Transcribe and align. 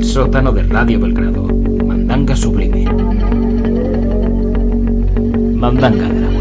El 0.00 0.06
sótano 0.06 0.50
de 0.50 0.62
Radio 0.62 0.98
Belgrado. 0.98 1.42
Mandanga 1.42 2.34
sublime. 2.34 2.86
Mandanga 5.54 6.08
de 6.08 6.20
la 6.20 6.39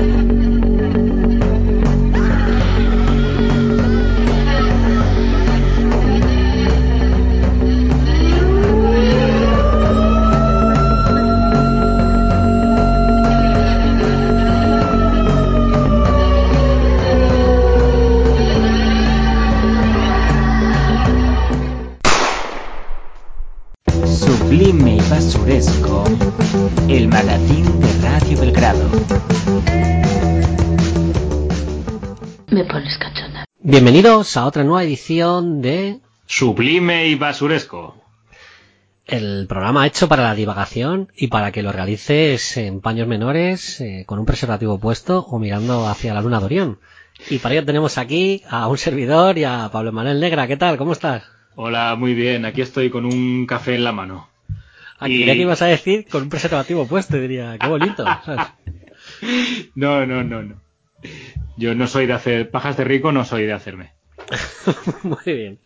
pones 32.69 32.97
cachonda. 32.97 33.45
Bienvenidos 33.61 34.37
a 34.37 34.45
otra 34.45 34.63
nueva 34.63 34.83
edición 34.83 35.61
de 35.61 35.99
Sublime 36.25 37.07
y 37.07 37.15
basuresco. 37.15 37.95
el 39.05 39.47
programa 39.47 39.87
hecho 39.87 40.07
para 40.07 40.23
la 40.23 40.35
divagación 40.35 41.11
y 41.15 41.27
para 41.27 41.51
que 41.51 41.63
lo 41.63 41.71
realices 41.71 42.57
en 42.57 42.79
paños 42.81 43.07
menores, 43.07 43.81
eh, 43.81 44.03
con 44.05 44.19
un 44.19 44.25
preservativo 44.25 44.79
puesto 44.79 45.19
o 45.25 45.39
mirando 45.39 45.87
hacia 45.87 46.13
la 46.13 46.21
luna 46.21 46.39
de 46.39 46.45
Orión. 46.45 46.79
Y 47.29 47.39
para 47.39 47.55
ello 47.55 47.65
tenemos 47.65 47.97
aquí 47.97 48.43
a 48.49 48.67
un 48.67 48.77
servidor 48.77 49.37
y 49.37 49.43
a 49.43 49.69
Pablo 49.71 49.91
Manuel 49.91 50.19
Negra. 50.19 50.47
¿Qué 50.47 50.55
tal? 50.57 50.77
¿Cómo 50.77 50.93
estás? 50.93 51.23
Hola, 51.55 51.95
muy 51.97 52.13
bien. 52.13 52.45
Aquí 52.45 52.61
estoy 52.61 52.89
con 52.89 53.05
un 53.05 53.45
café 53.45 53.75
en 53.75 53.83
la 53.83 53.91
mano. 53.91 54.29
Aquí 54.99 55.15
Y- 55.15 55.17
diría 55.19 55.33
que 55.33 55.41
ibas 55.41 55.61
a 55.61 55.65
decir 55.65 56.05
con 56.09 56.23
un 56.23 56.29
preservativo 56.29 56.85
puesto, 56.87 57.17
diría, 57.17 57.57
qué 57.59 57.67
bonito. 57.67 58.05
¿sabes? 58.25 58.45
No, 59.75 60.05
no, 60.05 60.23
no, 60.23 60.43
no. 60.43 60.61
Yo 61.57 61.75
no 61.75 61.87
soy 61.87 62.05
de 62.05 62.13
hacer 62.13 62.51
pajas 62.51 62.77
de 62.77 62.83
rico, 62.83 63.11
no 63.11 63.25
soy 63.25 63.45
de 63.45 63.53
hacerme. 63.53 63.93
Muy 65.03 65.17
bien. 65.25 65.59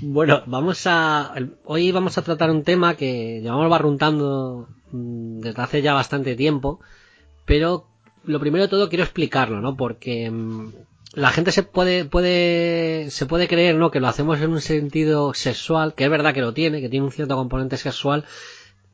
Bueno, 0.00 0.42
vamos 0.46 0.86
a. 0.86 1.34
Hoy 1.64 1.92
vamos 1.92 2.18
a 2.18 2.22
tratar 2.22 2.50
un 2.50 2.62
tema 2.62 2.96
que 2.96 3.40
llevamos 3.40 3.70
barruntando 3.70 4.68
mm, 4.92 5.40
desde 5.40 5.62
hace 5.62 5.82
ya 5.82 5.94
bastante 5.94 6.36
tiempo, 6.36 6.80
pero 7.44 7.88
lo 8.24 8.40
primero 8.40 8.64
de 8.64 8.68
todo 8.68 8.88
quiero 8.88 9.04
explicarlo, 9.04 9.60
¿no? 9.60 9.76
Porque 9.76 10.30
mm, 10.30 10.72
la 11.14 11.30
gente 11.30 11.52
se 11.52 11.62
puede, 11.62 12.04
puede, 12.04 13.10
se 13.10 13.26
puede 13.26 13.48
creer, 13.48 13.76
¿no? 13.76 13.90
Que 13.90 14.00
lo 14.00 14.08
hacemos 14.08 14.40
en 14.40 14.50
un 14.50 14.60
sentido 14.60 15.32
sexual, 15.34 15.94
que 15.94 16.04
es 16.04 16.10
verdad 16.10 16.34
que 16.34 16.42
lo 16.42 16.52
tiene, 16.52 16.80
que 16.80 16.88
tiene 16.88 17.06
un 17.06 17.12
cierto 17.12 17.36
componente 17.36 17.76
sexual, 17.76 18.24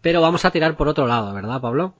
pero 0.00 0.20
vamos 0.20 0.44
a 0.44 0.50
tirar 0.50 0.76
por 0.76 0.88
otro 0.88 1.06
lado, 1.06 1.34
¿verdad, 1.34 1.60
Pablo? 1.60 1.94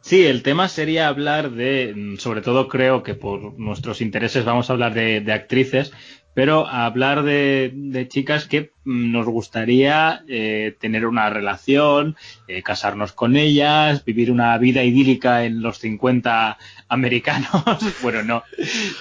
Sí, 0.00 0.24
el 0.24 0.42
tema 0.42 0.68
sería 0.68 1.08
hablar 1.08 1.50
de, 1.50 1.92
mm, 1.94 2.16
sobre 2.16 2.40
todo 2.40 2.68
creo 2.68 3.02
que 3.02 3.14
por 3.14 3.58
nuestros 3.58 4.00
intereses 4.00 4.44
vamos 4.44 4.70
a 4.70 4.72
hablar 4.72 4.94
de, 4.94 5.32
actrices, 5.32 5.92
pero 6.34 6.66
hablar 6.66 7.24
de, 7.24 7.72
de 7.74 8.08
chicas 8.08 8.46
que 8.46 8.72
mm, 8.84 9.12
nos 9.12 9.26
gustaría 9.26 10.22
eh, 10.28 10.76
tener 10.80 11.04
una 11.04 11.28
relación, 11.30 12.16
eh, 12.46 12.62
casarnos 12.62 13.12
con 13.12 13.36
ellas, 13.36 14.04
vivir 14.04 14.30
una 14.32 14.56
vida 14.56 14.82
idílica 14.82 15.44
en 15.44 15.60
los 15.60 15.78
50 15.78 16.58
americanos. 16.88 17.50
bueno, 18.02 18.22
no. 18.22 18.44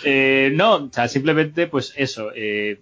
Eh, 0.03 0.51
no, 0.55 0.75
o 0.75 0.89
sea, 0.91 1.07
simplemente 1.07 1.67
pues 1.67 1.93
eso, 1.95 2.31
eh, 2.35 2.79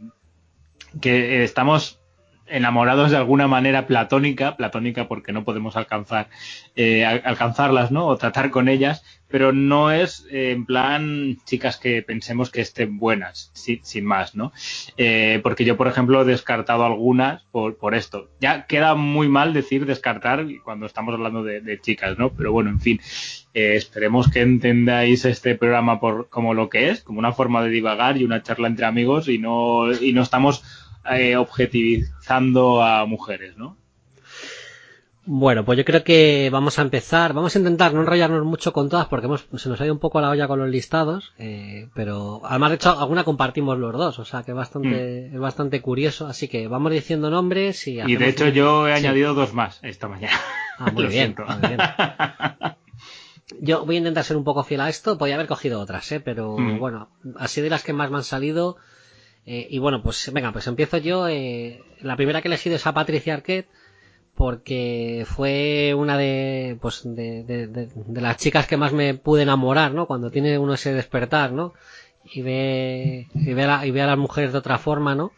que 0.99 1.43
estamos 1.43 1.99
enamorados 2.47 3.11
de 3.11 3.17
alguna 3.17 3.47
manera 3.47 3.87
platónica, 3.87 4.55
platónica 4.57 5.07
porque 5.07 5.31
no 5.33 5.43
podemos 5.43 5.75
alcanzar 5.75 6.29
eh, 6.75 7.05
al- 7.05 7.21
alcanzarlas, 7.25 7.91
¿no? 7.91 8.05
O 8.07 8.17
tratar 8.17 8.51
con 8.51 8.67
ellas, 8.69 9.03
pero 9.27 9.51
no 9.51 9.91
es 9.91 10.25
eh, 10.31 10.51
en 10.51 10.65
plan 10.65 11.37
chicas 11.45 11.77
que 11.77 12.01
pensemos 12.03 12.51
que 12.51 12.61
estén 12.61 12.97
buenas, 12.99 13.51
si- 13.53 13.81
sin 13.83 14.05
más, 14.05 14.35
¿no? 14.35 14.51
Eh, 14.97 15.39
porque 15.43 15.65
yo, 15.65 15.77
por 15.77 15.87
ejemplo, 15.87 16.21
he 16.21 16.25
descartado 16.25 16.85
algunas 16.85 17.43
por, 17.51 17.77
por 17.77 17.95
esto. 17.95 18.29
Ya 18.39 18.65
queda 18.67 18.95
muy 18.95 19.27
mal 19.27 19.53
decir 19.53 19.85
descartar 19.85 20.45
cuando 20.63 20.85
estamos 20.85 21.13
hablando 21.13 21.43
de, 21.43 21.61
de 21.61 21.81
chicas, 21.81 22.17
¿no? 22.17 22.29
Pero 22.33 22.51
bueno, 22.51 22.69
en 22.69 22.79
fin, 22.79 22.99
esperemos 23.53 24.29
que 24.29 24.41
entendáis 24.41 25.25
este 25.25 25.55
programa 25.55 25.99
por 25.99 26.29
como 26.29 26.53
lo 26.53 26.69
que 26.69 26.89
es, 26.89 27.01
como 27.03 27.19
una 27.19 27.31
forma 27.33 27.63
de 27.63 27.69
divagar 27.69 28.17
y 28.17 28.23
una 28.23 28.43
charla 28.43 28.67
entre 28.67 28.85
amigos 28.85 29.27
y 29.29 29.37
no, 29.39 29.91
y 29.93 30.13
no 30.13 30.21
estamos 30.21 30.63
eh, 31.11 31.35
objetivizando 31.37 32.81
a 32.83 33.05
mujeres, 33.05 33.57
¿no? 33.57 33.77
Bueno, 35.27 35.65
pues 35.65 35.75
yo 35.79 35.85
creo 35.85 36.03
que 36.03 36.49
vamos 36.51 36.77
a 36.77 36.83
empezar. 36.83 37.33
Vamos 37.33 37.55
a 37.55 37.59
intentar 37.59 37.93
no 37.95 38.01
enrollarnos 38.01 38.45
mucho 38.45 38.71
con 38.73 38.89
todas 38.89 39.07
porque 39.07 39.25
hemos, 39.25 39.47
se 39.55 39.69
nos 39.69 39.81
ha 39.81 39.85
ido 39.85 39.93
un 39.95 39.99
poco 39.99 40.21
la 40.21 40.29
olla 40.29 40.47
con 40.47 40.59
los 40.59 40.69
listados. 40.69 41.33
eh, 41.39 41.89
pero 41.95 42.41
además, 42.45 42.69
de 42.69 42.75
hecho, 42.75 42.99
alguna 42.99 43.23
compartimos 43.23 43.79
los 43.79 43.91
dos. 43.93 44.19
O 44.19 44.25
sea 44.25 44.43
que 44.43 44.51
es 44.51 44.57
bastante, 44.57 45.27
es 45.33 45.39
bastante 45.39 45.81
curioso. 45.81 46.27
Así 46.27 46.47
que 46.47 46.67
vamos 46.67 46.91
diciendo 46.91 47.31
nombres 47.31 47.87
y. 47.87 47.99
Y 48.01 48.15
de 48.17 48.29
hecho 48.29 48.45
un- 48.45 48.51
yo 48.51 48.87
he 48.87 48.91
Sí. 48.99 49.03
añadido 49.05 49.33
dos 49.33 49.51
más 49.53 49.79
esta 49.81 50.07
mañana. 50.07 50.37
Ah, 50.77 50.91
bien, 50.95 50.95
muy 50.95 51.07
bien. 51.07 51.79
Yo 53.61 53.85
voy 53.85 53.95
a 53.95 53.99
intentar 53.99 54.23
ser 54.23 54.37
un 54.37 54.43
poco 54.43 54.63
fiel 54.63 54.81
a 54.81 54.89
esto. 54.89 55.17
Podría 55.17 55.35
haber 55.35 55.47
cogido 55.47 55.79
otras, 55.79 56.11
¿eh? 56.11 56.19
Pero 56.19 56.57
Mm. 56.57 56.79
bueno, 56.79 57.09
así 57.37 57.61
de 57.61 57.69
las 57.69 57.83
que 57.83 57.93
más 57.93 58.09
me 58.11 58.17
han 58.17 58.23
salido. 58.23 58.77
Eh, 59.45 59.67
y 59.69 59.79
bueno, 59.79 60.01
pues 60.01 60.31
venga, 60.33 60.51
pues 60.51 60.67
empiezo 60.67 60.97
yo. 60.97 61.27
eh, 61.27 61.81
la 62.01 62.15
primera 62.15 62.41
que 62.41 62.47
he 62.47 62.51
elegido 62.51 62.75
es 62.75 62.85
a 62.87 62.93
Patricia 62.93 63.33
Arquette 63.35 63.67
porque 64.35 65.25
fue 65.27 65.93
una 65.95 66.17
de 66.17 66.77
pues 66.81 67.03
de 67.05 68.21
las 68.21 68.37
chicas 68.37 68.67
que 68.67 68.75
más 68.77 68.91
me 68.91 69.13
pude 69.13 69.43
enamorar 69.43 69.93
no 69.93 70.07
cuando 70.07 70.29
tiene 70.29 70.57
uno 70.59 70.73
ese 70.73 70.93
despertar 70.93 71.53
no 71.53 71.73
y 72.25 72.41
ve 72.41 73.27
y 73.33 73.53
ve, 73.53 73.63
a 73.63 73.67
la- 73.67 73.85
y 73.85 73.91
ve 73.91 74.01
a 74.01 74.07
las 74.07 74.17
mujeres 74.17 74.51
de 74.51 74.57
otra 74.57 74.77
forma 74.77 75.15
no 75.15 75.31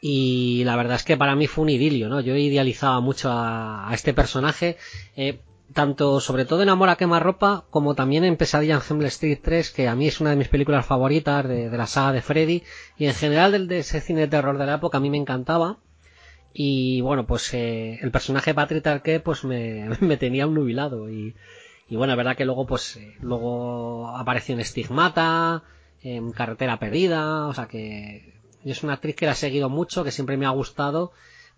y 0.00 0.64
la 0.64 0.74
verdad 0.76 0.96
es 0.96 1.04
que 1.04 1.16
para 1.16 1.36
mí 1.36 1.46
fue 1.46 1.62
un 1.62 1.70
idilio 1.70 2.08
no 2.08 2.20
yo 2.20 2.34
idealizaba 2.36 3.00
mucho 3.00 3.30
a, 3.30 3.88
a 3.88 3.94
este 3.94 4.12
personaje. 4.14 4.76
Eh, 5.16 5.38
tanto 5.72 6.20
sobre 6.20 6.44
todo 6.44 6.62
en 6.62 6.68
Amor 6.68 6.88
a 6.88 6.96
quemarropa 6.96 7.64
como 7.70 7.94
también 7.94 8.24
en 8.24 8.36
Pesadilla 8.36 8.76
en 8.76 8.82
Hemel 8.88 9.06
Street 9.06 9.40
3 9.42 9.70
que 9.70 9.88
a 9.88 9.94
mí 9.94 10.06
es 10.06 10.20
una 10.20 10.30
de 10.30 10.36
mis 10.36 10.48
películas 10.48 10.86
favoritas 10.86 11.48
de, 11.48 11.70
la 11.70 11.86
saga 11.86 12.12
de 12.12 12.22
Freddy. 12.22 12.62
Y 12.98 13.06
en 13.06 13.14
general 13.14 13.52
del 13.52 13.68
de 13.68 13.78
ese 13.78 14.00
cine 14.00 14.22
de 14.22 14.28
terror 14.28 14.58
de 14.58 14.66
la 14.66 14.74
época 14.74 14.98
a 14.98 15.00
mí 15.00 15.10
me 15.10 15.18
encantaba. 15.18 15.78
Y 16.52 17.00
bueno, 17.00 17.26
pues 17.26 17.52
eh, 17.54 17.98
el 18.00 18.10
personaje 18.12 18.54
Patrick 18.54 18.86
Arquette 18.86 19.22
pues 19.22 19.44
me, 19.44 19.88
me 20.00 20.16
tenía 20.16 20.46
un 20.46 20.54
nubilado. 20.54 21.10
Y, 21.10 21.34
y 21.88 21.96
bueno, 21.96 22.12
es 22.12 22.16
verdad 22.16 22.36
que 22.36 22.44
luego 22.44 22.66
pues 22.66 22.96
eh, 22.96 23.16
luego 23.20 24.08
apareció 24.08 24.54
en 24.54 24.64
Stigmata, 24.64 25.64
en 26.02 26.32
Carretera 26.32 26.78
Perdida, 26.78 27.46
o 27.46 27.54
sea 27.54 27.66
que 27.66 28.34
es 28.64 28.82
una 28.82 28.94
actriz 28.94 29.16
que 29.16 29.26
la 29.26 29.32
he 29.32 29.36
seguido 29.36 29.68
mucho, 29.68 30.04
que 30.04 30.10
siempre 30.10 30.36
me 30.36 30.46
ha 30.46 30.50
gustado, 30.50 31.12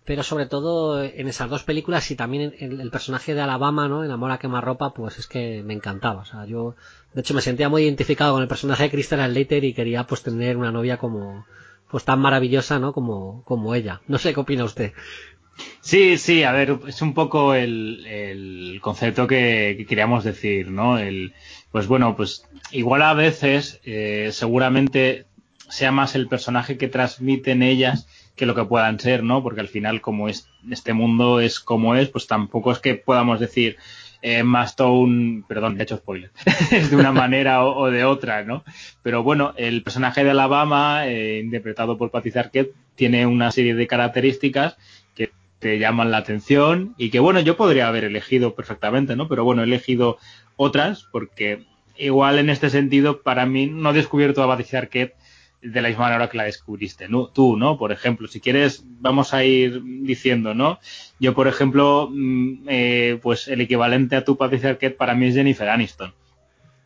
pero 0.07 0.23
sobre 0.23 0.45
todo 0.45 1.03
en 1.03 1.27
esas 1.27 1.49
dos 1.49 1.63
películas 1.63 2.09
y 2.11 2.15
también 2.15 2.55
el, 2.59 2.79
el 2.79 2.89
personaje 2.89 3.33
de 3.33 3.41
Alabama, 3.41 3.89
¿no? 3.89 4.05
En 4.05 4.11
Amor 4.11 4.31
a 4.31 4.39
quemarropa, 4.39 4.93
pues 4.93 5.19
es 5.19 5.27
que 5.27 5.61
me 5.63 5.73
encantaba, 5.73 6.21
o 6.21 6.25
sea, 6.25 6.45
yo 6.45 6.77
de 7.13 7.19
hecho 7.19 7.33
me 7.33 7.41
sentía 7.41 7.67
muy 7.67 7.83
identificado 7.83 8.31
con 8.31 8.41
el 8.41 8.47
personaje 8.47 8.83
de 8.83 8.89
Kristen 8.89 9.19
Slater 9.19 9.65
y 9.65 9.73
quería 9.73 10.05
pues 10.05 10.23
tener 10.23 10.55
una 10.55 10.71
novia 10.71 10.95
como 10.95 11.45
pues 11.91 12.05
tan 12.05 12.19
maravillosa, 12.19 12.79
¿no? 12.79 12.93
Como, 12.93 13.43
como 13.43 13.75
ella. 13.75 14.01
No 14.07 14.17
sé 14.17 14.33
qué 14.33 14.39
opina 14.39 14.63
usted. 14.63 14.93
Sí, 15.81 16.17
sí, 16.17 16.43
a 16.43 16.53
ver, 16.53 16.79
es 16.87 17.01
un 17.01 17.13
poco 17.13 17.53
el, 17.53 18.05
el 18.05 18.79
concepto 18.81 19.27
que, 19.27 19.75
que 19.77 19.85
queríamos 19.85 20.23
decir, 20.23 20.69
¿no? 20.69 20.99
El, 20.99 21.33
pues 21.69 21.87
bueno, 21.87 22.15
pues 22.15 22.47
igual 22.71 23.01
a 23.01 23.13
veces 23.13 23.81
eh, 23.83 24.29
seguramente 24.31 25.25
sea 25.67 25.91
más 25.91 26.15
el 26.15 26.29
personaje 26.29 26.77
que 26.77 26.87
transmiten 26.87 27.61
ellas 27.61 28.07
que 28.37 28.45
lo 28.45 28.55
que 28.55 28.63
puedan 28.63 28.99
ser, 28.99 29.23
¿no? 29.23 29.43
Porque 29.43 29.61
al 29.61 29.67
final 29.67 29.99
como 29.99 30.29
es, 30.29 30.49
este 30.71 30.93
mundo 30.93 31.41
es 31.41 31.59
como 31.59 31.95
es, 31.95 32.07
pues 32.07 32.27
tampoco 32.27 32.71
es 32.71 32.79
que 32.79 32.95
podamos 32.95 33.39
decir 33.39 33.77
eh, 34.21 34.37
Emma 34.37 34.63
Stone, 34.63 35.43
perdón, 35.47 35.79
he 35.79 35.83
hecho 35.83 35.97
spoiler, 35.97 36.31
de 36.89 36.95
una 36.95 37.11
manera 37.11 37.65
o, 37.65 37.75
o 37.77 37.91
de 37.91 38.05
otra, 38.05 38.43
¿no? 38.43 38.63
Pero 39.01 39.23
bueno, 39.23 39.53
el 39.57 39.83
personaje 39.83 40.23
de 40.23 40.29
Alabama, 40.29 41.07
eh, 41.07 41.41
interpretado 41.43 41.97
por 41.97 42.11
Patricia 42.11 42.41
Arquette, 42.41 42.73
tiene 42.95 43.25
una 43.25 43.51
serie 43.51 43.73
de 43.73 43.87
características 43.87 44.77
que 45.15 45.31
te 45.59 45.79
llaman 45.79 46.11
la 46.11 46.17
atención 46.17 46.93
y 46.97 47.09
que 47.09 47.19
bueno, 47.19 47.39
yo 47.39 47.57
podría 47.57 47.87
haber 47.87 48.03
elegido 48.03 48.53
perfectamente, 48.53 49.15
¿no? 49.15 49.27
Pero 49.27 49.43
bueno, 49.43 49.63
he 49.63 49.65
elegido 49.65 50.19
otras 50.55 51.07
porque 51.11 51.63
igual 51.97 52.37
en 52.37 52.51
este 52.51 52.69
sentido 52.69 53.23
para 53.23 53.47
mí 53.47 53.65
no 53.65 53.89
he 53.89 53.93
descubierto 53.93 54.43
a 54.43 54.47
Patricia 54.47 54.79
Arquette 54.79 55.15
de 55.61 55.81
la 55.81 55.89
misma 55.89 56.05
manera 56.05 56.29
que 56.29 56.37
la 56.37 56.43
descubriste 56.43 57.07
¿no? 57.09 57.27
tú, 57.27 57.57
¿no? 57.57 57.77
Por 57.77 57.91
ejemplo, 57.91 58.27
si 58.27 58.39
quieres, 58.39 58.83
vamos 58.85 59.33
a 59.33 59.43
ir 59.43 59.81
diciendo, 59.83 60.53
¿no? 60.53 60.79
Yo, 61.19 61.33
por 61.33 61.47
ejemplo, 61.47 62.09
mm, 62.11 62.65
eh, 62.67 63.19
pues 63.21 63.47
el 63.47 63.61
equivalente 63.61 64.15
a 64.15 64.23
tu 64.23 64.37
Patricia 64.37 64.69
Arquette 64.69 64.97
para 64.97 65.15
mí 65.15 65.27
es 65.27 65.35
Jennifer 65.35 65.69
Aniston. 65.69 66.13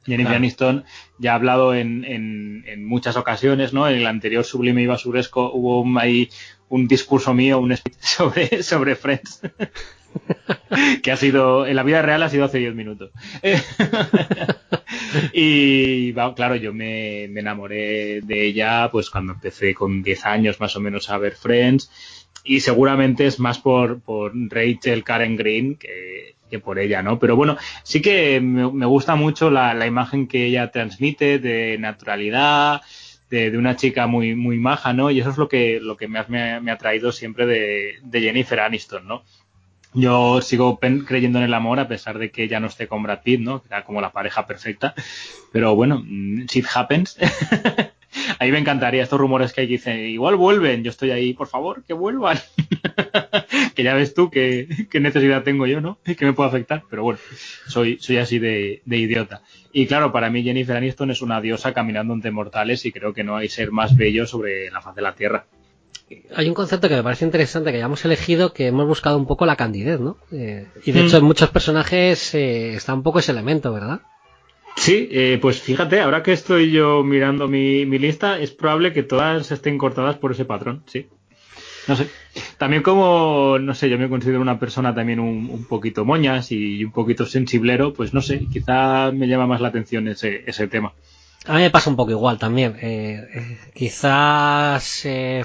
Jennifer 0.06 0.36
Aniston 0.36 0.84
ya 1.20 1.34
ha 1.34 1.36
hablado 1.36 1.76
en, 1.76 2.04
en, 2.06 2.64
en, 2.66 2.86
muchas 2.86 3.18
ocasiones, 3.18 3.72
¿no? 3.72 3.88
En 3.88 3.98
el 3.98 4.08
anterior 4.08 4.44
Sublime 4.44 4.82
y 4.82 4.88
Basuresco 4.88 5.52
hubo 5.54 6.00
ahí 6.00 6.30
un 6.70 6.88
discurso 6.88 7.34
mío, 7.36 7.60
un 7.60 7.76
sobre, 8.00 8.64
sobre 8.64 8.96
Friends. 8.96 9.42
que 11.04 11.12
ha 11.12 11.18
sido, 11.18 11.66
en 11.66 11.76
la 11.76 11.84
vida 11.84 12.02
real 12.02 12.24
ha 12.24 12.30
sido 12.30 12.46
hace 12.46 12.60
10 12.60 12.76
minutos. 12.76 13.12
y 15.34 16.14
claro, 16.14 16.56
yo 16.56 16.74
me, 16.74 17.28
me, 17.30 17.42
enamoré 17.42 18.22
de 18.22 18.46
ella 18.46 18.90
pues 18.92 19.10
cuando 19.10 19.34
empecé 19.34 19.74
con 19.74 20.02
10 20.02 20.26
años 20.26 20.60
más 20.60 20.76
o 20.76 20.80
menos 20.80 21.10
a 21.10 21.18
ver 21.18 21.36
Friends 21.36 21.90
y 22.44 22.62
seguramente 22.62 23.28
es 23.28 23.40
más 23.40 23.60
por, 23.60 24.02
por 24.02 24.32
Rachel 24.34 25.04
Karen 25.04 25.36
Green 25.36 25.76
que, 25.76 26.36
que 26.50 26.60
por 26.60 26.80
ella, 26.80 27.04
¿no? 27.04 27.20
Pero 27.20 27.36
bueno, 27.36 27.58
sí 27.84 28.02
que 28.02 28.40
me, 28.42 28.72
me 28.72 28.86
gusta 28.86 29.16
mucho 29.16 29.50
la, 29.52 29.74
la, 29.74 29.88
imagen 29.88 30.28
que 30.28 30.46
ella 30.46 30.72
transmite 30.72 31.40
de 31.40 31.78
naturalidad, 31.80 32.82
de, 33.30 33.52
de, 33.52 33.58
una 33.58 33.76
chica 33.76 34.08
muy, 34.08 34.36
muy 34.36 34.58
maja, 34.58 34.94
¿no? 34.94 35.12
Y 35.12 35.20
eso 35.20 35.30
es 35.30 35.38
lo 35.38 35.48
que, 35.48 35.80
lo 35.80 35.98
que 35.98 36.08
más 36.08 36.30
me, 36.30 36.60
me 36.62 36.72
ha 36.72 36.78
traído 36.78 37.12
siempre 37.12 37.46
de, 37.46 37.96
de 38.04 38.22
Jennifer 38.22 38.60
Aniston, 38.60 39.08
¿no? 39.08 39.24
Yo 39.94 40.42
sigo 40.42 40.80
creyendo 40.80 41.40
en 41.40 41.46
el 41.46 41.54
amor 41.54 41.80
a 41.80 41.88
pesar 41.88 42.18
de 42.18 42.32
que 42.32 42.48
ya 42.48 42.60
no 42.60 42.68
esté 42.68 42.88
con 42.88 43.04
Brad 43.04 43.24
Pitt, 43.24 43.42
¿no? 43.42 43.62
Era 43.68 43.84
como 43.84 44.00
la 44.00 44.12
pareja 44.12 44.48
perfecta. 44.48 44.94
Pero 45.52 45.76
bueno, 45.76 46.02
mm, 46.06 46.46
shit 46.46 46.66
happens. 46.74 47.18
ahí 48.40 48.52
me 48.52 48.60
encantaría 48.60 49.04
estos 49.04 49.20
rumores 49.20 49.52
que 49.52 49.62
hay 49.62 49.68
que 49.68 49.74
dicen, 49.74 50.00
igual 50.00 50.38
vuelven. 50.38 50.84
Yo 50.84 50.92
estoy 50.92 51.12
ahí, 51.12 51.34
por 51.34 51.48
favor, 51.48 51.84
que 51.84 51.94
vuelvan. 51.94 52.40
que 53.76 53.84
ya 53.84 53.94
ves 53.94 54.14
tú 54.14 54.30
qué, 54.30 54.88
necesidad 54.94 55.44
tengo 55.44 55.68
yo, 55.68 55.82
¿no? 55.82 56.00
Que 56.04 56.26
me 56.26 56.34
puede 56.34 56.50
afectar. 56.50 56.84
Pero 56.90 57.04
bueno, 57.04 57.20
soy, 57.68 57.98
soy 58.00 58.18
así 58.18 58.40
de, 58.40 58.82
de 58.86 58.98
idiota. 58.98 59.42
Y 59.74 59.88
claro, 59.88 60.14
para 60.14 60.30
mí 60.30 60.42
Jennifer 60.42 60.78
Aniston 60.78 61.12
es 61.12 61.22
una 61.22 61.42
diosa 61.42 61.74
caminando 61.74 62.14
entre 62.14 62.32
mortales 62.32 62.86
y 62.86 62.94
creo 62.94 63.14
que 63.14 63.26
no 63.26 63.36
hay 63.36 63.50
ser 63.50 63.72
más 63.72 63.98
bello 63.98 64.26
sobre 64.26 64.72
la 64.72 64.82
faz 64.82 64.96
de 64.96 65.02
la 65.02 65.16
tierra 65.16 65.46
hay 66.36 66.48
un 66.48 66.54
concepto 66.54 66.90
que 66.90 66.96
me 66.96 67.04
parece 67.04 67.26
interesante 67.26 67.72
que 67.72 67.78
hayamos 67.78 68.04
elegido 68.06 68.54
que 68.54 68.68
hemos 68.68 68.88
buscado 68.88 69.18
un 69.18 69.28
poco 69.28 69.46
la 69.46 69.56
candidez, 69.56 70.00
¿no? 70.00 70.18
Eh, 70.32 70.68
y 70.86 70.92
de 70.92 71.02
hecho 71.02 71.18
en 71.18 71.24
muchos 71.24 71.50
personajes 71.50 72.34
eh, 72.34 72.74
está 72.74 72.94
un 72.94 73.04
poco 73.04 73.20
ese 73.20 73.32
elemento, 73.32 73.74
¿verdad? 73.74 74.02
Sí, 74.76 75.10
eh, 75.12 75.38
pues 75.42 75.62
fíjate, 75.62 76.00
ahora 76.00 76.24
que 76.24 76.32
estoy 76.32 76.72
yo 76.72 77.04
mirando 77.04 77.48
mi, 77.48 77.86
mi, 77.86 78.00
lista, 78.00 78.40
es 78.40 78.52
probable 78.52 78.94
que 78.94 79.04
todas 79.04 79.52
estén 79.52 79.78
cortadas 79.78 80.18
por 80.18 80.32
ese 80.32 80.46
patrón, 80.46 80.84
sí. 80.88 81.08
No 81.88 81.96
sé. 81.96 82.08
También 82.58 82.84
como, 82.84 83.58
no 83.60 83.74
sé, 83.74 83.90
yo 83.90 83.98
me 83.98 84.08
considero 84.08 84.40
una 84.40 84.60
persona 84.60 84.94
también 84.94 85.20
un, 85.20 85.50
un 85.50 85.66
poquito 85.66 86.06
moñas 86.06 86.52
y 86.52 86.86
un 86.86 86.92
poquito 86.92 87.26
sensiblero, 87.26 87.94
pues 87.94 88.14
no 88.14 88.22
sé, 88.22 88.48
quizá 88.52 89.12
me 89.12 89.28
llama 89.28 89.48
más 89.48 89.62
la 89.62 89.70
atención 89.70 90.08
ese, 90.08 90.44
ese 90.46 90.68
tema. 90.68 90.94
A 91.48 91.56
mí 91.56 91.62
me 91.62 91.72
pasa 91.72 91.90
un 91.90 91.96
poco 91.96 92.12
igual 92.12 92.38
también. 92.38 92.78
Eh, 92.82 93.28
eh, 93.34 93.58
quizás 93.74 95.06
eh, 95.06 95.44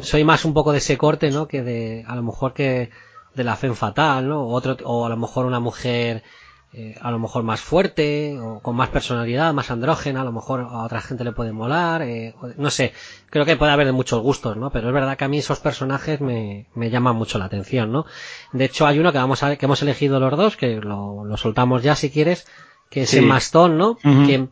soy 0.00 0.24
más 0.24 0.44
un 0.44 0.54
poco 0.54 0.72
de 0.72 0.78
ese 0.78 0.96
corte, 0.96 1.30
¿no? 1.30 1.46
Que 1.46 1.62
de, 1.62 2.04
a 2.06 2.16
lo 2.16 2.22
mejor 2.22 2.54
que 2.54 2.90
de 3.34 3.44
la 3.44 3.56
fe 3.56 3.72
fatal, 3.74 4.28
¿no? 4.28 4.42
O, 4.42 4.52
otro, 4.52 4.76
o 4.84 5.04
a 5.04 5.08
lo 5.08 5.16
mejor 5.16 5.44
una 5.44 5.60
mujer, 5.60 6.22
eh, 6.72 6.96
a 7.00 7.10
lo 7.10 7.18
mejor 7.18 7.42
más 7.44 7.60
fuerte, 7.60 8.38
o 8.40 8.60
con 8.60 8.74
más 8.74 8.88
personalidad, 8.88 9.52
más 9.54 9.70
andrógena, 9.70 10.22
a 10.22 10.24
lo 10.24 10.32
mejor 10.32 10.60
a 10.60 10.84
otra 10.84 11.00
gente 11.00 11.24
le 11.24 11.32
puede 11.32 11.52
molar, 11.52 12.02
eh, 12.02 12.34
no 12.56 12.70
sé. 12.70 12.92
Creo 13.30 13.44
que 13.44 13.56
puede 13.56 13.72
haber 13.72 13.86
de 13.86 13.92
muchos 13.92 14.20
gustos, 14.22 14.56
¿no? 14.56 14.70
Pero 14.70 14.88
es 14.88 14.94
verdad 14.94 15.16
que 15.16 15.24
a 15.24 15.28
mí 15.28 15.38
esos 15.38 15.60
personajes 15.60 16.20
me, 16.20 16.66
me 16.74 16.90
llaman 16.90 17.16
mucho 17.16 17.38
la 17.38 17.44
atención, 17.46 17.92
¿no? 17.92 18.06
De 18.52 18.64
hecho, 18.64 18.86
hay 18.86 18.98
uno 18.98 19.12
que 19.12 19.18
vamos 19.18 19.42
a, 19.42 19.56
que 19.56 19.66
hemos 19.66 19.82
elegido 19.82 20.20
los 20.20 20.36
dos, 20.36 20.56
que 20.56 20.76
lo, 20.76 21.24
lo 21.24 21.36
soltamos 21.36 21.82
ya 21.82 21.94
si 21.96 22.10
quieres, 22.10 22.46
que 22.90 23.02
es 23.02 23.10
sí. 23.10 23.18
Emma 23.18 23.38
Stone, 23.38 23.76
¿no? 23.76 23.90
Uh 23.90 23.96
-huh. 24.02 24.26
Que, 24.26 24.48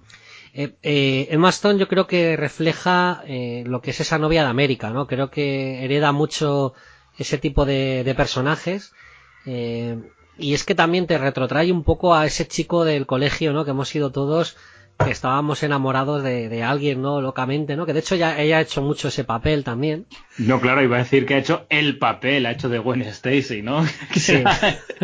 eh, 0.59 0.75
eh, 0.83 1.39
yo 1.79 1.89
creo 1.89 2.07
que 2.07 2.35
refleja 2.35 3.23
eh, 3.27 3.63
lo 3.67 3.83
que 3.83 3.91
es 3.91 4.01
esa 4.01 4.19
novia 4.19 4.43
de 4.43 4.49
América, 4.49 4.89
¿no? 4.89 5.07
Creo 5.07 5.31
que 5.31 5.85
hereda 5.85 6.13
mucho 6.13 6.73
ese 7.19 7.37
tipo 7.37 7.67
de, 7.67 8.15
personajes. 8.17 8.93
Eh, 9.45 9.99
y 10.39 10.55
es 10.55 10.65
que 10.65 10.75
también 10.75 11.07
te 11.07 11.19
retrotrae 11.19 11.73
un 11.73 11.85
poco 11.85 12.15
a 12.15 12.25
ese 12.25 12.49
chico 12.49 12.85
del 12.85 13.07
colegio, 13.07 13.53
¿no? 13.53 13.67
Que 13.67 13.73
hemos 13.73 13.91
sido 13.91 14.13
todos 14.13 14.57
estábamos 15.07 15.63
enamorados 15.63 16.23
de, 16.23 16.49
de, 16.49 16.63
alguien, 16.63 17.03
¿no? 17.03 17.21
Locamente, 17.21 17.77
¿no? 17.77 17.87
Que 17.87 17.93
de 17.93 18.01
hecho 18.01 18.17
ya 18.17 18.41
ella 18.41 18.59
ha 18.59 18.61
hecho 18.63 18.83
mucho 18.83 19.09
ese 19.09 19.25
papel 19.25 19.63
también. 19.65 20.07
No, 20.39 20.61
claro, 20.61 20.83
iba 20.83 20.97
a 20.97 21.01
decir 21.01 21.27
que 21.27 21.35
ha 21.35 21.39
hecho 21.39 21.67
el 21.69 21.99
papel, 21.99 22.47
ha 22.47 22.53
hecho 22.53 22.69
de 22.69 22.79
Gwen 22.79 23.03
Stacy, 23.03 23.63
¿no? 23.63 23.85
Sí. 24.15 24.43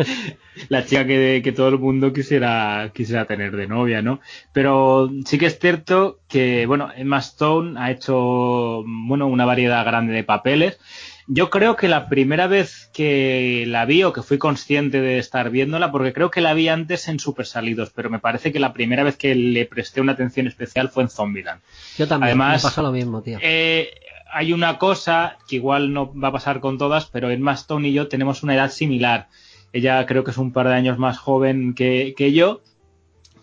la 0.69 0.85
chica 0.85 1.05
que, 1.05 1.41
que, 1.43 1.51
todo 1.51 1.69
el 1.69 1.79
mundo 1.79 2.13
quisiera, 2.13 2.91
quisiera 2.93 3.25
tener 3.25 3.55
de 3.55 3.67
novia, 3.67 4.01
¿no? 4.01 4.19
Pero 4.51 5.11
sí 5.25 5.37
que 5.37 5.47
es 5.47 5.59
cierto 5.59 6.19
que, 6.27 6.65
bueno, 6.65 6.89
Emma 6.95 7.19
Stone 7.19 7.79
ha 7.79 7.91
hecho, 7.91 8.83
bueno, 8.85 9.27
una 9.27 9.45
variedad 9.45 9.85
grande 9.85 10.13
de 10.13 10.23
papeles. 10.23 10.79
Yo 11.27 11.49
creo 11.49 11.75
que 11.75 11.87
la 11.87 12.09
primera 12.09 12.47
vez 12.47 12.89
que 12.93 13.63
la 13.67 13.85
vi 13.85 14.03
o 14.03 14.11
que 14.11 14.21
fui 14.21 14.37
consciente 14.37 14.99
de 14.99 15.19
estar 15.19 15.49
viéndola, 15.49 15.91
porque 15.91 16.11
creo 16.11 16.29
que 16.29 16.41
la 16.41 16.53
vi 16.53 16.67
antes 16.67 17.07
en 17.07 17.19
Super 17.19 17.45
Salidos, 17.45 17.91
pero 17.95 18.09
me 18.09 18.19
parece 18.19 18.51
que 18.51 18.59
la 18.59 18.73
primera 18.73 19.03
vez 19.03 19.15
que 19.15 19.33
le 19.33 19.65
presté 19.65 20.01
una 20.01 20.13
atención 20.13 20.47
especial 20.47 20.89
fue 20.89 21.03
en 21.03 21.09
Zombieland. 21.09 21.61
Yo 21.97 22.07
también, 22.07 22.29
Además, 22.29 22.63
me 22.63 22.69
pasa 22.69 22.81
lo 22.81 22.91
mismo, 22.91 23.21
tío. 23.21 23.39
Eh, 23.41 23.91
hay 24.33 24.51
una 24.51 24.77
cosa 24.77 25.37
que 25.47 25.57
igual 25.57 25.93
no 25.93 26.13
va 26.19 26.29
a 26.29 26.33
pasar 26.33 26.59
con 26.59 26.77
todas, 26.77 27.05
pero 27.05 27.29
en 27.29 27.47
Stone 27.49 27.87
y 27.87 27.93
yo 27.93 28.07
tenemos 28.07 28.43
una 28.43 28.55
edad 28.55 28.71
similar. 28.71 29.27
Ella 29.71 30.05
creo 30.05 30.23
que 30.23 30.31
es 30.31 30.37
un 30.37 30.51
par 30.51 30.67
de 30.67 30.73
años 30.73 30.97
más 30.97 31.17
joven 31.17 31.73
que, 31.73 32.13
que 32.17 32.33
yo, 32.33 32.61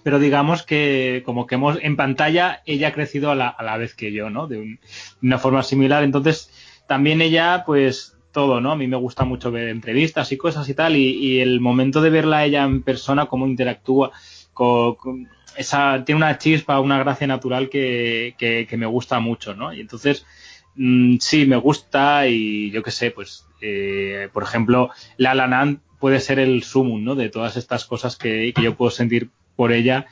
pero 0.03 0.19
digamos 0.19 0.63
que 0.63 1.23
como 1.25 1.47
que 1.47 1.57
hemos 1.57 1.79
en 1.81 1.97
pantalla 1.97 2.63
ella 2.67 2.89
ha 2.89 2.93
crecido 2.93 3.31
a 3.31 3.35
la, 3.35 3.49
a 3.49 3.63
la 3.63 3.77
vez 3.77 3.95
que 3.95 4.13
yo, 4.13 4.31
¿no? 4.31 4.47
De, 4.47 4.59
un, 4.59 4.77
de 5.21 5.27
una 5.27 5.39
forma 5.39 5.63
similar, 5.63 6.03
entonces 6.03 6.51
también 6.91 7.23
ella, 7.23 7.63
pues 7.65 8.17
todo, 8.33 8.61
¿no? 8.61 8.73
A 8.73 8.77
mí 8.77 8.89
me 8.89 8.97
gusta 8.97 9.25
mucho 9.25 9.53
ver 9.53 9.69
entrevistas 9.69 10.33
y 10.33 10.37
cosas 10.37 10.69
y 10.69 10.75
tal, 10.75 10.97
y, 10.97 11.11
y 11.11 11.39
el 11.39 11.61
momento 11.61 12.01
de 12.01 12.11
verla 12.11 12.45
ella 12.45 12.65
en 12.65 12.83
persona, 12.83 13.27
cómo 13.27 13.47
interactúa, 13.47 14.11
con, 14.53 15.29
esa, 15.57 16.03
tiene 16.05 16.17
una 16.17 16.37
chispa, 16.39 16.81
una 16.81 16.99
gracia 16.99 17.29
natural 17.29 17.71
que, 17.71 18.35
que, 18.37 18.67
que 18.69 18.77
me 18.77 18.87
gusta 18.87 19.21
mucho, 19.21 19.55
¿no? 19.55 19.73
Y 19.73 19.79
entonces, 19.79 20.27
mmm, 20.75 21.19
sí, 21.21 21.47
me 21.47 21.55
gusta 21.55 22.27
y 22.27 22.73
yo 22.73 22.83
qué 22.83 22.91
sé, 22.91 23.13
pues, 23.13 23.47
eh, 23.61 24.29
por 24.33 24.43
ejemplo, 24.43 24.91
La 25.17 25.37
La 25.37 25.77
puede 26.01 26.19
ser 26.19 26.41
el 26.41 26.65
sumum, 26.65 27.05
¿no? 27.05 27.15
De 27.15 27.29
todas 27.29 27.57
estas 27.57 27.85
cosas 27.85 28.17
que, 28.17 28.53
que 28.53 28.63
yo 28.63 28.75
puedo 28.75 28.91
sentir 28.91 29.31
por 29.55 29.71
ella 29.71 30.07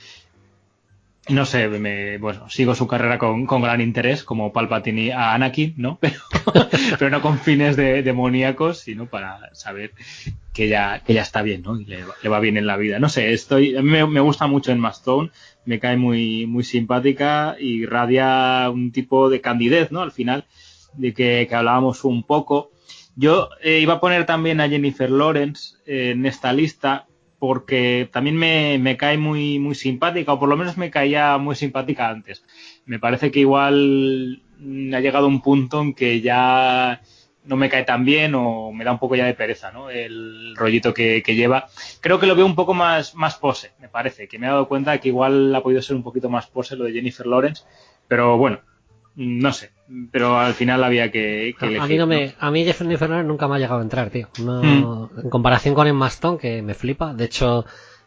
no 1.28 1.44
sé, 1.44 1.68
me, 1.68 2.18
bueno, 2.18 2.49
sigo 2.49 2.75
su 2.75 2.87
carrera 2.87 3.18
con, 3.18 3.47
con, 3.47 3.62
gran 3.62 3.80
interés, 3.80 4.25
como 4.25 4.52
Palpatine 4.52 5.12
a 5.12 5.35
Anakin, 5.35 5.75
¿no? 5.76 5.99
Pero, 6.00 6.68
pero 6.99 7.11
no 7.11 7.20
con 7.20 7.38
fines 7.38 7.76
de, 7.76 8.02
demoníacos, 8.02 8.78
sino 8.78 9.06
para 9.06 9.54
saber 9.54 9.92
que 10.54 10.68
ya, 10.68 11.02
que 11.04 11.12
ya 11.12 11.20
está 11.23 11.42
bien, 11.42 11.62
¿no? 11.62 11.78
Y 11.78 11.85
le, 11.85 12.04
le, 12.23 12.28
va 12.28 12.40
bien 12.40 12.56
en 12.56 12.66
la 12.66 12.78
vida. 12.78 12.99
No 12.99 13.11
sé, 13.11 13.35
estoy, 13.35 13.82
me, 13.82 14.06
me 14.06 14.20
gusta 14.20 14.47
mucho 14.47 14.73
en 14.73 14.80
Mastone, 14.80 15.30
me 15.66 15.78
cae 15.78 15.99
muy, 15.99 16.47
muy 16.47 16.64
simpática 16.64 17.56
y 17.61 17.85
radia 17.85 18.70
un 18.70 18.92
tipo 18.92 19.28
de 19.28 19.42
candidez, 19.42 19.92
¿no? 19.92 20.00
Al 20.00 20.12
final, 20.12 20.47
de 20.94 21.12
que, 21.12 21.47
que 21.49 21.54
hablábamos 21.54 22.04
un 22.04 22.23
poco. 22.23 22.70
Yo 23.16 23.50
eh, 23.62 23.80
iba 23.80 23.94
a 23.94 24.00
poner 24.00 24.26
también 24.26 24.61
a 24.61 24.68
Jennifer 24.68 25.11
Lawrence 25.11 25.75
en 25.87 26.25
esta 26.25 26.52
lista, 26.52 27.07
porque 27.38 28.09
también 28.12 28.37
me, 28.37 28.78
me, 28.78 28.97
cae 28.97 29.18
muy, 29.18 29.59
muy 29.59 29.75
simpática, 29.75 30.33
o 30.33 30.38
por 30.40 30.49
lo 30.49 30.57
menos 30.57 30.76
me 30.76 30.90
caía 30.90 31.38
muy 31.38 31.54
simpática 31.54 32.09
antes. 32.09 32.45
Me 32.85 32.99
parece 32.99 33.30
que 33.30 33.40
igual 33.40 34.42
ha 34.92 35.00
llegado 35.00 35.26
un 35.26 35.40
punto 35.40 35.80
en 35.80 35.95
que 35.95 36.21
ya 36.21 37.00
no 37.49 37.57
me 37.57 37.71
cae 37.71 37.85
tan 37.85 38.04
bien 38.04 38.35
o 38.35 38.73
me 38.73 38.85
da 38.85 38.92
un 38.92 38.99
poco 38.99 39.16
ya 39.16 39.25
de 39.25 39.35
pereza, 39.35 39.73
¿no? 39.73 39.88
El 39.88 40.54
rollito 40.54 40.92
que, 40.92 41.23
lleva. 41.23 41.68
Creo 42.00 42.21
que 42.21 42.26
lo 42.26 42.37
veo 42.37 42.45
un 42.45 42.54
poco 42.54 42.75
más, 42.75 43.14
más 43.14 43.37
pose, 43.37 43.73
me 43.80 43.88
parece, 43.88 44.28
que 44.28 44.38
me 44.38 44.47
he 44.47 44.50
dado 44.50 44.68
cuenta 44.68 44.99
que 44.99 45.09
igual 45.09 45.54
ha 45.54 45.62
podido 45.62 45.80
ser 45.80 45.97
un 45.97 46.02
poquito 46.02 46.28
más 46.28 46.47
pose 46.47 46.76
lo 46.76 46.85
de 46.85 46.92
Jennifer 46.92 47.26
Lawrence, 47.26 47.64
pero 48.07 48.37
bueno, 48.37 48.61
no 49.20 49.52
sé, 49.52 49.72
pero 50.12 50.38
al 50.38 50.54
final 50.54 50.84
había 50.84 51.10
que, 51.10 51.52
que 51.58 51.66
elegir, 51.66 51.82
a 51.82 51.87
mí 51.88 51.96
no 51.96 52.06
me, 52.06 52.34
a 52.38 52.50
mí 52.52 52.64
Jennifer 52.64 53.10
Lawrence 53.10 53.26
nunca 53.26 53.48
me 53.48 53.56
ha 53.56 53.58
llegado 53.58 53.80
a 53.80 53.82
entrar, 53.82 54.10
tío. 54.10 54.28
No, 54.40 54.62
mm. 54.62 55.20
En 55.25 55.28
comparación 55.28 55.75
con 55.75 55.88
Emma 55.88 56.06
Stone, 56.06 56.38
que 56.38 56.62
me 56.62 56.75
flipa. 56.75 57.14
De 57.14 57.25
hecho, 57.25 57.64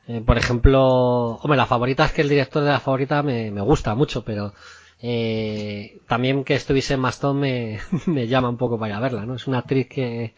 eh, 0.08 0.22
por 0.26 0.38
ejemplo, 0.38 1.36
hombre, 1.36 1.58
la 1.58 1.66
favorita 1.66 2.06
es 2.06 2.14
que 2.14 2.22
el 2.22 2.30
director 2.30 2.64
de 2.64 2.70
la 2.70 2.80
favorita 2.80 3.24
me, 3.24 3.52
me 3.52 3.60
gusta 3.60 3.94
mucho, 3.94 4.24
pero 4.24 4.54
eh, 5.02 6.00
también 6.08 6.46
que 6.46 6.56
estuviese 6.56 6.94
Emma 6.94 7.10
Stone 7.10 7.42
me, 7.42 7.80
me 8.06 8.28
llama 8.28 8.48
un 8.48 8.58
poco 8.58 8.80
para 8.80 8.92
ir 8.92 8.96
a 8.96 9.02
verla, 9.02 9.26
¿no? 9.26 9.36
Es 9.36 9.48
una 9.48 9.60
actriz 9.60 9.90
que, 9.90 10.34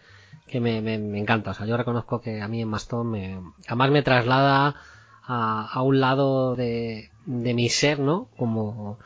que 0.48 0.60
me, 0.60 0.82
me, 0.82 0.98
me 0.98 1.20
encanta. 1.20 1.52
O 1.52 1.54
sea, 1.54 1.68
yo 1.68 1.78
reconozco 1.78 2.20
que 2.20 2.42
a 2.42 2.48
mí 2.48 2.64
en 2.64 2.68
Maston 2.70 3.12
me, 3.12 3.40
además 3.68 3.92
me 3.92 4.02
traslada 4.02 4.74
a, 5.24 5.70
a 5.72 5.82
un 5.84 6.00
lado 6.00 6.56
de, 6.56 7.12
de 7.28 7.54
mi 7.54 7.70
ser, 7.70 8.00
¿no? 8.00 8.30
Como 8.38 8.98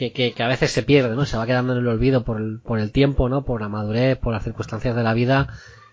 que, 0.00 0.12
que, 0.12 0.32
que 0.32 0.42
a 0.42 0.48
veces 0.48 0.70
se 0.70 0.82
pierde, 0.82 1.14
¿no? 1.14 1.26
Se 1.26 1.36
va 1.36 1.44
quedando 1.44 1.74
en 1.74 1.80
el 1.80 1.86
olvido 1.88 2.24
por 2.24 2.38
el, 2.40 2.58
por 2.64 2.78
el 2.80 2.90
tiempo, 2.90 3.28
¿no? 3.28 3.44
Por 3.44 3.60
la 3.60 3.68
madurez, 3.68 4.16
por 4.16 4.32
las 4.32 4.42
circunstancias 4.44 4.96
de 4.96 5.02
la 5.02 5.12
vida 5.12 5.48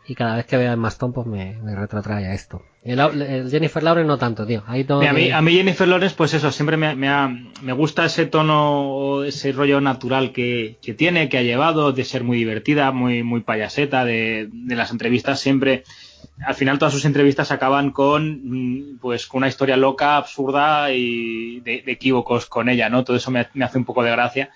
y 0.08 0.16
cada 0.16 0.38
vez 0.38 0.46
que 0.46 0.56
veo 0.56 0.72
a 0.72 0.76
Maston 0.78 1.12
pues 1.12 1.28
me, 1.28 1.58
me 1.62 1.76
retrotrae 1.76 2.26
a 2.28 2.34
esto. 2.34 2.62
El, 2.82 3.00
el 3.02 3.52
Jennifer 3.52 3.84
Lawrence 3.84 4.08
no 4.08 4.18
tanto, 4.18 4.46
tío. 4.46 4.64
Ahí 4.66 4.86
todo 4.86 5.02
a, 5.02 5.12
mí, 5.12 5.30
a 5.32 5.42
mí 5.42 5.52
Jennifer 5.52 5.86
Lawrence, 5.86 6.16
pues 6.16 6.34
eso, 6.34 6.50
siempre 6.54 6.78
me, 6.78 6.96
me, 6.96 7.10
ha- 7.10 7.30
me 7.62 7.74
gusta 7.74 8.06
ese 8.06 8.26
tono, 8.26 9.26
ese 9.26 9.52
rollo 9.52 9.82
natural 9.82 10.32
que, 10.32 10.78
que 10.82 10.94
tiene, 10.94 11.28
que 11.28 11.38
ha 11.40 11.44
llevado, 11.44 11.92
de 11.92 12.06
ser 12.06 12.24
muy 12.24 12.38
divertida, 12.38 12.94
muy, 12.94 13.24
muy 13.24 13.42
payaseta, 13.42 14.06
de, 14.06 14.48
de 14.54 14.76
las 14.78 14.92
entrevistas 14.92 15.42
siempre. 15.42 15.84
Al 16.46 16.56
final 16.56 16.78
todas 16.78 16.94
sus 16.94 17.06
entrevistas 17.06 17.52
acaban 17.52 17.92
con 17.92 18.42
mm, 18.44 18.98
pues 19.00 19.28
con 19.28 19.40
una 19.40 19.48
historia 19.48 19.78
loca, 19.78 20.18
absurda 20.18 20.92
y 20.92 21.60
de, 21.62 21.84
equívocos 21.88 22.46
con 22.46 22.70
ella, 22.70 22.90
¿no? 22.90 23.04
Todo 23.04 23.18
eso 23.18 23.32
me, 23.32 23.40
hace 23.40 23.78
un 23.78 23.86
poco 23.86 24.04
de 24.04 24.12
gracia, 24.12 24.52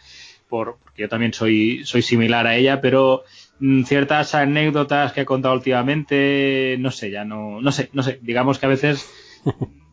por, 0.47 0.77
porque 0.83 1.03
yo 1.03 1.09
también 1.09 1.33
soy, 1.33 1.85
soy 1.85 2.01
similar 2.01 2.47
a 2.47 2.55
ella, 2.55 2.81
pero 2.81 3.23
mm, 3.59 3.83
ciertas 3.83 4.35
anécdotas 4.35 5.13
que 5.13 5.21
ha 5.21 5.25
contado 5.25 5.55
últimamente, 5.55 6.77
no 6.79 6.91
sé, 6.91 7.11
ya 7.11 7.25
no, 7.25 7.61
no 7.61 7.71
sé, 7.71 7.89
no 7.93 8.03
sé, 8.03 8.19
digamos 8.21 8.59
que 8.59 8.65
a 8.65 8.69
veces 8.69 9.09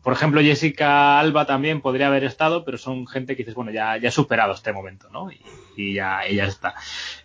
por 0.03 0.13
ejemplo, 0.13 0.41
Jessica 0.41 1.19
Alba 1.19 1.45
también 1.45 1.81
podría 1.81 2.07
haber 2.07 2.23
estado, 2.23 2.63
pero 2.63 2.77
son 2.77 3.05
gente 3.05 3.35
que 3.35 3.43
dices, 3.43 3.55
bueno, 3.55 3.71
ya, 3.71 3.97
ya 3.97 4.09
he 4.09 4.11
superado 4.11 4.53
este 4.53 4.71
momento, 4.71 5.09
¿no? 5.11 5.31
Y, 5.31 5.39
y 5.75 5.93
ya, 5.93 6.27
y 6.27 6.35
ya 6.35 6.45
está. 6.45 6.73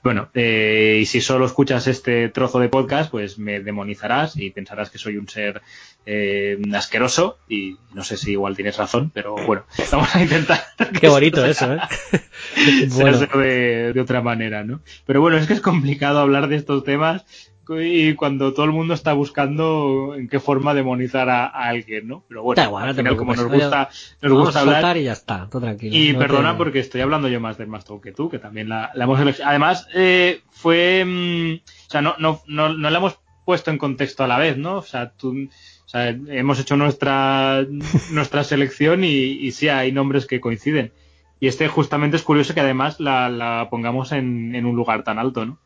Bueno, 0.02 0.28
eh, 0.34 0.98
y 1.00 1.06
si 1.06 1.20
solo 1.20 1.46
escuchas 1.46 1.86
este 1.86 2.28
trozo 2.28 2.58
de 2.58 2.68
podcast, 2.68 3.10
pues 3.10 3.38
me 3.38 3.60
demonizarás 3.60 4.36
y 4.36 4.50
pensarás 4.50 4.90
que 4.90 4.98
soy 4.98 5.16
un 5.16 5.28
ser 5.28 5.62
eh, 6.04 6.60
asqueroso 6.74 7.38
y 7.48 7.78
no 7.94 8.04
sé 8.04 8.16
si 8.16 8.32
igual 8.32 8.56
tienes 8.56 8.76
razón, 8.76 9.10
pero 9.14 9.34
bueno, 9.34 9.64
vamos 9.92 10.14
a 10.14 10.22
intentar. 10.22 10.60
Qué 11.00 11.08
bonito 11.08 11.44
eso, 11.44 11.74
¿eh? 11.74 11.78
bueno. 12.90 13.18
bueno, 13.18 13.42
de, 13.42 13.92
de 13.92 14.00
otra 14.00 14.20
manera, 14.20 14.64
¿no? 14.64 14.80
Pero 15.06 15.20
bueno, 15.20 15.36
es 15.38 15.46
que 15.46 15.54
es 15.54 15.60
complicado 15.60 16.18
hablar 16.18 16.48
de 16.48 16.56
estos 16.56 16.84
temas 16.84 17.24
y 17.80 18.14
cuando 18.14 18.52
todo 18.52 18.66
el 18.66 18.72
mundo 18.72 18.94
está 18.94 19.12
buscando 19.12 20.14
en 20.16 20.28
qué 20.28 20.40
forma 20.40 20.74
demonizar 20.74 21.28
a, 21.28 21.46
a 21.46 21.68
alguien, 21.68 22.08
¿no? 22.08 22.24
Pero 22.28 22.42
bueno, 22.42 22.62
igual, 22.68 22.88
al 22.88 22.94
final, 22.94 23.16
como 23.16 23.34
nos 23.34 23.46
gusta, 23.62 23.88
nos 24.22 24.32
gusta 24.32 24.60
hablar. 24.60 24.96
y 24.96 25.04
ya 25.04 25.12
está, 25.12 25.48
tú 25.50 25.60
tranquilo. 25.60 25.96
Y 25.96 26.12
no 26.12 26.18
perdona 26.18 26.52
te- 26.52 26.58
porque 26.58 26.78
estoy 26.80 27.00
hablando 27.00 27.28
yo 27.28 27.40
más 27.40 27.56
del 27.58 27.68
Mastodon 27.68 28.00
que 28.02 28.12
tú, 28.12 28.28
que 28.28 28.38
también 28.38 28.68
la, 28.68 28.90
la 28.94 29.04
hemos 29.04 29.20
elegido. 29.20 29.46
Además, 29.48 29.86
eh, 29.94 30.40
fue. 30.50 31.04
mm, 31.06 31.54
o 31.86 31.90
sea, 31.90 32.02
no, 32.02 32.14
no, 32.18 32.40
no, 32.46 32.74
no 32.74 32.90
la 32.90 32.98
hemos 32.98 33.18
puesto 33.44 33.70
en 33.70 33.78
contexto 33.78 34.24
a 34.24 34.28
la 34.28 34.38
vez, 34.38 34.56
¿no? 34.56 34.76
O 34.76 34.82
sea, 34.82 35.10
tú. 35.10 35.48
O 35.86 35.88
sea, 35.88 36.08
hemos 36.08 36.58
hecho 36.58 36.76
nuestra, 36.76 37.64
nuestra 38.10 38.42
selección 38.44 39.04
y, 39.04 39.08
y 39.08 39.52
sí 39.52 39.68
hay 39.68 39.92
nombres 39.92 40.26
que 40.26 40.40
coinciden. 40.40 40.92
Y 41.40 41.48
este 41.48 41.68
justamente 41.68 42.16
es 42.16 42.22
curioso 42.22 42.54
que 42.54 42.60
además 42.60 43.00
la, 43.00 43.28
la 43.28 43.68
pongamos 43.70 44.12
en, 44.12 44.54
en 44.54 44.64
un 44.66 44.76
lugar 44.76 45.04
tan 45.04 45.18
alto, 45.18 45.44
¿no? 45.44 45.58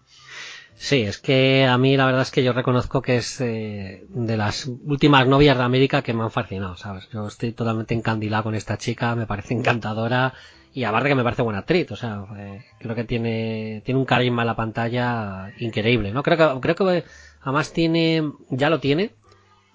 Sí, 0.80 1.02
es 1.02 1.18
que 1.18 1.66
a 1.66 1.76
mí 1.76 1.97
la 1.97 2.06
verdad 2.06 2.23
es 2.23 2.30
que 2.30 2.44
yo 2.44 2.52
reconozco 2.52 3.02
que 3.02 3.16
es 3.16 3.40
eh, 3.40 4.06
de 4.11 4.37
las 4.37 4.66
últimas 4.66 5.26
novias 5.26 5.58
de 5.58 5.64
América 5.64 6.02
que 6.02 6.14
me 6.14 6.23
han 6.23 6.30
fascinado, 6.30 6.76
¿sabes? 6.76 7.08
Yo 7.12 7.26
estoy 7.26 7.50
totalmente 7.52 7.94
encandilado 7.94 8.44
con 8.44 8.54
esta 8.54 8.78
chica, 8.78 9.16
me 9.16 9.26
parece 9.26 9.54
encantadora 9.54 10.35
y 10.73 10.85
aparte 10.85 11.08
que 11.08 11.14
me 11.16 11.25
parece 11.25 11.42
buena 11.42 11.61
actriz, 11.61 11.90
o 11.90 11.97
sea, 11.97 12.25
eh, 12.38 12.64
creo 12.78 12.94
que 12.94 13.02
tiene, 13.02 13.82
tiene 13.85 13.99
un 13.99 14.06
carisma 14.06 14.42
en 14.42 14.47
la 14.47 14.54
pantalla 14.54 15.52
increíble, 15.58 16.12
¿no? 16.12 16.23
Creo 16.23 16.37
que, 16.37 16.61
creo 16.61 16.75
que 16.76 17.04
además 17.42 17.73
tiene, 17.73 18.30
ya 18.49 18.70
lo 18.70 18.78
tiene, 18.78 19.11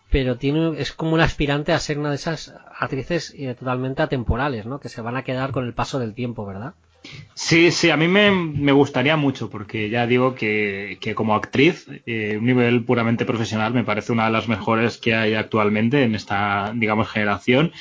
pero 0.09 0.37
tiene, 0.37 0.79
es 0.79 0.93
como 0.93 1.15
un 1.15 1.21
aspirante 1.21 1.73
a 1.73 1.79
ser 1.79 1.99
una 1.99 2.09
de 2.09 2.15
esas 2.15 2.55
actrices 2.79 3.35
eh, 3.37 3.53
totalmente 3.55 4.01
atemporales, 4.03 4.65
¿no? 4.65 4.79
Que 4.79 4.87
se 4.87 5.01
van 5.01 5.17
a 5.17 5.23
quedar 5.23 5.51
con 5.51 5.65
el 5.65 5.73
paso 5.73 5.99
del 5.99 6.13
tiempo, 6.13 6.45
¿verdad? 6.45 6.75
Sí, 7.35 7.71
sí, 7.71 7.89
a 7.89 7.97
mí 7.97 8.07
me, 8.07 8.31
me 8.31 8.71
gustaría 8.71 9.17
mucho, 9.17 9.49
porque 9.49 9.89
ya 9.89 10.05
digo 10.05 10.35
que, 10.35 10.97
que 11.01 11.15
como 11.15 11.35
actriz, 11.35 11.87
eh, 12.05 12.37
un 12.37 12.45
nivel 12.45 12.85
puramente 12.85 13.25
profesional, 13.25 13.73
me 13.73 13.83
parece 13.83 14.11
una 14.11 14.25
de 14.25 14.31
las 14.31 14.47
mejores 14.47 14.97
que 14.97 15.15
hay 15.15 15.33
actualmente 15.33 16.03
en 16.03 16.15
esta, 16.15 16.71
digamos, 16.75 17.09
generación. 17.09 17.71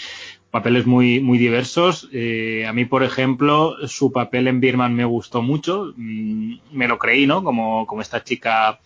Papeles 0.50 0.87
muy, 0.87 1.21
muy 1.21 1.38
diversos. 1.38 2.09
Eh, 2.12 2.67
a 2.67 2.73
mí, 2.73 2.85
por 2.85 3.02
ejemplo, 3.02 3.76
su 3.88 4.12
papel 4.12 4.49
en 4.49 4.61
Birman 4.61 4.95
me 4.95 5.05
gustó 5.05 5.41
mucho. 5.41 5.95
Mm, 5.97 6.57
me 6.73 6.88
lo 6.88 6.99
creí, 6.99 7.26
¿no? 7.26 7.43
Como, 7.43 7.87
como 7.87 8.02
esta 8.02 8.23
chica 8.23 8.79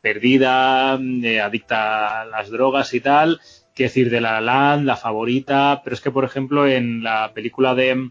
perdida, 0.00 0.96
eh, 1.00 1.40
adicta 1.40 2.22
a 2.22 2.24
las 2.24 2.50
drogas 2.50 2.94
y 2.94 3.00
tal. 3.00 3.40
Qué 3.74 3.84
decir 3.84 4.10
de 4.10 4.20
La 4.20 4.34
La 4.34 4.40
Land, 4.40 4.86
la 4.86 4.96
favorita. 4.96 5.80
Pero 5.82 5.94
es 5.94 6.00
que, 6.00 6.12
por 6.12 6.24
ejemplo, 6.24 6.68
en 6.68 7.02
la 7.02 7.32
película 7.34 7.74
de 7.74 8.10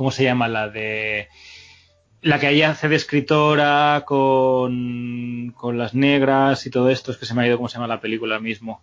¿cómo 0.00 0.10
se 0.10 0.24
llama? 0.24 0.48
La 0.48 0.70
de 0.70 1.28
la 2.22 2.38
que 2.38 2.48
ella 2.48 2.70
hace 2.70 2.88
de 2.88 2.96
escritora 2.96 4.02
con, 4.06 5.52
con 5.54 5.76
las 5.76 5.92
negras 5.92 6.64
y 6.64 6.70
todo 6.70 6.88
esto, 6.88 7.10
es 7.12 7.18
que 7.18 7.26
se 7.26 7.34
me 7.34 7.42
ha 7.42 7.46
ido 7.46 7.58
cómo 7.58 7.68
se 7.68 7.74
llama 7.74 7.86
la 7.86 8.00
película 8.00 8.40
mismo. 8.40 8.80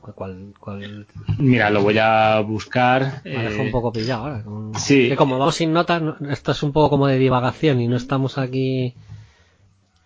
¿Cuál, 0.00 0.54
cuál, 0.58 1.06
Mira, 1.38 1.70
lo 1.70 1.82
voy 1.84 1.98
a 1.98 2.40
buscar. 2.40 3.20
Me 3.24 3.46
eh, 3.46 3.56
un 3.60 3.70
poco 3.70 3.92
pillado 3.92 4.24
ahora. 4.24 4.42
sí. 4.76 5.08
Que 5.08 5.14
como 5.14 5.38
vamos 5.38 5.54
sin 5.54 5.72
notas, 5.72 6.02
no- 6.02 6.16
esto 6.30 6.50
es 6.50 6.64
un 6.64 6.72
poco 6.72 6.90
como 6.90 7.06
de 7.06 7.18
divagación 7.18 7.80
y 7.80 7.86
no 7.86 7.94
estamos 7.96 8.38
aquí. 8.38 8.94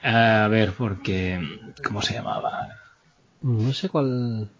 A 0.02 0.46
ver, 0.50 0.72
porque. 0.72 1.40
¿Cómo 1.82 2.02
se 2.02 2.12
llamaba? 2.12 2.68
No 3.40 3.72
sé 3.72 3.88
cuál. 3.88 4.50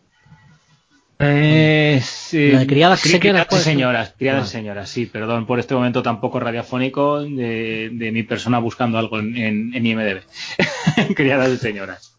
Eh, 1.19 2.00
sí. 2.28 2.50
La 2.52 2.61
de 2.61 2.66
criadas 2.66 3.04
y 3.06 3.09
Cri- 3.09 3.12
señoras, 3.21 3.47
criadas 3.47 3.47
y 3.52 3.54
ser. 3.54 3.73
señoras, 3.73 4.14
criadas 4.18 4.40
y 4.40 4.42
Vale. 4.42 4.50
señoras, 4.50 4.88
sí, 4.90 5.06
perdón 5.06 5.47
por 5.47 5.59
este 5.59 5.75
momento 5.75 6.02
tan 6.02 6.21
poco 6.21 6.40
radiofónico 6.40 7.21
de, 7.23 7.90
de 7.92 8.12
mi 8.12 8.23
persona 8.23 8.59
buscando 8.59 8.99
algo 8.99 9.18
en, 9.18 9.37
en, 9.37 9.75
en 9.75 9.87
IMDB. 9.87 10.23
criadas 11.14 11.50
y 11.52 11.56
señoras. 11.56 12.16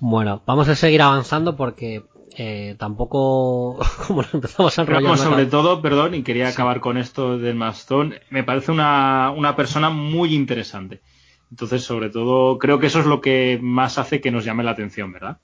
Bueno, 0.00 0.42
vamos 0.46 0.68
a 0.68 0.74
seguir 0.74 1.02
avanzando 1.02 1.56
porque 1.56 2.02
eh, 2.36 2.74
tampoco. 2.78 3.78
Como 4.06 4.22
empezamos 4.32 4.78
a 4.78 4.82
enrollar. 4.82 5.18
sobre 5.18 5.46
todo, 5.46 5.80
perdón, 5.82 6.14
y 6.14 6.22
quería 6.22 6.48
acabar 6.48 6.80
con 6.80 6.96
esto 6.96 7.38
del 7.38 7.54
Mastón, 7.54 8.14
me 8.30 8.42
parece 8.44 8.72
una, 8.72 9.30
una 9.30 9.54
persona 9.56 9.90
muy 9.90 10.34
interesante. 10.34 11.00
Entonces, 11.50 11.84
sobre 11.84 12.08
todo, 12.08 12.58
creo 12.58 12.78
que 12.80 12.86
eso 12.86 13.00
es 13.00 13.06
lo 13.06 13.20
que 13.20 13.58
más 13.62 13.98
hace 13.98 14.20
que 14.22 14.30
nos 14.30 14.44
llame 14.44 14.64
la 14.64 14.70
atención, 14.70 15.12
¿verdad? 15.12 15.38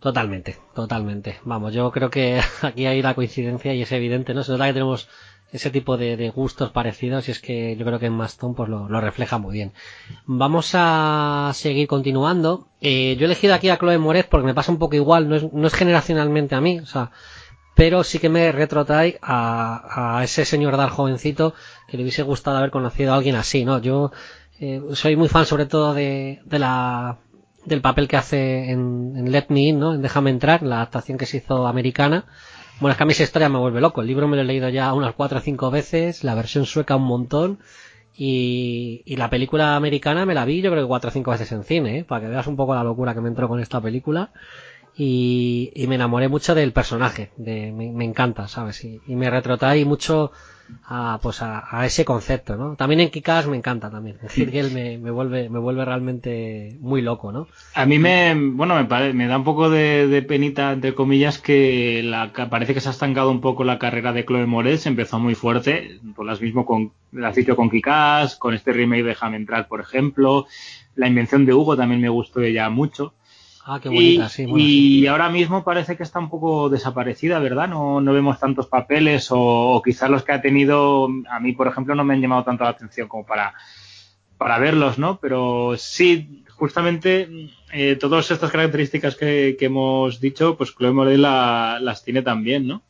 Totalmente, 0.00 0.56
totalmente. 0.74 1.40
Vamos, 1.44 1.74
yo 1.74 1.90
creo 1.90 2.10
que 2.10 2.40
aquí 2.62 2.86
hay 2.86 3.02
la 3.02 3.14
coincidencia 3.14 3.74
y 3.74 3.82
es 3.82 3.92
evidente, 3.92 4.32
¿no? 4.34 4.44
Se 4.44 4.52
nota 4.52 4.66
que 4.66 4.72
tenemos 4.72 5.08
ese 5.50 5.70
tipo 5.70 5.96
de, 5.96 6.30
gustos 6.30 6.70
parecidos 6.70 7.26
y 7.28 7.30
es 7.32 7.40
que 7.40 7.74
yo 7.76 7.84
creo 7.84 7.98
que 7.98 8.06
en 8.06 8.12
Maston 8.12 8.54
pues 8.54 8.68
lo, 8.68 9.00
refleja 9.00 9.38
muy 9.38 9.54
bien. 9.54 9.72
Vamos 10.26 10.72
a 10.74 11.50
seguir 11.54 11.88
continuando. 11.88 12.68
Eh, 12.80 13.16
yo 13.18 13.22
he 13.22 13.26
elegido 13.26 13.54
aquí 13.54 13.70
a 13.70 13.78
Chloe 13.78 13.98
Moretz 13.98 14.28
porque 14.28 14.46
me 14.46 14.54
pasa 14.54 14.70
un 14.70 14.78
poco 14.78 14.94
igual, 14.94 15.28
no 15.28 15.36
es, 15.36 15.52
no 15.52 15.66
es 15.66 15.74
generacionalmente 15.74 16.54
a 16.54 16.60
mí, 16.60 16.80
o 16.80 16.86
sea, 16.86 17.10
pero 17.74 18.04
sí 18.04 18.18
que 18.18 18.28
me 18.28 18.52
retrotrae 18.52 19.18
a, 19.22 20.20
ese 20.22 20.44
señor 20.44 20.76
Dar 20.76 20.90
jovencito 20.90 21.54
que 21.88 21.96
le 21.96 22.02
hubiese 22.02 22.22
gustado 22.22 22.58
haber 22.58 22.70
conocido 22.70 23.12
a 23.12 23.16
alguien 23.16 23.36
así, 23.36 23.64
¿no? 23.64 23.80
Yo 23.80 24.12
eh, 24.60 24.82
soy 24.92 25.16
muy 25.16 25.28
fan 25.28 25.46
sobre 25.46 25.66
todo 25.66 25.94
de 25.94 26.40
la 26.50 27.18
del 27.64 27.80
papel 27.80 28.08
que 28.08 28.16
hace 28.16 28.70
en, 28.70 29.14
en 29.16 29.30
Let 29.32 29.46
Me 29.48 29.60
In, 29.60 29.78
¿no? 29.78 29.94
En 29.94 30.02
Déjame 30.02 30.30
entrar, 30.30 30.62
la 30.62 30.76
adaptación 30.76 31.18
que 31.18 31.26
se 31.26 31.38
hizo 31.38 31.66
americana. 31.66 32.24
Bueno, 32.80 32.92
es 32.92 32.96
que 32.96 33.02
a 33.02 33.06
mí 33.06 33.12
esa 33.12 33.24
historia 33.24 33.48
me 33.48 33.58
vuelve 33.58 33.80
loco. 33.80 34.00
El 34.00 34.06
libro 34.06 34.28
me 34.28 34.36
lo 34.36 34.42
he 34.42 34.46
leído 34.46 34.68
ya 34.68 34.92
unas 34.94 35.14
cuatro 35.14 35.38
o 35.38 35.40
cinco 35.40 35.70
veces, 35.70 36.24
la 36.24 36.34
versión 36.34 36.64
sueca 36.66 36.96
un 36.96 37.04
montón. 37.04 37.58
Y, 38.14 39.02
y 39.04 39.16
la 39.16 39.30
película 39.30 39.76
americana 39.76 40.26
me 40.26 40.34
la 40.34 40.44
vi 40.44 40.60
yo 40.60 40.70
creo 40.72 40.82
que 40.82 40.88
cuatro 40.88 41.10
o 41.10 41.12
cinco 41.12 41.30
veces 41.30 41.52
en 41.52 41.62
cine, 41.62 41.98
¿eh? 41.98 42.04
para 42.04 42.22
que 42.22 42.28
veas 42.28 42.46
un 42.48 42.56
poco 42.56 42.74
la 42.74 42.82
locura 42.82 43.14
que 43.14 43.20
me 43.20 43.28
entró 43.28 43.48
con 43.48 43.60
esta 43.60 43.80
película. 43.80 44.32
Y, 44.96 45.70
y 45.76 45.86
me 45.86 45.94
enamoré 45.94 46.26
mucho 46.28 46.56
del 46.56 46.72
personaje, 46.72 47.30
de, 47.36 47.70
me, 47.70 47.92
me 47.92 48.04
encanta, 48.04 48.48
¿sabes? 48.48 48.84
Y, 48.84 49.00
y 49.06 49.14
me 49.14 49.30
retrotrae 49.30 49.84
mucho 49.84 50.32
a, 50.82 51.18
pues 51.22 51.42
a, 51.42 51.64
a 51.70 51.86
ese 51.86 52.04
concepto, 52.04 52.56
¿no? 52.56 52.76
También 52.76 53.00
en 53.00 53.10
Kikas 53.10 53.46
me 53.46 53.56
encanta 53.56 53.90
también. 53.90 54.18
Girl 54.50 54.70
me, 54.70 54.98
me 54.98 55.10
vuelve, 55.10 55.48
me 55.50 55.58
vuelve 55.58 55.84
realmente 55.84 56.76
muy 56.80 57.02
loco, 57.02 57.32
¿no? 57.32 57.48
A 57.74 57.86
mí 57.86 57.98
me, 57.98 58.34
bueno, 58.34 58.74
me, 58.74 58.86
pare- 58.86 59.12
me 59.12 59.26
da 59.28 59.36
un 59.38 59.44
poco 59.44 59.70
de, 59.70 60.08
penita, 60.22 60.72
entre 60.72 60.94
comillas, 60.94 61.38
que 61.38 62.02
la, 62.02 62.32
que 62.32 62.46
parece 62.46 62.74
que 62.74 62.80
se 62.80 62.88
ha 62.88 62.92
estancado 62.92 63.30
un 63.30 63.40
poco 63.40 63.62
la 63.62 63.78
carrera 63.78 64.12
de 64.12 64.24
Chloe 64.24 64.46
Moretz, 64.46 64.86
empezó 64.86 65.18
muy 65.20 65.34
fuerte, 65.36 66.00
por 66.16 66.26
las 66.26 66.40
mismo 66.40 66.66
con, 66.66 66.92
la 67.12 67.32
cito 67.32 67.54
con 67.54 67.70
Kikás, 67.70 68.34
con 68.36 68.54
este 68.54 68.72
remake 68.72 69.02
de 69.04 69.08
Déjame 69.10 69.36
entrar, 69.36 69.68
por 69.68 69.80
ejemplo, 69.80 70.46
la 70.96 71.06
invención 71.06 71.46
de 71.46 71.54
Hugo 71.54 71.76
también 71.76 72.00
me 72.00 72.08
gustó 72.08 72.40
ella 72.40 72.68
mucho. 72.68 73.14
Ah, 73.70 73.80
qué 73.82 73.90
Y, 73.90 73.92
bonita, 73.92 74.30
sí, 74.30 74.46
bueno, 74.46 74.64
y 74.64 75.06
ahora 75.08 75.28
mismo 75.28 75.62
parece 75.62 75.94
que 75.94 76.02
está 76.02 76.18
un 76.18 76.30
poco 76.30 76.70
desaparecida, 76.70 77.38
¿verdad? 77.38 77.68
No, 77.68 78.00
no 78.00 78.14
vemos 78.14 78.40
tantos 78.40 78.66
papeles 78.66 79.30
o, 79.30 79.38
o 79.38 79.82
quizás 79.82 80.08
los 80.08 80.24
que 80.24 80.32
ha 80.32 80.40
tenido, 80.40 81.06
a 81.30 81.38
mí, 81.38 81.52
por 81.52 81.68
ejemplo, 81.68 81.94
no 81.94 82.02
me 82.02 82.14
han 82.14 82.22
llamado 82.22 82.44
tanto 82.44 82.64
la 82.64 82.70
atención 82.70 83.08
como 83.08 83.26
para, 83.26 83.52
para 84.38 84.58
verlos, 84.58 84.98
¿no? 84.98 85.20
Pero 85.20 85.74
sí, 85.76 86.44
justamente 86.48 87.28
eh, 87.70 87.96
todas 87.96 88.30
estas 88.30 88.50
características 88.50 89.16
que, 89.16 89.54
hemos 89.60 90.18
dicho, 90.18 90.56
pues 90.56 90.74
Chloe 90.74 90.92
Moretz 90.92 91.18
las 91.18 92.02
tiene 92.04 92.22
también, 92.22 92.66
¿no? 92.66 92.82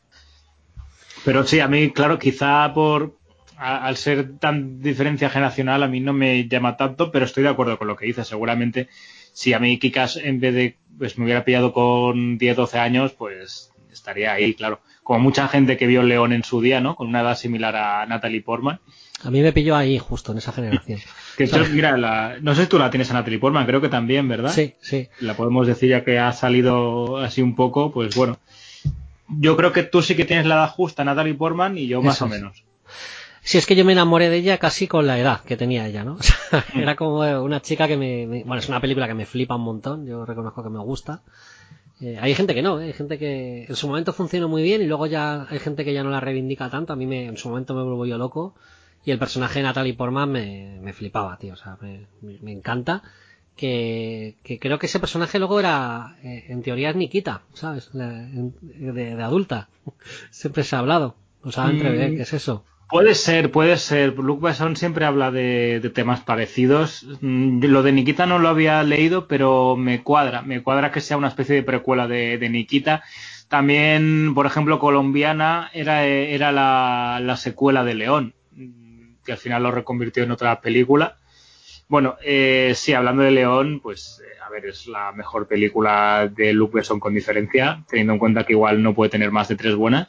Pero 1.24 1.44
sí, 1.44 1.58
a 1.58 1.66
mí, 1.66 1.90
claro, 1.90 2.20
quizá 2.20 2.72
por 2.72 3.18
al 3.56 3.96
ser 3.96 4.38
tan 4.38 4.80
diferencia 4.80 5.28
generacional, 5.28 5.82
a 5.82 5.88
mí 5.88 5.98
no 5.98 6.12
me 6.12 6.46
llama 6.46 6.76
tanto, 6.76 7.10
pero 7.10 7.24
estoy 7.24 7.42
de 7.42 7.48
acuerdo 7.48 7.76
con 7.76 7.88
lo 7.88 7.96
que 7.96 8.06
dice. 8.06 8.24
Seguramente, 8.24 8.88
si 9.32 9.52
a 9.52 9.58
mí 9.58 9.78
Kikas 9.78 10.16
en 10.16 10.40
vez 10.40 10.54
de 10.54 10.76
pues 10.98 11.16
me 11.16 11.24
hubiera 11.24 11.44
pillado 11.44 11.72
con 11.72 12.38
10, 12.38 12.56
12 12.56 12.78
años, 12.78 13.12
pues 13.12 13.70
estaría 13.92 14.32
ahí, 14.32 14.54
claro. 14.54 14.80
Como 15.02 15.20
mucha 15.20 15.48
gente 15.48 15.76
que 15.76 15.86
vio 15.86 16.02
León 16.02 16.32
en 16.32 16.44
su 16.44 16.60
día, 16.60 16.80
¿no? 16.80 16.96
Con 16.96 17.06
una 17.08 17.20
edad 17.20 17.36
similar 17.36 17.76
a 17.76 18.04
Natalie 18.06 18.42
Portman. 18.42 18.80
A 19.22 19.30
mí 19.30 19.40
me 19.40 19.52
pilló 19.52 19.74
ahí, 19.76 19.98
justo 19.98 20.32
en 20.32 20.38
esa 20.38 20.52
generación. 20.52 21.00
que 21.36 21.48
mira, 21.72 21.96
no 22.40 22.54
sé 22.54 22.62
si 22.62 22.68
tú 22.68 22.78
la 22.78 22.90
tienes 22.90 23.10
a 23.10 23.14
Natalie 23.14 23.38
Portman, 23.38 23.66
creo 23.66 23.80
que 23.80 23.88
también, 23.88 24.28
¿verdad? 24.28 24.52
Sí, 24.52 24.74
sí. 24.80 25.08
La 25.20 25.34
podemos 25.34 25.66
decir 25.66 25.90
ya 25.90 26.04
que 26.04 26.18
ha 26.18 26.32
salido 26.32 27.18
así 27.18 27.42
un 27.42 27.54
poco, 27.54 27.92
pues 27.92 28.14
bueno. 28.14 28.38
Yo 29.28 29.56
creo 29.56 29.72
que 29.72 29.82
tú 29.82 30.02
sí 30.02 30.16
que 30.16 30.24
tienes 30.24 30.46
la 30.46 30.54
edad 30.54 30.70
justa, 30.70 31.04
Natalie 31.04 31.34
Portman, 31.34 31.76
y 31.76 31.86
yo 31.86 32.02
más 32.02 32.20
o 32.22 32.28
menos. 32.28 32.64
Sí, 33.48 33.56
es 33.56 33.64
que 33.64 33.74
yo 33.74 33.86
me 33.86 33.92
enamoré 33.92 34.28
de 34.28 34.36
ella 34.36 34.58
casi 34.58 34.86
con 34.86 35.06
la 35.06 35.18
edad 35.18 35.40
que 35.40 35.56
tenía 35.56 35.86
ella, 35.86 36.04
¿no? 36.04 36.18
Mm. 36.74 36.80
era 36.80 36.96
como 36.96 37.20
una 37.42 37.62
chica 37.62 37.88
que 37.88 37.96
me, 37.96 38.26
Bueno, 38.26 38.56
es 38.56 38.68
una 38.68 38.78
película 38.78 39.06
que 39.06 39.14
me 39.14 39.24
flipa 39.24 39.56
un 39.56 39.62
montón, 39.62 40.06
yo 40.06 40.26
reconozco 40.26 40.62
que 40.62 40.68
me 40.68 40.80
gusta. 40.80 41.22
Eh, 42.02 42.18
hay 42.20 42.34
gente 42.34 42.54
que 42.54 42.60
no, 42.60 42.78
¿eh? 42.78 42.88
hay 42.88 42.92
gente 42.92 43.18
que 43.18 43.64
en 43.64 43.74
su 43.74 43.86
momento 43.88 44.12
funciona 44.12 44.46
muy 44.48 44.62
bien 44.62 44.82
y 44.82 44.84
luego 44.84 45.06
ya 45.06 45.46
hay 45.48 45.60
gente 45.60 45.82
que 45.82 45.94
ya 45.94 46.02
no 46.02 46.10
la 46.10 46.20
reivindica 46.20 46.68
tanto. 46.68 46.92
A 46.92 46.96
mí 46.96 47.06
me, 47.06 47.24
en 47.24 47.38
su 47.38 47.48
momento 47.48 47.74
me 47.74 48.06
yo 48.06 48.18
loco 48.18 48.54
y 49.06 49.12
el 49.12 49.18
personaje 49.18 49.60
de 49.60 49.62
Natalie 49.62 49.94
Portman 49.94 50.30
me, 50.30 50.78
me 50.82 50.92
flipaba, 50.92 51.38
tío. 51.38 51.54
O 51.54 51.56
sea, 51.56 51.78
me, 51.80 52.06
me 52.20 52.52
encanta. 52.52 53.02
Que, 53.56 54.36
que, 54.42 54.58
creo 54.58 54.78
que 54.78 54.86
ese 54.86 55.00
personaje 55.00 55.38
luego 55.38 55.58
era, 55.58 56.18
eh, 56.22 56.44
en 56.48 56.62
teoría 56.62 56.90
es 56.90 56.96
Nikita, 56.96 57.40
¿sabes? 57.54 57.90
De, 57.94 58.52
de, 58.92 59.22
adulta. 59.22 59.70
Siempre 60.30 60.64
se 60.64 60.76
ha 60.76 60.80
hablado. 60.80 61.16
O 61.42 61.50
sea, 61.50 61.70
entrever, 61.70 62.12
mm. 62.12 62.16
¿qué 62.16 62.22
es 62.22 62.34
eso? 62.34 62.64
Puede 62.88 63.14
ser, 63.14 63.50
puede 63.50 63.76
ser. 63.76 64.14
Luke 64.14 64.46
Besson 64.46 64.74
siempre 64.74 65.04
habla 65.04 65.30
de, 65.30 65.90
temas 65.94 66.20
parecidos. 66.20 67.06
Mm, 67.20 67.62
lo 67.64 67.82
de 67.82 67.92
Nikita 67.92 68.24
no 68.24 68.38
lo 68.38 68.48
había 68.48 68.82
leído, 68.82 69.28
pero 69.28 69.76
me 69.76 70.02
cuadra. 70.02 70.40
Me 70.40 70.62
cuadra 70.62 70.90
que 70.90 71.02
sea 71.02 71.18
una 71.18 71.28
especie 71.28 71.54
de 71.54 71.62
precuela 71.62 72.08
de, 72.08 72.48
Nikita. 72.48 73.02
También, 73.48 74.32
por 74.34 74.46
ejemplo, 74.46 74.78
Colombiana 74.78 75.70
era, 75.74 76.50
la, 76.50 77.36
secuela 77.36 77.84
de 77.84 77.94
León, 77.94 78.34
que 79.24 79.32
al 79.32 79.38
final 79.38 79.64
lo 79.64 79.70
reconvirtió 79.70 80.22
en 80.22 80.30
otra 80.30 80.60
película. 80.62 81.18
Bueno, 81.88 82.16
eh, 82.22 82.72
sí, 82.74 82.94
hablando 82.94 83.22
de 83.22 83.30
León, 83.30 83.80
pues 83.82 84.22
eh, 84.22 84.38
a 84.46 84.50
ver, 84.50 84.66
es 84.66 84.86
la 84.86 85.12
mejor 85.12 85.46
película 85.46 86.30
de 86.34 86.52
Luke 86.54 86.76
Besson 86.76 87.00
con 87.00 87.14
diferencia, 87.14 87.84
teniendo 87.88 88.14
en 88.14 88.18
cuenta 88.18 88.44
que 88.44 88.52
igual 88.54 88.82
no 88.82 88.94
puede 88.94 89.10
tener 89.10 89.30
más 89.30 89.48
de 89.48 89.56
tres 89.56 89.74
buenas. 89.74 90.08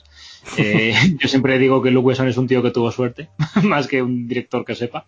Eh, 0.57 0.93
yo 1.19 1.27
siempre 1.27 1.59
digo 1.59 1.81
que 1.81 1.91
Luke 1.91 2.09
Besson 2.09 2.27
es 2.27 2.37
un 2.37 2.47
tío 2.47 2.61
que 2.61 2.71
tuvo 2.71 2.91
suerte, 2.91 3.29
más 3.63 3.87
que 3.87 4.01
un 4.01 4.27
director 4.27 4.65
que 4.65 4.75
sepa. 4.75 5.05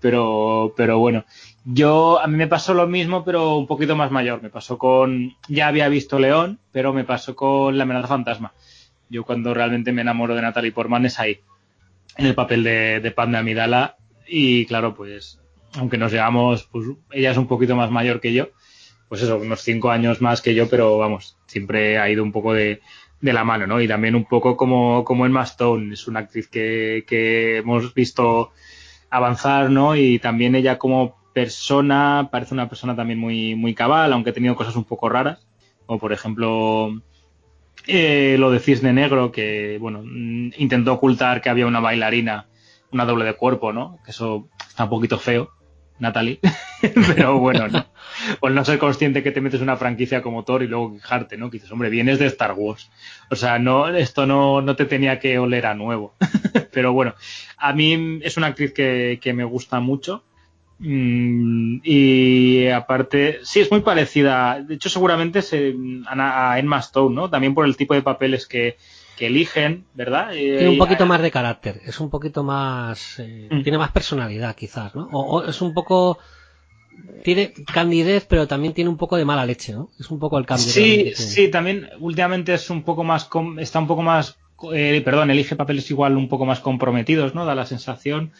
Pero, 0.00 0.74
pero 0.76 0.98
bueno, 0.98 1.24
yo 1.64 2.20
a 2.20 2.26
mí 2.26 2.36
me 2.36 2.46
pasó 2.46 2.74
lo 2.74 2.86
mismo, 2.86 3.24
pero 3.24 3.56
un 3.56 3.66
poquito 3.66 3.96
más 3.96 4.10
mayor. 4.10 4.42
Me 4.42 4.50
pasó 4.50 4.78
con, 4.78 5.34
ya 5.48 5.68
había 5.68 5.88
visto 5.88 6.18
León, 6.18 6.60
pero 6.72 6.92
me 6.92 7.04
pasó 7.04 7.34
con 7.34 7.76
La 7.76 7.84
amenaza 7.84 8.08
fantasma. 8.08 8.52
Yo 9.08 9.24
cuando 9.24 9.54
realmente 9.54 9.92
me 9.92 10.02
enamoro 10.02 10.34
de 10.34 10.42
Natalie 10.42 10.72
Portman 10.72 11.06
es 11.06 11.18
ahí, 11.18 11.40
en 12.16 12.26
el 12.26 12.34
papel 12.34 12.62
de, 12.62 13.00
de 13.00 13.14
Amidala. 13.16 13.96
Y 14.28 14.66
claro, 14.66 14.94
pues, 14.94 15.40
aunque 15.78 15.98
nos 15.98 16.12
llevamos, 16.12 16.64
pues 16.64 16.86
ella 17.12 17.30
es 17.30 17.36
un 17.36 17.46
poquito 17.46 17.76
más 17.76 17.90
mayor 17.90 18.20
que 18.20 18.32
yo, 18.32 18.48
pues 19.08 19.22
eso, 19.22 19.38
unos 19.38 19.60
cinco 19.60 19.90
años 19.90 20.20
más 20.20 20.42
que 20.42 20.54
yo, 20.54 20.68
pero 20.68 20.98
vamos, 20.98 21.36
siempre 21.46 21.98
ha 21.98 22.10
ido 22.10 22.24
un 22.24 22.32
poco 22.32 22.52
de, 22.52 22.80
de 23.20 23.32
la 23.32 23.44
mano, 23.44 23.66
¿no? 23.66 23.80
Y 23.80 23.88
también 23.88 24.14
un 24.14 24.24
poco 24.24 24.56
como, 24.56 25.04
como 25.04 25.26
Emma 25.26 25.42
Stone, 25.42 25.94
es 25.94 26.06
una 26.06 26.20
actriz 26.20 26.48
que, 26.48 27.04
que 27.06 27.58
hemos 27.58 27.94
visto 27.94 28.52
avanzar, 29.10 29.70
¿no? 29.70 29.96
Y 29.96 30.18
también 30.18 30.54
ella 30.54 30.78
como 30.78 31.16
persona, 31.32 32.28
parece 32.30 32.54
una 32.54 32.68
persona 32.68 32.96
también 32.96 33.18
muy, 33.18 33.54
muy 33.54 33.74
cabal, 33.74 34.12
aunque 34.12 34.30
ha 34.30 34.34
tenido 34.34 34.56
cosas 34.56 34.76
un 34.76 34.84
poco 34.84 35.08
raras, 35.08 35.46
como 35.84 35.98
por 35.98 36.12
ejemplo 36.12 37.02
eh, 37.86 38.36
lo 38.38 38.50
de 38.50 38.58
Cisne 38.58 38.92
Negro, 38.92 39.32
que, 39.32 39.78
bueno, 39.80 40.02
intentó 40.56 40.94
ocultar 40.94 41.40
que 41.40 41.50
había 41.50 41.66
una 41.66 41.80
bailarina, 41.80 42.46
una 42.90 43.04
doble 43.04 43.24
de 43.24 43.34
cuerpo, 43.34 43.72
¿no? 43.72 43.98
Que 44.04 44.12
eso 44.12 44.48
está 44.66 44.84
un 44.84 44.90
poquito 44.90 45.18
feo, 45.18 45.50
Natalie, 45.98 46.40
pero 47.14 47.38
bueno, 47.38 47.68
¿no? 47.68 47.86
o 48.40 48.48
no 48.50 48.64
ser 48.64 48.78
consciente 48.78 49.22
que 49.22 49.30
te 49.30 49.40
metes 49.40 49.60
una 49.60 49.76
franquicia 49.76 50.22
como 50.22 50.44
Thor 50.44 50.62
y 50.62 50.68
luego 50.68 50.94
quejarte, 50.94 51.36
¿no? 51.36 51.50
Que 51.50 51.56
dices, 51.56 51.72
hombre, 51.72 51.90
vienes 51.90 52.18
de 52.18 52.26
Star 52.26 52.52
Wars. 52.52 52.90
O 53.30 53.36
sea, 53.36 53.58
no, 53.58 53.88
esto 53.88 54.26
no, 54.26 54.60
no 54.60 54.76
te 54.76 54.84
tenía 54.84 55.18
que 55.18 55.38
oler 55.38 55.66
a 55.66 55.74
nuevo. 55.74 56.14
Pero 56.72 56.92
bueno, 56.92 57.14
a 57.56 57.72
mí 57.72 58.20
es 58.22 58.36
una 58.36 58.48
actriz 58.48 58.72
que, 58.72 59.18
que 59.20 59.32
me 59.32 59.44
gusta 59.44 59.80
mucho. 59.80 60.24
Mm, 60.78 61.78
y 61.84 62.68
aparte, 62.68 63.40
sí, 63.42 63.60
es 63.60 63.70
muy 63.70 63.80
parecida. 63.80 64.60
De 64.62 64.74
hecho, 64.74 64.88
seguramente 64.88 65.42
se, 65.42 65.74
a, 66.06 66.58
Emma 66.58 66.78
Stone, 66.80 67.14
¿no? 67.14 67.30
También 67.30 67.54
por 67.54 67.66
el 67.66 67.76
tipo 67.76 67.94
de 67.94 68.02
papeles 68.02 68.46
que, 68.46 68.76
que 69.16 69.26
eligen, 69.26 69.84
¿verdad? 69.94 70.30
Tiene 70.32 70.68
un 70.68 70.78
poquito 70.78 71.06
más 71.06 71.22
de 71.22 71.30
carácter, 71.30 71.80
es 71.84 72.00
un 72.00 72.10
poquito 72.10 72.44
más. 72.44 73.18
Eh, 73.18 73.48
mm. 73.50 73.62
Tiene 73.62 73.78
más 73.78 73.90
personalidad, 73.90 74.54
quizás, 74.54 74.94
¿no? 74.94 75.08
o, 75.12 75.44
es 75.44 75.60
un 75.62 75.72
poco 75.72 76.18
tiene 77.22 77.52
candidez, 77.72 78.26
pero 78.28 78.46
también 78.46 78.72
tiene 78.72 78.90
un 78.90 78.96
poco 78.96 79.16
de 79.16 79.24
mala 79.24 79.46
leche, 79.46 79.72
¿no? 79.72 79.90
Es 79.98 80.10
un 80.10 80.18
poco 80.18 80.38
el 80.38 80.46
cambio. 80.46 80.66
Sí, 80.66 81.12
sí, 81.14 81.48
también 81.48 81.88
últimamente 82.00 82.54
es 82.54 82.70
un 82.70 82.82
poco 82.82 83.04
más, 83.04 83.28
está 83.58 83.78
un 83.78 83.86
poco 83.86 84.02
más, 84.02 84.38
eh, 84.72 85.02
perdón, 85.04 85.30
elige 85.30 85.56
papeles 85.56 85.90
igual 85.90 86.16
un 86.16 86.28
poco 86.28 86.46
más 86.46 86.60
comprometidos, 86.60 87.34
¿no? 87.34 87.44
Da 87.44 87.54
la 87.54 87.66
sensación. 87.66 88.32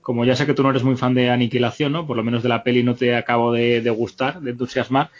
Como 0.00 0.24
ya 0.24 0.34
sé 0.34 0.46
que 0.46 0.54
tú 0.54 0.64
no 0.64 0.70
eres 0.70 0.82
muy 0.82 0.96
fan 0.96 1.14
de 1.14 1.30
Aniquilación, 1.30 1.92
¿no? 1.92 2.08
Por 2.08 2.16
lo 2.16 2.24
menos 2.24 2.42
de 2.42 2.48
la 2.48 2.64
peli 2.64 2.82
no 2.82 2.96
te 2.96 3.14
acabo 3.14 3.52
de, 3.52 3.88
gustar, 3.90 4.40
de 4.40 4.50
entusiasmar. 4.50 5.10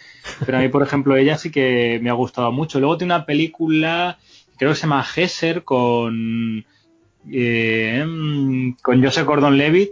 Pero 0.44 0.58
a 0.58 0.60
mí, 0.60 0.68
por 0.68 0.82
ejemplo, 0.82 1.16
ella 1.16 1.38
sí 1.38 1.52
que 1.52 2.00
me 2.02 2.10
ha 2.10 2.14
gustado 2.14 2.50
mucho. 2.50 2.80
Luego 2.80 2.98
tiene 2.98 3.14
una 3.14 3.24
película, 3.24 4.18
creo 4.62 4.74
que 4.74 4.76
se 4.76 4.82
llama 4.82 5.02
Gesser, 5.02 5.64
con, 5.64 6.64
eh, 7.32 8.06
con 8.80 9.02
Joseph 9.02 9.26
Gordon-Levitt, 9.26 9.90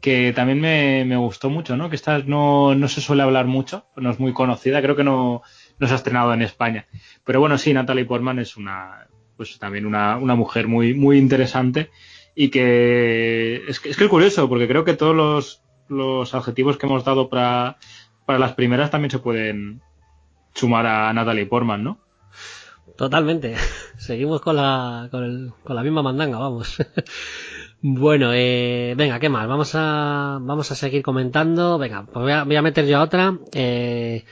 que 0.00 0.32
también 0.32 0.60
me, 0.60 1.04
me, 1.04 1.16
gustó 1.16 1.50
mucho, 1.50 1.76
¿no? 1.76 1.90
Que 1.90 1.96
esta 1.96 2.18
no, 2.18 2.76
no 2.76 2.86
se 2.86 3.00
suele 3.00 3.24
hablar 3.24 3.46
mucho, 3.46 3.86
no 3.96 4.12
es 4.12 4.20
muy 4.20 4.32
conocida, 4.32 4.80
creo 4.82 4.94
que 4.94 5.02
no, 5.02 5.42
no 5.80 5.86
se 5.88 5.92
ha 5.92 5.96
estrenado 5.96 6.32
en 6.32 6.42
España. 6.42 6.86
Pero 7.24 7.40
bueno, 7.40 7.58
sí, 7.58 7.74
Natalie 7.74 8.04
Portman 8.04 8.38
es 8.38 8.56
una, 8.56 9.08
pues 9.36 9.58
también 9.58 9.84
una, 9.84 10.16
una 10.16 10.36
mujer 10.36 10.68
muy, 10.68 10.94
muy 10.94 11.18
interesante 11.18 11.90
y 12.36 12.50
que 12.50 13.64
es, 13.66 13.80
que 13.80 13.88
es 13.88 13.96
que 13.96 14.04
es 14.04 14.10
curioso, 14.10 14.48
porque 14.48 14.68
creo 14.68 14.84
que 14.84 14.94
todos 14.94 15.16
los, 15.16 15.64
los 15.88 16.36
adjetivos 16.36 16.76
que 16.76 16.86
hemos 16.86 17.04
dado 17.04 17.28
para, 17.28 17.78
para 18.26 18.38
las 18.38 18.52
primeras 18.52 18.92
también 18.92 19.10
se 19.10 19.18
pueden 19.18 19.82
sumar 20.54 20.86
a 20.86 21.12
Natalie 21.12 21.46
Portman, 21.46 21.82
¿no? 21.82 22.07
Totalmente. 22.98 23.54
Seguimos 23.96 24.40
con 24.40 24.56
la, 24.56 25.06
con, 25.12 25.22
el, 25.22 25.52
con 25.62 25.76
la 25.76 25.82
misma 25.82 26.02
mandanga, 26.02 26.38
vamos. 26.38 26.76
Bueno, 27.80 28.32
eh, 28.34 28.94
venga, 28.96 29.20
¿qué 29.20 29.28
más? 29.28 29.46
Vamos 29.46 29.70
a, 29.76 30.38
vamos 30.40 30.68
a 30.72 30.74
seguir 30.74 31.00
comentando. 31.00 31.78
Venga, 31.78 32.06
pues 32.06 32.24
voy 32.24 32.32
a, 32.32 32.42
voy 32.42 32.56
a 32.56 32.62
meter 32.62 32.84
yo 32.86 33.00
otra. 33.00 33.38
Eh, 33.52 34.24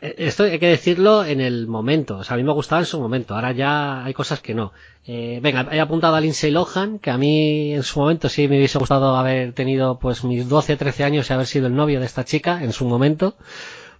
esto 0.00 0.44
hay 0.44 0.58
que 0.58 0.68
decirlo 0.68 1.22
en 1.22 1.42
el 1.42 1.66
momento. 1.66 2.16
O 2.16 2.24
sea, 2.24 2.32
a 2.32 2.36
mí 2.38 2.44
me 2.44 2.52
gustaba 2.52 2.80
en 2.80 2.86
su 2.86 2.98
momento. 2.98 3.34
Ahora 3.34 3.52
ya 3.52 4.02
hay 4.06 4.14
cosas 4.14 4.40
que 4.40 4.54
no. 4.54 4.72
Eh, 5.06 5.38
venga, 5.42 5.68
he 5.70 5.80
apuntado 5.80 6.16
a 6.16 6.20
Lindsay 6.22 6.50
Lohan, 6.50 6.98
que 6.98 7.10
a 7.10 7.18
mí 7.18 7.74
en 7.74 7.82
su 7.82 8.00
momento 8.00 8.30
sí 8.30 8.48
me 8.48 8.56
hubiese 8.56 8.78
gustado 8.78 9.16
haber 9.16 9.52
tenido 9.52 9.98
pues 9.98 10.24
mis 10.24 10.48
12, 10.48 10.78
13 10.78 11.04
años 11.04 11.28
y 11.28 11.32
haber 11.34 11.46
sido 11.46 11.66
el 11.66 11.76
novio 11.76 12.00
de 12.00 12.06
esta 12.06 12.24
chica 12.24 12.64
en 12.64 12.72
su 12.72 12.86
momento. 12.86 13.34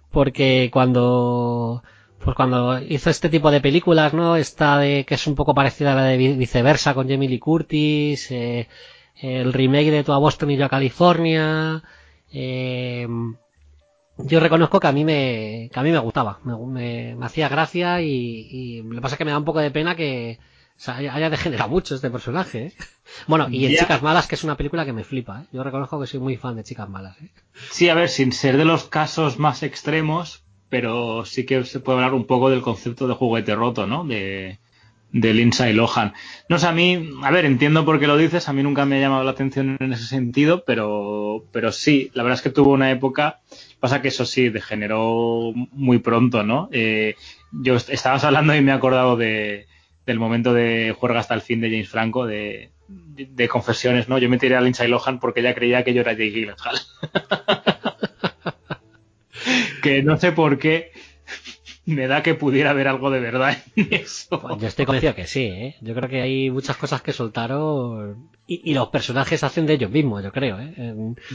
Porque 0.09 0.71
cuando, 0.73 1.83
pues 2.23 2.35
cuando 2.35 2.81
hizo 2.81 3.09
este 3.09 3.29
tipo 3.29 3.51
de 3.51 3.61
películas, 3.61 4.13
¿no? 4.13 4.35
Esta 4.35 4.77
de 4.77 5.05
que 5.05 5.15
es 5.15 5.27
un 5.27 5.35
poco 5.35 5.53
parecida 5.53 5.93
a 5.93 5.95
la 5.95 6.03
de 6.03 6.17
viceversa 6.17 6.93
con 6.93 7.07
Jamie 7.07 7.29
Lee 7.29 7.39
Curtis, 7.39 8.31
eh, 8.31 8.67
el 9.21 9.53
remake 9.53 9.91
de 9.91 10.03
Tu 10.03 10.11
a 10.11 10.17
Boston 10.17 10.51
y 10.51 10.57
yo 10.57 10.65
a 10.65 10.69
California, 10.69 11.83
eh, 12.31 13.07
yo 14.17 14.39
reconozco 14.39 14.79
que 14.79 14.87
a 14.87 14.91
mí 14.91 15.05
me, 15.05 15.69
que 15.71 15.79
a 15.79 15.83
mí 15.83 15.91
me 15.91 15.99
gustaba, 15.99 16.39
me, 16.43 17.15
me, 17.15 17.25
hacía 17.25 17.47
gracia 17.47 18.01
y, 18.01 18.47
y, 18.51 18.81
lo 18.83 18.95
que 18.95 19.01
pasa 19.01 19.15
es 19.15 19.17
que 19.17 19.25
me 19.25 19.31
da 19.31 19.37
un 19.37 19.45
poco 19.45 19.59
de 19.59 19.71
pena 19.71 19.95
que 19.95 20.39
o 20.79 20.81
sea, 20.81 20.95
haya 20.95 21.29
degenerado 21.29 21.69
mucho 21.69 21.95
este 21.95 22.09
personaje. 22.09 22.67
¿eh? 22.67 22.73
Bueno, 23.27 23.47
y 23.49 23.65
en 23.65 23.75
Chicas 23.75 24.01
Malas, 24.01 24.27
que 24.27 24.35
es 24.35 24.43
una 24.43 24.55
película 24.55 24.85
que 24.85 24.93
me 24.93 25.03
flipa. 25.03 25.41
¿eh? 25.41 25.45
Yo 25.51 25.63
reconozco 25.63 25.99
que 25.99 26.07
soy 26.07 26.19
muy 26.21 26.37
fan 26.37 26.55
de 26.55 26.63
Chicas 26.63 26.87
Malas. 26.87 27.19
¿eh? 27.21 27.29
Sí, 27.71 27.89
a 27.89 27.95
ver, 27.95 28.07
sin 28.07 28.31
ser 28.31 28.55
de 28.55 28.63
los 28.63 28.85
casos 28.85 29.39
más 29.39 29.61
extremos, 29.63 30.43
pero 30.69 31.25
sí 31.25 31.45
que 31.45 31.63
se 31.65 31.79
puede 31.79 31.97
hablar 31.97 32.13
un 32.13 32.25
poco 32.25 32.49
del 32.49 32.61
concepto 32.61 33.07
de 33.07 33.15
juguete 33.15 33.55
roto, 33.55 33.87
¿no? 33.87 34.03
De, 34.03 34.59
de 35.11 35.33
Lindsay 35.33 35.73
Lohan. 35.73 36.13
No 36.47 36.59
sé, 36.59 36.67
a 36.67 36.71
mí, 36.71 37.09
a 37.23 37.31
ver, 37.31 37.45
entiendo 37.45 37.85
por 37.85 37.99
qué 37.99 38.07
lo 38.07 38.17
dices, 38.17 38.47
a 38.47 38.53
mí 38.53 38.63
nunca 38.63 38.85
me 38.85 38.97
ha 38.97 39.01
llamado 39.01 39.23
la 39.23 39.31
atención 39.31 39.77
en 39.79 39.93
ese 39.93 40.05
sentido, 40.05 40.63
pero, 40.65 41.45
pero 41.51 41.71
sí, 41.71 42.11
la 42.13 42.23
verdad 42.23 42.37
es 42.37 42.43
que 42.43 42.51
tuvo 42.51 42.71
una 42.71 42.91
época, 42.91 43.39
Pasa 43.79 44.01
que 44.01 44.09
eso 44.09 44.25
sí, 44.25 44.49
degeneró 44.49 45.53
muy 45.53 45.99
pronto, 45.99 46.43
¿no? 46.43 46.67
Eh, 46.71 47.15
yo 47.51 47.75
estabas 47.75 48.25
hablando 48.25 48.53
y 48.53 48.61
me 48.61 48.71
he 48.71 48.73
acordado 48.73 49.15
de, 49.15 49.67
del 50.05 50.19
momento 50.19 50.53
de 50.53 50.93
juega 50.97 51.19
hasta 51.19 51.33
el 51.33 51.41
fin 51.41 51.61
de 51.61 51.69
James 51.69 51.87
Franco, 51.87 52.25
de, 52.25 52.71
de, 52.89 53.47
confesiones, 53.47 54.09
¿no? 54.09 54.17
Yo 54.17 54.27
me 54.27 54.37
tiré 54.37 54.57
a 54.57 54.61
Lindsay 54.61 54.89
Lohan 54.89 55.19
porque 55.19 55.39
ella 55.39 55.55
creía 55.55 55.85
que 55.85 55.93
yo 55.93 56.01
era 56.01 56.11
Jake 56.11 56.31
Gyllenhaal. 56.31 56.79
que 59.89 60.03
no 60.03 60.17
sé 60.17 60.31
por 60.31 60.59
qué 60.59 60.91
me 61.85 62.07
da 62.07 62.21
que 62.21 62.35
pudiera 62.35 62.69
haber 62.69 62.87
algo 62.87 63.09
de 63.09 63.19
verdad 63.19 63.57
en 63.75 63.87
eso. 63.91 64.39
Pues 64.39 64.61
yo 64.61 64.67
estoy 64.67 64.85
convencido 64.85 65.15
que 65.15 65.25
sí, 65.25 65.43
¿eh? 65.45 65.75
Yo 65.81 65.95
creo 65.95 66.09
que 66.09 66.21
hay 66.21 66.51
muchas 66.51 66.77
cosas 66.77 67.01
que 67.01 67.11
soltaron 67.11 68.29
y, 68.51 68.73
los 68.73 68.89
personajes 68.89 69.43
hacen 69.43 69.67
de 69.67 69.73
ellos 69.73 69.91
mismos, 69.91 70.23
yo 70.23 70.31
creo, 70.31 70.59
¿eh? 70.59 70.73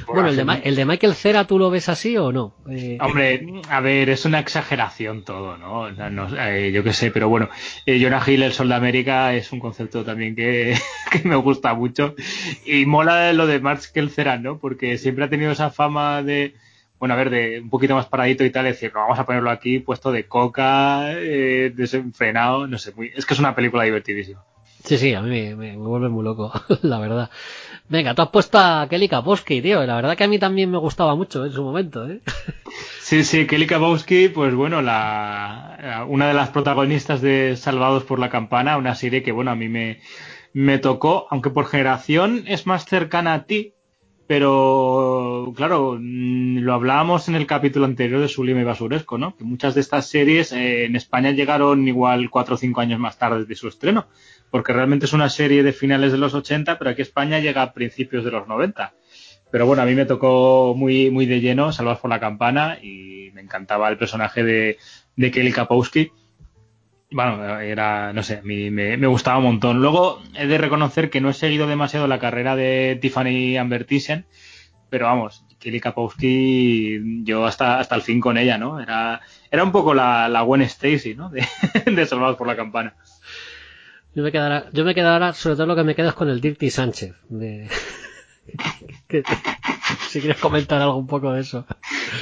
Bueno, 0.08 0.28
el 0.28 0.36
de, 0.36 0.60
el 0.64 0.74
de, 0.74 0.84
Michael 0.84 1.14
Cera, 1.14 1.46
¿tú 1.46 1.60
lo 1.60 1.70
ves 1.70 1.88
así 1.88 2.16
o 2.16 2.32
no? 2.32 2.56
Eh, 2.68 2.98
Hombre, 3.00 3.62
a 3.68 3.80
ver, 3.80 4.10
es 4.10 4.24
una 4.24 4.40
exageración 4.40 5.24
todo, 5.24 5.56
¿no? 5.56 5.88
Eh, 5.88 6.72
yo 6.72 6.82
qué 6.82 6.92
sé, 6.92 7.12
pero 7.12 7.28
bueno, 7.28 7.48
eh, 7.86 8.00
Jonah 8.02 8.20
Hill, 8.26 8.42
el 8.42 8.52
Sol 8.52 8.68
de 8.68 8.74
América, 8.74 9.32
es 9.32 9.52
un 9.52 9.60
concepto 9.60 10.04
también 10.04 10.34
que, 10.34 10.74
que 11.12 11.28
me 11.28 11.36
gusta 11.36 11.72
mucho 11.74 12.16
y 12.66 12.84
mola 12.84 13.32
lo 13.32 13.46
de 13.46 13.60
Michael 13.60 14.10
Cera, 14.10 14.36
¿no? 14.38 14.58
Porque 14.58 14.98
siempre 14.98 15.24
ha 15.24 15.30
tenido 15.30 15.52
esa 15.52 15.70
fama 15.70 16.20
de 16.24 16.54
bueno, 17.04 17.12
a 17.12 17.18
ver, 17.18 17.28
de 17.28 17.60
un 17.60 17.68
poquito 17.68 17.94
más 17.94 18.06
paradito 18.06 18.46
y 18.46 18.50
tal, 18.50 18.64
decir, 18.64 18.90
no, 18.94 19.00
vamos 19.00 19.18
a 19.18 19.26
ponerlo 19.26 19.50
aquí 19.50 19.78
puesto 19.78 20.10
de 20.10 20.26
coca, 20.26 21.12
eh, 21.12 21.70
desenfrenado, 21.76 22.66
no 22.66 22.78
sé, 22.78 22.94
muy, 22.96 23.12
es 23.14 23.26
que 23.26 23.34
es 23.34 23.40
una 23.40 23.54
película 23.54 23.84
divertidísima. 23.84 24.42
Sí, 24.82 24.96
sí, 24.96 25.12
a 25.12 25.20
mí 25.20 25.54
me, 25.54 25.76
vuelve 25.76 26.08
muy 26.08 26.24
loco, 26.24 26.50
la 26.80 26.98
verdad. 26.98 27.28
Venga, 27.90 28.14
tú 28.14 28.22
has 28.22 28.30
puesto 28.30 28.58
a 28.58 28.86
Kelly 28.88 29.10
Kapowski, 29.10 29.60
tío, 29.60 29.84
la 29.84 29.96
verdad 29.96 30.16
que 30.16 30.24
a 30.24 30.28
mí 30.28 30.38
también 30.38 30.70
me 30.70 30.78
gustaba 30.78 31.14
mucho 31.14 31.44
en 31.44 31.52
su 31.52 31.62
momento, 31.62 32.08
¿eh? 32.08 32.22
Sí, 33.02 33.22
sí, 33.22 33.46
Kelly 33.46 33.66
Kapowski, 33.66 34.30
pues 34.30 34.54
bueno, 34.54 34.80
la, 34.80 36.06
una 36.08 36.26
de 36.26 36.32
las 36.32 36.48
protagonistas 36.48 37.20
de 37.20 37.54
Salvados 37.58 38.04
por 38.04 38.18
la 38.18 38.30
Campana, 38.30 38.78
una 38.78 38.94
serie 38.94 39.22
que, 39.22 39.30
bueno, 39.30 39.50
a 39.50 39.56
mí 39.56 39.68
me, 39.68 40.00
me 40.54 40.78
tocó, 40.78 41.26
aunque 41.28 41.50
por 41.50 41.66
generación 41.66 42.44
es 42.46 42.66
más 42.66 42.86
cercana 42.86 43.34
a 43.34 43.44
ti, 43.44 43.73
pero, 44.26 45.52
claro, 45.54 45.98
mm, 46.00 46.58
lo 46.58 46.72
hablábamos 46.72 47.28
en 47.28 47.34
el 47.34 47.46
capítulo 47.46 47.84
anterior 47.84 48.20
de 48.20 48.28
Sublime 48.28 48.62
y 48.62 48.64
Basuresco, 48.64 49.18
¿no? 49.18 49.36
Que 49.36 49.44
muchas 49.44 49.74
de 49.74 49.82
estas 49.82 50.06
series 50.06 50.52
eh, 50.52 50.84
en 50.86 50.96
España 50.96 51.30
llegaron 51.32 51.86
igual 51.86 52.30
cuatro 52.30 52.54
o 52.54 52.58
cinco 52.58 52.80
años 52.80 52.98
más 52.98 53.18
tarde 53.18 53.44
de 53.44 53.54
su 53.54 53.68
estreno, 53.68 54.06
porque 54.50 54.72
realmente 54.72 55.06
es 55.06 55.12
una 55.12 55.28
serie 55.28 55.62
de 55.62 55.72
finales 55.72 56.12
de 56.12 56.18
los 56.18 56.32
80, 56.32 56.78
pero 56.78 56.90
aquí 56.90 57.02
España 57.02 57.38
llega 57.38 57.62
a 57.62 57.72
principios 57.74 58.24
de 58.24 58.30
los 58.30 58.48
90. 58.48 58.94
Pero 59.50 59.66
bueno, 59.66 59.82
a 59.82 59.86
mí 59.86 59.94
me 59.94 60.06
tocó 60.06 60.74
muy, 60.76 61.10
muy 61.10 61.26
de 61.26 61.40
lleno 61.40 61.70
Salvar 61.70 62.00
por 62.00 62.10
la 62.10 62.18
Campana 62.18 62.78
y 62.82 63.30
me 63.34 63.42
encantaba 63.42 63.88
el 63.88 63.98
personaje 63.98 64.42
de, 64.42 64.78
de 65.16 65.30
Kelly 65.30 65.52
Kapowski 65.52 66.10
bueno, 67.14 67.60
era, 67.60 68.12
no 68.12 68.24
sé, 68.24 68.42
me, 68.42 68.70
me, 68.72 69.06
gustaba 69.06 69.38
un 69.38 69.44
montón. 69.44 69.80
Luego 69.80 70.20
he 70.34 70.48
de 70.48 70.58
reconocer 70.58 71.10
que 71.10 71.20
no 71.20 71.30
he 71.30 71.32
seguido 71.32 71.68
demasiado 71.68 72.08
la 72.08 72.18
carrera 72.18 72.56
de 72.56 72.98
Tiffany 73.00 73.56
Amber 73.56 73.84
Thyssen, 73.84 74.26
pero 74.90 75.06
vamos, 75.06 75.44
Kelly 75.60 75.78
Kapowski, 75.78 77.22
yo 77.22 77.46
hasta, 77.46 77.78
hasta 77.78 77.94
el 77.94 78.02
fin 78.02 78.20
con 78.20 78.36
ella, 78.36 78.58
¿no? 78.58 78.80
Era, 78.80 79.20
era 79.48 79.62
un 79.62 79.70
poco 79.70 79.94
la, 79.94 80.28
la 80.28 80.42
Gwen 80.42 80.62
Stacy, 80.62 81.14
¿no? 81.14 81.30
De, 81.30 81.46
de 81.86 82.06
Salvados 82.06 82.36
por 82.36 82.48
la 82.48 82.56
Campana. 82.56 82.96
Yo 84.16 84.24
me 84.24 84.32
quedará, 84.32 84.66
yo 84.72 84.84
me 84.84 84.94
quedará, 84.94 85.32
sobre 85.34 85.54
todo 85.54 85.66
lo 85.66 85.76
que 85.76 85.84
me 85.84 85.94
queda 85.94 86.08
es 86.08 86.14
con 86.14 86.28
el 86.28 86.40
Dirty 86.40 86.68
Sánchez. 86.68 87.14
De... 87.28 87.68
si 90.08 90.20
quieres 90.20 90.38
comentar 90.38 90.80
algo 90.80 90.96
un 90.96 91.06
poco 91.06 91.32
de 91.32 91.40
eso. 91.40 91.66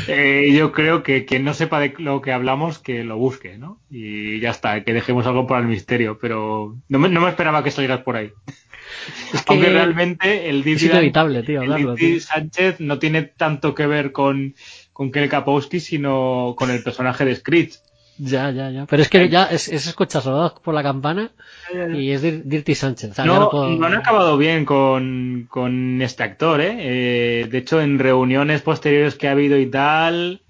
Eh, 0.08 0.52
yo 0.56 0.72
creo 0.72 1.02
que 1.02 1.24
quien 1.24 1.44
no 1.44 1.54
sepa 1.54 1.80
de 1.80 1.94
lo 1.98 2.20
que 2.20 2.32
hablamos, 2.32 2.78
que 2.78 3.04
lo 3.04 3.16
busque, 3.16 3.58
¿no? 3.58 3.80
Y 3.90 4.40
ya 4.40 4.50
está, 4.50 4.82
que 4.85 4.94
dejemos 4.94 5.26
algo 5.26 5.46
para 5.46 5.61
el 5.61 5.66
misterio, 5.66 6.18
pero 6.18 6.76
no 6.88 6.98
me, 6.98 7.08
no 7.08 7.20
me 7.20 7.28
esperaba 7.28 7.62
que 7.62 7.70
salieras 7.70 8.00
por 8.00 8.16
ahí. 8.16 8.32
Es 9.32 9.42
que 9.42 9.52
Aunque 9.52 9.70
realmente 9.70 10.48
el 10.48 10.66
es 10.66 10.82
inevitable, 10.82 11.42
tío, 11.42 11.61
hablarlo, 11.61 11.96
Sánchez 12.20 12.80
no 12.80 12.98
tiene 12.98 13.22
tanto 13.22 13.74
que 13.74 13.87
ver 13.87 14.12
con, 14.12 14.54
con 14.92 15.11
Kelly 15.11 15.28
Kapowski, 15.28 15.80
sino 15.80 16.54
con 16.56 16.70
el 16.70 16.82
personaje 16.82 17.24
de 17.24 17.35
Screech. 17.37 17.78
Ya, 18.18 18.51
ya, 18.51 18.70
ya. 18.70 18.87
Pero 18.87 19.03
es 19.03 19.09
que 19.09 19.29
ya 19.29 19.46
es, 19.46 19.68
es 19.68 19.87
escuchar 19.87 20.22
por 20.62 20.75
la 20.75 20.83
campana 20.83 21.33
y 21.94 22.11
es 22.11 22.22
Dirty 22.22 22.75
Sánchez. 22.75 23.18
no, 23.18 23.51
no, 23.51 23.87
han 23.87 23.94
acabado 23.94 24.37
bien 24.37 24.64
con, 24.64 25.46
con 25.51 26.01
este 26.03 26.22
actor, 26.22 26.61
¿eh? 26.61 26.77
¿eh? 26.79 27.48
De 27.51 27.59
hecho, 27.59 27.81
en 27.81 27.98
reuniones 27.98 28.62
posteriores 28.62 29.14
que 29.14 29.29
ha 29.29 29.33
habido 29.33 29.59
y 29.59 29.66
tal, 29.66 30.42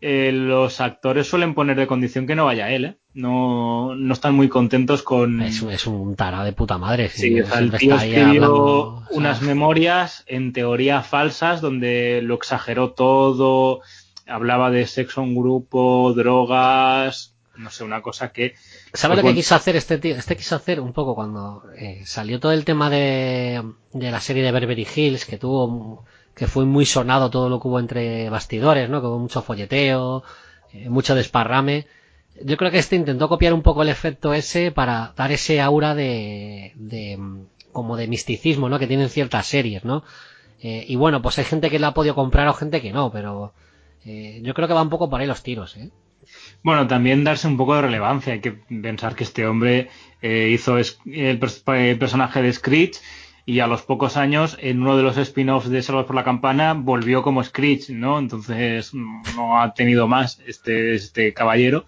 eh, 0.00 0.32
los 0.32 0.80
actores 0.80 1.28
suelen 1.28 1.54
poner 1.54 1.76
de 1.76 1.86
condición 1.86 2.26
que 2.26 2.34
no 2.34 2.46
vaya 2.46 2.70
él, 2.70 2.84
¿eh? 2.86 2.96
No, 3.12 3.96
no 3.96 4.12
están 4.14 4.34
muy 4.34 4.48
contentos 4.48 5.02
con... 5.02 5.42
Es, 5.42 5.62
es 5.62 5.86
un 5.88 6.14
tarado 6.14 6.44
de 6.44 6.52
puta 6.52 6.78
madre. 6.78 7.08
Sí, 7.08 7.38
el 7.38 7.72
tío 7.72 7.96
escribió 7.96 9.02
unas 9.10 9.42
memorias 9.42 10.22
en 10.26 10.52
teoría 10.52 11.02
falsas 11.02 11.60
donde 11.60 12.22
lo 12.22 12.36
exageró 12.36 12.92
todo 12.92 13.80
hablaba 14.30 14.70
de 14.70 14.86
sexo 14.86 15.22
en 15.22 15.34
grupo, 15.34 16.12
drogas, 16.14 17.34
no 17.56 17.70
sé, 17.70 17.84
una 17.84 18.02
cosa 18.02 18.32
que... 18.32 18.54
¿Sabes 18.92 19.18
lo 19.18 19.24
que 19.24 19.34
quiso 19.34 19.54
hacer 19.54 19.76
este 19.76 19.98
tío? 19.98 20.16
Este 20.16 20.36
quiso 20.36 20.56
hacer 20.56 20.80
un 20.80 20.92
poco 20.92 21.14
cuando 21.14 21.64
eh, 21.76 22.02
salió 22.06 22.40
todo 22.40 22.52
el 22.52 22.64
tema 22.64 22.90
de, 22.90 23.62
de 23.92 24.10
la 24.10 24.20
serie 24.20 24.42
de 24.42 24.52
Beverly 24.52 24.86
Hills, 24.94 25.26
que 25.26 25.38
tuvo, 25.38 26.04
que 26.34 26.46
fue 26.46 26.64
muy 26.64 26.86
sonado 26.86 27.30
todo 27.30 27.48
lo 27.48 27.60
que 27.60 27.68
hubo 27.68 27.78
entre 27.78 28.30
bastidores, 28.30 28.88
¿no? 28.88 29.00
Que 29.00 29.06
hubo 29.06 29.18
mucho 29.18 29.42
folleteo, 29.42 30.22
eh, 30.72 30.88
mucho 30.88 31.14
desparrame. 31.14 31.86
Yo 32.42 32.56
creo 32.56 32.70
que 32.70 32.78
este 32.78 32.96
intentó 32.96 33.28
copiar 33.28 33.52
un 33.52 33.62
poco 33.62 33.82
el 33.82 33.88
efecto 33.88 34.32
ese 34.32 34.72
para 34.72 35.12
dar 35.16 35.30
ese 35.32 35.60
aura 35.60 35.94
de, 35.94 36.72
de 36.76 37.18
como 37.72 37.96
de 37.96 38.08
misticismo, 38.08 38.68
¿no? 38.68 38.78
Que 38.78 38.86
tienen 38.86 39.10
ciertas 39.10 39.46
series, 39.46 39.84
¿no? 39.84 40.02
Eh, 40.62 40.84
y 40.88 40.96
bueno, 40.96 41.22
pues 41.22 41.38
hay 41.38 41.44
gente 41.44 41.70
que 41.70 41.78
la 41.78 41.88
ha 41.88 41.94
podido 41.94 42.14
comprar 42.14 42.48
o 42.48 42.54
gente 42.54 42.80
que 42.80 42.92
no, 42.92 43.10
pero 43.10 43.52
eh, 44.04 44.40
yo 44.42 44.54
creo 44.54 44.68
que 44.68 44.74
va 44.74 44.82
un 44.82 44.90
poco 44.90 45.10
por 45.10 45.20
ahí 45.20 45.26
los 45.26 45.42
tiros, 45.42 45.76
¿eh? 45.76 45.90
Bueno, 46.62 46.86
también 46.86 47.24
darse 47.24 47.48
un 47.48 47.56
poco 47.56 47.74
de 47.74 47.82
relevancia. 47.82 48.32
Hay 48.32 48.40
que 48.40 48.52
pensar 48.52 49.14
que 49.14 49.24
este 49.24 49.46
hombre 49.46 49.88
eh, 50.22 50.50
hizo 50.52 50.78
el, 50.78 51.38
personaje 51.38 52.42
de 52.42 52.52
Screech 52.52 53.00
y 53.46 53.60
a 53.60 53.66
los 53.66 53.82
pocos 53.82 54.16
años, 54.16 54.56
en 54.60 54.82
uno 54.82 54.96
de 54.96 55.02
los 55.02 55.16
spin-offs 55.16 55.70
de 55.70 55.82
Salvos 55.82 56.06
por 56.06 56.14
la 56.14 56.24
Campana, 56.24 56.74
volvió 56.74 57.22
como 57.22 57.42
Screech, 57.42 57.88
¿no? 57.90 58.18
Entonces 58.18 58.92
no 58.94 59.60
ha 59.60 59.74
tenido 59.74 60.06
más 60.06 60.40
este, 60.46 60.94
este 60.94 61.32
caballero. 61.32 61.86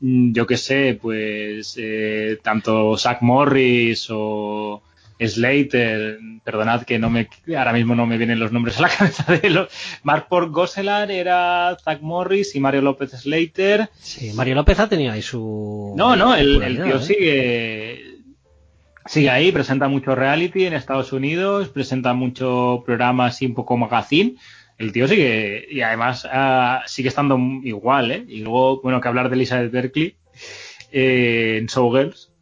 Yo 0.00 0.46
que 0.46 0.56
sé, 0.56 0.98
pues 1.00 1.76
eh, 1.78 2.38
tanto 2.42 2.96
Zach 2.96 3.20
Morris 3.20 4.08
o 4.10 4.82
Slater, 5.20 6.18
perdonad 6.44 6.82
que 6.82 6.98
no 6.98 7.08
me, 7.08 7.28
ahora 7.56 7.72
mismo 7.72 7.94
no 7.94 8.06
me 8.06 8.18
vienen 8.18 8.40
los 8.40 8.52
nombres 8.52 8.78
a 8.78 8.82
la 8.82 8.88
cabeza 8.98 9.24
de 9.32 9.50
los. 9.50 9.68
Mark 10.02 10.26
Port 10.28 10.50
Gosselar 10.50 11.10
era 11.10 11.76
Zach 11.82 12.00
Morris 12.00 12.54
y 12.54 12.60
Mario 12.60 12.82
López 12.82 13.12
Slater. 13.12 13.90
Sí, 14.00 14.32
Mario 14.34 14.56
López 14.56 14.78
ha 14.80 14.88
tenido 14.88 15.12
ahí 15.12 15.22
su. 15.22 15.94
No, 15.96 16.16
no, 16.16 16.34
el, 16.34 16.60
tío 16.76 16.96
¿eh? 16.96 17.02
sigue. 17.02 18.14
Sigue 19.06 19.28
ahí, 19.28 19.52
presenta 19.52 19.86
mucho 19.86 20.14
reality 20.14 20.64
en 20.64 20.72
Estados 20.72 21.12
Unidos, 21.12 21.68
presenta 21.68 22.14
mucho 22.14 22.82
programa 22.86 23.26
así 23.26 23.44
un 23.44 23.54
poco 23.54 23.76
magazine. 23.76 24.36
El 24.78 24.92
tío 24.92 25.06
sigue, 25.06 25.66
y 25.70 25.82
además 25.82 26.26
ah, 26.32 26.82
sigue 26.86 27.10
estando 27.10 27.38
igual, 27.62 28.10
¿eh? 28.10 28.24
Y 28.26 28.40
luego, 28.40 28.80
bueno, 28.80 29.00
que 29.00 29.08
hablar 29.08 29.28
de 29.28 29.36
Elizabeth 29.36 29.70
Berkeley 29.70 30.16
eh, 30.90 31.58
en 31.60 31.66
Showgirls, 31.66 32.32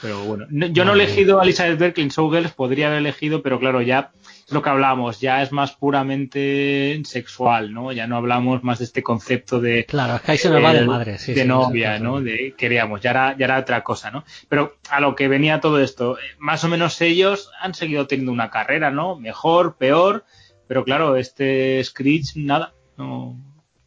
pero 0.00 0.22
bueno, 0.24 0.46
yo 0.50 0.84
no 0.84 0.92
he 0.92 0.94
elegido 0.94 1.40
a 1.40 1.44
Elizabeth 1.44 1.78
Berkley 1.78 2.04
en 2.04 2.10
Showgirls, 2.10 2.52
podría 2.52 2.86
haber 2.86 2.98
elegido, 2.98 3.42
pero 3.42 3.58
claro, 3.58 3.82
ya 3.82 4.12
es 4.46 4.52
lo 4.52 4.62
que 4.62 4.70
hablamos, 4.70 5.20
ya 5.20 5.42
es 5.42 5.52
más 5.52 5.72
puramente 5.72 7.00
sexual, 7.04 7.74
¿no? 7.74 7.92
Ya 7.92 8.06
no 8.06 8.16
hablamos 8.16 8.62
más 8.64 8.78
de 8.78 8.84
este 8.84 9.02
concepto 9.02 9.60
de. 9.60 9.84
Claro, 9.86 10.16
es 10.16 10.22
que 10.22 10.32
ahí 10.32 10.38
se 10.38 10.50
nos 10.50 10.62
va 10.62 10.72
de 10.72 10.86
madre, 10.86 11.18
sí. 11.18 11.34
De 11.34 11.44
novia, 11.44 11.98
¿no? 11.98 12.20
De 12.20 12.54
queríamos, 12.56 13.00
ya 13.00 13.10
era, 13.10 13.36
ya 13.36 13.46
era 13.46 13.58
otra 13.58 13.82
cosa, 13.82 14.10
¿no? 14.10 14.24
Pero 14.48 14.76
a 14.88 15.00
lo 15.00 15.14
que 15.14 15.28
venía 15.28 15.60
todo 15.60 15.80
esto, 15.80 16.16
más 16.38 16.62
o 16.64 16.68
menos 16.68 17.00
ellos 17.00 17.50
han 17.60 17.74
seguido 17.74 18.06
teniendo 18.06 18.32
una 18.32 18.50
carrera, 18.50 18.90
¿no? 18.90 19.16
Mejor, 19.16 19.76
peor, 19.76 20.24
pero 20.66 20.84
claro, 20.84 21.16
este 21.16 21.82
Screech, 21.82 22.36
nada, 22.36 22.74
no, 22.96 23.36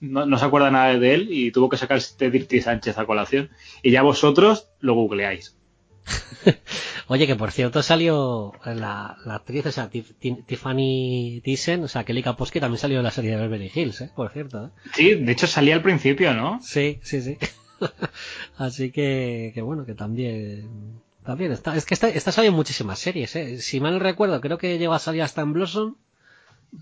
no, 0.01 0.25
no, 0.25 0.37
se 0.37 0.45
acuerda 0.45 0.71
nada 0.71 0.97
de 0.97 1.13
él 1.13 1.27
y 1.31 1.51
tuvo 1.51 1.69
que 1.69 1.77
sacar 1.77 1.97
este 1.97 2.29
Dirty 2.29 2.59
Sánchez 2.59 2.97
a 2.97 3.05
colación. 3.05 3.49
Y 3.81 3.91
ya 3.91 4.01
vosotros 4.01 4.69
lo 4.79 4.95
googleáis. 4.95 5.57
Oye, 7.07 7.27
que 7.27 7.35
por 7.35 7.51
cierto 7.51 7.83
salió 7.83 8.53
la, 8.65 9.17
la 9.25 9.35
actriz, 9.35 9.65
o 9.65 9.71
sea, 9.71 9.89
Tiffany 9.89 11.41
Thyssen, 11.43 11.83
o 11.83 11.87
sea, 11.87 12.03
Kelly 12.03 12.23
Kapowski 12.23 12.59
también 12.59 12.79
salió 12.79 12.97
en 12.97 13.03
la 13.03 13.11
serie 13.11 13.31
de 13.31 13.37
Beverly 13.37 13.71
Hills, 13.73 14.01
¿eh? 14.01 14.11
Por 14.15 14.31
cierto. 14.31 14.65
¿eh? 14.65 14.69
Sí, 14.93 15.15
de 15.15 15.31
hecho 15.31 15.47
salía 15.47 15.75
al 15.75 15.81
principio, 15.81 16.33
¿no? 16.33 16.59
Sí, 16.61 16.99
sí, 17.03 17.21
sí. 17.21 17.37
Así 18.57 18.91
que, 18.91 19.51
que 19.53 19.61
bueno, 19.61 19.85
que 19.85 19.93
también, 19.93 21.01
también 21.25 21.51
está, 21.51 21.75
es 21.75 21.85
que 21.85 21.93
está, 21.93 22.09
está 22.09 22.31
saliendo 22.31 22.57
muchísimas 22.57 22.99
series, 22.99 23.35
¿eh? 23.35 23.59
Si 23.59 23.79
mal 23.79 23.99
recuerdo, 23.99 24.39
creo 24.41 24.57
que 24.57 24.77
llegó 24.77 24.93
a 24.93 24.99
salir 24.99 25.21
hasta 25.21 25.41
en 25.41 25.53
Blossom. 25.53 25.95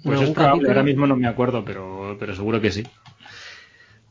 Pues 0.03 0.21
es 0.21 0.29
probable, 0.29 0.67
ahora 0.67 0.83
mismo 0.83 1.07
no 1.07 1.15
me 1.15 1.27
acuerdo, 1.27 1.65
pero, 1.65 2.15
pero 2.19 2.35
seguro 2.35 2.61
que 2.61 2.69
sí. 2.69 2.83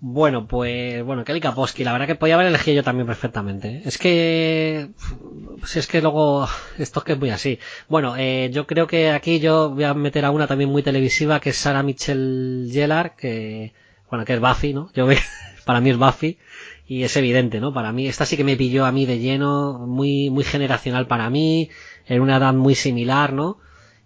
Bueno, 0.01 0.47
pues, 0.47 1.03
bueno, 1.05 1.25
Kelly 1.25 1.41
Kapowski, 1.41 1.83
la 1.83 1.93
verdad 1.93 2.07
que 2.07 2.15
podía 2.15 2.35
haber 2.35 2.47
elegido 2.47 2.77
yo 2.77 2.83
también 2.85 3.07
perfectamente. 3.07 3.69
¿eh? 3.69 3.83
Es 3.85 3.99
que, 3.99 4.91
si 5.65 5.81
es 5.81 5.89
que 5.89 6.01
luego, 6.01 6.47
esto 6.79 7.01
es 7.01 7.05
que 7.05 7.13
es 7.15 7.19
muy 7.19 7.31
así. 7.31 7.59
Bueno, 7.89 8.15
eh, 8.17 8.49
yo 8.53 8.67
creo 8.67 8.87
que 8.87 9.11
aquí 9.11 9.41
yo 9.41 9.71
voy 9.71 9.85
a 9.85 9.95
meter 9.95 10.25
a 10.25 10.31
una 10.31 10.47
también 10.47 10.71
muy 10.71 10.85
televisiva, 10.85 11.41
que 11.41 11.51
es 11.51 11.57
Sarah 11.57 11.83
Michelle 11.83 12.71
Gellar, 12.71 13.17
que, 13.17 13.73
bueno, 14.09 14.25
que 14.25 14.35
es 14.35 14.41
Buffy, 14.41 14.73
¿no? 14.73 14.91
Yo 14.95 15.09
para 15.65 15.81
mí 15.81 15.91
es 15.91 15.97
Buffy, 15.97 16.39
y 16.87 17.03
es 17.03 17.17
evidente, 17.17 17.59
¿no? 17.59 17.75
Para 17.75 17.93
mí, 17.93 18.07
esta 18.07 18.25
sí 18.25 18.37
que 18.37 18.45
me 18.45 18.57
pilló 18.57 18.87
a 18.87 18.93
mí 18.93 19.05
de 19.05 19.19
lleno, 19.19 19.85
muy, 19.85 20.31
muy 20.31 20.45
generacional 20.45 21.09
para 21.09 21.29
mí, 21.29 21.71
en 22.07 22.23
una 22.23 22.37
edad 22.37 22.55
muy 22.55 22.77
similar, 22.77 23.33
¿no? 23.33 23.59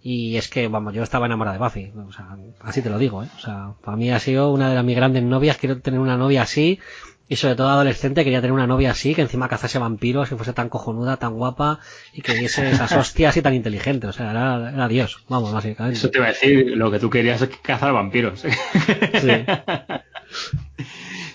Y 0.05 0.35
es 0.35 0.49
que, 0.49 0.67
vamos, 0.67 0.93
yo 0.93 1.01
estaba 1.01 1.27
enamorada 1.27 1.57
de 1.57 1.63
Buffy. 1.63 1.93
O 2.05 2.11
sea, 2.11 2.35
así 2.59 2.81
te 2.81 2.89
lo 2.89 2.99
digo, 2.99 3.23
¿eh? 3.23 3.27
O 3.37 3.39
sea, 3.39 3.71
para 3.81 3.95
mí 3.95 4.11
ha 4.11 4.19
sido 4.19 4.51
una 4.51 4.67
de 4.67 4.75
las 4.75 4.83
mis 4.83 4.97
grandes 4.97 5.23
novias. 5.23 5.55
Quiero 5.57 5.79
tener 5.79 6.01
una 6.01 6.17
novia 6.17 6.41
así. 6.41 6.79
Y 7.29 7.37
sobre 7.37 7.55
todo 7.55 7.69
adolescente 7.69 8.25
quería 8.25 8.41
tener 8.41 8.51
una 8.51 8.67
novia 8.67 8.91
así, 8.91 9.15
que 9.15 9.21
encima 9.21 9.47
cazase 9.47 9.79
vampiros, 9.79 10.29
y 10.29 10.35
fuese 10.35 10.51
tan 10.51 10.67
cojonuda, 10.67 11.15
tan 11.15 11.35
guapa, 11.35 11.79
y 12.13 12.21
que 12.21 12.33
diese 12.33 12.69
esas 12.69 12.91
hostias 12.97 13.37
y 13.37 13.41
tan 13.41 13.53
inteligente. 13.53 14.07
O 14.07 14.11
sea, 14.11 14.31
era, 14.31 14.71
era 14.73 14.87
Dios, 14.89 15.23
vamos, 15.29 15.53
básicamente. 15.53 15.97
Eso 15.97 16.11
te 16.11 16.17
iba 16.17 16.27
a 16.27 16.31
decir, 16.31 16.75
lo 16.75 16.91
que 16.91 16.99
tú 16.99 17.09
querías 17.09 17.41
es 17.41 17.49
cazar 17.61 17.93
vampiros. 17.93 18.41
Sí. 18.41 18.49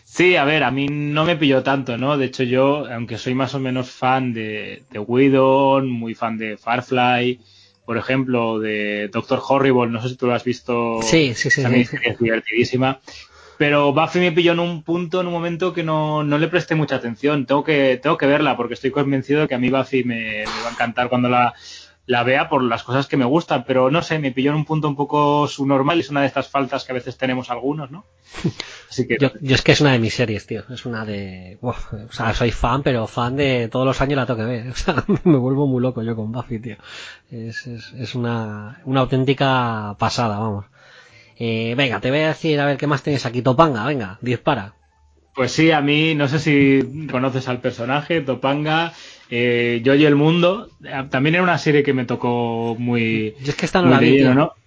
sí, 0.04 0.36
a 0.36 0.44
ver, 0.44 0.62
a 0.62 0.70
mí 0.70 0.88
no 0.88 1.24
me 1.24 1.36
pilló 1.36 1.62
tanto, 1.62 1.96
¿no? 1.96 2.18
De 2.18 2.26
hecho, 2.26 2.42
yo, 2.42 2.86
aunque 2.92 3.16
soy 3.16 3.34
más 3.34 3.54
o 3.54 3.60
menos 3.60 3.90
fan 3.90 4.34
de, 4.34 4.84
de 4.90 5.00
muy 5.00 6.14
fan 6.14 6.36
de 6.36 6.58
Farfly, 6.58 7.40
por 7.88 7.96
ejemplo, 7.96 8.58
de 8.58 9.08
Doctor 9.08 9.40
Horrible, 9.48 9.86
no 9.88 10.02
sé 10.02 10.10
si 10.10 10.16
tú 10.16 10.26
lo 10.26 10.34
has 10.34 10.44
visto. 10.44 11.00
Sí, 11.00 11.32
sí, 11.34 11.48
sí. 11.48 11.62
También 11.62 11.86
sí, 11.86 11.96
es 12.02 12.18
divertidísima. 12.18 13.00
Pero 13.56 13.94
Buffy 13.94 14.18
me 14.18 14.30
pilló 14.30 14.52
en 14.52 14.60
un 14.60 14.82
punto, 14.82 15.22
en 15.22 15.26
un 15.26 15.32
momento 15.32 15.72
que 15.72 15.82
no, 15.82 16.22
no 16.22 16.36
le 16.36 16.48
presté 16.48 16.74
mucha 16.74 16.96
atención. 16.96 17.46
Tengo 17.46 17.64
que, 17.64 17.98
tengo 18.02 18.18
que 18.18 18.26
verla 18.26 18.58
porque 18.58 18.74
estoy 18.74 18.90
convencido 18.90 19.40
de 19.40 19.48
que 19.48 19.54
a 19.54 19.58
mí 19.58 19.70
Buffy 19.70 20.04
me, 20.04 20.16
me 20.16 20.44
va 20.44 20.68
a 20.68 20.72
encantar 20.72 21.08
cuando 21.08 21.30
la, 21.30 21.54
la 22.08 22.22
vea 22.22 22.48
por 22.48 22.62
las 22.62 22.84
cosas 22.84 23.06
que 23.06 23.18
me 23.18 23.26
gustan, 23.26 23.64
pero 23.66 23.90
no 23.90 24.00
sé, 24.00 24.18
me 24.18 24.32
pilló 24.32 24.50
en 24.50 24.56
un 24.56 24.64
punto 24.64 24.88
un 24.88 24.96
poco 24.96 25.46
subnormal 25.46 25.98
y 25.98 26.00
es 26.00 26.08
una 26.08 26.22
de 26.22 26.26
estas 26.26 26.48
faltas 26.48 26.84
que 26.84 26.92
a 26.92 26.94
veces 26.94 27.18
tenemos 27.18 27.50
algunos, 27.50 27.90
¿no? 27.90 28.06
Así 28.90 29.06
que... 29.06 29.18
Yo, 29.20 29.30
yo 29.42 29.54
es 29.54 29.60
que 29.60 29.72
es 29.72 29.80
una 29.82 29.92
de 29.92 29.98
mis 29.98 30.14
series, 30.14 30.46
tío, 30.46 30.64
es 30.70 30.86
una 30.86 31.04
de... 31.04 31.58
Uf, 31.60 31.92
o 31.92 32.10
sea, 32.10 32.32
soy 32.32 32.50
fan, 32.50 32.82
pero 32.82 33.06
fan 33.06 33.36
de 33.36 33.68
todos 33.68 33.84
los 33.84 34.00
años 34.00 34.16
la 34.16 34.24
tengo 34.24 34.40
que 34.40 34.46
ver, 34.46 34.68
o 34.70 34.74
sea, 34.74 35.04
me 35.24 35.36
vuelvo 35.36 35.66
muy 35.66 35.82
loco 35.82 36.02
yo 36.02 36.16
con 36.16 36.32
Buffy, 36.32 36.58
tío. 36.58 36.76
Es, 37.30 37.66
es, 37.66 37.92
es 37.92 38.14
una, 38.14 38.80
una 38.86 39.00
auténtica 39.00 39.94
pasada, 39.98 40.38
vamos. 40.38 40.64
Eh, 41.36 41.74
venga, 41.76 42.00
te 42.00 42.10
voy 42.10 42.20
a 42.20 42.28
decir 42.28 42.58
a 42.58 42.64
ver 42.64 42.78
qué 42.78 42.86
más 42.86 43.02
tienes 43.02 43.26
aquí, 43.26 43.42
Topanga, 43.42 43.84
venga, 43.84 44.18
dispara. 44.22 44.72
Pues 45.34 45.52
sí, 45.52 45.72
a 45.72 45.82
mí, 45.82 46.14
no 46.14 46.26
sé 46.26 46.38
si 46.38 47.06
conoces 47.10 47.48
al 47.48 47.60
personaje, 47.60 48.22
Topanga, 48.22 48.94
eh, 49.30 49.80
Yo 49.82 49.94
y 49.94 50.04
el 50.04 50.14
Mundo, 50.16 50.70
también 51.10 51.34
era 51.34 51.44
una 51.44 51.58
serie 51.58 51.82
que 51.82 51.92
me 51.92 52.04
tocó 52.04 52.76
muy... 52.78 53.34
Yo 53.42 53.50
es 53.50 53.56
que 53.56 53.66
esta 53.66 53.82
no 53.82 53.90
la 53.90 53.98
vi. 53.98 54.22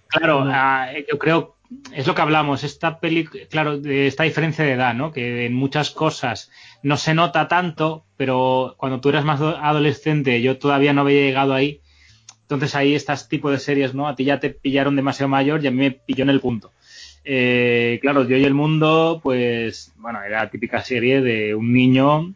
Claro, 0.08 0.44
no. 0.44 0.50
Uh, 0.50 1.04
yo 1.10 1.18
creo, 1.18 1.56
es 1.94 2.06
lo 2.06 2.14
que 2.14 2.22
hablamos, 2.22 2.64
esta 2.64 3.00
peli, 3.00 3.24
claro, 3.24 3.78
de 3.78 4.06
esta 4.06 4.24
diferencia 4.24 4.64
de 4.64 4.72
edad, 4.72 4.94
¿no? 4.94 5.12
Que 5.12 5.46
en 5.46 5.54
muchas 5.54 5.90
cosas 5.90 6.50
no 6.82 6.96
se 6.96 7.14
nota 7.14 7.48
tanto, 7.48 8.04
pero 8.16 8.74
cuando 8.76 9.00
tú 9.00 9.08
eras 9.08 9.24
más 9.24 9.40
adolescente, 9.40 10.42
yo 10.42 10.58
todavía 10.58 10.92
no 10.92 11.02
había 11.02 11.22
llegado 11.22 11.54
ahí, 11.54 11.80
entonces 12.42 12.74
ahí 12.74 12.94
estas 12.94 13.28
tipo 13.28 13.50
de 13.50 13.58
series, 13.58 13.94
¿no? 13.94 14.06
A 14.06 14.14
ti 14.14 14.24
ya 14.24 14.40
te 14.40 14.50
pillaron 14.50 14.96
demasiado 14.96 15.28
mayor 15.28 15.64
y 15.64 15.68
a 15.68 15.70
mí 15.70 15.78
me 15.78 15.90
pilló 15.92 16.24
en 16.24 16.30
el 16.30 16.40
punto. 16.40 16.72
Eh, 17.24 17.98
claro, 18.02 18.26
Yo 18.26 18.36
y 18.36 18.44
el 18.44 18.54
Mundo, 18.54 19.20
pues, 19.22 19.92
bueno, 19.96 20.22
era 20.22 20.44
la 20.44 20.50
típica 20.50 20.82
serie 20.82 21.20
de 21.20 21.54
un 21.54 21.72
niño, 21.72 22.34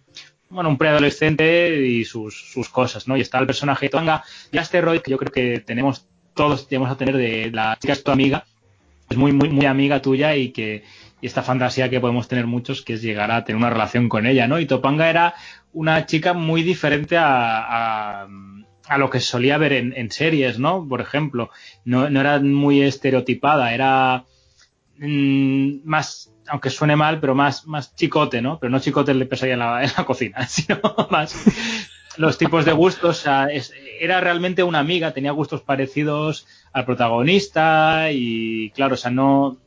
bueno, 0.48 0.68
un 0.70 0.78
preadolescente 0.78 1.86
y 1.86 2.04
sus, 2.04 2.52
sus 2.52 2.68
cosas, 2.68 3.08
¿no? 3.08 3.16
Y 3.16 3.20
está 3.20 3.38
el 3.38 3.46
personaje 3.46 3.86
de 3.86 3.90
Tonga 3.90 4.24
y 4.52 4.58
Asteroid, 4.58 5.00
que 5.00 5.10
yo 5.10 5.18
creo 5.18 5.32
que 5.32 5.60
tenemos, 5.60 6.06
todos 6.34 6.68
tenemos 6.68 6.90
a 6.90 6.96
tener 6.96 7.16
de 7.16 7.50
la 7.50 7.76
chica 7.80 7.92
es 7.92 8.04
tu 8.04 8.10
amiga, 8.10 8.46
es 9.08 9.16
muy, 9.16 9.32
muy, 9.32 9.48
muy 9.48 9.66
amiga 9.66 10.02
tuya 10.02 10.36
y 10.36 10.50
que, 10.50 10.84
y 11.20 11.26
esta 11.26 11.42
fantasía 11.42 11.90
que 11.90 12.00
podemos 12.00 12.28
tener 12.28 12.46
muchos, 12.46 12.82
que 12.82 12.94
es 12.94 13.02
llegar 13.02 13.30
a 13.30 13.44
tener 13.44 13.58
una 13.58 13.70
relación 13.70 14.08
con 14.08 14.26
ella, 14.26 14.46
¿no? 14.46 14.60
Y 14.60 14.66
Topanga 14.66 15.10
era 15.10 15.34
una 15.72 16.06
chica 16.06 16.32
muy 16.32 16.62
diferente 16.62 17.16
a, 17.16 18.22
a 18.22 18.28
a 18.88 18.98
lo 18.98 19.10
que 19.10 19.20
solía 19.20 19.58
ver 19.58 19.72
en, 19.72 19.92
en, 19.96 20.10
series, 20.10 20.58
¿no? 20.58 20.86
Por 20.88 21.00
ejemplo, 21.00 21.50
no, 21.84 22.08
no 22.08 22.20
era 22.20 22.38
muy 22.40 22.82
estereotipada, 22.82 23.74
era 23.74 24.24
mmm, 24.98 25.78
más, 25.84 26.32
aunque 26.48 26.70
suene 26.70 26.96
mal, 26.96 27.20
pero 27.20 27.34
más, 27.34 27.66
más 27.66 27.94
chicote, 27.94 28.42
¿no? 28.42 28.58
Pero 28.58 28.70
no 28.70 28.80
chicote 28.80 29.12
el 29.12 29.18
de 29.18 29.26
pesadilla 29.26 29.54
en 29.54 29.60
la, 29.60 29.84
en 29.84 29.90
la 29.96 30.04
cocina, 30.04 30.46
sino 30.48 30.80
más 31.10 31.34
los 32.16 32.38
tipos 32.38 32.64
de 32.64 32.72
gustos. 32.72 33.20
O 33.20 33.22
sea, 33.22 33.48
era 34.00 34.20
realmente 34.20 34.62
una 34.62 34.78
amiga, 34.78 35.12
tenía 35.12 35.32
gustos 35.32 35.62
parecidos 35.62 36.46
al 36.72 36.84
protagonista 36.84 38.10
y, 38.12 38.70
claro, 38.70 38.94
o 38.94 38.96
sea, 38.96 39.10
no, 39.10 39.58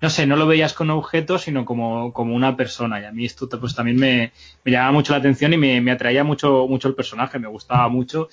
no 0.00 0.10
sé, 0.10 0.26
no 0.26 0.36
lo 0.36 0.46
veías 0.46 0.72
como 0.72 0.94
objeto, 0.94 1.38
sino 1.38 1.64
como, 1.64 2.12
como 2.12 2.34
una 2.34 2.56
persona. 2.56 3.00
Y 3.00 3.04
a 3.04 3.12
mí 3.12 3.24
esto 3.24 3.48
pues 3.48 3.74
también 3.74 3.96
me, 3.96 4.32
me 4.64 4.72
llamaba 4.72 4.92
mucho 4.92 5.12
la 5.12 5.18
atención 5.18 5.52
y 5.52 5.56
me, 5.56 5.80
me, 5.80 5.92
atraía 5.92 6.24
mucho, 6.24 6.66
mucho 6.68 6.88
el 6.88 6.94
personaje, 6.94 7.38
me 7.38 7.48
gustaba 7.48 7.88
mucho. 7.88 8.28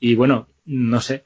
Y 0.00 0.14
bueno, 0.14 0.48
no 0.64 1.00
sé. 1.00 1.24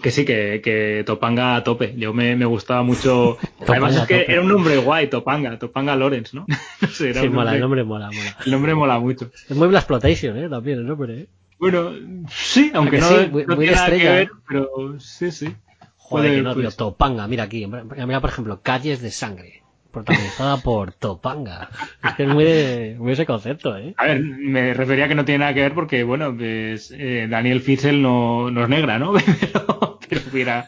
Que 0.00 0.10
sí, 0.10 0.24
que, 0.24 0.60
que 0.62 1.02
Topanga 1.06 1.56
a 1.56 1.64
tope. 1.64 1.94
Yo 1.96 2.12
me, 2.12 2.34
me 2.36 2.44
gustaba 2.46 2.82
mucho. 2.82 3.38
Además 3.66 3.96
es 3.96 4.06
que 4.06 4.20
tope. 4.20 4.32
era 4.32 4.40
un 4.40 4.48
nombre 4.48 4.76
guay, 4.78 5.08
Topanga, 5.08 5.58
Topanga 5.58 5.96
Lawrence, 5.96 6.36
¿no? 6.36 6.46
no 6.80 6.88
sé, 6.88 7.10
era 7.10 7.20
sí, 7.20 7.28
mola, 7.28 7.56
nombre, 7.56 7.56
el 7.56 7.60
nombre 7.60 7.84
mola, 7.84 8.10
mola. 8.10 8.36
El 8.44 8.52
nombre 8.52 8.74
mola 8.74 8.98
mucho. 8.98 9.30
Es 9.48 9.56
muy 9.56 9.68
Black 9.68 9.82
Exploitation, 9.82 10.36
¿eh? 10.38 10.48
También 10.48 10.78
el 10.78 10.86
nombre, 10.86 11.20
¿eh? 11.20 11.28
Bueno, 11.58 11.92
sí, 12.28 12.72
aunque 12.74 12.98
no, 12.98 13.08
sí, 13.08 13.28
muy, 13.30 13.46
no 13.46 13.54
muy 13.54 13.66
tiene 13.66 13.76
nada 13.76 13.88
que 13.88 13.96
estrella. 13.96 14.14
ver, 14.16 14.30
pero 14.48 14.98
sí, 14.98 15.30
sí. 15.30 15.54
Joder, 15.96 16.34
que 16.34 16.42
no, 16.42 16.54
tío. 16.56 16.70
Topanga, 16.72 17.28
mira 17.28 17.44
aquí. 17.44 17.66
Mira, 17.66 18.20
por 18.20 18.30
ejemplo, 18.30 18.60
Calles 18.62 19.00
de 19.00 19.10
Sangre. 19.10 19.61
Protagonizada 19.92 20.56
por 20.56 20.92
Topanga. 20.92 21.68
Es 22.02 22.14
que 22.14 22.22
es 22.24 22.28
muy, 22.28 22.44
de, 22.44 22.98
ese 23.08 23.26
concepto, 23.26 23.76
¿eh? 23.76 23.94
A 23.98 24.06
ver, 24.06 24.20
me 24.20 24.74
refería 24.74 25.06
que 25.06 25.14
no 25.14 25.24
tiene 25.24 25.40
nada 25.40 25.54
que 25.54 25.60
ver 25.60 25.74
porque, 25.74 26.02
bueno, 26.02 26.34
pues 26.36 26.90
eh, 26.96 27.26
Daniel 27.28 27.60
Fitzel 27.60 28.00
no, 28.00 28.50
no, 28.50 28.62
es 28.62 28.68
negra, 28.68 28.98
¿no? 28.98 29.12
pero, 30.08 30.22
mira, 30.32 30.66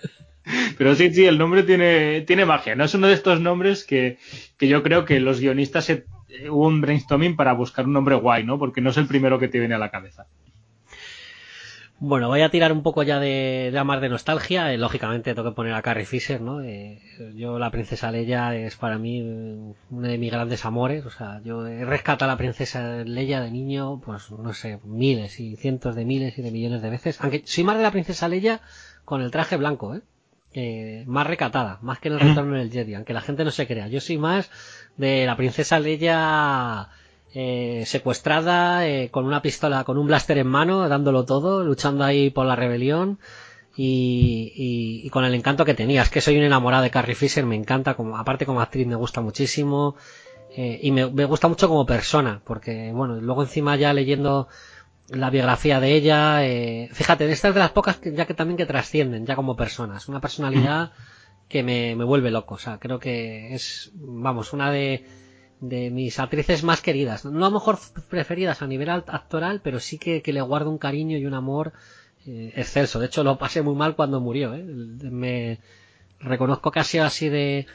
pero 0.77 0.95
sí, 0.95 1.13
sí, 1.13 1.25
el 1.25 1.39
nombre 1.39 1.63
tiene, 1.63 2.21
tiene 2.23 2.45
magia. 2.45 2.77
No 2.77 2.85
es 2.85 2.95
uno 2.95 3.07
de 3.07 3.15
estos 3.15 3.41
nombres 3.41 3.85
que, 3.85 4.19
que 4.59 4.69
yo 4.69 4.83
creo 4.83 5.05
que 5.05 5.21
los 5.21 5.41
guionistas 5.41 5.87
se, 5.87 6.05
hubo 6.51 6.67
un 6.67 6.81
brainstorming 6.81 7.37
para 7.37 7.53
buscar 7.53 7.87
un 7.87 7.95
nombre 7.95 8.17
guay, 8.17 8.45
¿no? 8.45 8.59
Porque 8.59 8.81
no 8.81 8.91
es 8.91 8.97
el 8.97 9.07
primero 9.07 9.39
que 9.39 9.49
te 9.49 9.59
viene 9.59 9.75
a 9.75 9.79
la 9.79 9.91
cabeza. 9.91 10.27
Bueno, 12.07 12.29
voy 12.29 12.43
a 12.43 12.51
tirar 12.51 12.71
un 12.71 12.83
poco 12.83 13.03
ya 13.03 13.19
de, 13.19 13.71
de 13.73 13.83
más 13.85 13.99
de 14.03 14.11
nostalgia. 14.11 14.71
Eh, 14.71 14.77
lógicamente 14.77 15.35
tengo 15.35 15.49
que 15.49 15.55
poner 15.55 15.73
a 15.73 15.81
Carrie 15.81 16.05
Fisher, 16.05 16.39
¿no? 16.39 16.61
Eh, 16.61 17.01
yo 17.35 17.59
la 17.59 17.71
princesa 17.71 18.11
Leia 18.11 18.55
es 18.55 18.77
para 18.77 18.99
mí 18.99 19.23
uno 19.23 20.09
de 20.09 20.19
mis 20.19 20.31
grandes 20.31 20.67
amores. 20.67 21.07
O 21.07 21.11
sea, 21.11 21.41
yo 21.43 21.67
he 21.67 21.83
rescatado 21.87 22.31
a 22.31 22.35
la 22.35 22.37
princesa 22.37 23.05
Leia 23.05 23.41
de 23.41 23.51
niño, 23.51 24.03
pues 24.05 24.31
no 24.33 24.53
sé, 24.53 24.81
miles 24.85 25.41
y 25.41 25.57
cientos 25.57 25.95
de 25.95 26.05
miles 26.05 26.37
y 26.37 26.43
de 26.43 26.51
millones 26.51 26.83
de 26.83 26.91
veces. 26.91 27.19
Aunque 27.23 27.43
soy 27.47 27.65
más 27.65 27.79
de 27.79 27.85
la 27.85 27.91
princesa 27.91 28.29
Leia 28.29 28.61
con 29.07 29.23
el 29.23 29.31
traje 29.31 29.57
blanco, 29.57 29.95
¿eh? 29.95 30.03
eh 30.53 31.05
más 31.07 31.27
recatada, 31.27 31.79
más 31.81 32.01
que 32.01 32.09
en 32.09 32.15
el 32.15 32.21
retorno 32.21 32.59
del 32.59 32.71
Jedi, 32.71 32.97
aunque 32.97 33.15
la 33.15 33.23
gente 33.23 33.45
no 33.45 33.51
se 33.51 33.67
crea. 33.67 33.89
Yo 33.89 34.03
soy 34.03 34.19
más 34.19 34.51
de 34.99 35.25
la 35.25 35.39
princesa 35.39 35.81
Leia 35.81 36.91
eh, 37.35 37.83
secuestrada, 37.87 38.87
eh, 38.87 39.11
con 39.11 39.27
una 39.27 39.43
pistola, 39.43 39.85
con 39.85 39.99
un 39.99 40.07
blaster 40.07 40.39
en 40.39 40.47
mano, 40.47 40.89
dándolo 40.89 41.25
todo, 41.25 41.65
luchando 41.65 42.05
ahí 42.05 42.31
por 42.31 42.47
la 42.47 42.55
rebelión 42.55 43.19
y, 43.77 44.53
y, 44.55 45.07
y, 45.07 45.11
con 45.11 45.25
el 45.25 45.35
encanto 45.35 45.65
que 45.65 45.75
tenía. 45.75 46.03
Es 46.03 46.11
que 46.11 46.21
soy 46.21 46.37
un 46.37 46.45
enamorado 46.45 46.85
de 46.85 46.91
Carrie 46.91 47.17
Fisher, 47.17 47.45
me 47.45 47.57
encanta, 47.57 47.95
como, 47.95 48.17
aparte 48.17 48.47
como 48.47 48.61
actriz 48.61 48.87
me 48.87 48.95
gusta 48.95 49.21
muchísimo 49.21 49.97
eh, 50.57 50.79
y 50.83 50.93
me, 50.93 51.11
me, 51.11 51.25
gusta 51.25 51.49
mucho 51.49 51.69
como 51.69 51.85
persona, 51.85 52.41
porque 52.45 52.93
bueno, 52.93 53.17
luego 53.21 53.43
encima 53.43 53.75
ya 53.75 53.93
leyendo 53.93 54.47
la 55.09 55.31
biografía 55.31 55.81
de 55.81 55.95
ella, 55.95 56.47
eh, 56.47 56.89
fíjate, 56.93 57.31
esta 57.31 57.49
es 57.49 57.55
de 57.55 57.61
las 57.61 57.73
pocas 57.73 57.97
que, 57.97 58.15
ya 58.15 58.27
que 58.27 58.35
también 58.35 58.57
que 58.57 58.65
trascienden, 58.65 59.27
ya 59.27 59.35
como 59.35 59.57
personas, 59.57 60.09
una 60.09 60.21
personalidad 60.21 60.93
que 61.49 61.65
me, 61.65 61.97
me 61.97 62.05
vuelve 62.05 62.31
loco, 62.31 62.55
o 62.55 62.59
sea, 62.59 62.79
creo 62.79 63.01
que 63.01 63.55
es, 63.55 63.91
vamos, 63.95 64.53
una 64.53 64.71
de 64.71 65.05
de 65.69 65.91
mis 65.91 66.19
actrices 66.19 66.63
más 66.63 66.81
queridas. 66.81 67.25
No 67.25 67.47
a 67.47 67.49
lo 67.49 67.55
mejor 67.55 67.79
preferidas 68.09 68.63
a 68.63 68.67
nivel 68.67 68.91
actoral, 68.91 69.61
pero 69.63 69.81
sí 69.81 69.99
que, 69.99 70.23
que 70.23 70.33
le 70.33 70.41
guardo 70.41 70.71
un 70.71 70.79
cariño 70.79 71.19
y 71.19 71.27
un 71.27 71.35
amor 71.35 71.73
eh, 72.27 72.53
excelso. 72.57 72.99
De 72.99 73.07
hecho, 73.07 73.25
lo 73.25 73.39
pasé 73.39 73.63
muy 73.63 73.75
mal 73.75 73.97
cuando 73.97 74.21
murió. 74.21 74.55
¿eh? 74.55 74.63
Me 74.63 75.61
reconozco 76.21 76.71
que 76.71 76.81
ha 76.81 76.85
sido 76.85 77.05
así 77.05 77.29
de... 77.29 77.67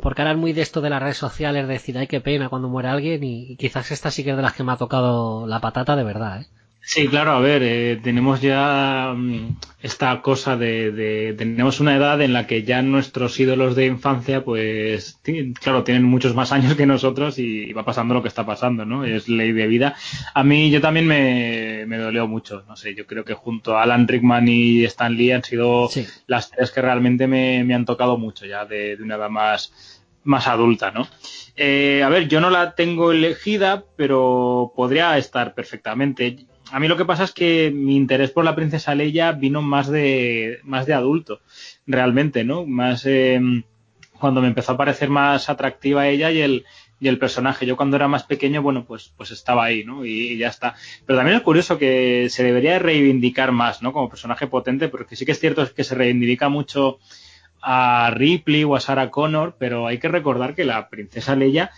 Porque 0.00 0.22
ahora 0.22 0.34
muy 0.34 0.54
de 0.54 0.62
esto 0.62 0.80
de 0.80 0.88
las 0.88 1.02
redes 1.02 1.18
sociales, 1.18 1.66
de 1.66 1.72
decir, 1.74 1.98
ay, 1.98 2.06
qué 2.06 2.20
pena 2.20 2.48
cuando 2.48 2.68
muere 2.68 2.88
alguien, 2.88 3.22
y, 3.22 3.52
y, 3.52 3.56
quizás 3.56 3.90
esta 3.90 4.10
sí 4.10 4.24
que 4.24 4.30
es 4.30 4.36
de 4.36 4.42
las 4.42 4.54
que 4.54 4.64
me 4.64 4.72
ha 4.72 4.76
tocado 4.78 5.46
la 5.46 5.60
patata 5.60 5.96
de 5.96 6.04
verdad. 6.04 6.40
¿eh? 6.42 6.46
Sí, 6.84 7.06
claro, 7.06 7.30
a 7.30 7.40
ver, 7.40 7.62
eh, 7.62 8.00
tenemos 8.02 8.40
ya 8.40 9.14
mm, 9.16 9.56
esta 9.82 10.20
cosa 10.20 10.56
de, 10.56 10.90
de, 10.90 11.32
tenemos 11.38 11.78
una 11.78 11.96
edad 11.96 12.20
en 12.20 12.32
la 12.32 12.46
que 12.48 12.64
ya 12.64 12.82
nuestros 12.82 13.38
ídolos 13.38 13.76
de 13.76 13.86
infancia, 13.86 14.44
pues, 14.44 15.20
claro, 15.60 15.84
tienen 15.84 16.02
muchos 16.02 16.34
más 16.34 16.50
años 16.50 16.74
que 16.74 16.84
nosotros 16.84 17.38
y, 17.38 17.72
va 17.72 17.84
pasando 17.84 18.14
lo 18.14 18.22
que 18.22 18.28
está 18.28 18.44
pasando, 18.44 18.84
¿no? 18.84 19.04
Es 19.04 19.28
ley 19.28 19.52
de 19.52 19.68
vida. 19.68 19.94
A 20.34 20.42
mí, 20.42 20.70
yo 20.70 20.80
también 20.80 21.06
me, 21.06 21.84
me 21.86 21.98
dolió 21.98 22.26
mucho, 22.26 22.64
no 22.66 22.76
sé, 22.76 22.94
yo 22.96 23.06
creo 23.06 23.24
que 23.24 23.34
junto 23.34 23.78
a 23.78 23.84
Alan 23.84 24.08
Rickman 24.08 24.48
y 24.48 24.84
Stan 24.84 25.16
Lee 25.16 25.30
han 25.32 25.44
sido 25.44 25.88
las 26.26 26.50
tres 26.50 26.72
que 26.72 26.82
realmente 26.82 27.28
me, 27.28 27.62
me 27.64 27.74
han 27.74 27.84
tocado 27.86 28.18
mucho 28.18 28.44
ya 28.44 28.64
de, 28.66 28.96
de 28.96 29.02
una 29.02 29.14
edad 29.14 29.30
más, 29.30 30.02
más 30.24 30.48
adulta, 30.48 30.90
¿no? 30.90 31.06
Eh, 31.56 32.02
a 32.02 32.08
ver, 32.08 32.28
yo 32.28 32.40
no 32.40 32.50
la 32.50 32.74
tengo 32.74 33.12
elegida, 33.12 33.84
pero 33.96 34.72
podría 34.74 35.16
estar 35.18 35.54
perfectamente 35.54 36.46
a 36.72 36.80
mí 36.80 36.88
lo 36.88 36.96
que 36.96 37.04
pasa 37.04 37.24
es 37.24 37.32
que 37.32 37.70
mi 37.70 37.96
interés 37.96 38.30
por 38.30 38.44
la 38.44 38.56
princesa 38.56 38.94
Leia 38.94 39.32
vino 39.32 39.60
más 39.60 39.88
de, 39.88 40.60
más 40.64 40.86
de 40.86 40.94
adulto, 40.94 41.40
realmente, 41.86 42.44
¿no? 42.44 42.64
Más 42.64 43.04
eh, 43.04 43.38
cuando 44.18 44.40
me 44.40 44.48
empezó 44.48 44.72
a 44.72 44.78
parecer 44.78 45.10
más 45.10 45.50
atractiva 45.50 46.08
ella 46.08 46.30
y 46.30 46.40
el, 46.40 46.64
y 46.98 47.08
el 47.08 47.18
personaje. 47.18 47.66
Yo 47.66 47.76
cuando 47.76 47.96
era 47.96 48.08
más 48.08 48.22
pequeño, 48.22 48.62
bueno, 48.62 48.86
pues, 48.86 49.12
pues 49.18 49.32
estaba 49.32 49.64
ahí, 49.64 49.84
¿no? 49.84 50.06
Y, 50.06 50.38
ya 50.38 50.48
está. 50.48 50.74
Pero 51.04 51.18
también 51.18 51.36
es 51.36 51.42
curioso 51.42 51.76
que 51.76 52.28
se 52.30 52.42
debería 52.42 52.78
reivindicar 52.78 53.52
más, 53.52 53.82
¿no? 53.82 53.92
Como 53.92 54.08
personaje 54.08 54.46
potente, 54.46 54.88
porque 54.88 55.14
sí 55.14 55.26
que 55.26 55.32
es 55.32 55.40
cierto 55.40 55.68
que 55.74 55.84
se 55.84 55.94
reivindica 55.94 56.48
mucho 56.48 57.00
a 57.60 58.10
Ripley 58.14 58.64
o 58.64 58.76
a 58.76 58.80
Sarah 58.80 59.10
Connor, 59.10 59.56
pero 59.58 59.86
hay 59.86 59.98
que 59.98 60.08
recordar 60.08 60.54
que 60.54 60.64
la 60.64 60.88
princesa 60.88 61.36
Leia 61.36 61.70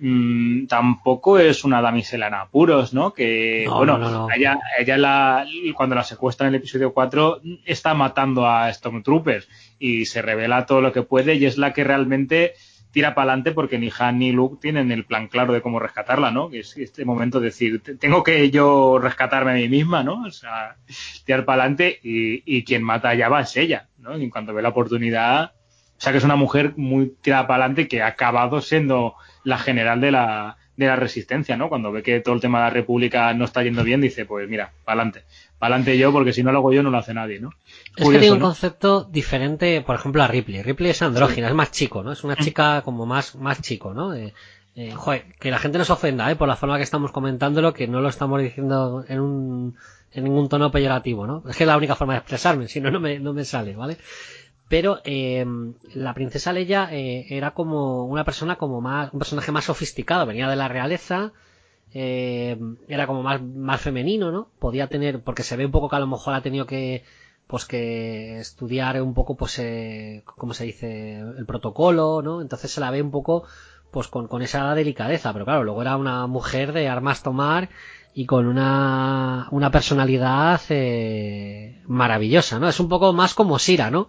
mmm, 0.00 0.66
tampoco 0.66 1.38
es 1.38 1.64
una 1.64 1.80
damisela 1.80 2.28
en 2.28 2.34
apuros, 2.34 2.92
¿no? 2.92 3.12
Que, 3.12 3.66
bueno, 3.68 3.98
no, 3.98 4.28
ella, 4.34 4.58
ella 4.78 4.96
la, 4.96 5.46
cuando 5.74 5.94
la 5.94 6.04
secuestra 6.04 6.46
en 6.46 6.54
el 6.54 6.60
episodio 6.60 6.92
4 6.92 7.40
está 7.64 7.94
matando 7.94 8.46
a 8.46 8.72
Stormtroopers 8.72 9.48
y 9.78 10.06
se 10.06 10.22
revela 10.22 10.66
todo 10.66 10.80
lo 10.80 10.92
que 10.92 11.02
puede 11.02 11.34
y 11.34 11.46
es 11.46 11.58
la 11.58 11.72
que 11.72 11.84
realmente 11.84 12.54
tira 12.90 13.14
para 13.14 13.30
adelante 13.32 13.52
porque 13.52 13.78
ni 13.78 13.90
Han 13.98 14.18
ni 14.18 14.32
Luke 14.32 14.58
tienen 14.60 14.90
el 14.90 15.04
plan 15.04 15.28
claro 15.28 15.52
de 15.52 15.62
cómo 15.62 15.78
rescatarla, 15.78 16.30
¿no? 16.30 16.50
Que 16.50 16.60
es 16.60 16.76
este 16.76 17.04
momento 17.04 17.40
de 17.40 17.46
decir, 17.46 17.82
tengo 17.98 18.22
que 18.22 18.50
yo 18.50 18.98
rescatarme 18.98 19.52
a 19.52 19.54
mí 19.54 19.68
misma, 19.68 20.02
¿no? 20.02 20.24
O 20.24 20.30
sea, 20.30 20.76
tirar 21.24 21.44
para 21.44 21.62
adelante 21.62 22.00
y, 22.02 22.42
y 22.44 22.64
quien 22.64 22.82
mata 22.82 23.14
ya 23.14 23.28
va 23.28 23.42
es 23.42 23.56
ella, 23.56 23.88
¿no? 23.98 24.18
Y 24.18 24.24
en 24.24 24.30
cuanto 24.30 24.54
ve 24.54 24.62
la 24.62 24.70
oportunidad, 24.70 25.52
o 26.00 26.00
sea 26.02 26.12
que 26.12 26.18
es 26.18 26.24
una 26.24 26.36
mujer 26.36 26.74
muy 26.76 27.14
tirada 27.20 27.46
para 27.46 27.64
adelante 27.64 27.88
que 27.88 28.02
ha 28.02 28.08
acabado 28.08 28.60
siendo 28.60 29.14
la 29.44 29.58
general 29.58 30.00
de 30.00 30.10
la, 30.12 30.56
de 30.76 30.86
la 30.86 30.96
resistencia, 30.96 31.56
¿no? 31.56 31.68
Cuando 31.68 31.92
ve 31.92 32.02
que 32.02 32.20
todo 32.20 32.34
el 32.34 32.40
tema 32.40 32.58
de 32.58 32.64
la 32.64 32.70
República 32.70 33.32
no 33.34 33.44
está 33.44 33.62
yendo 33.62 33.84
bien, 33.84 34.00
dice, 34.00 34.24
pues 34.24 34.48
mira, 34.48 34.72
para 34.84 35.02
adelante. 35.02 35.24
Para 35.58 35.74
adelante 35.74 35.98
yo, 35.98 36.10
porque 36.10 36.32
si 36.32 36.42
no 36.42 36.52
lo 36.52 36.58
hago 36.58 36.72
yo, 36.72 36.82
no 36.82 36.90
lo 36.90 36.98
hace 36.98 37.12
nadie, 37.12 37.38
¿no? 37.38 37.50
Es 37.96 38.08
que 38.08 38.18
tiene 38.18 38.32
un 38.32 38.40
concepto 38.40 39.04
diferente, 39.04 39.82
por 39.82 39.94
ejemplo, 39.94 40.22
a 40.22 40.26
Ripley. 40.26 40.62
Ripley 40.62 40.90
es 40.90 41.02
andrógina, 41.02 41.48
es 41.48 41.54
más 41.54 41.70
chico, 41.70 42.02
¿no? 42.02 42.12
Es 42.12 42.24
una 42.24 42.36
chica 42.36 42.80
como 42.82 43.04
más, 43.04 43.34
más 43.36 43.60
chico, 43.60 43.92
¿no? 43.92 44.14
Eh, 44.14 44.32
eh, 44.74 44.92
joder, 44.92 45.24
que 45.38 45.50
la 45.50 45.58
gente 45.58 45.76
nos 45.76 45.90
ofenda, 45.90 46.30
¿eh? 46.30 46.36
Por 46.36 46.48
la 46.48 46.56
forma 46.56 46.78
que 46.78 46.84
estamos 46.84 47.12
comentándolo, 47.12 47.74
que 47.74 47.86
no 47.86 48.00
lo 48.00 48.08
estamos 48.08 48.40
diciendo 48.40 49.04
en 49.06 49.20
un, 49.20 49.76
en 50.12 50.24
ningún 50.24 50.48
tono 50.48 50.70
peyorativo, 50.70 51.26
¿no? 51.26 51.42
Es 51.48 51.56
que 51.56 51.64
es 51.64 51.68
la 51.68 51.76
única 51.76 51.94
forma 51.94 52.14
de 52.14 52.20
expresarme, 52.20 52.68
si 52.68 52.80
no, 52.80 52.90
no 52.90 53.00
me, 53.00 53.18
no 53.18 53.34
me 53.34 53.44
sale, 53.44 53.76
¿vale? 53.76 53.98
Pero 54.70 55.00
eh, 55.04 55.44
la 55.94 56.14
princesa 56.14 56.52
Leia 56.52 56.88
eh, 56.92 57.26
era 57.28 57.54
como 57.54 58.04
una 58.04 58.22
persona 58.22 58.54
como 58.54 58.80
más 58.80 59.12
un 59.12 59.18
personaje 59.18 59.50
más 59.50 59.64
sofisticado. 59.64 60.26
Venía 60.26 60.48
de 60.48 60.54
la 60.54 60.68
realeza 60.68 61.32
eh, 61.92 62.56
era 62.86 63.08
como 63.08 63.24
más 63.24 63.42
más 63.42 63.80
femenino 63.80 64.30
no 64.30 64.48
podía 64.60 64.86
tener 64.86 65.24
porque 65.24 65.42
se 65.42 65.56
ve 65.56 65.66
un 65.66 65.72
poco 65.72 65.88
que 65.88 65.96
a 65.96 65.98
lo 65.98 66.06
mejor 66.06 66.34
ha 66.34 66.42
tenido 66.42 66.66
que 66.66 67.02
pues 67.48 67.64
que 67.64 68.38
estudiar 68.38 69.02
un 69.02 69.12
poco 69.12 69.36
pues 69.36 69.58
eh, 69.58 70.22
cómo 70.24 70.54
se 70.54 70.66
dice 70.66 71.18
el 71.18 71.46
protocolo 71.46 72.22
no 72.22 72.40
entonces 72.40 72.70
se 72.70 72.80
la 72.80 72.92
ve 72.92 73.02
un 73.02 73.10
poco 73.10 73.46
pues 73.90 74.06
con, 74.06 74.28
con 74.28 74.42
esa 74.42 74.72
delicadeza. 74.76 75.32
Pero 75.32 75.44
claro 75.46 75.64
luego 75.64 75.82
era 75.82 75.96
una 75.96 76.28
mujer 76.28 76.72
de 76.72 76.88
armas 76.88 77.24
tomar 77.24 77.70
y 78.14 78.26
con 78.26 78.46
una, 78.46 79.48
una 79.50 79.70
personalidad 79.70 80.60
eh, 80.68 81.82
maravillosa, 81.86 82.58
¿no? 82.58 82.68
Es 82.68 82.80
un 82.80 82.88
poco 82.88 83.12
más 83.12 83.34
como 83.34 83.58
Sira, 83.58 83.90
¿no? 83.90 84.08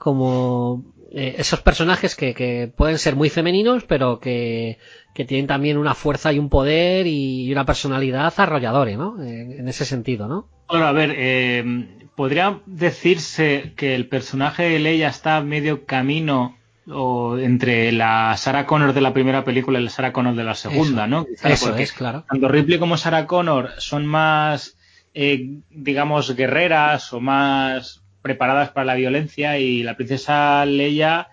Como 0.00 0.82
eh, 1.12 1.34
esos 1.36 1.60
personajes 1.60 2.16
que, 2.16 2.32
que, 2.32 2.72
pueden 2.74 2.98
ser 2.98 3.16
muy 3.16 3.28
femeninos, 3.28 3.84
pero 3.84 4.18
que, 4.18 4.78
que, 5.14 5.26
tienen 5.26 5.46
también 5.46 5.76
una 5.76 5.94
fuerza 5.94 6.32
y 6.32 6.38
un 6.38 6.48
poder 6.48 7.06
y 7.06 7.52
una 7.52 7.66
personalidad 7.66 8.32
arrolladores, 8.34 8.96
¿no? 8.96 9.22
Eh, 9.22 9.58
en 9.58 9.68
ese 9.68 9.84
sentido, 9.84 10.26
¿no? 10.26 10.48
Bueno, 10.70 10.86
a 10.86 10.92
ver, 10.92 11.12
eh, 11.14 11.98
podría 12.16 12.60
decirse 12.64 13.74
que 13.76 13.94
el 13.94 14.08
personaje 14.08 14.62
de 14.62 14.78
Leia 14.78 15.08
está 15.08 15.42
medio 15.42 15.84
camino 15.84 16.56
o 16.88 17.36
entre 17.36 17.92
la 17.92 18.34
Sarah 18.38 18.64
Connor 18.64 18.94
de 18.94 19.02
la 19.02 19.12
primera 19.12 19.44
película 19.44 19.78
y 19.78 19.84
la 19.84 19.90
Sarah 19.90 20.14
Connor 20.14 20.34
de 20.34 20.44
la 20.44 20.54
segunda, 20.54 21.04
eso, 21.04 21.10
¿no? 21.10 21.26
eso 21.44 21.76
es, 21.76 21.92
claro. 21.92 22.24
Tanto 22.26 22.48
Ripley 22.48 22.78
como 22.78 22.96
Sarah 22.96 23.26
Connor 23.26 23.72
son 23.76 24.06
más, 24.06 24.78
eh, 25.12 25.58
digamos, 25.68 26.34
guerreras 26.34 27.12
o 27.12 27.20
más 27.20 27.99
preparadas 28.22 28.70
para 28.70 28.86
la 28.86 28.94
violencia 28.94 29.58
y 29.58 29.82
la 29.82 29.96
princesa 29.96 30.64
Leia 30.64 31.28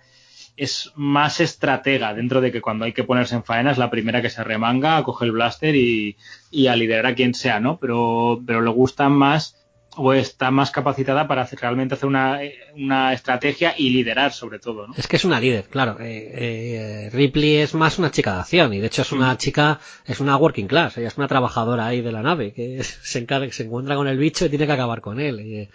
es 0.55 0.91
más 0.95 1.39
estratega 1.39 2.13
dentro 2.15 2.41
de 2.41 2.51
que 2.51 2.61
cuando 2.61 2.85
hay 2.85 2.93
que 2.93 3.03
ponerse 3.03 3.35
en 3.35 3.43
faena 3.43 3.71
es 3.71 3.77
la 3.77 3.91
primera 3.91 4.21
que 4.21 4.31
se 4.31 4.43
remanga, 4.43 5.03
coge 5.03 5.25
el 5.25 5.31
blaster 5.31 5.75
y, 5.75 6.17
y 6.49 6.67
a 6.67 6.75
liderar 6.75 7.05
a 7.05 7.15
quien 7.15 7.35
sea, 7.35 7.59
¿no? 7.59 7.77
Pero, 7.77 8.41
pero 8.45 8.61
le 8.61 8.71
gusta 8.71 9.07
más 9.07 9.57
o 9.97 10.13
está 10.13 10.51
más 10.51 10.71
capacitada 10.71 11.27
para 11.27 11.41
hacer, 11.41 11.59
realmente 11.59 11.95
hacer 11.95 12.07
una, 12.07 12.39
una, 12.75 13.13
estrategia 13.13 13.73
y 13.77 13.89
liderar 13.89 14.31
sobre 14.31 14.59
todo, 14.59 14.87
¿no? 14.87 14.93
Es 14.95 15.07
que 15.07 15.15
es 15.15 15.25
una 15.25 15.39
líder, 15.39 15.65
claro. 15.65 15.97
Eh, 15.99 16.31
eh, 16.33 17.09
Ripley 17.11 17.57
es 17.57 17.73
más 17.73 17.97
una 17.97 18.11
chica 18.11 18.33
de 18.33 18.39
acción 18.41 18.73
y 18.73 18.79
de 18.79 18.87
hecho 18.87 19.01
es 19.01 19.11
una 19.11 19.33
mm. 19.33 19.37
chica, 19.37 19.79
es 20.05 20.19
una 20.19 20.37
working 20.37 20.67
class, 20.67 20.97
ella 20.97 21.07
es 21.07 21.17
una 21.17 21.27
trabajadora 21.27 21.87
ahí 21.87 22.01
de 22.01 22.11
la 22.11 22.21
nave 22.21 22.53
que 22.53 22.83
se, 22.83 23.19
encarga, 23.19 23.51
se 23.51 23.63
encuentra 23.63 23.95
con 23.95 24.07
el 24.07 24.17
bicho 24.17 24.45
y 24.45 24.49
tiene 24.49 24.67
que 24.67 24.73
acabar 24.73 25.01
con 25.01 25.19
él. 25.19 25.39
Y, 25.39 25.69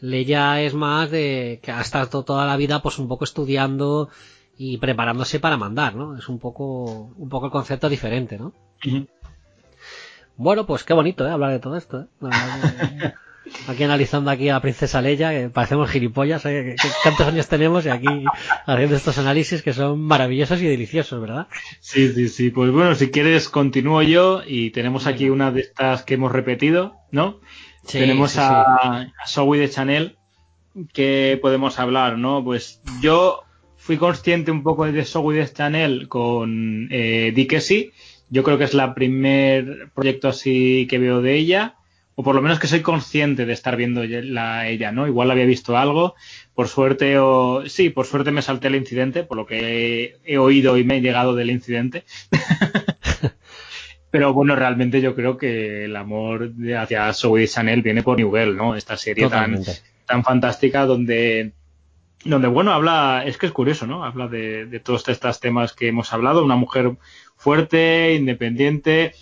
Leia 0.00 0.62
es 0.62 0.74
más 0.74 1.10
de 1.10 1.60
que 1.62 1.72
ha 1.72 1.80
estado 1.80 2.24
toda 2.24 2.46
la 2.46 2.56
vida 2.56 2.82
pues 2.82 2.98
un 2.98 3.08
poco 3.08 3.24
estudiando 3.24 4.08
y 4.56 4.78
preparándose 4.78 5.40
para 5.40 5.56
mandar, 5.56 5.94
¿no? 5.94 6.16
Es 6.16 6.28
un 6.28 6.38
poco, 6.38 7.12
un 7.16 7.28
poco 7.28 7.46
el 7.46 7.52
concepto 7.52 7.88
diferente, 7.88 8.38
¿no? 8.38 8.52
Bueno, 10.36 10.66
pues 10.66 10.84
qué 10.84 10.94
bonito, 10.94 11.26
¿eh? 11.26 11.30
Hablar 11.30 11.52
de 11.52 11.58
todo 11.58 11.76
esto, 11.76 12.00
¿eh? 12.00 12.06
Aquí 13.66 13.82
analizando 13.82 14.30
aquí 14.30 14.48
a 14.48 14.54
la 14.54 14.60
princesa 14.60 15.00
Leia, 15.00 15.30
que 15.30 15.48
parecemos 15.48 15.90
gilipollas, 15.90 16.44
¿eh? 16.46 16.76
¿Cuántos 17.02 17.26
años 17.26 17.48
tenemos? 17.48 17.86
Y 17.86 17.88
aquí 17.88 18.24
haciendo 18.66 18.96
estos 18.96 19.16
análisis 19.16 19.62
que 19.62 19.72
son 19.72 20.00
maravillosos 20.00 20.60
y 20.60 20.66
deliciosos, 20.66 21.20
¿verdad? 21.20 21.46
Sí, 21.80 22.12
sí, 22.12 22.28
sí. 22.28 22.50
Pues 22.50 22.70
bueno, 22.70 22.94
si 22.94 23.10
quieres 23.10 23.48
continúo 23.48 24.02
yo 24.02 24.42
y 24.46 24.70
tenemos 24.70 25.06
aquí 25.06 25.30
una 25.30 25.50
de 25.50 25.60
estas 25.60 26.02
que 26.02 26.14
hemos 26.14 26.32
repetido, 26.32 26.96
¿no? 27.10 27.40
Tenemos 27.90 28.36
a, 28.38 29.06
sí. 29.26 29.42
de 29.56 29.70
Chanel 29.70 30.16
que 30.92 31.38
podemos 31.40 31.78
hablar, 31.78 32.18
¿no? 32.18 32.44
Pues 32.44 32.80
yo 33.00 33.42
fui 33.76 33.96
consciente 33.96 34.50
un 34.50 34.62
poco 34.62 34.84
de 34.84 35.04
Zoe 35.04 35.34
de 35.34 35.52
Chanel 35.52 36.08
con 36.08 36.88
eh, 36.90 37.32
Dikesi. 37.34 37.92
Yo 38.30 38.42
creo 38.44 38.58
que 38.58 38.64
es 38.64 38.74
la 38.74 38.94
primer 38.94 39.90
proyecto 39.94 40.28
así 40.28 40.86
que 40.88 40.98
veo 40.98 41.22
de 41.22 41.36
ella, 41.36 41.76
o 42.14 42.22
por 42.22 42.34
lo 42.34 42.42
menos 42.42 42.58
que 42.58 42.66
soy 42.66 42.82
consciente 42.82 43.46
de 43.46 43.52
estar 43.54 43.76
viendo 43.76 44.04
la, 44.04 44.68
ella, 44.68 44.92
¿no? 44.92 45.06
Igual 45.06 45.30
había 45.30 45.46
visto 45.46 45.78
algo, 45.78 46.14
por 46.54 46.68
suerte 46.68 47.18
o 47.18 47.62
sí, 47.66 47.88
por 47.88 48.06
suerte 48.06 48.30
me 48.30 48.42
salté 48.42 48.68
el 48.68 48.76
incidente, 48.76 49.24
por 49.24 49.38
lo 49.38 49.46
que 49.46 50.04
he, 50.04 50.16
he 50.24 50.36
oído 50.36 50.76
y 50.76 50.84
me 50.84 50.98
he 50.98 51.00
llegado 51.00 51.34
del 51.34 51.50
incidente. 51.50 52.04
Pero 54.10 54.32
bueno, 54.32 54.56
realmente 54.56 55.00
yo 55.00 55.14
creo 55.14 55.36
que 55.36 55.84
el 55.84 55.94
amor 55.94 56.52
hacia 56.78 57.12
Zoe 57.12 57.46
Chanel 57.46 57.82
viene 57.82 58.02
por 58.02 58.18
New 58.18 58.32
Girl, 58.32 58.56
¿no? 58.56 58.74
Esta 58.74 58.96
serie 58.96 59.28
tan, 59.28 59.60
tan 60.06 60.24
fantástica 60.24 60.86
donde, 60.86 61.52
donde, 62.24 62.48
bueno, 62.48 62.72
habla, 62.72 63.22
es 63.26 63.36
que 63.36 63.46
es 63.46 63.52
curioso, 63.52 63.86
¿no? 63.86 64.04
Habla 64.04 64.28
de, 64.28 64.64
de 64.66 64.80
todos 64.80 65.06
estos 65.08 65.40
temas 65.40 65.74
que 65.74 65.88
hemos 65.88 66.12
hablado, 66.12 66.42
una 66.42 66.56
mujer 66.56 66.92
fuerte, 67.36 68.14
independiente, 68.14 69.12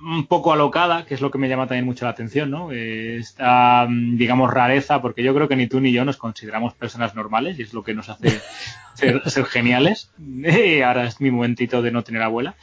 un 0.00 0.26
poco 0.26 0.52
alocada, 0.52 1.04
que 1.04 1.14
es 1.14 1.20
lo 1.20 1.30
que 1.30 1.38
me 1.38 1.48
llama 1.48 1.66
también 1.66 1.84
mucho 1.84 2.04
la 2.04 2.12
atención, 2.12 2.50
¿no? 2.50 2.70
Eh, 2.72 3.16
esta, 3.16 3.86
digamos, 3.88 4.52
rareza, 4.52 5.02
porque 5.02 5.22
yo 5.22 5.34
creo 5.34 5.48
que 5.48 5.56
ni 5.56 5.66
tú 5.66 5.80
ni 5.80 5.92
yo 5.92 6.04
nos 6.04 6.16
consideramos 6.16 6.74
personas 6.74 7.14
normales 7.14 7.58
y 7.58 7.62
es 7.62 7.74
lo 7.74 7.82
que 7.82 7.94
nos 7.94 8.08
hace 8.08 8.40
ser, 8.94 9.22
ser 9.28 9.44
geniales. 9.46 10.10
Eh, 10.44 10.84
ahora 10.84 11.04
es 11.04 11.20
mi 11.20 11.30
momentito 11.30 11.82
de 11.82 11.90
no 11.90 12.04
tener 12.04 12.22
abuela. 12.22 12.54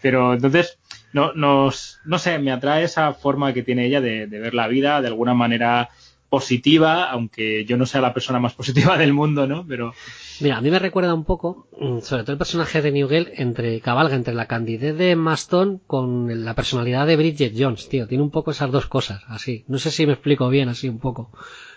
Pero 0.00 0.34
entonces, 0.34 0.78
no, 1.12 1.32
nos, 1.34 2.00
no 2.04 2.18
sé, 2.18 2.38
me 2.38 2.52
atrae 2.52 2.84
esa 2.84 3.12
forma 3.12 3.52
que 3.52 3.62
tiene 3.62 3.86
ella 3.86 4.00
de, 4.00 4.26
de 4.26 4.38
ver 4.38 4.54
la 4.54 4.68
vida, 4.68 5.00
de 5.00 5.08
alguna 5.08 5.34
manera 5.34 5.90
positiva, 6.34 7.04
aunque 7.12 7.64
yo 7.64 7.76
no 7.76 7.86
sea 7.86 8.00
la 8.00 8.12
persona 8.12 8.40
más 8.40 8.54
positiva 8.54 8.98
del 8.98 9.12
mundo, 9.12 9.46
¿no? 9.46 9.64
Pero 9.68 9.94
Mira, 10.40 10.56
a 10.56 10.60
mí 10.60 10.68
me 10.68 10.80
recuerda 10.80 11.14
un 11.14 11.22
poco, 11.22 11.68
mm, 11.78 12.00
sobre 12.00 12.24
todo 12.24 12.32
el 12.32 12.38
personaje 12.38 12.82
de 12.82 12.90
Newgale, 12.90 13.34
entre 13.36 13.80
cabalga 13.80 14.16
entre 14.16 14.34
la 14.34 14.48
candidez 14.48 14.98
de 14.98 15.14
Maston 15.14 15.80
con 15.86 16.44
la 16.44 16.54
personalidad 16.54 17.06
de 17.06 17.16
Bridget 17.16 17.54
Jones, 17.56 17.88
tío. 17.88 18.08
Tiene 18.08 18.24
un 18.24 18.32
poco 18.32 18.50
esas 18.50 18.72
dos 18.72 18.86
cosas, 18.86 19.22
así. 19.28 19.64
No 19.68 19.78
sé 19.78 19.92
si 19.92 20.06
me 20.06 20.14
explico 20.14 20.48
bien, 20.48 20.68
así 20.68 20.88
un 20.88 20.98
poco. 20.98 21.30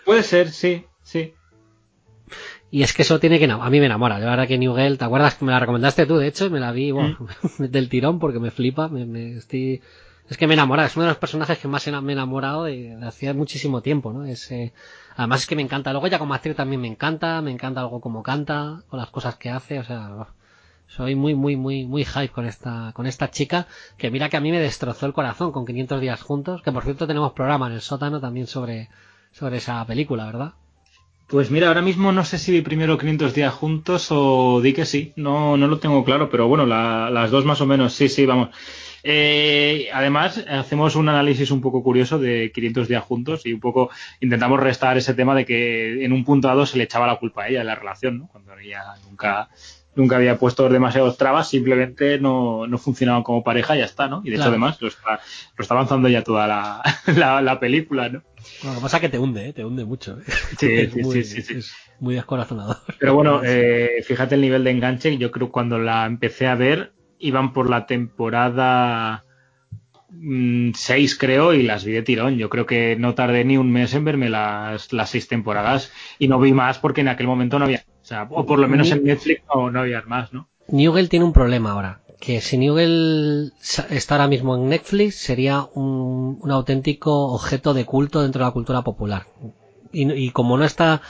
puede 0.04 0.24
ser, 0.24 0.50
sí, 0.50 0.86
sí. 1.04 1.34
Y 2.72 2.82
es 2.82 2.92
que 2.92 3.02
eso 3.02 3.20
tiene 3.20 3.38
que 3.38 3.44
a 3.44 3.70
mí 3.70 3.78
me 3.78 3.86
enamora. 3.86 4.18
De 4.18 4.26
verdad 4.26 4.48
que 4.48 4.58
Newgale, 4.58 4.96
¿te 4.96 5.04
acuerdas 5.04 5.36
que 5.36 5.44
me 5.44 5.52
la 5.52 5.60
recomendaste 5.60 6.04
tú? 6.06 6.16
De 6.16 6.26
hecho, 6.26 6.50
me 6.50 6.58
la 6.58 6.72
vi 6.72 6.90
bueno, 6.90 7.28
del 7.58 7.88
tirón 7.88 8.18
porque 8.18 8.40
me 8.40 8.50
flipa, 8.50 8.88
me, 8.88 9.06
me 9.06 9.36
estoy 9.36 9.82
es 10.28 10.36
que 10.36 10.46
me 10.46 10.54
enamora, 10.54 10.84
es 10.86 10.96
uno 10.96 11.04
de 11.04 11.10
los 11.10 11.18
personajes 11.18 11.58
que 11.58 11.68
más 11.68 11.86
me 11.86 12.12
he 12.12 12.14
enamorado 12.14 12.64
de, 12.64 12.96
de 12.96 13.06
hacía 13.06 13.34
muchísimo 13.34 13.80
tiempo, 13.82 14.12
¿no? 14.12 14.24
Es, 14.24 14.50
eh, 14.50 14.72
además 15.16 15.40
es 15.42 15.46
que 15.46 15.56
me 15.56 15.62
encanta, 15.62 15.92
luego 15.92 16.06
ya 16.06 16.18
como 16.18 16.34
actriz 16.34 16.56
también 16.56 16.80
me 16.80 16.88
encanta, 16.88 17.40
me 17.42 17.50
encanta 17.50 17.80
algo 17.80 18.00
como 18.00 18.22
canta, 18.22 18.82
con 18.88 18.98
las 18.98 19.10
cosas 19.10 19.36
que 19.36 19.50
hace, 19.50 19.78
o 19.80 19.84
sea, 19.84 20.26
soy 20.86 21.14
muy, 21.14 21.34
muy, 21.34 21.56
muy, 21.56 21.86
muy 21.86 22.04
hype 22.04 22.28
con 22.30 22.46
esta, 22.46 22.92
con 22.94 23.06
esta 23.06 23.30
chica, 23.30 23.66
que 23.96 24.10
mira 24.10 24.28
que 24.28 24.36
a 24.36 24.40
mí 24.40 24.50
me 24.50 24.60
destrozó 24.60 25.06
el 25.06 25.12
corazón 25.12 25.52
con 25.52 25.66
500 25.66 26.00
días 26.00 26.22
juntos, 26.22 26.62
que 26.62 26.72
por 26.72 26.84
cierto 26.84 27.06
tenemos 27.06 27.32
programa 27.32 27.66
en 27.68 27.74
el 27.74 27.80
sótano 27.80 28.20
también 28.20 28.46
sobre, 28.46 28.88
sobre 29.32 29.58
esa 29.58 29.84
película, 29.86 30.26
¿verdad? 30.26 30.52
Pues 31.28 31.50
mira, 31.50 31.68
ahora 31.68 31.82
mismo 31.82 32.10
no 32.10 32.24
sé 32.24 32.38
si 32.38 32.52
vi 32.52 32.62
primero 32.62 32.96
500 32.96 33.34
días 33.34 33.52
juntos 33.52 34.08
o 34.10 34.60
di 34.62 34.72
que 34.72 34.86
sí, 34.86 35.12
no, 35.16 35.58
no 35.58 35.66
lo 35.66 35.78
tengo 35.78 36.02
claro, 36.02 36.30
pero 36.30 36.48
bueno, 36.48 36.64
la- 36.64 37.10
las 37.10 37.30
dos 37.30 37.44
más 37.44 37.60
o 37.60 37.66
menos, 37.66 37.92
sí, 37.92 38.08
sí, 38.08 38.24
vamos. 38.24 38.48
Eh, 39.02 39.88
además, 39.92 40.44
hacemos 40.48 40.96
un 40.96 41.08
análisis 41.08 41.50
un 41.50 41.60
poco 41.60 41.82
curioso 41.82 42.18
de 42.18 42.50
500 42.52 42.88
días 42.88 43.04
juntos 43.04 43.46
y 43.46 43.52
un 43.52 43.60
poco 43.60 43.90
intentamos 44.20 44.60
restar 44.60 44.96
ese 44.96 45.14
tema 45.14 45.34
de 45.34 45.44
que 45.44 46.04
en 46.04 46.12
un 46.12 46.24
punto 46.24 46.48
dado 46.48 46.66
se 46.66 46.78
le 46.78 46.84
echaba 46.84 47.06
la 47.06 47.16
culpa 47.16 47.44
a 47.44 47.48
ella 47.48 47.60
de 47.60 47.64
la 47.64 47.74
relación, 47.74 48.18
¿no? 48.18 48.28
Cuando 48.28 48.56
ella 48.58 48.82
nunca, 49.08 49.48
nunca 49.94 50.16
había 50.16 50.38
puesto 50.38 50.68
demasiados 50.68 51.16
trabas, 51.16 51.48
simplemente 51.48 52.18
no, 52.18 52.66
no 52.66 52.78
funcionaban 52.78 53.22
como 53.22 53.44
pareja 53.44 53.76
y 53.76 53.80
ya 53.80 53.84
está, 53.84 54.08
¿no? 54.08 54.22
Y 54.24 54.30
de 54.30 54.36
hecho, 54.36 54.48
además, 54.48 54.80
lo 54.80 54.88
está, 54.88 55.20
lo 55.56 55.62
está 55.62 55.74
avanzando 55.74 56.08
ya 56.08 56.22
toda 56.22 56.46
la, 56.46 56.82
la, 57.16 57.40
la 57.40 57.60
película, 57.60 58.08
¿no? 58.08 58.22
Lo 58.64 58.74
que 58.74 58.80
pasa 58.80 58.96
es 58.96 59.00
que 59.02 59.08
te 59.08 59.18
hunde, 59.18 59.48
¿eh? 59.48 59.52
te 59.52 59.64
hunde 59.64 59.84
mucho. 59.84 60.18
¿eh? 60.18 60.24
Sí, 60.58 60.90
muy, 61.02 61.24
sí, 61.24 61.42
sí, 61.42 61.62
sí. 61.62 61.72
muy 62.00 62.14
descorazonador. 62.14 62.78
Pero 62.98 63.14
bueno, 63.14 63.42
eh, 63.44 64.02
fíjate 64.04 64.34
el 64.34 64.40
nivel 64.40 64.64
de 64.64 64.70
enganche. 64.70 65.16
Yo 65.18 65.30
creo 65.30 65.48
que 65.48 65.52
cuando 65.52 65.78
la 65.78 66.06
empecé 66.06 66.46
a 66.46 66.54
ver, 66.54 66.92
iban 67.18 67.52
por 67.52 67.68
la 67.70 67.86
temporada 67.86 69.24
6, 70.74 71.16
creo, 71.18 71.52
y 71.54 71.62
las 71.62 71.84
vi 71.84 71.92
de 71.92 72.02
tirón. 72.02 72.36
Yo 72.36 72.48
creo 72.48 72.66
que 72.66 72.96
no 72.96 73.14
tardé 73.14 73.44
ni 73.44 73.56
un 73.56 73.70
mes 73.70 73.94
en 73.94 74.04
verme 74.04 74.28
las, 74.28 74.92
las 74.92 75.10
seis 75.10 75.28
temporadas 75.28 75.92
y 76.18 76.28
no 76.28 76.38
vi 76.40 76.52
más 76.52 76.78
porque 76.78 77.02
en 77.02 77.08
aquel 77.08 77.26
momento 77.26 77.58
no 77.58 77.66
había. 77.66 77.84
O, 78.02 78.04
sea, 78.08 78.26
o 78.30 78.46
por 78.46 78.58
lo 78.58 78.68
menos 78.68 78.90
en 78.90 79.04
Netflix 79.04 79.42
no, 79.54 79.70
no 79.70 79.80
había 79.80 80.02
más, 80.02 80.32
¿no? 80.32 80.48
Newgale 80.68 81.08
tiene 81.08 81.24
un 81.26 81.32
problema 81.32 81.72
ahora. 81.72 82.00
Que 82.20 82.40
si 82.40 82.58
sa- 83.60 83.86
está 83.90 84.14
ahora 84.16 84.28
mismo 84.28 84.56
en 84.56 84.68
Netflix, 84.68 85.16
sería 85.16 85.66
un, 85.74 86.38
un 86.40 86.50
auténtico 86.50 87.32
objeto 87.32 87.74
de 87.74 87.84
culto 87.84 88.22
dentro 88.22 88.40
de 88.40 88.46
la 88.46 88.52
cultura 88.52 88.82
popular. 88.82 89.26
Y, 89.92 90.10
y 90.12 90.30
como 90.30 90.56
no 90.56 90.64
está 90.64 91.00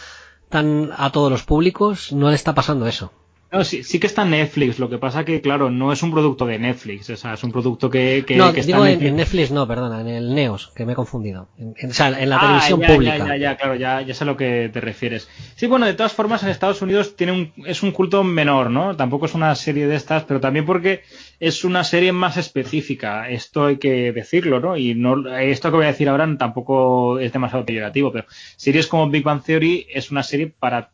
tan 0.49 0.91
a 0.97 1.11
todos 1.11 1.31
los 1.31 1.45
públicos, 1.45 2.13
no 2.13 2.29
le 2.31 2.35
está 2.35 2.55
pasando 2.55 2.87
eso. 2.87 3.13
No, 3.51 3.65
sí, 3.65 3.83
sí 3.83 3.99
que 3.99 4.07
está 4.07 4.25
en 4.25 4.31
Netflix. 4.31 4.79
Lo 4.79 4.91
que 4.91 4.99
pasa 4.99 5.25
que, 5.25 5.41
claro, 5.41 5.71
no 5.71 5.91
es 5.91 6.03
un 6.03 6.11
producto 6.11 6.45
de 6.45 6.59
Netflix. 6.59 7.09
O 7.09 7.17
sea, 7.17 7.33
es 7.33 7.43
un 7.43 7.51
producto 7.51 7.89
que, 7.89 8.23
que, 8.27 8.37
no, 8.37 8.53
que 8.53 8.61
está 8.61 8.73
digo 8.73 8.85
en, 8.85 8.91
Netflix. 8.93 9.09
en 9.09 9.17
Netflix 9.17 9.51
no, 9.53 9.67
perdona, 9.67 10.03
en 10.03 10.09
el 10.09 10.35
Neos, 10.35 10.71
que 10.77 10.85
me 10.85 10.93
he 10.93 10.95
confundido. 10.95 11.49
En, 11.57 11.73
en- 11.79 11.91
o 11.91 11.95
sea, 11.95 12.09
en 12.09 12.29
la 12.29 12.37
Ah, 12.37 12.41
televisión 12.41 12.81
ya, 12.81 12.87
pública. 12.89 13.17
Ya, 13.19 13.27
ya, 13.27 13.37
ya, 13.37 13.57
claro, 13.57 13.75
ya, 13.77 14.03
ya 14.03 14.13
sé 14.15 14.25
a 14.25 14.27
lo 14.27 14.37
que 14.37 14.69
te 14.71 14.81
refieres. 14.83 15.31
Sí, 15.57 15.67
bueno, 15.67 15.87
de 15.87 15.95
todas 15.95 16.13
formas, 16.13 16.43
en 16.43 16.51
Estados 16.51 16.83
Unidos 16.83 17.17
tiene 17.17 17.33
un, 17.33 17.53
es 17.65 17.83
un 17.83 17.93
culto 17.93 18.23
menor, 18.23 18.69
¿no? 18.71 18.95
Tampoco 18.97 19.25
es 19.25 19.35
una 19.35 19.55
serie 19.55 19.87
de 19.87 19.97
estas, 19.97 20.25
pero 20.25 20.41
también 20.41 20.67
porque 20.67 21.01
es 21.41 21.65
una 21.65 21.85
serie 21.85 22.13
más 22.13 22.37
específica. 22.37 23.31
Esto 23.31 23.65
hay 23.67 23.79
que 23.79 24.13
decirlo, 24.13 24.61
¿no? 24.61 24.77
Y 24.77 24.95
no, 24.95 25.27
esto 25.39 25.71
que 25.71 25.77
voy 25.77 25.85
a 25.87 25.89
decir 25.89 26.11
ahora 26.11 26.29
tampoco 26.39 27.19
es 27.19 27.33
demasiado 27.33 27.65
peyorativo, 27.65 28.13
pero 28.13 28.27
series 28.57 28.87
como 28.87 29.09
Big 29.09 29.25
Bang 29.25 29.43
Theory 29.43 29.87
es 29.91 30.11
una 30.11 30.23
serie 30.23 30.49
para, 30.49 30.91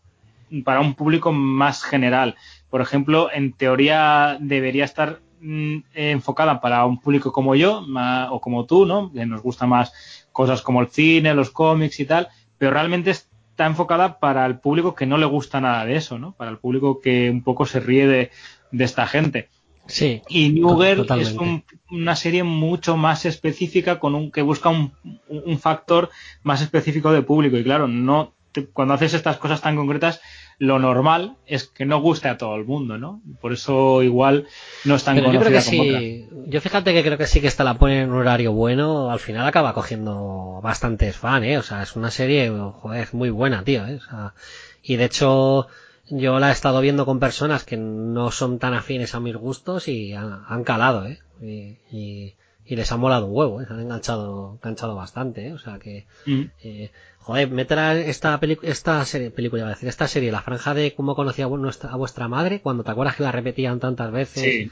para 0.64 0.80
un 0.80 0.94
público 0.94 1.32
más 1.32 1.82
general. 1.82 2.36
Por 2.70 2.80
ejemplo, 2.80 3.28
en 3.32 3.52
teoría 3.52 4.36
debería 4.40 4.84
estar 4.84 5.20
mm, 5.40 5.76
enfocada 5.94 6.60
para 6.60 6.84
un 6.86 7.00
público 7.00 7.32
como 7.32 7.54
yo 7.54 7.84
o 8.30 8.40
como 8.40 8.66
tú, 8.66 8.86
¿no? 8.86 9.12
Que 9.12 9.26
nos 9.26 9.42
gusta 9.42 9.66
más 9.66 9.92
cosas 10.32 10.62
como 10.62 10.80
el 10.80 10.88
cine, 10.88 11.34
los 11.34 11.50
cómics 11.50 12.00
y 12.00 12.04
tal, 12.06 12.28
pero 12.58 12.72
realmente 12.72 13.10
está 13.10 13.66
enfocada 13.66 14.18
para 14.18 14.44
el 14.46 14.58
público 14.58 14.94
que 14.94 15.06
no 15.06 15.16
le 15.18 15.26
gusta 15.26 15.60
nada 15.60 15.84
de 15.84 15.96
eso, 15.96 16.18
¿no? 16.18 16.32
Para 16.32 16.50
el 16.50 16.58
público 16.58 17.00
que 17.00 17.30
un 17.30 17.42
poco 17.42 17.66
se 17.66 17.78
ríe 17.80 18.06
de, 18.08 18.30
de 18.72 18.84
esta 18.84 19.06
gente. 19.06 19.48
Sí. 19.86 20.22
Y 20.28 20.48
New 20.48 20.80
Girl 20.80 21.06
es 21.20 21.34
un- 21.34 21.62
una 21.90 22.16
serie 22.16 22.42
mucho 22.42 22.96
más 22.96 23.26
específica 23.26 23.98
con 24.00 24.14
un 24.14 24.32
que 24.32 24.40
busca 24.42 24.70
un, 24.70 24.92
un 25.28 25.58
factor 25.58 26.08
más 26.42 26.62
específico 26.62 27.12
de 27.12 27.20
público 27.22 27.58
y 27.58 27.62
claro, 27.62 27.86
no 27.86 28.32
cuando 28.72 28.94
haces 28.94 29.14
estas 29.14 29.38
cosas 29.38 29.60
tan 29.60 29.76
concretas 29.76 30.20
lo 30.58 30.78
normal 30.78 31.36
es 31.46 31.64
que 31.66 31.84
no 31.84 32.00
guste 32.00 32.28
a 32.28 32.38
todo 32.38 32.54
el 32.54 32.64
mundo, 32.64 32.96
¿no? 32.96 33.20
Por 33.40 33.52
eso 33.52 34.02
igual 34.02 34.46
no 34.84 34.94
es 34.94 35.02
tan 35.02 35.16
Pero 35.16 35.32
yo 35.32 35.40
creo 35.40 35.50
conocida 35.50 35.70
que 35.70 36.26
como 36.28 36.40
sí. 36.44 36.50
Yo 36.50 36.60
fíjate 36.60 36.92
que 36.94 37.02
creo 37.02 37.18
que 37.18 37.26
sí 37.26 37.40
que 37.40 37.48
esta 37.48 37.64
la 37.64 37.76
ponen 37.78 38.02
en 38.02 38.10
un 38.10 38.18
horario 38.18 38.52
bueno. 38.52 39.10
Al 39.10 39.18
final 39.18 39.46
acaba 39.46 39.74
cogiendo 39.74 40.60
bastantes 40.62 41.16
fans, 41.16 41.44
¿eh? 41.46 41.58
O 41.58 41.62
sea, 41.62 41.82
es 41.82 41.96
una 41.96 42.10
serie, 42.12 42.50
joder, 42.50 43.08
muy 43.12 43.30
buena, 43.30 43.64
tío, 43.64 43.84
¿eh? 43.86 43.96
O 43.96 44.00
sea, 44.00 44.34
y 44.82 44.94
de 44.96 45.04
hecho, 45.06 45.66
yo 46.08 46.38
la 46.38 46.50
he 46.50 46.52
estado 46.52 46.80
viendo 46.80 47.04
con 47.04 47.18
personas 47.18 47.64
que 47.64 47.76
no 47.76 48.30
son 48.30 48.60
tan 48.60 48.74
afines 48.74 49.14
a 49.16 49.20
mis 49.20 49.34
gustos 49.34 49.88
y 49.88 50.12
han, 50.12 50.42
han 50.46 50.62
calado, 50.62 51.06
¿eh? 51.06 51.18
Y, 51.42 51.78
y, 51.90 52.34
y 52.66 52.76
les 52.76 52.92
ha 52.92 52.96
molado 52.96 53.26
un 53.26 53.36
huevo, 53.36 53.60
¿eh? 53.60 53.66
Se 53.66 53.72
han 53.72 53.80
enganchado, 53.80 54.54
enganchado 54.62 54.94
bastante, 54.94 55.48
¿eh? 55.48 55.52
O 55.52 55.58
sea 55.58 55.78
que, 55.80 56.06
Mm. 56.26 56.42
eh, 56.62 56.90
joder, 57.24 57.50
meter 57.50 57.78
a 57.78 57.94
esta 57.96 58.38
película, 58.38 58.70
esta 58.70 59.02
serie, 59.06 59.30
película, 59.30 59.60
iba 59.62 59.68
a 59.68 59.74
decir, 59.74 59.88
esta 59.88 60.06
serie, 60.06 60.30
la 60.30 60.42
franja 60.42 60.74
de 60.74 60.94
cómo 60.94 61.14
conocía 61.14 61.46
a 61.46 61.48
vuestra, 61.48 61.90
a 61.90 61.96
vuestra 61.96 62.28
madre, 62.28 62.60
cuando 62.60 62.84
te 62.84 62.90
acuerdas 62.90 63.16
que 63.16 63.22
la 63.22 63.32
repetían 63.32 63.80
tantas 63.80 64.12
veces. 64.12 64.42
Sí. 64.42 64.70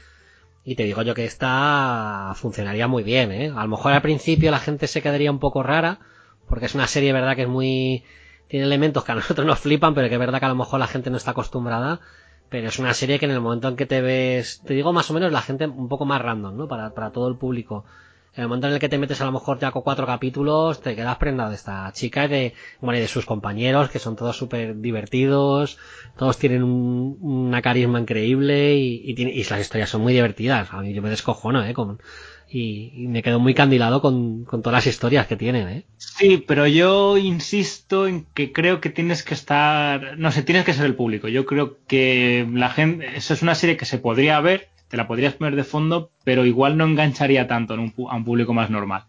Y 0.63 0.75
te 0.75 0.83
digo 0.83 1.01
yo 1.01 1.15
que 1.15 1.25
esta 1.25 2.31
funcionaría 2.35 2.87
muy 2.87 3.01
bien, 3.01 3.31
¿eh? 3.31 3.51
A 3.55 3.63
lo 3.63 3.69
mejor 3.69 3.93
al 3.93 4.03
principio 4.03 4.51
la 4.51 4.59
gente 4.59 4.85
se 4.85 5.01
quedaría 5.01 5.31
un 5.31 5.39
poco 5.39 5.63
rara, 5.63 5.99
porque 6.47 6.67
es 6.67 6.75
una 6.75 6.85
serie, 6.85 7.11
verdad, 7.11 7.35
que 7.35 7.41
es 7.41 7.49
muy... 7.49 8.03
Tiene 8.47 8.67
elementos 8.67 9.03
que 9.03 9.11
a 9.11 9.15
nosotros 9.21 9.47
nos 9.47 9.59
flipan, 9.59 9.95
pero 9.95 10.07
que 10.07 10.13
es 10.13 10.19
verdad 10.19 10.39
que 10.39 10.45
a 10.45 10.49
lo 10.49 10.55
mejor 10.55 10.79
la 10.79 10.87
gente 10.87 11.09
no 11.09 11.17
está 11.17 11.31
acostumbrada. 11.31 12.01
Pero 12.49 12.67
es 12.67 12.77
una 12.77 12.93
serie 12.93 13.17
que 13.17 13.25
en 13.25 13.31
el 13.31 13.41
momento 13.41 13.67
en 13.67 13.75
que 13.75 13.87
te 13.87 13.99
ves... 14.01 14.61
Te 14.63 14.75
digo 14.75 14.93
más 14.93 15.09
o 15.09 15.15
menos 15.15 15.31
la 15.31 15.41
gente 15.41 15.65
un 15.65 15.89
poco 15.89 16.05
más 16.05 16.21
random, 16.21 16.55
¿no? 16.55 16.67
Para, 16.67 16.93
para 16.93 17.11
todo 17.11 17.27
el 17.29 17.35
público. 17.35 17.83
En 18.35 18.41
el 18.41 18.47
momento 18.47 18.67
en 18.67 18.73
el 18.73 18.79
que 18.79 18.89
te 18.89 18.97
metes 18.97 19.21
a 19.21 19.25
lo 19.25 19.31
mejor 19.31 19.59
ya 19.59 19.71
con 19.71 19.83
cuatro 19.83 20.07
capítulos, 20.07 20.81
te 20.81 20.95
quedas 20.95 21.17
prendado 21.17 21.51
de 21.51 21.55
esta 21.55 21.91
chica 21.93 22.25
y 22.25 22.27
de, 22.29 22.53
bueno, 22.81 22.97
y 22.97 23.01
de 23.01 23.07
sus 23.07 23.25
compañeros, 23.25 23.89
que 23.91 23.99
son 23.99 24.15
todos 24.15 24.35
súper 24.37 24.79
divertidos, 24.81 25.77
todos 26.17 26.37
tienen 26.39 26.63
un- 26.63 27.17
una 27.21 27.61
carisma 27.61 27.99
increíble 27.99 28.75
y, 28.75 29.01
y, 29.05 29.13
tiene- 29.13 29.33
y 29.33 29.43
las 29.43 29.59
historias 29.61 29.89
son 29.91 30.01
muy 30.01 30.13
divertidas. 30.13 30.69
A 30.73 30.81
mí 30.81 30.93
yo 30.93 31.01
me 31.03 31.11
descojono, 31.11 31.63
eh, 31.63 31.73
con, 31.73 31.99
y, 32.49 32.91
y 33.03 33.07
me 33.07 33.21
quedo 33.21 33.39
muy 33.39 33.53
candilado 33.53 34.01
con, 34.01 34.45
con 34.45 34.61
todas 34.63 34.77
las 34.77 34.87
historias 34.87 35.27
que 35.27 35.35
tienen, 35.37 35.67
eh. 35.67 35.85
Sí, 35.97 36.37
pero 36.47 36.65
yo 36.67 37.17
insisto 37.17 38.07
en 38.07 38.25
que 38.33 38.51
creo 38.51 38.81
que 38.81 38.89
tienes 38.89 39.23
que 39.23 39.35
estar, 39.35 40.17
no 40.17 40.31
sé, 40.31 40.41
tienes 40.43 40.65
que 40.65 40.73
ser 40.73 40.85
el 40.87 40.95
público. 40.95 41.27
Yo 41.27 41.45
creo 41.45 41.77
que 41.87 42.47
la 42.51 42.69
gente, 42.69 43.15
eso 43.15 43.33
es 43.35 43.41
una 43.43 43.55
serie 43.55 43.77
que 43.77 43.85
se 43.85 43.99
podría 43.99 44.39
ver, 44.41 44.69
te 44.93 44.97
la 44.97 45.07
podrías 45.07 45.33
poner 45.33 45.55
de 45.55 45.63
fondo, 45.63 46.11
pero 46.23 46.45
igual 46.45 46.77
no 46.77 46.85
engancharía 46.85 47.47
tanto 47.47 47.73
en 47.73 47.79
un 47.79 47.93
a 48.11 48.15
un 48.15 48.23
público 48.23 48.53
más 48.53 48.69
normal. 48.69 49.05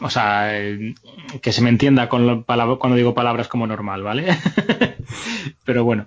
O 0.00 0.08
sea, 0.08 0.56
eh, 0.56 0.94
que 1.42 1.50
se 1.50 1.60
me 1.60 1.70
entienda 1.70 2.08
con 2.08 2.24
lo- 2.24 2.44
cuando 2.78 2.94
digo 2.96 3.12
palabras 3.12 3.48
como 3.48 3.66
normal, 3.66 4.04
¿vale? 4.04 4.26
pero 5.64 5.82
bueno. 5.82 6.06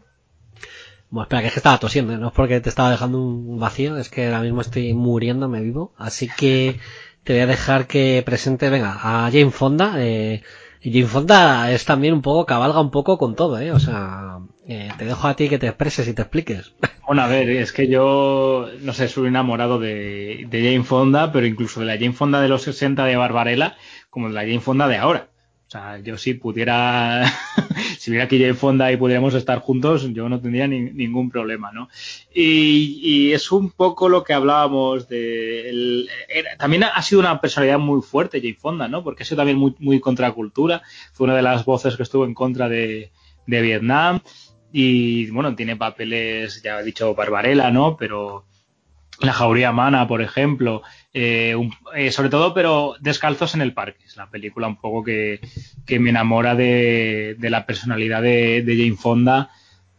Bueno, 1.09 1.23
espera, 1.25 1.41
que 1.41 1.47
es 1.47 1.53
que 1.53 1.59
estaba 1.59 1.77
tosiendo, 1.77 2.17
no 2.17 2.27
es 2.29 2.33
porque 2.33 2.61
te 2.61 2.69
estaba 2.69 2.89
dejando 2.89 3.19
un 3.21 3.59
vacío, 3.59 3.97
es 3.97 4.07
que 4.09 4.25
ahora 4.27 4.39
mismo 4.41 4.61
estoy 4.61 4.93
muriéndome 4.93 5.59
vivo, 5.61 5.93
así 5.97 6.29
que 6.37 6.79
te 7.25 7.33
voy 7.33 7.41
a 7.41 7.47
dejar 7.47 7.85
que 7.85 8.23
presente, 8.25 8.69
venga, 8.69 8.93
a 9.03 9.29
Jane 9.29 9.51
Fonda, 9.51 9.93
eh, 9.97 10.41
y 10.83 10.91
Jane 10.91 11.07
Fonda 11.07 11.71
es 11.71 11.85
también 11.85 12.13
un 12.13 12.21
poco, 12.21 12.45
cabalga 12.45 12.81
un 12.81 12.91
poco 12.91 13.17
con 13.17 13.35
todo, 13.35 13.57
eh, 13.57 13.71
o 13.71 13.79
sea, 13.79 14.39
eh, 14.67 14.89
te 14.97 15.05
dejo 15.05 15.27
a 15.27 15.35
ti 15.35 15.47
que 15.47 15.57
te 15.57 15.67
expreses 15.67 16.07
y 16.07 16.13
te 16.13 16.21
expliques. 16.21 16.73
Bueno, 17.05 17.23
a 17.23 17.27
ver, 17.27 17.49
es 17.49 17.73
que 17.73 17.89
yo, 17.89 18.69
no 18.79 18.93
sé, 18.93 19.09
soy 19.09 19.27
enamorado 19.27 19.77
de, 19.77 20.45
de 20.49 20.63
Jane 20.63 20.85
Fonda, 20.85 21.33
pero 21.33 21.45
incluso 21.45 21.81
de 21.81 21.85
la 21.85 21.95
Jane 21.95 22.13
Fonda 22.13 22.39
de 22.39 22.47
los 22.47 22.61
60 22.61 23.03
de 23.03 23.17
Barbarella, 23.17 23.75
como 24.09 24.29
de 24.29 24.33
la 24.33 24.43
Jane 24.43 24.61
Fonda 24.61 24.87
de 24.87 24.95
ahora. 24.95 25.27
Sea, 25.73 25.97
yo 25.97 26.19
si 26.19 26.35
pudiera, 26.35 27.25
si 27.97 28.11
hubiera 28.11 28.25
aquí 28.25 28.39
Jane 28.39 28.53
Fonda 28.53 28.91
y 28.91 28.97
pudiéramos 28.97 29.33
estar 29.33 29.57
juntos, 29.57 30.07
yo 30.13 30.29
no 30.29 30.39
tendría 30.39 30.67
ni- 30.67 30.91
ningún 30.91 31.31
problema, 31.31 31.71
¿no? 31.71 31.89
Y, 32.31 33.31
es 33.31 33.51
un 33.51 33.71
poco 33.71 34.07
lo 34.07 34.23
que 34.23 34.33
hablábamos 34.33 35.07
de... 35.07 36.05
también 36.59 36.83
ha 36.83 37.01
sido 37.01 37.21
una 37.21 37.41
personalidad 37.41 37.79
muy 37.79 38.03
fuerte 38.03 38.39
Jane 38.39 38.53
Fonda, 38.53 38.87
¿no? 38.87 39.03
Porque 39.03 39.23
ha 39.23 39.25
sido 39.25 39.37
también 39.37 39.57
muy, 39.57 39.73
muy 39.79 39.99
contracultura. 39.99 40.83
Fue 41.11 41.25
una 41.25 41.35
de 41.35 41.41
las 41.41 41.65
voces 41.65 41.97
que 41.97 42.03
estuvo 42.03 42.25
en 42.25 42.35
contra 42.35 42.69
de, 42.69 43.11
Vietnam. 43.47 44.19
Y 44.71 45.31
bueno, 45.31 45.55
tiene 45.55 45.75
papeles, 45.75 46.61
ya 46.61 46.81
he 46.81 46.83
dicho 46.83 47.15
Barbarella, 47.15 47.71
¿no? 47.71 47.97
Pero 47.97 48.45
la 49.21 49.33
jauría 49.33 49.71
humana, 49.71 50.07
por 50.07 50.21
ejemplo, 50.21 50.83
eh, 51.13 51.55
un- 51.55 51.73
eh, 51.95 52.11
sobre 52.11 52.29
todo, 52.29 52.53
pero 52.53 52.95
Descalzos 52.99 53.53
en 53.55 53.61
el 53.61 53.73
parque, 53.73 54.05
es 54.05 54.17
la 54.17 54.29
película 54.29 54.67
un 54.67 54.77
poco 54.77 55.03
que, 55.03 55.39
que 55.85 55.99
me 55.99 56.09
enamora 56.09 56.55
de, 56.55 57.35
de 57.37 57.49
la 57.49 57.65
personalidad 57.65 58.21
de, 58.21 58.61
de 58.63 58.75
Jane 58.77 58.97
Fonda, 58.97 59.51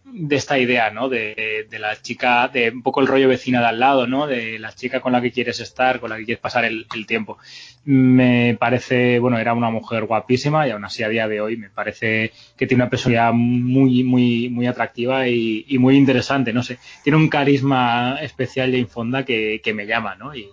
de 0.06 0.36
esta 0.36 0.58
idea, 0.58 0.90
¿no? 0.90 1.08
De, 1.08 1.66
de 1.68 1.78
la 1.78 2.00
chica, 2.00 2.48
de 2.48 2.70
un 2.70 2.82
poco 2.82 3.00
el 3.00 3.06
rollo 3.08 3.28
vecina 3.28 3.60
de 3.60 3.66
al 3.66 3.80
lado, 3.80 4.06
¿no? 4.06 4.26
De 4.26 4.58
la 4.58 4.72
chica 4.72 5.00
con 5.00 5.12
la 5.12 5.20
que 5.20 5.32
quieres 5.32 5.58
estar, 5.60 5.98
con 5.98 6.10
la 6.10 6.16
que 6.18 6.24
quieres 6.24 6.40
pasar 6.42 6.64
el, 6.64 6.86
el 6.94 7.06
tiempo. 7.06 7.38
Me 7.84 8.56
parece, 8.60 9.18
bueno, 9.18 9.38
era 9.38 9.54
una 9.54 9.70
mujer 9.70 10.04
guapísima 10.04 10.66
y 10.68 10.70
aún 10.70 10.84
así 10.84 11.02
a 11.02 11.08
día 11.08 11.26
de 11.28 11.40
hoy 11.40 11.56
me 11.56 11.70
parece 11.70 12.32
que 12.56 12.66
tiene 12.66 12.82
una 12.84 12.90
personalidad 12.90 13.32
muy, 13.32 14.04
muy, 14.04 14.48
muy 14.50 14.66
atractiva 14.66 15.26
y, 15.28 15.64
y 15.68 15.78
muy 15.78 15.96
interesante, 15.96 16.52
no 16.52 16.62
sé. 16.62 16.78
Tiene 17.02 17.16
un 17.18 17.28
carisma 17.28 18.18
especial 18.22 18.70
Jane 18.70 18.86
Fonda 18.86 19.24
que, 19.24 19.60
que 19.64 19.74
me 19.74 19.86
llama, 19.86 20.14
¿no? 20.16 20.34
Y, 20.34 20.48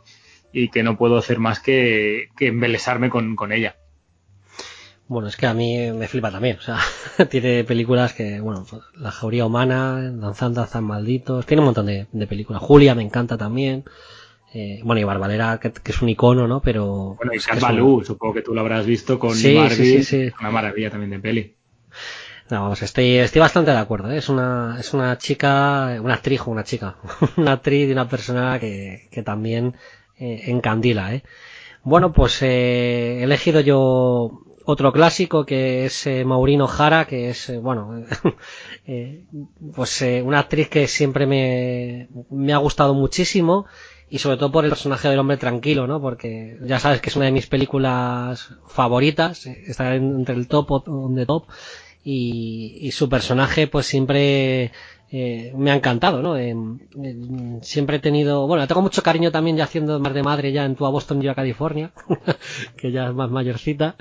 y 0.53 0.69
que 0.69 0.83
no 0.83 0.97
puedo 0.97 1.17
hacer 1.17 1.39
más 1.39 1.59
que, 1.59 2.29
que 2.37 2.47
embelesarme 2.47 3.09
con, 3.09 3.35
con 3.35 3.51
ella. 3.51 3.75
Bueno, 5.07 5.27
es 5.27 5.35
que 5.35 5.45
a 5.45 5.53
mí 5.53 5.91
me 5.91 6.07
flipa 6.07 6.31
también. 6.31 6.57
O 6.57 6.61
sea, 6.61 6.79
tiene 7.29 7.63
películas 7.65 8.13
que, 8.13 8.39
bueno, 8.39 8.65
La 8.95 9.11
Jauría 9.11 9.45
Humana, 9.45 10.11
Danzando 10.13 10.61
Danzan 10.61 10.85
Malditos, 10.85 11.45
tiene 11.45 11.59
un 11.61 11.65
montón 11.65 11.87
de, 11.87 12.07
de 12.11 12.27
películas. 12.27 12.61
Julia 12.61 12.95
me 12.95 13.03
encanta 13.03 13.37
también. 13.37 13.83
Eh, 14.53 14.81
bueno, 14.83 14.99
y 14.99 15.03
Barbalera, 15.03 15.59
que, 15.59 15.71
que 15.71 15.91
es 15.91 16.01
un 16.01 16.09
icono, 16.09 16.47
¿no? 16.47 16.61
Pero. 16.61 17.15
Bueno, 17.17 17.33
y 17.33 17.39
Cat 17.39 17.59
Ballou, 17.59 18.03
supongo 18.03 18.33
que 18.33 18.41
tú 18.41 18.53
lo 18.53 18.61
habrás 18.61 18.85
visto 18.85 19.17
con 19.19 19.33
Sí, 19.33 19.55
Barbie, 19.55 19.75
sí, 19.75 20.03
sí, 20.03 20.27
sí. 20.29 20.33
una 20.39 20.51
maravilla 20.51 20.89
también 20.89 21.11
de 21.11 21.19
peli. 21.19 21.55
No, 22.49 22.63
vamos, 22.63 22.81
estoy, 22.81 23.15
estoy 23.17 23.39
bastante 23.39 23.71
de 23.71 23.77
acuerdo. 23.77 24.11
¿eh? 24.11 24.17
Es 24.17 24.27
una, 24.27 24.75
es 24.77 24.93
una 24.93 25.17
chica, 25.17 25.97
una 26.01 26.15
actriz 26.15 26.41
o 26.41 26.51
una 26.51 26.65
chica, 26.65 26.97
una 27.37 27.53
actriz 27.53 27.87
y 27.87 27.93
una 27.93 28.09
persona 28.09 28.59
que, 28.59 29.07
que 29.09 29.23
también 29.23 29.75
eh, 30.21 30.43
encandila. 30.47 31.13
¿eh? 31.15 31.23
Bueno, 31.83 32.13
pues 32.13 32.41
eh, 32.43 33.19
he 33.19 33.23
elegido 33.23 33.59
yo 33.61 34.31
otro 34.65 34.93
clásico 34.93 35.45
que 35.45 35.85
es 35.85 36.05
eh, 36.07 36.23
Maurino 36.25 36.67
Jara, 36.67 37.05
que 37.07 37.29
es, 37.31 37.49
eh, 37.49 37.57
bueno, 37.57 38.03
eh, 38.87 39.25
pues 39.75 40.01
eh, 40.03 40.21
una 40.21 40.39
actriz 40.39 40.69
que 40.69 40.87
siempre 40.87 41.25
me, 41.25 42.09
me 42.29 42.53
ha 42.53 42.57
gustado 42.57 42.93
muchísimo 42.93 43.65
y 44.09 44.19
sobre 44.19 44.37
todo 44.37 44.51
por 44.51 44.65
el 44.65 44.69
personaje 44.71 45.07
del 45.09 45.19
hombre 45.19 45.37
tranquilo, 45.37 45.87
¿no? 45.87 46.01
Porque 46.01 46.57
ya 46.63 46.79
sabes 46.79 47.01
que 47.01 47.09
es 47.09 47.15
una 47.15 47.25
de 47.25 47.31
mis 47.31 47.47
películas 47.47 48.49
favoritas, 48.67 49.45
está 49.47 49.95
en- 49.95 50.15
entre 50.17 50.35
el 50.35 50.47
top 50.47 50.71
o 50.71 51.11
the 51.15 51.25
top 51.25 51.45
y, 52.03 52.77
y 52.81 52.91
su 52.91 53.09
personaje 53.09 53.67
pues 53.67 53.85
siempre 53.85 54.71
eh, 55.13 55.51
me 55.55 55.71
ha 55.71 55.75
encantado, 55.75 56.21
¿no? 56.21 56.37
Eh, 56.37 56.55
eh, 57.03 57.59
siempre 57.61 57.97
he 57.97 57.99
tenido, 57.99 58.47
bueno, 58.47 58.65
tengo 58.65 58.81
mucho 58.81 59.03
cariño 59.03 59.29
también 59.29 59.57
ya 59.57 59.65
haciendo 59.65 59.99
más 59.99 60.13
de 60.13 60.23
madre 60.23 60.53
ya 60.53 60.63
en 60.63 60.75
tu 60.75 60.85
a 60.85 60.89
Boston 60.89 61.21
yo 61.21 61.31
a 61.31 61.35
California, 61.35 61.91
que 62.77 62.91
ya 62.93 63.07
es 63.09 63.13
más 63.13 63.29
mayorcita, 63.29 63.97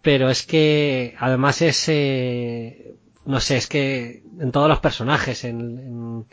pero 0.00 0.30
es 0.30 0.46
que 0.46 1.14
además 1.18 1.60
es, 1.60 1.84
eh, 1.88 2.94
no 3.26 3.38
sé, 3.40 3.58
es 3.58 3.66
que 3.66 4.22
en 4.40 4.50
todos 4.50 4.68
los 4.68 4.80
personajes, 4.80 5.44
en, 5.44 6.24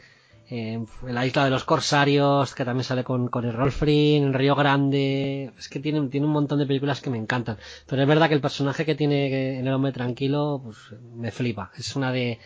la 0.49 1.26
isla 1.26 1.43
de 1.43 1.49
los 1.49 1.66
corsarios, 1.66 2.55
que 2.55 2.64
también 2.64 2.86
sale 2.86 3.03
con, 3.03 3.28
con 3.28 3.43
el 3.43 3.51
Rolfrin, 3.51 4.24
en 4.24 4.34
Río 4.34 4.55
Grande, 4.55 5.51
es 5.58 5.68
que 5.68 5.82
tiene, 5.82 6.08
tiene 6.08 6.26
un 6.26 6.32
montón 6.32 6.60
de 6.60 6.66
películas 6.66 7.01
que 7.01 7.10
me 7.10 7.18
encantan. 7.18 7.58
Pero 7.86 8.01
es 8.01 8.08
verdad 8.08 8.30
que 8.30 8.36
el 8.36 8.41
personaje 8.41 8.86
que 8.86 8.95
tiene 8.95 9.60
en 9.60 9.68
El 9.68 9.74
Hombre 9.74 9.91
Tranquilo, 9.91 10.62
pues 10.64 10.78
me 11.14 11.32
flipa. 11.32 11.72
Es 11.78 11.97
una 11.97 12.14
de, 12.14 12.39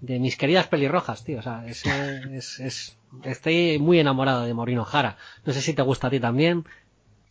de 0.00 0.18
mis 0.18 0.36
queridas 0.36 0.66
pelirrojas, 0.68 1.24
tío. 1.24 1.38
O 1.38 1.42
sea, 1.42 1.64
es, 1.66 1.84
es, 1.86 2.60
es- 2.60 2.96
estoy 3.24 3.78
muy 3.78 3.98
enamorado 3.98 4.44
de 4.44 4.54
Maureen 4.54 4.78
O'Hara. 4.80 5.16
No 5.44 5.52
sé 5.52 5.60
si 5.60 5.74
te 5.74 5.82
gusta 5.82 6.08
a 6.08 6.10
ti 6.10 6.20
también. 6.20 6.64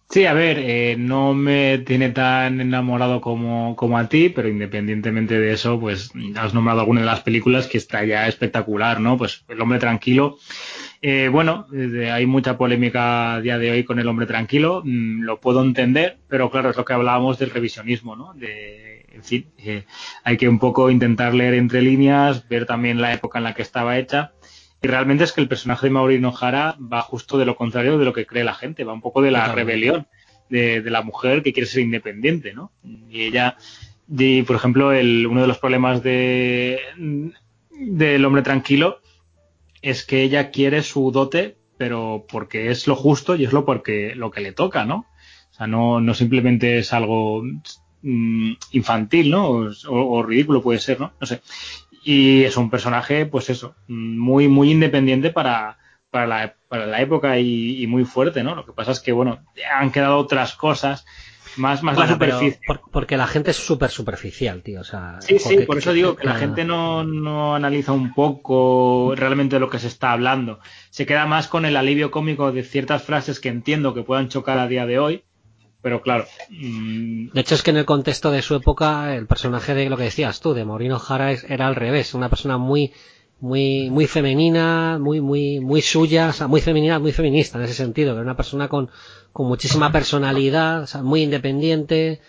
Sí, 0.09 0.25
a 0.25 0.31
ver, 0.33 0.57
eh, 0.59 0.95
no 0.97 1.33
me 1.33 1.79
tiene 1.79 2.11
tan 2.11 2.61
enamorado 2.61 3.19
como, 3.19 3.75
como 3.75 3.97
a 3.97 4.07
ti, 4.07 4.29
pero 4.29 4.47
independientemente 4.47 5.37
de 5.37 5.51
eso, 5.51 5.77
pues 5.81 6.11
has 6.37 6.53
nombrado 6.53 6.79
alguna 6.79 7.01
de 7.01 7.07
las 7.07 7.19
películas 7.19 7.67
que 7.67 7.77
está 7.77 8.05
ya 8.05 8.25
espectacular, 8.25 9.01
¿no? 9.01 9.17
Pues 9.17 9.43
El 9.49 9.59
hombre 9.59 9.79
tranquilo. 9.79 10.37
Eh, 11.01 11.27
bueno, 11.29 11.67
eh, 11.73 12.09
hay 12.09 12.25
mucha 12.25 12.57
polémica 12.57 13.35
a 13.35 13.41
día 13.41 13.57
de 13.57 13.69
hoy 13.69 13.83
con 13.83 13.99
El 13.99 14.07
hombre 14.07 14.25
tranquilo, 14.27 14.81
mm, 14.85 15.23
lo 15.23 15.41
puedo 15.41 15.61
entender, 15.61 16.17
pero 16.29 16.49
claro, 16.49 16.69
es 16.69 16.77
lo 16.77 16.85
que 16.85 16.93
hablábamos 16.93 17.37
del 17.37 17.49
revisionismo, 17.51 18.15
¿no? 18.15 18.33
De, 18.33 18.96
en 19.11 19.23
fin, 19.23 19.51
eh, 19.57 19.85
hay 20.23 20.37
que 20.37 20.49
un 20.49 20.59
poco 20.59 20.89
intentar 20.89 21.33
leer 21.33 21.53
entre 21.53 21.81
líneas, 21.81 22.47
ver 22.47 22.65
también 22.65 23.01
la 23.01 23.13
época 23.13 23.39
en 23.39 23.43
la 23.45 23.53
que 23.53 23.61
estaba 23.61 23.97
hecha. 23.97 24.33
Y 24.81 24.87
realmente 24.87 25.23
es 25.23 25.31
que 25.33 25.41
el 25.41 25.47
personaje 25.47 25.87
de 25.87 25.91
Maureen 25.91 26.25
O'Hara 26.25 26.77
va 26.81 27.01
justo 27.01 27.37
de 27.37 27.45
lo 27.45 27.55
contrario 27.55 27.97
de 27.97 28.05
lo 28.05 28.13
que 28.13 28.27
cree 28.27 28.43
la 28.43 28.53
gente, 28.53 28.83
va 28.83 28.93
un 28.93 29.01
poco 29.01 29.21
de 29.21 29.31
la 29.31 29.39
Totalmente. 29.39 29.71
rebelión 29.71 30.07
de, 30.49 30.81
de 30.81 30.91
la 30.91 31.01
mujer 31.01 31.41
que 31.41 31.51
quiere 31.53 31.67
ser 31.67 31.81
independiente, 31.81 32.53
¿no? 32.53 32.71
Y 33.09 33.23
ella, 33.23 33.57
y, 34.07 34.43
por 34.43 34.55
ejemplo, 34.55 34.91
el, 34.91 35.25
uno 35.27 35.41
de 35.41 35.47
los 35.47 35.57
problemas 35.57 36.03
de 36.03 36.79
del 37.71 38.25
hombre 38.25 38.41
tranquilo 38.41 39.01
es 39.81 40.03
que 40.03 40.23
ella 40.23 40.49
quiere 40.51 40.81
su 40.83 41.11
dote, 41.11 41.57
pero 41.77 42.25
porque 42.27 42.71
es 42.71 42.87
lo 42.87 42.95
justo 42.95 43.35
y 43.35 43.45
es 43.45 43.53
lo 43.53 43.65
porque 43.65 44.15
lo 44.15 44.31
que 44.31 44.41
le 44.41 44.51
toca, 44.51 44.85
¿no? 44.85 45.05
O 45.51 45.53
sea, 45.53 45.67
no, 45.67 46.01
no 46.01 46.13
simplemente 46.13 46.79
es 46.79 46.93
algo 46.93 47.43
mm, 48.01 48.51
infantil, 48.71 49.29
¿no? 49.31 49.47
O, 49.49 49.71
o 49.89 50.23
ridículo 50.23 50.61
puede 50.61 50.79
ser, 50.79 50.99
¿no? 50.99 51.13
No 51.19 51.27
sé. 51.27 51.41
Y 52.03 52.43
es 52.43 52.55
un 52.57 52.69
personaje, 52.69 53.25
pues 53.25 53.49
eso, 53.49 53.75
muy, 53.87 54.47
muy 54.47 54.71
independiente 54.71 55.29
para, 55.31 55.77
para, 56.09 56.27
la, 56.27 56.55
para 56.69 56.85
la 56.85 57.01
época 57.01 57.37
y, 57.39 57.83
y 57.83 57.87
muy 57.87 58.05
fuerte, 58.05 58.43
¿no? 58.43 58.55
Lo 58.55 58.65
que 58.65 58.71
pasa 58.73 58.91
es 58.91 58.99
que, 58.99 59.11
bueno, 59.11 59.39
han 59.73 59.91
quedado 59.91 60.17
otras 60.17 60.53
cosas, 60.55 61.05
más, 61.57 61.83
más 61.83 61.95
Bueno, 61.95 62.11
la 62.11 62.13
superficie. 62.15 62.59
por- 62.65 62.81
porque 62.91 63.17
la 63.17 63.27
gente 63.27 63.51
es 63.51 63.57
súper 63.57 63.89
superficial, 63.89 64.61
tío. 64.63 64.81
O 64.81 64.83
sea, 64.83 65.17
Sí, 65.19 65.39
sí, 65.39 65.57
por 65.65 65.77
eso 65.79 65.91
digo 65.91 66.15
que 66.15 66.25
la 66.27 66.35
gente 66.35 66.63
no, 66.63 67.03
no 67.03 67.55
analiza 67.55 67.91
un 67.91 68.13
poco 68.13 69.13
realmente 69.17 69.59
lo 69.59 69.69
que 69.69 69.79
se 69.79 69.87
está 69.87 70.11
hablando. 70.13 70.59
Se 70.91 71.05
queda 71.05 71.25
más 71.25 71.47
con 71.47 71.65
el 71.65 71.75
alivio 71.75 72.11
cómico 72.11 72.51
de 72.51 72.63
ciertas 72.63 73.03
frases 73.03 73.39
que 73.39 73.49
entiendo 73.49 73.93
que 73.93 74.03
puedan 74.03 74.29
chocar 74.29 74.59
a 74.59 74.67
día 74.67 74.85
de 74.85 74.99
hoy, 74.99 75.23
pero 75.81 76.01
claro, 76.01 76.25
mm, 76.49 77.29
De 77.33 77.41
hecho, 77.41 77.55
es 77.55 77.63
que 77.63 77.71
en 77.71 77.77
el 77.77 77.85
contexto 77.85 78.31
de 78.31 78.41
su 78.41 78.55
época, 78.55 79.15
el 79.15 79.27
personaje 79.27 79.73
de 79.75 79.89
lo 79.89 79.97
que 79.97 80.03
decías 80.03 80.39
tú, 80.41 80.53
de 80.53 80.65
Maureen 80.65 80.91
O'Hara, 80.93 81.31
es- 81.31 81.43
era 81.49 81.67
al 81.67 81.75
revés, 81.75 82.13
una 82.13 82.29
persona 82.29 82.57
muy, 82.57 82.93
muy, 83.39 83.89
muy 83.91 84.07
femenina, 84.07 84.97
muy, 84.99 85.21
muy, 85.21 85.59
muy 85.59 85.81
suya, 85.81 86.29
o 86.29 86.33
sea, 86.33 86.47
muy 86.47 86.61
femenina, 86.61 86.99
muy 86.99 87.11
feminista 87.11 87.57
en 87.57 87.65
ese 87.65 87.73
sentido, 87.75 88.13
era 88.13 88.21
una 88.21 88.35
persona 88.35 88.67
con, 88.67 88.89
con 89.31 89.47
muchísima 89.47 89.91
personalidad, 89.91 90.81
o 90.83 90.87
sea, 90.87 91.03
muy 91.03 91.21
independiente, 91.23 92.19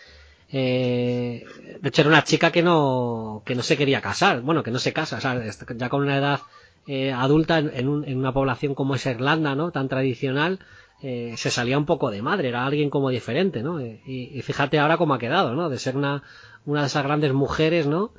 eh, 0.50 1.44
de 1.80 1.88
hecho 1.88 2.02
era 2.02 2.10
una 2.10 2.24
chica 2.24 2.50
que 2.52 2.62
no, 2.62 3.42
que 3.44 3.54
no 3.54 3.62
se 3.62 3.76
quería 3.76 4.00
casar, 4.00 4.40
bueno, 4.42 4.62
que 4.62 4.70
no 4.70 4.78
se 4.78 4.92
casa, 4.92 5.18
o 5.18 5.20
sea, 5.20 5.42
ya 5.76 5.88
con 5.88 6.02
una 6.02 6.16
edad 6.18 6.40
eh, 6.86 7.12
adulta 7.12 7.58
en, 7.58 7.70
en 7.74 7.88
un- 7.88 8.04
en 8.06 8.16
una 8.18 8.32
población 8.32 8.74
como 8.74 8.94
es 8.94 9.04
Irlanda, 9.06 9.54
¿no? 9.54 9.70
Tan 9.72 9.88
tradicional, 9.88 10.58
eh, 11.02 11.34
se 11.36 11.50
salía 11.50 11.78
un 11.78 11.86
poco 11.86 12.10
de 12.10 12.22
madre, 12.22 12.48
era 12.48 12.66
alguien 12.66 12.90
como 12.90 13.10
diferente, 13.10 13.62
¿no? 13.62 13.80
Eh, 13.80 14.00
Y, 14.06 14.38
y 14.38 14.42
fíjate 14.42 14.78
ahora 14.78 14.96
cómo 14.98 15.14
ha 15.14 15.18
quedado, 15.18 15.54
¿no? 15.54 15.68
De 15.68 15.78
ser 15.78 15.96
una, 15.96 16.22
una 16.66 16.80
de 16.82 16.86
esas 16.88 17.04
grandes 17.04 17.32
mujeres, 17.32 17.86
¿no? 17.86 18.12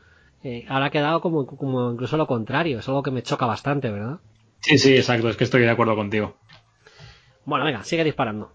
Eh, 0.43 0.65
ahora 0.69 0.85
ha 0.87 0.89
quedado 0.91 1.21
como, 1.21 1.45
como 1.45 1.91
incluso 1.91 2.17
lo 2.17 2.27
contrario, 2.27 2.79
es 2.79 2.87
algo 2.87 3.03
que 3.03 3.11
me 3.11 3.23
choca 3.23 3.45
bastante, 3.45 3.89
¿verdad? 3.91 4.19
sí, 4.61 4.77
sí, 4.77 4.95
exacto, 4.95 5.29
es 5.29 5.35
que 5.37 5.43
estoy 5.43 5.61
de 5.61 5.69
acuerdo 5.69 5.95
contigo. 5.95 6.37
Bueno, 7.45 7.65
venga, 7.65 7.83
sigue 7.83 8.03
disparando. 8.05 8.53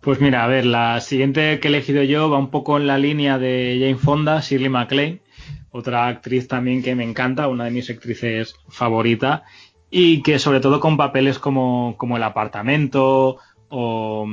Pues 0.00 0.20
mira, 0.20 0.44
a 0.44 0.46
ver, 0.46 0.64
la 0.64 1.00
siguiente 1.00 1.58
que 1.60 1.68
he 1.68 1.70
elegido 1.70 2.02
yo 2.04 2.30
va 2.30 2.38
un 2.38 2.50
poco 2.50 2.76
en 2.78 2.86
la 2.86 2.98
línea 2.98 3.38
de 3.38 3.78
Jane 3.80 3.96
Fonda, 3.96 4.40
Shirley 4.40 4.68
MacLaine, 4.68 5.22
otra 5.70 6.06
actriz 6.06 6.46
también 6.48 6.82
que 6.82 6.94
me 6.94 7.04
encanta, 7.04 7.48
una 7.48 7.64
de 7.64 7.70
mis 7.72 7.90
actrices 7.90 8.54
favoritas, 8.68 9.42
y 9.90 10.22
que 10.22 10.38
sobre 10.38 10.60
todo 10.60 10.80
con 10.80 10.96
papeles 10.96 11.38
como, 11.38 11.96
como 11.98 12.16
El 12.16 12.22
apartamento 12.22 13.38
o... 13.68 14.26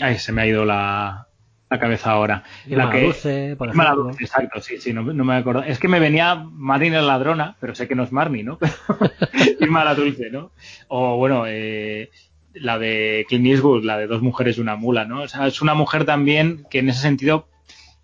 Ay, 0.00 0.18
se 0.18 0.32
me 0.32 0.42
ha 0.42 0.46
ido 0.46 0.64
la, 0.64 1.28
la 1.72 1.78
cabeza 1.78 2.10
ahora. 2.10 2.44
Irma 2.66 2.84
la 2.84 2.90
que, 2.90 3.02
Dulce, 3.02 3.56
por 3.56 3.68
ejemplo. 3.68 4.04
Dulce, 4.04 4.24
exacto, 4.24 4.60
sí, 4.60 4.78
sí, 4.78 4.92
no, 4.92 5.02
no 5.02 5.24
me 5.24 5.36
acuerdo. 5.36 5.62
Es 5.62 5.78
que 5.78 5.88
me 5.88 6.00
venía 6.00 6.34
Marnie 6.34 6.90
la 6.90 7.02
ladrona, 7.02 7.56
pero 7.60 7.74
sé 7.74 7.88
que 7.88 7.94
no 7.94 8.02
es 8.02 8.12
Marnie, 8.12 8.44
¿no? 8.44 8.58
Irma 9.60 9.84
la 9.84 9.94
Dulce, 9.94 10.30
¿no? 10.30 10.52
O 10.88 11.16
bueno, 11.16 11.44
eh, 11.46 12.10
la 12.52 12.78
de 12.78 13.24
Clint 13.26 13.46
Eastwood, 13.46 13.84
la 13.84 13.96
de 13.96 14.06
dos 14.06 14.20
mujeres 14.20 14.58
y 14.58 14.60
una 14.60 14.76
mula, 14.76 15.06
¿no? 15.06 15.22
O 15.22 15.28
sea, 15.28 15.46
es 15.46 15.62
una 15.62 15.74
mujer 15.74 16.04
también 16.04 16.66
que 16.70 16.80
en 16.80 16.90
ese 16.90 17.00
sentido 17.00 17.48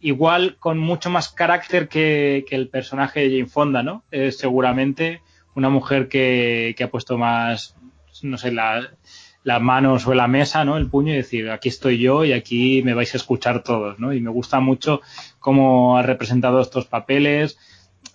igual 0.01 0.57
con 0.59 0.79
mucho 0.79 1.11
más 1.11 1.29
carácter 1.29 1.89
que, 1.89 2.45
que 2.49 2.57
el 2.57 2.69
personaje 2.69 3.21
de 3.21 3.31
Jane 3.31 3.51
Fonda, 3.51 3.83
¿no? 3.83 4.05
Es 4.11 4.39
seguramente 4.39 5.21
una 5.55 5.69
mujer 5.69 6.09
que, 6.09 6.75
que 6.77 6.85
ha 6.85 6.91
puesto 6.91 7.19
más, 7.19 7.77
no 8.23 8.39
sé, 8.39 8.53
la, 8.53 8.89
las 9.49 9.63
manos 9.63 10.03
sobre 10.03 10.19
la 10.19 10.29
mesa, 10.29 10.63
¿no? 10.67 10.77
El 10.77 10.91
puño 10.91 11.15
y 11.15 11.17
decir, 11.17 11.51
aquí 11.51 11.71
estoy 11.71 11.99
yo 11.99 12.23
y 12.23 12.35
aquí 12.35 12.83
me 12.83 12.93
vais 12.93 13.15
a 13.15 13.17
escuchar 13.17 13.63
todos, 13.63 13.99
¿no? 13.99 14.13
Y 14.13 14.21
me 14.21 14.31
gusta 14.31 14.61
mucho 14.61 15.01
cómo 15.39 15.97
ha 15.97 16.03
representado 16.03 16.61
estos 16.61 16.85
papeles, 16.85 17.57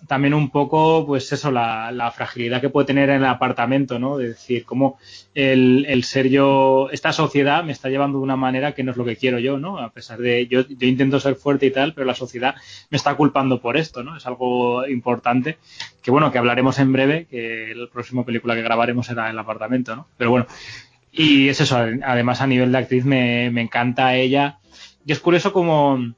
también 0.06 0.32
un 0.32 0.50
poco, 0.50 1.04
pues 1.06 1.32
eso, 1.32 1.50
la, 1.50 1.90
la, 1.90 2.12
fragilidad 2.12 2.60
que 2.60 2.68
puede 2.68 2.86
tener 2.86 3.10
en 3.10 3.16
el 3.16 3.24
apartamento, 3.24 3.98
¿no? 3.98 4.16
De 4.16 4.28
decir, 4.28 4.64
cómo 4.64 4.96
el, 5.34 5.86
el, 5.88 6.04
ser 6.04 6.28
yo, 6.28 6.88
esta 6.92 7.12
sociedad 7.12 7.64
me 7.64 7.72
está 7.72 7.88
llevando 7.88 8.18
de 8.18 8.24
una 8.24 8.36
manera 8.36 8.72
que 8.72 8.84
no 8.84 8.92
es 8.92 8.96
lo 8.96 9.04
que 9.04 9.16
quiero 9.16 9.40
yo, 9.40 9.58
¿no? 9.58 9.78
A 9.78 9.90
pesar 9.90 10.20
de, 10.20 10.46
yo, 10.46 10.60
yo 10.68 10.86
intento 10.86 11.18
ser 11.18 11.34
fuerte 11.34 11.66
y 11.66 11.72
tal, 11.72 11.94
pero 11.94 12.06
la 12.06 12.14
sociedad 12.14 12.54
me 12.90 12.96
está 12.96 13.16
culpando 13.16 13.60
por 13.60 13.76
esto, 13.76 14.04
¿no? 14.04 14.16
Es 14.16 14.24
algo 14.26 14.86
importante, 14.86 15.58
que 16.00 16.12
bueno, 16.12 16.30
que 16.30 16.38
hablaremos 16.38 16.78
en 16.78 16.92
breve, 16.92 17.26
que 17.28 17.72
la 17.74 17.88
próxima 17.88 18.24
película 18.24 18.54
que 18.54 18.62
grabaremos 18.62 19.06
será 19.06 19.30
El 19.30 19.38
apartamento, 19.40 19.96
¿no? 19.96 20.06
Pero 20.16 20.30
bueno, 20.30 20.46
y 21.16 21.48
es 21.48 21.60
eso, 21.60 21.78
además 22.02 22.40
a 22.40 22.46
nivel 22.46 22.72
de 22.72 22.78
actriz 22.78 23.04
me, 23.04 23.50
me 23.50 23.62
encanta 23.62 24.16
ella. 24.16 24.58
Y 25.06 25.12
es 25.12 25.20
curioso 25.20 25.52
como 25.52 26.14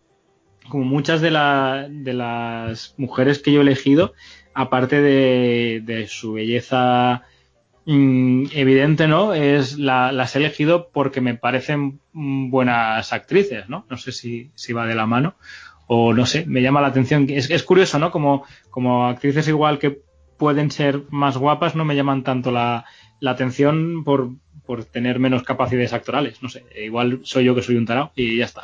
como 0.69 0.85
muchas 0.85 1.21
de, 1.21 1.31
la, 1.31 1.87
de 1.89 2.13
las 2.13 2.95
mujeres 2.97 3.39
que 3.39 3.53
yo 3.53 3.61
he 3.61 3.63
elegido, 3.63 4.15
aparte 4.55 5.01
de, 5.01 5.83
de 5.85 6.07
su 6.09 6.35
belleza 6.35 7.23
mmm, 7.85 8.47
evidente, 8.53 9.07
¿no? 9.07 9.35
Es 9.35 9.79
la, 9.79 10.13
las 10.13 10.35
he 10.35 10.39
elegido 10.39 10.91
porque 10.93 11.21
me 11.21 11.35
parecen 11.35 12.01
buenas 12.13 13.13
actrices, 13.13 13.69
¿no? 13.69 13.87
No 13.89 13.97
sé 13.97 14.13
si, 14.13 14.51
si 14.55 14.73
va 14.73 14.87
de 14.87 14.95
la 14.95 15.07
mano 15.07 15.37
o 15.87 16.13
no 16.13 16.27
sé, 16.27 16.45
me 16.47 16.63
llama 16.63 16.81
la 16.81 16.89
atención. 16.89 17.27
Es, 17.29 17.51
es 17.51 17.63
curioso, 17.63 17.99
¿no? 17.99 18.11
Como, 18.11 18.45
como 18.71 19.07
actrices 19.07 19.47
igual 19.49 19.79
que 19.79 20.01
pueden 20.37 20.71
ser 20.71 21.05
más 21.11 21.37
guapas, 21.37 21.77
no 21.77 21.85
me 21.85 21.95
llaman 21.97 22.25
tanto 22.25 22.51
la, 22.51 22.85
la 23.21 23.33
atención 23.33 24.05
por, 24.05 24.31
por 24.65 24.85
tener 24.85 25.19
menos 25.19 25.43
capacidades 25.43 25.93
actorales. 25.93 26.43
No 26.43 26.49
sé, 26.49 26.65
igual 26.77 27.21
soy 27.25 27.45
yo 27.45 27.55
que 27.55 27.63
soy 27.63 27.77
un 27.77 27.87
tarao 27.87 28.13
y 28.15 28.39
ya 28.39 28.45
está. 28.45 28.63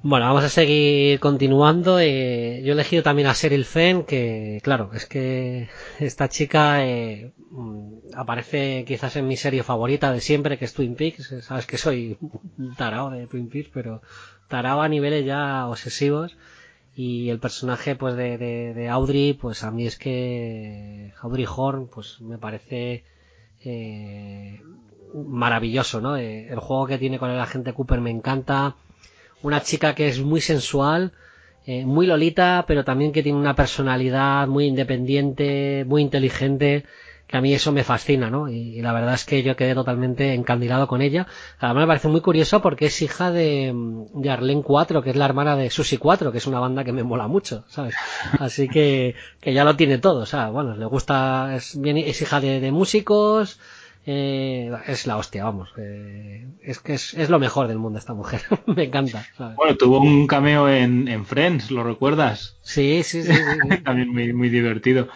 Bueno, 0.00 0.26
vamos 0.26 0.44
a 0.44 0.48
seguir 0.48 1.18
continuando. 1.18 1.98
Eh, 1.98 2.62
yo 2.64 2.68
he 2.68 2.72
elegido 2.72 3.02
también 3.02 3.26
a 3.26 3.34
Cheryl 3.34 3.64
Fenn, 3.64 4.04
que 4.04 4.60
claro, 4.62 4.90
es 4.94 5.06
que 5.06 5.68
esta 5.98 6.28
chica 6.28 6.86
eh, 6.86 7.32
aparece 8.14 8.84
quizás 8.86 9.16
en 9.16 9.26
mi 9.26 9.36
serie 9.36 9.64
favorita 9.64 10.12
de 10.12 10.20
siempre, 10.20 10.56
que 10.56 10.66
es 10.66 10.74
Twin 10.74 10.94
Peaks. 10.94 11.34
Sabes 11.42 11.66
que 11.66 11.78
soy 11.78 12.16
un 12.20 12.76
tarao 12.76 13.10
de 13.10 13.26
Twin 13.26 13.48
Peaks, 13.48 13.70
pero 13.74 14.00
tarao 14.46 14.82
a 14.82 14.88
niveles 14.88 15.26
ya 15.26 15.66
obsesivos. 15.66 16.36
Y 16.98 17.30
el 17.30 17.38
personaje 17.38 17.94
pues 17.94 18.16
de, 18.16 18.38
de, 18.38 18.88
Audrey, 18.88 19.32
pues 19.32 19.62
a 19.62 19.70
mí 19.70 19.86
es 19.86 19.96
que 19.96 21.12
Audrey 21.20 21.46
Horn, 21.46 21.86
pues 21.86 22.20
me 22.20 22.38
parece 22.38 23.04
eh, 23.64 24.60
maravilloso, 25.14 26.00
¿no? 26.00 26.16
Eh, 26.16 26.48
el 26.48 26.58
juego 26.58 26.88
que 26.88 26.98
tiene 26.98 27.20
con 27.20 27.30
el 27.30 27.38
agente 27.38 27.72
Cooper 27.72 28.00
me 28.00 28.10
encanta 28.10 28.74
una 29.44 29.62
chica 29.62 29.94
que 29.94 30.08
es 30.08 30.18
muy 30.20 30.40
sensual, 30.40 31.12
eh, 31.66 31.86
muy 31.86 32.08
lolita, 32.08 32.64
pero 32.66 32.84
también 32.84 33.12
que 33.12 33.22
tiene 33.22 33.38
una 33.38 33.54
personalidad 33.54 34.48
muy 34.48 34.64
independiente, 34.64 35.84
muy 35.86 36.02
inteligente, 36.02 36.84
que 37.28 37.36
a 37.36 37.40
mí 37.42 37.52
eso 37.52 37.72
me 37.72 37.84
fascina, 37.84 38.30
¿no? 38.30 38.48
Y, 38.48 38.78
y 38.78 38.82
la 38.82 38.92
verdad 38.94 39.14
es 39.14 39.24
que 39.24 39.42
yo 39.42 39.54
quedé 39.54 39.74
totalmente 39.74 40.32
encandilado 40.32 40.88
con 40.88 41.02
ella. 41.02 41.26
Además 41.58 41.82
me 41.82 41.86
parece 41.86 42.08
muy 42.08 42.22
curioso 42.22 42.62
porque 42.62 42.86
es 42.86 43.02
hija 43.02 43.30
de, 43.30 43.72
de 44.14 44.30
Arlene 44.30 44.62
4, 44.62 45.02
que 45.02 45.10
es 45.10 45.16
la 45.16 45.26
hermana 45.26 45.54
de 45.54 45.68
Susi 45.68 45.98
4, 45.98 46.32
que 46.32 46.38
es 46.38 46.46
una 46.46 46.58
banda 46.58 46.84
que 46.84 46.92
me 46.92 47.04
mola 47.04 47.28
mucho, 47.28 47.64
¿sabes? 47.68 47.94
Así 48.40 48.66
que, 48.68 49.14
que 49.40 49.52
ya 49.52 49.64
lo 49.64 49.76
tiene 49.76 49.98
todo, 49.98 50.20
o 50.20 50.26
sea, 50.26 50.48
bueno, 50.48 50.74
le 50.74 50.86
gusta, 50.86 51.54
es, 51.54 51.78
bien, 51.78 51.98
es 51.98 52.22
hija 52.22 52.40
de, 52.40 52.60
de 52.60 52.72
músicos, 52.72 53.60
eh, 54.06 54.72
es 54.86 55.06
la 55.06 55.18
hostia, 55.18 55.44
vamos. 55.44 55.68
Eh, 55.76 56.46
es 56.62 56.78
que 56.78 56.94
es, 56.94 57.12
es, 57.12 57.28
lo 57.28 57.38
mejor 57.38 57.68
del 57.68 57.76
mundo 57.76 57.98
esta 57.98 58.14
mujer. 58.14 58.40
Me 58.66 58.84
encanta. 58.84 59.26
¿sabes? 59.36 59.54
Bueno, 59.56 59.76
tuvo 59.76 60.00
un 60.00 60.26
cameo 60.26 60.66
en, 60.66 61.08
en 61.08 61.26
Friends, 61.26 61.70
¿lo 61.70 61.84
recuerdas? 61.84 62.56
Sí, 62.62 63.02
sí, 63.02 63.22
sí. 63.22 63.34
sí, 63.34 63.42
sí. 63.70 63.78
También 63.84 64.08
muy, 64.08 64.32
muy 64.32 64.48
divertido. 64.48 65.08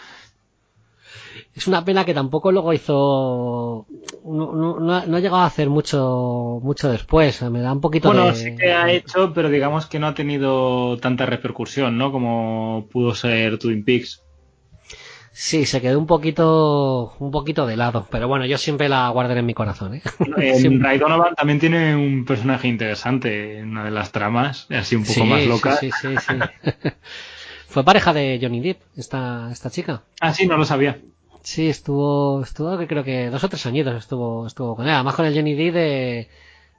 Es 1.54 1.66
una 1.66 1.84
pena 1.84 2.04
que 2.04 2.14
tampoco 2.14 2.50
luego 2.50 2.72
hizo. 2.72 3.86
No, 4.24 4.52
no, 4.54 4.80
no, 4.80 4.94
ha, 4.94 5.20
llegado 5.20 5.36
a 5.36 5.46
hacer 5.46 5.68
mucho 5.68 6.60
mucho 6.62 6.90
después. 6.90 7.42
Me 7.42 7.60
da 7.60 7.72
un 7.72 7.80
poquito 7.80 8.08
bueno, 8.08 8.26
de. 8.26 8.34
sí 8.34 8.56
que 8.56 8.72
ha 8.72 8.90
hecho, 8.90 9.32
pero 9.34 9.50
digamos 9.50 9.86
que 9.86 9.98
no 9.98 10.06
ha 10.06 10.14
tenido 10.14 10.96
tanta 10.98 11.26
repercusión, 11.26 11.98
¿no? 11.98 12.10
Como 12.10 12.88
pudo 12.90 13.14
ser 13.14 13.58
Twin 13.58 13.84
Peaks. 13.84 14.22
Sí, 15.34 15.64
se 15.64 15.80
quedó 15.80 15.98
un 15.98 16.06
poquito, 16.06 17.14
un 17.18 17.30
poquito 17.30 17.66
de 17.66 17.76
lado, 17.76 18.06
pero 18.10 18.28
bueno, 18.28 18.44
yo 18.44 18.58
siempre 18.58 18.90
la 18.90 19.08
guardaré 19.08 19.40
en 19.40 19.46
mi 19.46 19.54
corazón. 19.54 19.94
¿eh? 19.94 20.02
En 20.36 20.82
Ray 20.82 20.98
Donovan 20.98 21.34
también 21.34 21.58
tiene 21.58 21.96
un 21.96 22.26
personaje 22.26 22.68
interesante 22.68 23.58
en 23.58 23.70
una 23.70 23.84
de 23.84 23.90
las 23.90 24.12
tramas, 24.12 24.66
así 24.70 24.94
un 24.94 25.04
poco 25.04 25.14
sí, 25.14 25.24
más 25.24 25.46
loca. 25.46 25.76
Sí, 25.76 25.90
sí, 25.90 26.08
sí, 26.08 26.16
sí. 26.28 26.80
Fue 27.68 27.82
pareja 27.82 28.12
de 28.12 28.38
Johnny 28.42 28.60
Depp, 28.60 28.82
esta, 28.94 29.48
esta 29.50 29.70
chica. 29.70 30.02
Ah, 30.20 30.34
sí, 30.34 30.46
no 30.46 30.58
lo 30.58 30.66
sabía. 30.66 31.00
Sí, 31.42 31.68
estuvo, 31.68 32.42
estuvo 32.42 32.78
que 32.78 32.86
creo 32.86 33.02
que 33.02 33.28
dos 33.28 33.42
o 33.42 33.48
tres 33.48 33.66
añitos 33.66 33.96
estuvo, 33.96 34.46
estuvo 34.46 34.76
con 34.76 34.86
él, 34.86 34.92
además 34.92 35.14
con 35.14 35.26
el 35.26 35.34
Johnny 35.34 35.54
Depp 35.54 35.74
de, 35.74 36.28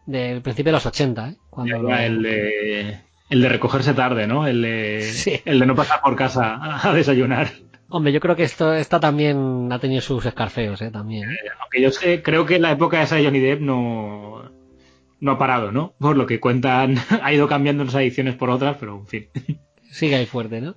del 0.05 0.41
principio 0.41 0.71
de 0.71 0.77
los 0.77 0.85
80, 0.85 1.29
¿eh? 1.29 1.35
Cuando 1.49 1.81
lo... 1.81 1.95
el 1.95 2.21
de, 2.21 3.01
el 3.29 3.41
de 3.41 3.49
recogerse 3.49 3.93
tarde, 3.93 4.25
¿no? 4.25 4.47
El 4.47 4.61
de, 4.61 5.01
sí. 5.01 5.41
el 5.43 5.59
de 5.59 5.65
no 5.65 5.75
pasar 5.75 6.01
por 6.01 6.15
casa 6.15 6.59
a 6.87 6.93
desayunar. 6.93 7.51
Hombre, 7.89 8.13
yo 8.13 8.19
creo 8.21 8.35
que 8.35 8.43
esto 8.43 8.73
esta 8.73 8.99
también 8.99 9.69
ha 9.71 9.79
tenido 9.79 10.01
sus 10.01 10.25
escarfeos, 10.25 10.81
¿eh? 10.81 10.91
También. 10.91 11.29
¿eh? 11.29 11.37
Aunque 11.61 11.81
yo 11.81 11.91
sé, 11.91 12.23
creo 12.23 12.45
que 12.45 12.57
la 12.57 12.71
época 12.71 13.01
esa 13.01 13.17
de 13.17 13.25
Johnny 13.25 13.39
Depp 13.39 13.61
no, 13.61 14.49
no 15.19 15.31
ha 15.31 15.37
parado, 15.37 15.71
¿no? 15.71 15.93
Por 15.99 16.15
lo 16.17 16.25
que 16.25 16.39
cuentan, 16.39 16.95
ha 17.21 17.33
ido 17.33 17.47
cambiando 17.47 17.83
las 17.83 17.95
ediciones 17.95 18.35
por 18.35 18.49
otras, 18.49 18.77
pero 18.79 18.97
en 18.97 19.07
fin. 19.07 19.29
Sigue 19.91 20.15
ahí 20.15 20.25
fuerte, 20.25 20.61
¿no? 20.61 20.75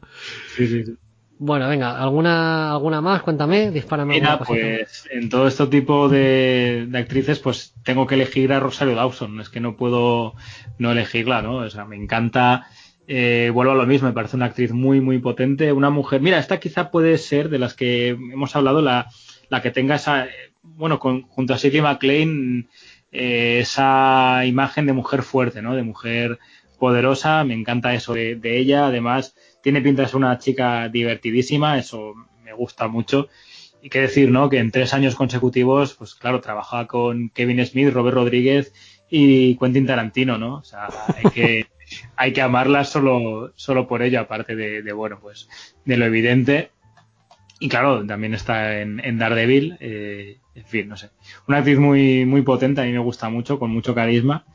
Sí, 0.57 0.67
sí, 0.67 0.85
sí. 0.85 0.93
Bueno, 1.39 1.69
venga, 1.69 2.01
¿alguna, 2.01 2.73
alguna 2.73 3.03
más? 3.03 3.23
Cuéntame, 3.23 3.71
dispárame. 3.71 4.15
Mira, 4.15 4.39
pues 4.39 5.07
en 5.11 5.29
todo 5.29 5.47
este 5.47 5.67
tipo 5.67 6.09
de, 6.09 6.87
de, 6.89 6.99
actrices, 6.99 7.41
pues 7.41 7.75
tengo 7.85 8.07
que 8.07 8.15
elegir 8.15 8.53
a 8.53 8.61
Rosario 8.61 8.95
Dawson. 8.95 9.41
Es 9.41 9.51
que 9.51 9.61
no 9.61 9.77
puedo 9.77 10.35
no 10.79 10.93
elegirla, 10.93 11.43
¿no? 11.43 11.57
O 11.57 11.71
sea, 11.71 11.85
me 11.85 11.97
encanta. 11.97 12.69
Eh, 13.07 13.51
vuelvo 13.53 13.73
a 13.73 13.77
lo 13.77 13.87
mismo, 13.87 14.09
me 14.09 14.15
parece 14.15 14.37
una 14.37 14.47
actriz 14.47 14.73
muy, 14.73 15.01
muy 15.03 15.19
potente. 15.19 15.73
Una 15.73 15.91
mujer. 15.91 16.23
Mira, 16.23 16.39
esta 16.39 16.59
quizá 16.59 16.91
puede 16.91 17.19
ser 17.19 17.51
de 17.51 17.59
las 17.59 17.75
que 17.75 18.09
hemos 18.09 18.57
hablado, 18.57 18.81
la, 18.81 19.09
la 19.51 19.61
que 19.61 19.71
tenga 19.71 19.97
esa. 19.97 20.27
Bueno, 20.63 20.99
con, 20.99 21.23
junto 21.23 21.53
a 21.53 21.59
Shirley 21.59 21.83
MacLaine, 21.83 22.69
eh, 23.13 23.59
esa 23.61 24.43
imagen 24.47 24.87
de 24.87 24.95
mujer 24.95 25.23
fuerte, 25.23 25.61
¿no? 25.61 25.77
De 25.77 25.83
mujer 25.83 26.39
poderosa. 26.79 27.45
Me 27.45 27.53
encanta 27.53 27.93
eso 27.93 28.15
de, 28.15 28.37
de 28.37 28.59
ella. 28.59 28.87
Además 28.87 29.35
tiene 29.67 29.81
pinta 29.81 30.03
de 30.03 30.07
ser 30.07 30.19
una 30.19 30.39
chica 30.39 30.89
divertidísima, 30.89 31.77
eso 31.77 32.15
me 32.45 32.53
gusta 32.53 32.87
mucho. 32.87 33.27
Y 33.83 33.91
qué 33.91 34.03
decir, 34.03 34.31
¿no? 34.31 34.49
Que 34.49 34.59
en 34.59 34.71
tres 34.71 34.95
años 34.95 35.17
consecutivos, 35.17 35.95
pues 35.95 36.15
claro, 36.15 36.41
trabaja 36.41 36.87
con 36.87 37.31
Kevin 37.31 37.67
Smith, 37.67 37.93
Robert 37.93 38.15
Rodríguez 38.15 38.73
y 39.11 39.57
Quentin 39.57 39.85
Tarantino, 39.85 40.39
¿no? 40.39 40.59
O 40.59 40.63
sea, 40.63 40.87
hay 41.17 41.31
que, 41.33 41.67
hay 42.17 42.33
que 42.33 42.43
amarla 42.43 42.85
solo, 42.85 43.55
solo 43.57 43.89
por 43.89 44.03
ello, 44.03 44.21
aparte 44.21 44.55
de, 44.55 44.83
de, 44.83 44.93
bueno, 44.93 45.19
pues, 45.21 45.49
de 45.85 45.97
lo 45.97 46.05
evidente. 46.05 46.71
Y 47.59 47.69
claro, 47.69 48.07
también 48.07 48.35
está 48.35 48.79
en, 48.79 49.05
en 49.05 49.19
Daredevil, 49.19 49.79
eh, 49.81 50.39
en 50.55 50.65
fin, 50.65 50.89
no 50.89 50.97
sé. 50.97 51.11
Una 51.49 51.59
actriz 51.59 51.81
muy, 51.81 52.25
muy 52.25 52.43
potente, 52.43 52.83
a 52.83 52.85
mí 52.85 52.93
me 52.93 53.01
gusta 53.01 53.29
mucho, 53.31 53.59
con 53.59 53.73
mucho 53.73 53.97
carisma 53.97 54.47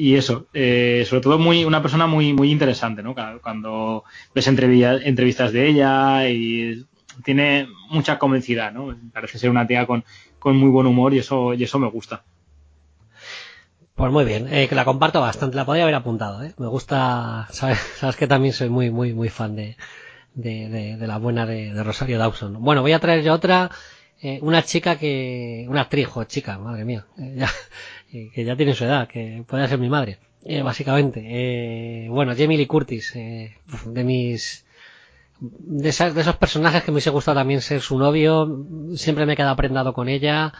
y 0.00 0.16
eso, 0.16 0.46
eh, 0.54 1.04
sobre 1.06 1.20
todo 1.20 1.38
muy 1.38 1.62
una 1.66 1.82
persona 1.82 2.06
muy 2.06 2.32
muy 2.32 2.50
interesante, 2.50 3.02
¿no? 3.02 3.14
Cuando 3.42 4.04
ves 4.34 4.48
entrevistas 4.48 5.52
de 5.52 5.68
ella 5.68 6.26
y 6.26 6.86
tiene 7.22 7.68
mucha 7.90 8.18
convencida, 8.18 8.70
¿no? 8.70 8.96
Parece 9.12 9.38
ser 9.38 9.50
una 9.50 9.66
tía 9.66 9.86
con, 9.86 10.02
con 10.38 10.56
muy 10.56 10.70
buen 10.70 10.86
humor 10.86 11.12
y 11.12 11.18
eso 11.18 11.52
y 11.52 11.64
eso 11.64 11.78
me 11.78 11.90
gusta. 11.90 12.24
Pues 13.94 14.10
muy 14.10 14.24
bien, 14.24 14.48
eh, 14.50 14.68
que 14.68 14.74
la 14.74 14.86
comparto 14.86 15.20
bastante, 15.20 15.56
la 15.56 15.66
podría 15.66 15.82
haber 15.82 15.96
apuntado, 15.96 16.42
¿eh? 16.44 16.54
Me 16.56 16.68
gusta, 16.68 17.46
sabes, 17.50 17.78
sabes 17.96 18.16
que 18.16 18.26
también 18.26 18.54
soy 18.54 18.70
muy 18.70 18.90
muy 18.90 19.12
muy 19.12 19.28
fan 19.28 19.54
de, 19.54 19.76
de, 20.32 20.96
de, 20.96 21.06
la 21.06 21.18
buena 21.18 21.44
de, 21.44 21.74
Rosario 21.84 22.18
Dawson. 22.18 22.56
Bueno, 22.62 22.80
voy 22.80 22.92
a 22.92 23.00
traer 23.00 23.22
yo 23.22 23.34
otra, 23.34 23.70
eh, 24.22 24.38
una 24.40 24.62
chica 24.62 24.96
que, 24.96 25.66
una 25.68 25.82
actriz, 25.82 26.08
chica, 26.26 26.58
madre 26.58 26.86
mía, 26.86 27.04
eh, 28.12 28.30
que 28.34 28.44
ya 28.44 28.56
tiene 28.56 28.74
su 28.74 28.84
edad, 28.84 29.08
que 29.08 29.44
puede 29.46 29.68
ser 29.68 29.78
mi 29.78 29.88
madre, 29.88 30.18
eh, 30.44 30.62
básicamente. 30.62 31.22
Eh, 31.24 32.08
bueno, 32.08 32.34
Jamie 32.36 32.58
Lee 32.58 32.66
Curtis, 32.66 33.14
eh, 33.16 33.56
de 33.86 34.04
mis, 34.04 34.64
de, 35.40 35.88
esas, 35.88 36.14
de, 36.14 36.20
esos 36.20 36.36
personajes 36.36 36.82
que 36.82 36.90
me 36.90 36.96
hubiese 36.96 37.10
gustado 37.10 37.38
también 37.38 37.60
ser 37.60 37.80
su 37.80 37.98
novio, 37.98 38.66
siempre 38.94 39.26
me 39.26 39.34
he 39.34 39.36
quedado 39.36 39.56
prendado 39.56 39.92
con 39.92 40.08
ella, 40.08 40.52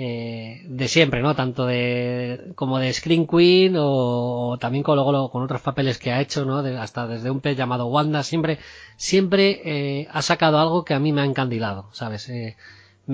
eh, 0.00 0.62
de 0.68 0.86
siempre, 0.86 1.22
¿no? 1.22 1.34
Tanto 1.34 1.66
de 1.66 2.52
como 2.54 2.78
de 2.78 2.92
Screen 2.92 3.26
Queen 3.26 3.74
o, 3.76 4.56
también 4.60 4.84
con 4.84 4.94
luego 4.94 5.28
con 5.28 5.42
otros 5.42 5.60
papeles 5.60 5.98
que 5.98 6.12
ha 6.12 6.20
hecho, 6.20 6.44
¿no? 6.44 6.58
hasta 6.80 7.08
desde 7.08 7.30
un 7.32 7.40
pez 7.40 7.56
llamado 7.56 7.86
Wanda, 7.86 8.22
siempre, 8.22 8.60
siempre 8.96 9.60
eh, 9.64 10.08
ha 10.12 10.22
sacado 10.22 10.60
algo 10.60 10.84
que 10.84 10.94
a 10.94 11.00
mí 11.00 11.12
me 11.12 11.22
ha 11.22 11.24
encandilado, 11.24 11.88
¿sabes? 11.92 12.30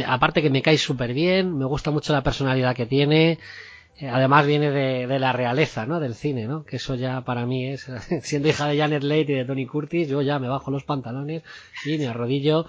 Aparte 0.07 0.43
que 0.43 0.51
me 0.51 0.63
cae 0.63 0.79
súper 0.79 1.15
bien, 1.15 1.57
me 1.57 1.65
gusta 1.65 1.91
mucho 1.91 2.13
la 2.13 2.23
personalidad 2.23 2.75
que 2.75 2.87
tiene, 2.87 3.39
eh, 3.99 4.09
además 4.09 4.47
viene 4.47 4.71
de, 4.71 5.07
de, 5.07 5.19
la 5.19 5.33
realeza, 5.33 5.87
¿no? 5.87 6.01
Del 6.01 6.15
cine, 6.15 6.47
¿no? 6.47 6.65
Que 6.65 6.77
eso 6.77 6.97
ya 6.97 7.21
para 7.21 7.47
mí 7.47 7.69
es, 7.69 7.87
siendo 8.23 8.49
hija 8.49 8.67
de 8.67 8.79
Janet 8.79 9.05
Leigh 9.05 9.31
y 9.31 9.35
de 9.35 9.45
Tony 9.45 9.67
Curtis, 9.67 10.09
yo 10.09 10.21
ya 10.23 10.39
me 10.39 10.49
bajo 10.49 10.71
los 10.71 10.85
pantalones 10.85 11.43
y 11.85 11.99
me 11.99 12.09
arrodillo 12.09 12.67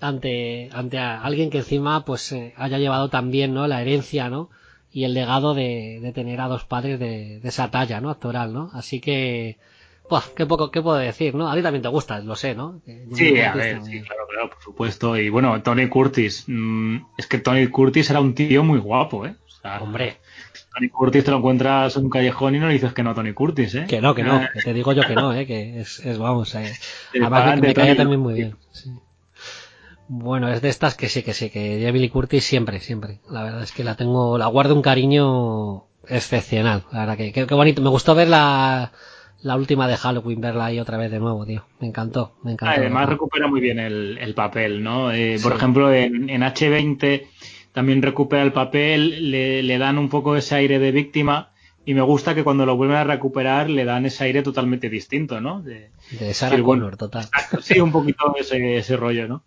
ante, 0.00 0.68
ante 0.72 0.98
alguien 0.98 1.50
que 1.50 1.58
encima 1.58 2.04
pues 2.04 2.32
eh, 2.32 2.54
haya 2.56 2.78
llevado 2.78 3.08
también 3.08 3.54
¿no? 3.54 3.66
la 3.66 3.80
herencia 3.80 4.28
¿no? 4.28 4.50
y 4.90 5.04
el 5.04 5.14
legado 5.14 5.54
de, 5.54 6.00
de 6.02 6.12
tener 6.12 6.40
a 6.40 6.48
dos 6.48 6.64
padres 6.64 6.98
de, 6.98 7.40
de, 7.40 7.48
esa 7.48 7.70
talla 7.70 8.00
¿no? 8.00 8.10
actoral 8.10 8.52
¿no? 8.52 8.70
así 8.74 9.00
que 9.00 9.58
pues 10.08 10.24
qué 10.36 10.46
poco 10.46 10.70
qué 10.70 10.82
puedo 10.82 10.96
decir 10.96 11.34
¿no? 11.34 11.50
a 11.50 11.54
ti 11.54 11.62
también 11.62 11.82
te 11.82 11.88
gusta 11.88 12.20
lo 12.20 12.36
sé 12.36 12.54
¿no? 12.54 12.82
sí 13.14 13.40
a 13.40 13.54
ver 13.54 13.82
sí 13.82 14.02
claro 14.02 14.26
claro 14.28 14.50
por 14.50 14.62
supuesto 14.62 15.16
y 15.16 15.28
bueno 15.30 15.62
Tony 15.62 15.88
Curtis 15.88 16.44
mmm, 16.46 16.96
es 17.16 17.26
que 17.26 17.38
Tony 17.38 17.66
Curtis 17.68 18.10
era 18.10 18.20
un 18.20 18.34
tío 18.34 18.62
muy 18.62 18.78
guapo 18.78 19.26
¿eh? 19.26 19.36
O 19.46 19.50
sea, 19.50 19.80
hombre 19.80 20.18
Tony 20.74 20.88
Curtis 20.88 21.24
te 21.24 21.30
lo 21.30 21.38
encuentras 21.38 21.96
en 21.96 22.04
un 22.04 22.10
callejón 22.10 22.54
y 22.54 22.58
no 22.58 22.66
le 22.66 22.74
dices 22.74 22.92
que 22.92 23.02
no 23.02 23.10
a 23.10 23.14
Tony 23.14 23.32
Curtis, 23.32 23.74
¿eh? 23.76 23.86
Que 23.88 24.00
no, 24.00 24.14
que 24.14 24.24
no, 24.24 24.40
que 24.52 24.60
te 24.60 24.72
digo 24.72 24.92
yo 24.92 25.02
que 25.02 25.14
no, 25.14 25.32
¿eh? 25.32 25.46
Que 25.46 25.80
es, 25.80 26.00
es 26.00 26.18
vamos, 26.18 26.52
eh. 26.56 26.72
Además 27.14 27.60
me, 27.60 27.68
me 27.68 27.74
caía 27.74 27.96
también 27.96 28.20
muy 28.20 28.34
bien. 28.34 28.56
Sí. 28.72 28.90
Bueno, 30.08 30.48
es 30.52 30.60
de 30.60 30.68
estas 30.68 30.96
que 30.96 31.08
sí, 31.08 31.22
que 31.22 31.32
sí, 31.32 31.48
que 31.48 31.80
Jamie 31.82 32.02
Lee 32.02 32.10
Curtis 32.10 32.44
siempre, 32.44 32.80
siempre. 32.80 33.20
La 33.30 33.42
verdad 33.42 33.62
es 33.62 33.72
que 33.72 33.84
la 33.84 33.94
tengo, 33.94 34.36
la 34.36 34.46
guardo 34.48 34.74
un 34.74 34.82
cariño 34.82 35.84
excepcional. 36.08 36.84
La 36.92 37.00
verdad 37.00 37.16
que, 37.16 37.32
qué 37.32 37.54
bonito. 37.54 37.80
Me 37.80 37.88
gustó 37.88 38.14
ver 38.14 38.28
la, 38.28 38.92
la 39.44 39.56
última 39.56 39.86
de 39.86 39.96
Halloween, 39.96 40.40
verla 40.40 40.66
ahí 40.66 40.80
otra 40.80 40.96
vez 40.96 41.10
de 41.10 41.20
nuevo, 41.20 41.44
tío. 41.44 41.64
Me 41.78 41.86
encantó, 41.86 42.32
me 42.42 42.52
encantó. 42.52 42.80
Además 42.80 43.10
recupera 43.10 43.46
muy 43.46 43.60
bien 43.60 43.78
el, 43.78 44.16
el 44.18 44.34
papel, 44.34 44.82
¿no? 44.82 45.12
Eh, 45.12 45.38
por 45.42 45.52
ejemplo, 45.52 45.92
en, 45.92 46.30
en, 46.30 46.40
H20 46.40 47.26
también 47.72 48.00
recupera 48.00 48.42
el 48.42 48.52
papel, 48.52 49.30
le, 49.30 49.62
le 49.62 49.78
dan 49.78 49.98
un 49.98 50.08
poco 50.08 50.34
ese 50.34 50.54
aire 50.54 50.78
de 50.78 50.92
víctima. 50.92 51.50
Y 51.84 51.92
me 51.92 52.00
gusta 52.00 52.34
que 52.34 52.42
cuando 52.42 52.64
lo 52.64 52.78
vuelven 52.78 52.96
a 52.96 53.04
recuperar 53.04 53.68
le 53.68 53.84
dan 53.84 54.06
ese 54.06 54.24
aire 54.24 54.42
totalmente 54.42 54.88
distinto, 54.88 55.38
¿no? 55.42 55.60
De, 55.60 55.90
de 56.18 56.32
Sarah 56.32 56.52
decir, 56.52 56.64
Connor, 56.64 56.96
total. 56.96 57.28
Sí, 57.60 57.78
un 57.80 57.92
poquito 57.92 58.34
ese, 58.40 58.78
ese 58.78 58.96
rollo, 58.96 59.28
¿no? 59.28 59.44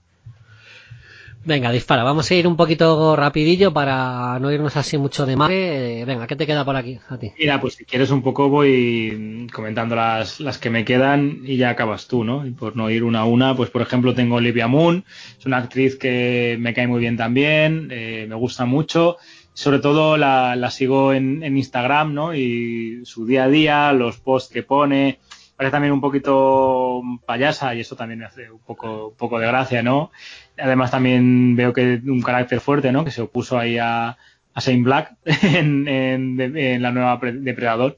Venga, 1.47 1.71
dispara. 1.71 2.03
Vamos 2.03 2.29
a 2.29 2.35
ir 2.35 2.45
un 2.45 2.57
poquito 2.57 3.15
rapidillo 3.15 3.71
para 3.71 4.37
no 4.37 4.51
irnos 4.51 4.75
así 4.75 4.97
mucho 4.97 5.25
de 5.25 5.37
más. 5.37 5.49
Eh, 5.49 6.03
venga, 6.05 6.27
¿qué 6.27 6.35
te 6.35 6.45
queda 6.45 6.65
por 6.65 6.75
aquí 6.75 6.99
a 7.07 7.17
ti? 7.17 7.31
Mira, 7.39 7.61
pues 7.61 7.75
si 7.75 7.85
quieres 7.85 8.11
un 8.11 8.21
poco 8.21 8.49
voy 8.49 9.47
comentando 9.53 9.95
las, 9.95 10.41
las 10.41 10.57
que 10.57 10.69
me 10.69 10.83
quedan 10.83 11.43
y 11.45 11.55
ya 11.55 11.69
acabas 11.69 12.09
tú, 12.09 12.25
¿no? 12.25 12.45
Y 12.45 12.51
por 12.51 12.75
no 12.75 12.89
ir 12.89 13.05
una 13.05 13.21
a 13.21 13.25
una, 13.25 13.55
pues 13.55 13.69
por 13.69 13.81
ejemplo 13.81 14.13
tengo 14.13 14.35
Olivia 14.35 14.67
Moon, 14.67 15.05
es 15.39 15.45
una 15.45 15.59
actriz 15.59 15.95
que 15.95 16.57
me 16.59 16.73
cae 16.73 16.85
muy 16.85 16.99
bien 16.99 17.15
también, 17.15 17.87
eh, 17.91 18.25
me 18.27 18.35
gusta 18.35 18.65
mucho. 18.65 19.15
Sobre 19.53 19.79
todo 19.79 20.17
la, 20.17 20.57
la 20.57 20.69
sigo 20.69 21.13
en, 21.13 21.43
en 21.43 21.55
Instagram, 21.55 22.13
¿no? 22.13 22.35
Y 22.35 23.05
su 23.05 23.25
día 23.25 23.45
a 23.45 23.47
día, 23.47 23.93
los 23.93 24.19
posts 24.19 24.51
que 24.51 24.63
pone, 24.63 25.19
parece 25.55 25.71
también 25.71 25.93
un 25.93 26.01
poquito 26.01 27.01
payasa 27.25 27.73
y 27.73 27.79
eso 27.79 27.95
también 27.95 28.19
me 28.19 28.25
hace 28.25 28.51
un 28.51 28.59
poco, 28.59 29.07
un 29.07 29.15
poco 29.15 29.39
de 29.39 29.47
gracia, 29.47 29.81
¿no? 29.81 30.11
Además 30.57 30.91
también 30.91 31.55
veo 31.55 31.73
que 31.73 32.01
un 32.05 32.21
carácter 32.21 32.59
fuerte, 32.59 32.91
¿no? 32.91 33.05
Que 33.05 33.11
se 33.11 33.21
opuso 33.21 33.57
ahí 33.57 33.77
a, 33.77 34.17
a 34.53 34.59
Shane 34.59 34.83
Black 34.83 35.15
en, 35.25 35.87
en, 35.87 36.57
en, 36.57 36.81
la 36.81 36.91
nueva 36.91 37.19
Depredador 37.21 37.97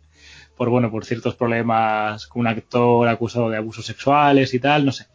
por, 0.57 0.69
bueno, 0.69 0.91
por 0.91 1.05
ciertos 1.05 1.35
problemas 1.35 2.27
con 2.27 2.41
un 2.41 2.47
actor 2.47 3.07
acusado 3.07 3.49
de 3.49 3.57
abusos 3.57 3.85
sexuales 3.85 4.53
y 4.53 4.59
tal, 4.59 4.85
no 4.85 4.91
sé. 4.91 5.05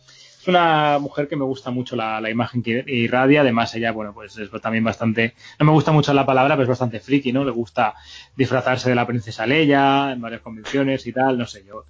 Es 0.44 0.48
una 0.48 0.98
mujer 0.98 1.26
que 1.26 1.36
me 1.36 1.44
gusta 1.44 1.70
mucho 1.70 1.96
la, 1.96 2.28
imagen 2.28 2.62
que 2.62 2.84
irradia, 2.86 3.40
además 3.40 3.74
ella, 3.74 3.92
bueno, 3.92 4.12
pues 4.12 4.36
es 4.36 4.50
también 4.60 4.84
bastante, 4.84 5.32
no 5.58 5.64
me 5.64 5.72
gusta 5.72 5.90
mucho 5.90 6.12
la 6.12 6.26
palabra, 6.26 6.54
pero 6.54 6.64
es 6.64 6.68
bastante 6.68 7.00
friki, 7.00 7.32
¿no? 7.32 7.46
Le 7.46 7.50
gusta 7.50 7.94
disfrazarse 8.36 8.90
de 8.90 8.94
la 8.94 9.06
princesa 9.06 9.46
Leia 9.46 10.12
en 10.12 10.20
varias 10.20 10.42
convenciones 10.42 11.06
y 11.06 11.14
tal, 11.14 11.38
no 11.38 11.46
sé, 11.46 11.64
yo, 11.64 11.86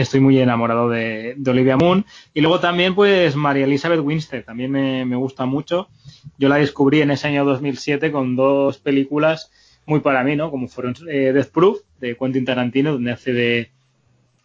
estoy 0.00 0.20
muy 0.20 0.38
enamorado 0.38 0.88
de, 0.88 1.34
de, 1.36 1.50
Olivia 1.50 1.76
Moon. 1.76 2.06
Y 2.32 2.40
luego 2.40 2.58
también, 2.58 2.94
pues, 2.94 3.36
María 3.36 3.66
Elizabeth 3.66 4.00
Winstead, 4.00 4.42
también 4.42 4.70
me, 4.70 5.04
me 5.04 5.16
gusta 5.16 5.44
mucho. 5.44 5.90
Yo 6.38 6.48
la 6.48 6.56
descubrí 6.56 7.02
en 7.02 7.10
ese 7.10 7.28
año 7.28 7.44
2007 7.44 8.12
con 8.12 8.34
dos 8.34 8.78
películas 8.78 9.50
muy 9.84 10.00
para 10.00 10.24
mí, 10.24 10.36
¿no? 10.36 10.50
Como 10.50 10.68
fueron 10.68 10.94
eh, 11.06 11.32
Death 11.34 11.50
Proof, 11.50 11.80
de 12.00 12.16
Quentin 12.16 12.46
Tarantino, 12.46 12.92
donde 12.92 13.12
hace 13.12 13.34
de, 13.34 13.70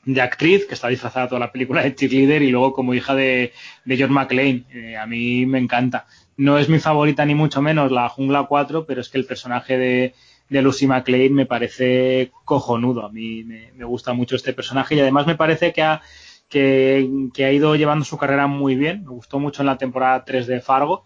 de 0.05 0.21
actriz, 0.21 0.65
que 0.65 0.73
está 0.73 0.87
disfrazada 0.87 1.27
toda 1.27 1.39
la 1.39 1.51
película 1.51 1.83
de 1.83 1.95
cheerleader, 1.95 2.41
y 2.41 2.51
luego 2.51 2.73
como 2.73 2.93
hija 2.93 3.15
de, 3.15 3.53
de 3.85 3.97
John 3.99 4.11
McClane. 4.11 4.65
Eh, 4.73 4.97
a 4.97 5.05
mí 5.05 5.45
me 5.45 5.59
encanta. 5.59 6.07
No 6.37 6.57
es 6.57 6.69
mi 6.69 6.79
favorita 6.79 7.25
ni 7.25 7.35
mucho 7.35 7.61
menos 7.61 7.91
la 7.91 8.09
Jungla 8.09 8.43
4, 8.43 8.85
pero 8.85 9.01
es 9.01 9.09
que 9.09 9.17
el 9.17 9.25
personaje 9.25 9.77
de, 9.77 10.15
de 10.49 10.61
Lucy 10.61 10.87
McClane 10.87 11.29
me 11.29 11.45
parece 11.45 12.31
cojonudo. 12.45 13.05
A 13.05 13.11
mí 13.11 13.43
me, 13.43 13.71
gusta 13.85 14.13
mucho 14.13 14.35
este 14.35 14.53
personaje 14.53 14.95
y 14.95 14.99
además 14.99 15.27
me 15.27 15.35
parece 15.35 15.71
que 15.71 15.83
ha, 15.83 16.01
que, 16.49 17.07
ha 17.37 17.51
ido 17.51 17.75
llevando 17.75 18.05
su 18.05 18.17
carrera 18.17 18.47
muy 18.47 18.75
bien. 18.75 19.03
Me 19.03 19.11
gustó 19.11 19.39
mucho 19.39 19.61
en 19.61 19.67
la 19.67 19.77
temporada 19.77 20.25
3 20.25 20.47
de 20.47 20.61
Fargo. 20.61 21.05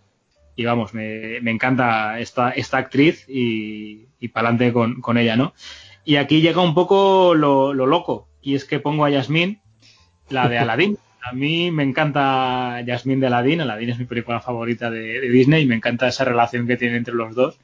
Y 0.55 0.63
vamos, 0.63 0.93
me, 0.93 1.41
me 1.41 1.51
encanta 1.51 2.17
esta, 2.19 2.51
esta 2.51 2.77
actriz 2.77 3.27
y, 3.27 4.07
y 4.21 4.29
para 4.29 4.47
adelante 4.47 4.71
con, 4.71 5.01
con 5.01 5.17
ella, 5.17 5.35
¿no? 5.35 5.53
Y 6.05 6.15
aquí 6.15 6.39
llega 6.39 6.61
un 6.61 6.73
poco 6.73 7.33
lo, 7.35 7.73
lo 7.73 7.87
loco, 7.87 8.29
y 8.45 8.55
es 8.55 8.63
que 8.63 8.79
pongo 8.79 9.03
a 9.03 9.09
Yasmín, 9.09 9.59
la 10.29 10.47
de 10.47 10.59
Aladdin. 10.59 10.97
A 11.27 11.33
mí 11.33 11.71
me 11.71 11.81
encanta 11.81 12.81
Yasmín 12.81 13.19
de 13.19 13.25
Aladdin, 13.25 13.59
Aladdin 13.59 13.89
es 13.89 13.97
mi 13.97 14.05
película 14.05 14.39
favorita 14.39 14.91
de, 14.91 15.19
de, 15.19 15.29
Disney 15.31 15.63
y 15.63 15.65
me 15.65 15.73
encanta 15.73 16.07
esa 16.07 16.23
relación 16.23 16.67
que 16.67 16.77
tiene 16.77 16.97
entre 16.97 17.15
los 17.15 17.33
dos. 17.33 17.57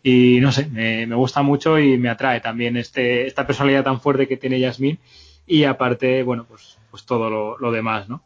Y 0.00 0.38
no 0.40 0.52
sé, 0.52 0.66
me, 0.66 1.08
me 1.08 1.16
gusta 1.16 1.42
mucho 1.42 1.80
y 1.80 1.98
me 1.98 2.08
atrae 2.08 2.40
también 2.40 2.76
este, 2.76 3.26
esta 3.26 3.48
personalidad 3.48 3.82
tan 3.82 4.00
fuerte 4.00 4.28
que 4.28 4.36
tiene 4.36 4.60
Yasmín 4.60 5.00
y 5.44 5.64
aparte, 5.64 6.22
bueno, 6.22 6.46
pues, 6.48 6.78
pues 6.92 7.04
todo 7.04 7.28
lo, 7.28 7.58
lo 7.58 7.72
demás, 7.72 8.08
¿no? 8.08 8.22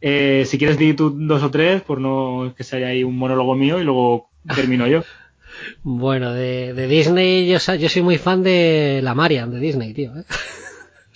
Eh, 0.00 0.44
si 0.46 0.58
quieres 0.58 0.78
decir 0.78 0.94
tú 0.94 1.10
dos 1.10 1.42
o 1.42 1.50
tres, 1.50 1.82
por 1.82 2.00
no 2.00 2.54
que 2.56 2.62
sea 2.62 2.86
ahí 2.86 3.02
un 3.02 3.18
monólogo 3.18 3.56
mío 3.56 3.80
y 3.80 3.84
luego 3.84 4.30
termino 4.54 4.86
yo. 4.86 5.02
Bueno, 5.82 6.32
de, 6.32 6.72
de 6.72 6.86
Disney, 6.86 7.46
yo, 7.48 7.58
yo, 7.74 7.88
soy 7.88 8.02
muy 8.02 8.18
fan 8.18 8.42
de 8.44 9.00
la 9.02 9.14
Marian 9.14 9.50
de 9.50 9.58
Disney, 9.58 9.92
tío. 9.92 10.16
¿eh? 10.16 10.24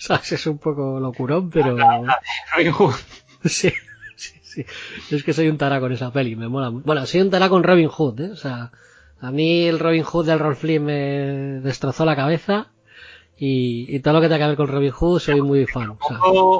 ¿Sabes? 0.05 0.33
Es 0.33 0.45
un 0.45 0.59
poco 0.59 0.99
locurón, 0.99 1.49
pero. 1.49 1.75
sí, 3.43 3.71
sí, 4.15 4.39
sí. 4.43 4.65
Es 5.09 5.23
que 5.23 5.33
soy 5.33 5.47
un 5.47 5.57
tara 5.57 5.79
con 5.79 5.91
esa 5.91 6.13
peli, 6.13 6.35
me 6.35 6.47
mola. 6.47 6.69
Bueno, 6.69 7.05
soy 7.07 7.21
un 7.21 7.31
tara 7.31 7.49
con 7.49 7.63
Robin 7.63 7.87
Hood, 7.87 8.21
¿eh? 8.21 8.31
O 8.31 8.35
sea, 8.35 8.71
a 9.19 9.31
mí 9.31 9.65
el 9.65 9.79
Robin 9.79 10.03
Hood 10.03 10.27
del 10.27 10.39
Rolf 10.39 10.59
Flynn 10.59 10.85
me 10.85 10.93
destrozó 11.61 12.05
la 12.05 12.15
cabeza. 12.15 12.67
Y, 13.37 13.87
y, 13.89 13.99
todo 13.99 14.13
lo 14.13 14.21
que 14.21 14.27
tenga 14.27 14.45
que 14.45 14.47
ver 14.47 14.55
con 14.55 14.67
Robin 14.67 14.91
Hood 14.91 15.19
soy 15.19 15.41
muy 15.41 15.65
fan. 15.65 15.97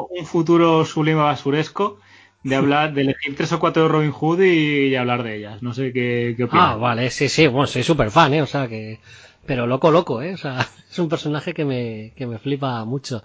Un 0.09 0.25
futuro 0.25 0.83
sublime 0.83 1.21
basuresco 1.21 1.99
de 2.43 2.55
hablar, 2.55 2.93
de 2.93 3.01
elegir 3.01 3.35
tres 3.35 3.53
o 3.53 3.59
cuatro 3.59 3.87
Robin 3.87 4.11
Hood 4.11 4.41
y, 4.41 4.87
y 4.87 4.95
hablar 4.95 5.23
de 5.23 5.37
ellas. 5.37 5.61
No 5.61 5.73
sé 5.73 5.93
qué, 5.93 6.33
qué 6.35 6.45
opinas. 6.45 6.71
Ah, 6.71 6.75
vale, 6.75 7.11
sí, 7.11 7.29
sí, 7.29 7.47
bueno, 7.47 7.67
soy 7.67 7.83
súper 7.83 8.09
fan, 8.09 8.33
¿eh? 8.33 8.41
O 8.41 8.47
sea 8.47 8.67
que, 8.67 8.99
pero 9.45 9.67
loco, 9.67 9.91
loco, 9.91 10.21
¿eh? 10.21 10.33
O 10.33 10.37
sea, 10.37 10.59
es 10.91 10.99
un 10.99 11.09
personaje 11.09 11.53
que 11.53 11.65
me, 11.65 12.13
que 12.15 12.25
me 12.27 12.39
flipa 12.39 12.83
mucho. 12.85 13.23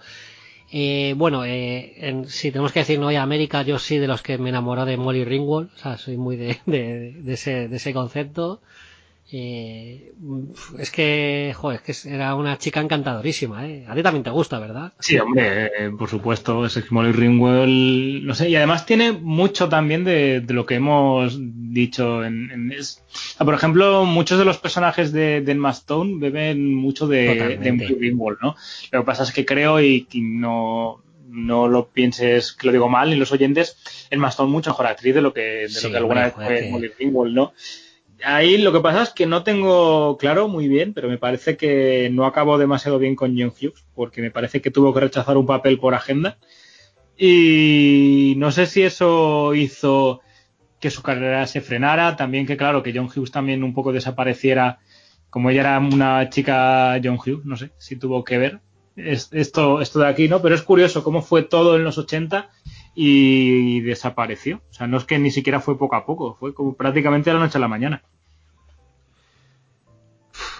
Eh, 0.71 1.13
bueno, 1.17 1.43
eh, 1.45 1.93
en, 1.97 2.27
si 2.29 2.51
tenemos 2.51 2.71
que 2.71 2.79
decir 2.79 2.99
no 2.99 3.09
hay 3.09 3.17
América, 3.17 3.61
yo 3.63 3.77
sí 3.79 3.97
de 3.97 4.07
los 4.07 4.21
que 4.21 4.37
me 4.37 4.49
enamoró 4.49 4.85
de 4.85 4.97
Molly 4.97 5.25
Ringwald, 5.25 5.69
o 5.75 5.77
sea, 5.77 5.97
soy 5.97 6.17
muy 6.17 6.37
de, 6.37 6.59
de, 6.65 7.13
de 7.13 7.33
ese, 7.33 7.67
de 7.67 7.75
ese 7.77 7.93
concepto. 7.93 8.61
Eh, 9.33 10.11
es 10.77 10.91
que, 10.91 11.53
joder, 11.55 11.81
es 11.85 12.03
que 12.03 12.13
era 12.13 12.35
una 12.35 12.57
chica 12.57 12.81
encantadorísima, 12.81 13.65
¿eh? 13.65 13.85
A 13.87 13.95
ti 13.95 14.03
también 14.03 14.23
te 14.23 14.29
gusta, 14.29 14.59
¿verdad? 14.59 14.91
Sí, 14.99 15.17
hombre, 15.17 15.67
eh, 15.67 15.91
por 15.97 16.09
supuesto, 16.09 16.65
es 16.65 16.91
Molly 16.91 17.13
Ringwell, 17.13 18.25
no 18.25 18.35
sé, 18.35 18.49
y 18.49 18.57
además 18.57 18.85
tiene 18.85 19.13
mucho 19.13 19.69
también 19.69 20.03
de, 20.03 20.41
de 20.41 20.53
lo 20.53 20.65
que 20.65 20.75
hemos 20.75 21.37
dicho 21.39 22.25
en, 22.25 22.51
en 22.51 22.71
es, 22.73 23.03
por 23.37 23.53
ejemplo, 23.53 24.03
muchos 24.03 24.37
de 24.37 24.43
los 24.43 24.57
personajes 24.57 25.13
de, 25.13 25.39
de 25.39 25.51
Emma 25.53 25.71
Stone 25.71 26.19
beben 26.19 26.75
mucho 26.75 27.07
de, 27.07 27.57
de 27.57 27.71
Molly 27.71 27.95
Ringwell, 27.95 28.37
¿no? 28.41 28.57
Lo 28.91 28.99
que 28.99 29.05
pasa 29.05 29.23
es 29.23 29.31
que 29.31 29.45
creo 29.45 29.79
y, 29.79 30.07
y 30.11 30.21
no, 30.21 31.01
no 31.29 31.69
lo 31.69 31.87
pienses 31.87 32.51
que 32.51 32.67
lo 32.67 32.73
digo 32.73 32.89
mal, 32.89 33.09
ni 33.09 33.15
los 33.15 33.31
oyentes, 33.31 33.77
Emma 34.09 34.27
Stone 34.27 34.51
mucho 34.51 34.71
mejor 34.71 34.87
actriz 34.87 35.15
de 35.15 35.21
lo 35.21 35.33
que, 35.33 35.41
de 35.41 35.69
sí, 35.69 35.85
lo 35.87 35.91
que 35.91 35.97
alguna 35.97 36.23
vez 36.25 36.33
fue. 36.33 36.69
Molly 36.69 36.89
Ringwell, 36.99 37.33
¿no? 37.33 37.53
Ahí 38.23 38.57
lo 38.57 38.71
que 38.71 38.79
pasa 38.79 39.03
es 39.03 39.09
que 39.09 39.25
no 39.25 39.43
tengo 39.43 40.17
claro 40.17 40.47
muy 40.47 40.67
bien, 40.67 40.93
pero 40.93 41.09
me 41.09 41.17
parece 41.17 41.57
que 41.57 42.09
no 42.11 42.25
acabó 42.25 42.57
demasiado 42.57 42.99
bien 42.99 43.15
con 43.15 43.37
John 43.37 43.49
Hughes, 43.49 43.85
porque 43.95 44.21
me 44.21 44.31
parece 44.31 44.61
que 44.61 44.71
tuvo 44.71 44.93
que 44.93 44.99
rechazar 44.99 45.37
un 45.37 45.45
papel 45.45 45.79
por 45.79 45.95
agenda. 45.95 46.37
Y 47.17 48.35
no 48.37 48.51
sé 48.51 48.65
si 48.65 48.83
eso 48.83 49.53
hizo 49.53 50.21
que 50.79 50.89
su 50.89 51.03
carrera 51.03 51.45
se 51.47 51.61
frenara, 51.61 52.15
también 52.15 52.45
que 52.45 52.57
claro, 52.57 52.83
que 52.83 52.93
John 52.93 53.09
Hughes 53.13 53.31
también 53.31 53.63
un 53.63 53.73
poco 53.73 53.93
desapareciera, 53.93 54.79
como 55.29 55.49
ella 55.49 55.61
era 55.61 55.79
una 55.79 56.29
chica 56.29 56.99
John 57.03 57.19
Hughes, 57.19 57.45
no 57.45 57.55
sé 57.55 57.71
si 57.77 57.95
tuvo 57.95 58.23
que 58.23 58.37
ver 58.37 58.59
esto, 58.95 59.81
esto 59.81 59.99
de 59.99 60.07
aquí, 60.07 60.27
¿no? 60.27 60.41
Pero 60.41 60.55
es 60.55 60.61
curioso 60.63 61.03
cómo 61.03 61.21
fue 61.21 61.43
todo 61.43 61.75
en 61.75 61.83
los 61.83 61.97
80 61.97 62.49
y 62.95 63.81
desapareció. 63.81 64.61
O 64.69 64.73
sea, 64.73 64.87
no 64.87 64.97
es 64.97 65.05
que 65.05 65.19
ni 65.19 65.31
siquiera 65.31 65.59
fue 65.59 65.77
poco 65.77 65.95
a 65.95 66.05
poco, 66.05 66.35
fue 66.35 66.53
como 66.53 66.73
prácticamente 66.73 67.29
de 67.29 67.35
la 67.35 67.39
noche 67.41 67.57
a 67.57 67.61
la 67.61 67.67
mañana. 67.67 68.03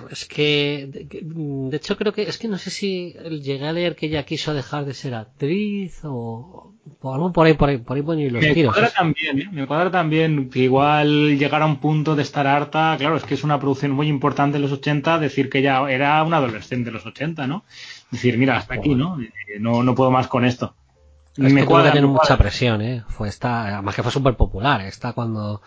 Es 0.09 0.25
que, 0.25 0.87
de, 0.89 1.77
hecho 1.77 1.97
creo 1.97 2.13
que, 2.13 2.23
es 2.23 2.37
que 2.37 2.47
no 2.47 2.57
sé 2.57 2.69
si 2.69 3.13
llegué 3.13 3.67
a 3.67 3.73
leer 3.73 3.95
que 3.95 4.07
ella 4.07 4.25
quiso 4.25 4.53
dejar 4.53 4.85
de 4.85 4.93
ser 4.93 5.13
actriz 5.13 6.01
o, 6.03 6.73
algo 7.03 7.31
por 7.31 7.45
ahí, 7.45 7.53
por 7.53 7.69
ahí, 7.69 7.77
por 7.77 7.97
ahí 7.97 8.03
ponen 8.03 8.33
los 8.33 8.41
me 8.41 8.53
tiros. 8.53 8.73
Cuadra 8.73 8.91
también, 8.91 9.39
¿eh? 9.39 9.49
Me 9.51 9.67
cuadra 9.67 9.91
también 9.91 10.49
que 10.49 10.59
igual 10.59 11.37
llegar 11.37 11.61
a 11.61 11.65
un 11.65 11.77
punto 11.77 12.15
de 12.15 12.23
estar 12.23 12.47
harta, 12.47 12.95
claro, 12.97 13.15
es 13.15 13.23
que 13.23 13.35
es 13.35 13.43
una 13.43 13.59
producción 13.59 13.91
muy 13.91 14.07
importante 14.07 14.57
en 14.57 14.63
los 14.63 14.71
80, 14.71 15.19
decir 15.19 15.49
que 15.49 15.59
ella 15.59 15.87
era 15.89 16.23
una 16.23 16.37
adolescente 16.37 16.85
de 16.85 16.93
los 16.93 17.05
80, 17.05 17.47
¿no? 17.47 17.63
Decir, 18.09 18.37
mira, 18.37 18.57
hasta 18.57 18.75
aquí, 18.75 18.95
¿no? 18.95 19.21
Eh, 19.21 19.31
no, 19.59 19.83
no 19.83 19.95
puedo 19.95 20.11
más 20.11 20.27
con 20.27 20.45
esto. 20.45 20.75
Es 21.37 21.53
me 21.53 21.61
que 21.61 21.67
cuadra, 21.67 21.91
tener 21.91 22.07
mucha 22.07 22.37
presión, 22.37 22.81
¿eh? 22.81 23.03
Fue 23.07 23.29
esta, 23.29 23.67
además 23.67 23.95
que 23.95 24.03
fue 24.03 24.11
súper 24.11 24.35
popular, 24.35 24.81
esta 24.81 25.13
cuando 25.13 25.61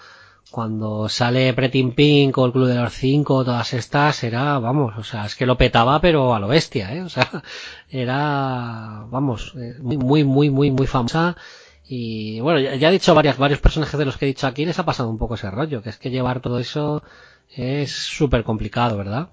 cuando 0.51 1.09
sale 1.09 1.53
Pretty 1.53 1.83
Pink 1.91 2.39
o 2.39 2.47
el 2.47 2.53
Club 2.53 2.69
de 2.69 2.77
los 2.77 2.93
Cinco, 2.93 3.45
todas 3.45 3.73
estas, 3.73 4.23
era, 4.23 4.59
vamos, 4.59 4.95
o 4.97 5.03
sea, 5.03 5.27
es 5.27 5.35
que 5.35 5.47
lo 5.47 5.57
petaba, 5.57 6.01
pero 6.01 6.35
a 6.35 6.39
lo 6.39 6.49
bestia, 6.49 6.95
¿eh? 6.95 7.03
O 7.03 7.09
sea, 7.09 7.29
era, 7.91 9.05
vamos, 9.09 9.55
eh, 9.57 9.75
muy, 9.81 9.97
muy, 9.97 10.25
muy, 10.25 10.51
muy, 10.51 10.71
muy 10.71 10.87
famosa. 10.87 11.37
Y 11.87 12.41
bueno, 12.41 12.61
ya, 12.61 12.89
he 12.89 12.93
dicho 12.93 13.15
varias, 13.15 13.37
varios 13.37 13.61
personajes 13.61 13.99
de 13.99 14.05
los 14.05 14.17
que 14.17 14.27
he 14.27 14.29
dicho 14.29 14.47
aquí, 14.47 14.65
les 14.65 14.79
ha 14.79 14.85
pasado 14.85 15.11
un 15.11 15.19
poco 15.19 15.35
ese 15.35 15.51
rollo, 15.51 15.83
que 15.83 15.91
es 15.91 15.99
que 15.99 16.11
llevar 16.11 16.41
todo 16.41 16.59
eso 16.59 17.03
es 17.49 17.93
súper 17.93 18.45
complicado, 18.45 18.97
¿verdad? 18.97 19.31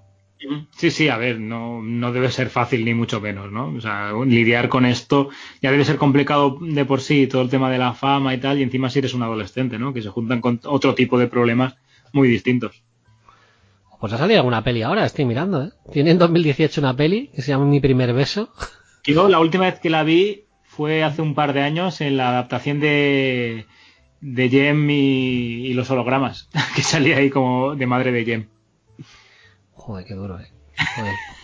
Sí, 0.76 0.90
sí, 0.90 1.08
a 1.08 1.16
ver, 1.16 1.38
no, 1.38 1.82
no 1.82 2.12
debe 2.12 2.30
ser 2.30 2.48
fácil 2.48 2.84
ni 2.84 2.94
mucho 2.94 3.20
menos, 3.20 3.52
¿no? 3.52 3.68
O 3.68 3.80
sea, 3.80 4.12
lidiar 4.26 4.68
con 4.68 4.86
esto 4.86 5.28
ya 5.60 5.70
debe 5.70 5.84
ser 5.84 5.96
complicado 5.96 6.58
de 6.60 6.84
por 6.84 7.00
sí, 7.00 7.26
todo 7.26 7.42
el 7.42 7.50
tema 7.50 7.70
de 7.70 7.78
la 7.78 7.92
fama 7.94 8.34
y 8.34 8.38
tal, 8.38 8.58
y 8.58 8.62
encima 8.62 8.90
si 8.90 8.98
eres 8.98 9.14
un 9.14 9.22
adolescente, 9.22 9.78
¿no? 9.78 9.92
Que 9.92 10.02
se 10.02 10.08
juntan 10.08 10.40
con 10.40 10.60
otro 10.64 10.94
tipo 10.94 11.18
de 11.18 11.28
problemas 11.28 11.76
muy 12.12 12.28
distintos. 12.28 12.82
Pues 14.00 14.12
ha 14.12 14.18
salido 14.18 14.40
alguna 14.40 14.64
peli 14.64 14.82
ahora, 14.82 15.04
estoy 15.04 15.24
mirando, 15.24 15.64
¿eh? 15.64 15.70
Tiene 15.92 16.10
en 16.10 16.18
2018 16.18 16.80
una 16.80 16.96
peli 16.96 17.28
que 17.28 17.42
se 17.42 17.52
llama 17.52 17.66
Mi 17.66 17.80
primer 17.80 18.12
beso. 18.12 18.52
Yo 19.04 19.28
la 19.28 19.38
última 19.38 19.64
vez 19.64 19.78
que 19.78 19.90
la 19.90 20.02
vi 20.02 20.44
fue 20.64 21.04
hace 21.04 21.22
un 21.22 21.34
par 21.34 21.52
de 21.52 21.60
años 21.60 22.00
en 22.00 22.16
la 22.16 22.30
adaptación 22.30 22.80
de, 22.80 23.66
de 24.20 24.48
Jem 24.48 24.90
y, 24.90 25.66
y 25.66 25.74
los 25.74 25.90
hologramas, 25.90 26.48
que 26.74 26.82
salía 26.82 27.18
ahí 27.18 27.30
como 27.30 27.76
de 27.76 27.86
madre 27.86 28.10
de 28.10 28.24
Jem. 28.24 28.51
Joder, 29.82 30.04
qué 30.04 30.14
duro, 30.14 30.38
eh. 30.38 30.46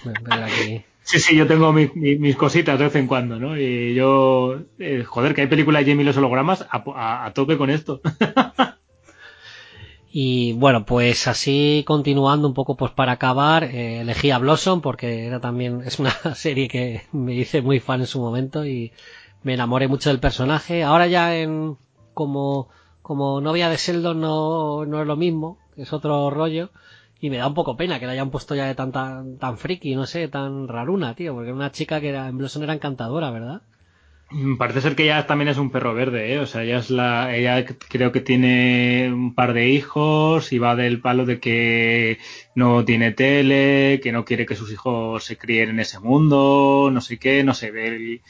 Joder, 0.04 0.44
aquí. 0.44 0.84
Sí, 1.02 1.18
sí, 1.18 1.36
yo 1.36 1.48
tengo 1.48 1.72
mis, 1.72 2.36
cositas 2.36 2.78
de 2.78 2.84
vez 2.84 2.94
en 2.94 3.08
cuando, 3.08 3.40
¿no? 3.40 3.58
Y 3.58 3.94
yo, 3.94 4.60
eh, 4.78 5.02
joder, 5.02 5.34
que 5.34 5.40
hay 5.40 5.48
películas 5.48 5.84
de 5.84 5.90
Jamie 5.90 6.04
los 6.04 6.16
hologramas 6.16 6.64
a, 6.70 7.32
tope 7.34 7.58
con 7.58 7.68
esto. 7.68 8.00
y 10.12 10.52
bueno, 10.52 10.86
pues 10.86 11.26
así 11.26 11.82
continuando 11.84 12.46
un 12.46 12.54
poco, 12.54 12.76
pues 12.76 12.92
para 12.92 13.12
acabar, 13.12 13.64
eh, 13.64 14.02
elegí 14.02 14.30
a 14.30 14.38
Blossom 14.38 14.82
porque 14.82 15.26
era 15.26 15.40
también, 15.40 15.82
es 15.84 15.98
una 15.98 16.10
serie 16.36 16.68
que 16.68 17.02
me 17.10 17.34
hice 17.34 17.60
muy 17.60 17.80
fan 17.80 18.02
en 18.02 18.06
su 18.06 18.20
momento 18.20 18.64
y 18.64 18.92
me 19.42 19.54
enamoré 19.54 19.88
mucho 19.88 20.10
del 20.10 20.20
personaje. 20.20 20.84
Ahora 20.84 21.08
ya 21.08 21.36
en, 21.36 21.76
como, 22.14 22.68
como 23.02 23.40
novia 23.40 23.68
de 23.68 23.78
Sheldon 23.78 24.20
no, 24.20 24.84
no 24.84 25.00
es 25.00 25.08
lo 25.08 25.16
mismo, 25.16 25.58
es 25.76 25.92
otro 25.92 26.30
rollo 26.30 26.70
y 27.20 27.30
me 27.30 27.38
da 27.38 27.46
un 27.46 27.54
poco 27.54 27.76
pena 27.76 27.98
que 27.98 28.06
la 28.06 28.12
hayan 28.12 28.30
puesto 28.30 28.54
ya 28.54 28.66
de 28.66 28.74
tan, 28.74 28.92
tan, 28.92 29.58
friki, 29.58 29.94
no 29.94 30.06
sé, 30.06 30.28
tan 30.28 30.68
raruna, 30.68 31.14
tío, 31.14 31.34
porque 31.34 31.48
era 31.48 31.56
una 31.56 31.72
chica 31.72 32.00
que 32.00 32.10
era, 32.10 32.28
en 32.28 32.38
Blossom 32.38 32.62
era 32.62 32.74
encantadora, 32.74 33.30
¿verdad? 33.30 33.62
Mm, 34.30 34.56
parece 34.58 34.82
ser 34.82 34.94
que 34.94 35.04
ella 35.04 35.26
también 35.26 35.48
es 35.48 35.56
un 35.56 35.70
perro 35.70 35.94
verde, 35.94 36.34
¿eh? 36.34 36.38
O 36.38 36.46
sea, 36.46 36.62
ella 36.62 36.78
es 36.78 36.90
la, 36.90 37.34
ella 37.34 37.64
creo 37.64 38.12
que 38.12 38.20
tiene 38.20 39.10
un 39.10 39.34
par 39.34 39.54
de 39.54 39.70
hijos 39.70 40.52
y 40.52 40.58
va 40.58 40.76
del 40.76 41.00
palo 41.00 41.24
de 41.24 41.40
que 41.40 42.18
no 42.54 42.84
tiene 42.84 43.12
tele, 43.12 44.00
que 44.02 44.12
no 44.12 44.24
quiere 44.26 44.44
que 44.44 44.54
sus 44.54 44.70
hijos 44.70 45.24
se 45.24 45.38
críen 45.38 45.70
en 45.70 45.80
ese 45.80 45.98
mundo, 45.98 46.90
no 46.92 47.00
sé 47.00 47.18
qué, 47.18 47.42
no 47.42 47.54
sé. 47.54 47.70
ver 47.70 48.20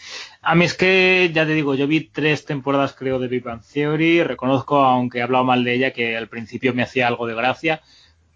A 0.42 0.54
mí 0.54 0.64
es 0.64 0.74
que, 0.74 1.30
ya 1.34 1.44
te 1.46 1.54
digo, 1.54 1.74
yo 1.74 1.88
vi 1.88 2.00
tres 2.00 2.44
temporadas 2.44 2.94
creo 2.94 3.18
de 3.18 3.28
Big 3.28 3.42
Bang 3.42 3.62
Theory, 3.62 4.22
reconozco, 4.22 4.78
aunque 4.80 5.18
he 5.18 5.22
hablado 5.22 5.44
mal 5.44 5.64
de 5.64 5.74
ella, 5.74 5.92
que 5.92 6.16
al 6.16 6.28
principio 6.28 6.74
me 6.74 6.82
hacía 6.84 7.08
algo 7.08 7.26
de 7.26 7.34
gracia, 7.34 7.82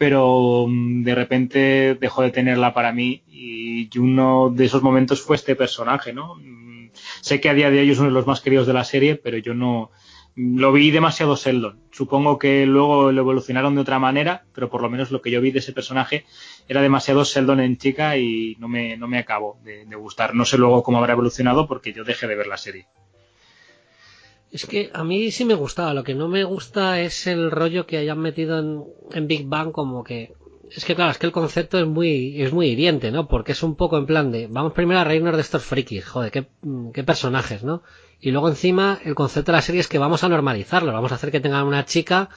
pero 0.03 0.67
mm, 0.67 1.05
de 1.05 1.15
repente 1.15 1.95
dejó 1.95 2.23
de 2.23 2.33
tenerla 2.33 2.75
para 2.75 2.93
mí 2.93 3.23
y 3.29 3.89
uno 3.97 4.51
de 4.51 4.65
esos 4.65 4.83
momentos 4.83 5.23
fue 5.23 5.37
este 5.37 5.55
personaje, 5.55 6.13
¿no? 6.13 6.35
Mm, 6.35 6.91
sé 7.21 7.41
que 7.41 7.49
a 7.49 7.55
día 7.55 7.71
de 7.71 7.79
hoy 7.79 7.91
es 7.93 8.01
uno 8.01 8.09
de 8.09 8.15
los 8.15 8.27
más 8.27 8.41
queridos 8.41 8.67
de 8.67 8.73
la 8.73 8.83
serie, 8.83 9.15
pero 9.15 9.39
yo 9.39 9.55
no 9.55 9.93
lo 10.35 10.73
vi 10.73 10.91
demasiado 10.91 11.37
Sheldon. 11.37 11.79
Supongo 11.93 12.37
que 12.37 12.67
luego 12.67 13.13
lo 13.13 13.21
evolucionaron 13.21 13.77
de 13.77 13.83
otra 13.83 14.01
manera, 14.01 14.45
pero 14.53 14.69
por 14.69 14.83
lo 14.83 14.91
menos 14.91 15.13
lo 15.13 15.23
que 15.23 15.31
yo 15.31 15.41
vi 15.41 15.53
de 15.53 15.61
ese 15.61 15.73
personaje 15.73 16.25
era 16.67 16.83
demasiado 16.83 17.23
Sheldon 17.23 17.61
en 17.61 17.77
chica 17.77 18.17
y 18.17 18.57
no 18.59 18.67
me, 18.67 18.97
no 18.97 19.07
me 19.07 19.25
de, 19.63 19.87
de 19.87 19.97
gustar. 19.97 20.35
No 20.35 20.45
sé 20.45 20.59
luego 20.59 20.83
cómo 20.83 20.99
habrá 20.99 21.13
evolucionado 21.13 21.69
porque 21.69 21.93
yo 21.93 22.03
dejé 22.03 22.27
de 22.27 22.35
ver 22.35 22.49
la 22.49 22.57
serie. 22.57 22.89
Es 24.53 24.67
que 24.67 24.91
a 24.93 25.03
mí 25.03 25.31
sí 25.31 25.47
me 25.47 25.55
gustaba, 25.55 25.95
lo 25.95 26.05
que 26.05 26.15
no 26.15 26.29
me 26.29 26.45
gusta 26.45 27.01
es 27.01 27.27
el 27.27 27.51
rollo 27.51 27.87
que 27.87 27.97
hayan 27.97 28.19
metido 28.19 28.59
en, 28.59 29.27
Big 29.27 29.47
Bang 29.47 29.73
como 29.73 30.05
que... 30.05 30.35
Es 30.71 30.85
que 30.85 30.95
claro, 30.95 31.11
es 31.11 31.19
que 31.19 31.27
el 31.27 31.33
concepto 31.33 31.79
es 31.79 31.87
muy, 31.87 32.41
es 32.43 32.53
muy 32.53 32.69
hiriente, 32.69 33.11
¿no? 33.11 33.29
Porque 33.29 33.53
es 33.53 33.63
un 33.63 33.77
poco 33.77 33.97
en 33.97 34.05
plan 34.05 34.31
de, 34.31 34.49
vamos 34.49 34.75
primero 34.75 35.01
a 35.01 35.05
reírnos 35.05 35.37
de 35.37 35.41
estos 35.41 35.63
frikis, 35.65 36.07
joder, 36.07 36.31
qué, 36.31 36.47
qué 36.93 37.03
personajes, 37.03 37.63
¿no? 37.63 37.83
Y 38.21 38.31
luego 38.31 38.49
encima 38.49 39.01
el 39.05 39.15
concepto 39.15 39.53
de 39.53 39.57
la 39.57 39.63
serie 39.63 39.81
es 39.81 39.89
que 39.89 39.99
vamos 39.99 40.23
a 40.23 40.29
normalizarlo, 40.29 40.93
vamos 40.93 41.13
a 41.13 41.15
hacer 41.15 41.31
que 41.31 41.41
tengan 41.41 41.67
una 41.67 41.87
chica 41.87 42.29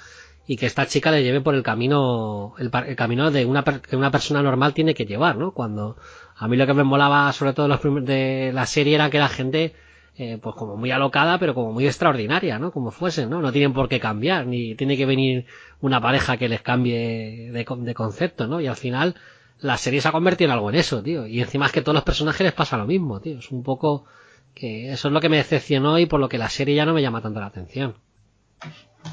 y 0.48 0.56
que 0.56 0.68
esta 0.68 0.86
chica 0.86 1.12
le 1.12 1.24
lleve 1.24 1.42
por 1.42 1.54
el 1.54 1.64
camino, 1.64 2.56
el, 2.60 2.72
el 2.88 2.96
camino 2.96 3.30
de 3.30 3.46
una, 3.46 3.64
que 3.64 3.96
una 3.96 4.12
persona 4.12 4.42
normal 4.42 4.74
tiene 4.74 4.94
que 4.94 5.06
llevar, 5.06 5.38
¿no? 5.38 5.52
Cuando 5.52 5.98
a 6.38 6.48
mí 6.48 6.56
lo 6.56 6.66
que 6.66 6.74
me 6.74 6.84
molaba 6.84 7.32
sobre 7.34 7.54
todo 7.54 7.68
los 7.68 7.82
de 8.06 8.52
la 8.54 8.66
serie 8.66 8.96
era 8.96 9.10
que 9.10 9.20
la 9.20 9.30
gente 9.30 9.74
eh, 10.18 10.38
pues 10.42 10.56
como 10.56 10.78
muy 10.78 10.92
alocada, 10.92 11.38
pero 11.40 11.54
como 11.54 11.74
muy 11.74 11.86
extraordinaria, 11.86 12.58
¿no? 12.58 12.72
Como 12.72 12.92
fuesen, 12.92 13.30
¿no? 13.30 13.42
No 13.42 13.52
tienen 13.52 13.74
por 13.74 13.90
qué 13.90 14.00
cambiar, 14.00 14.48
ni 14.48 14.76
tiene 14.76 14.96
que 14.96 15.06
venir 15.06 15.46
una 15.82 16.00
pareja 16.02 16.38
que 16.38 16.48
les 16.48 16.62
cambie 16.62 17.52
de, 17.52 17.66
de 17.66 17.94
concepto, 17.94 18.48
¿no? 18.48 18.62
Y 18.62 18.68
al 18.68 18.78
final 18.78 19.16
la 19.60 19.78
serie 19.78 20.02
se 20.02 20.08
ha 20.08 20.12
convertido 20.12 20.50
en 20.50 20.54
algo 20.54 20.70
en 20.70 20.76
eso, 20.76 21.04
tío. 21.04 21.28
Y 21.28 21.42
encima 21.42 21.66
es 21.66 21.72
que 21.72 21.82
todos 21.82 21.96
los 21.96 22.04
personajes 22.04 22.42
les 22.42 22.54
pasa 22.54 22.78
lo 22.78 22.86
mismo, 22.86 23.20
tío. 23.20 23.40
Es 23.40 23.52
un 23.52 23.64
poco 23.64 24.06
que 24.54 24.92
eso 24.92 25.10
es 25.10 25.14
lo 25.14 25.20
que 25.22 25.30
me 25.30 25.38
decepcionó 25.38 26.00
y 26.00 26.06
por 26.06 26.20
lo 26.20 26.30
que 26.30 26.38
la 26.38 26.50
serie 26.50 26.76
ya 26.76 26.86
no 26.86 26.94
me 26.94 27.02
llama 27.02 27.22
tanto 27.22 27.40
la 27.40 27.48
atención. 27.48 27.96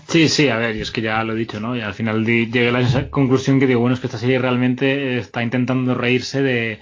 Sí, 0.09 0.29
sí, 0.29 0.49
a 0.49 0.57
ver, 0.57 0.77
y 0.77 0.81
es 0.81 0.91
que 0.91 1.03
ya 1.03 1.23
lo 1.25 1.35
he 1.35 1.37
dicho, 1.37 1.61
¿no? 1.61 1.77
Y 1.77 1.81
al 1.81 1.95
final 1.95 2.25
llegué 2.25 2.69
a 2.69 2.73
la 2.73 3.11
conclusión 3.11 3.61
que 3.61 3.67
digo, 3.67 3.81
bueno, 3.81 3.95
es 3.95 4.01
que 4.01 4.07
esta 4.07 4.19
serie 4.19 4.39
realmente 4.39 5.19
está 5.19 5.43
intentando 5.43 5.95
reírse 5.95 6.43
de, 6.43 6.79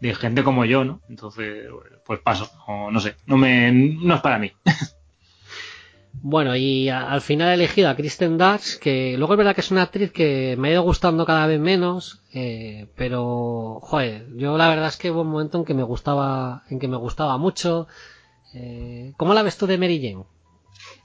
de 0.00 0.14
gente 0.14 0.44
como 0.44 0.64
yo, 0.64 0.84
¿no? 0.84 1.00
Entonces, 1.08 1.66
pues 2.04 2.20
paso, 2.20 2.50
o 2.66 2.90
no 2.90 3.00
sé, 3.00 3.16
no 3.26 3.36
me, 3.36 3.72
no 3.72 4.14
es 4.14 4.20
para 4.20 4.38
mí. 4.38 4.52
Bueno, 6.26 6.56
y 6.56 6.88
al 6.88 7.20
final 7.20 7.50
he 7.50 7.54
elegido 7.54 7.90
a 7.90 7.96
Kristen 7.96 8.38
Dutch, 8.38 8.78
que 8.78 9.14
luego 9.18 9.34
es 9.34 9.38
verdad 9.38 9.54
que 9.54 9.60
es 9.60 9.70
una 9.70 9.82
actriz 9.82 10.10
que 10.10 10.56
me 10.58 10.68
ha 10.68 10.72
ido 10.72 10.82
gustando 10.82 11.26
cada 11.26 11.46
vez 11.46 11.60
menos, 11.60 12.22
eh, 12.32 12.86
pero, 12.96 13.80
joder, 13.82 14.26
yo 14.34 14.56
la 14.56 14.68
verdad 14.68 14.88
es 14.88 14.96
que 14.96 15.10
hubo 15.10 15.20
un 15.20 15.30
momento 15.30 15.58
en 15.58 15.66
que 15.66 15.74
me 15.74 15.82
gustaba, 15.82 16.62
en 16.70 16.78
que 16.78 16.88
me 16.88 16.96
gustaba 16.96 17.36
mucho. 17.36 17.88
Eh, 18.54 19.12
¿Cómo 19.18 19.34
la 19.34 19.42
ves 19.42 19.58
tú 19.58 19.66
de 19.66 19.76
Mary 19.76 20.00
Jane? 20.00 20.24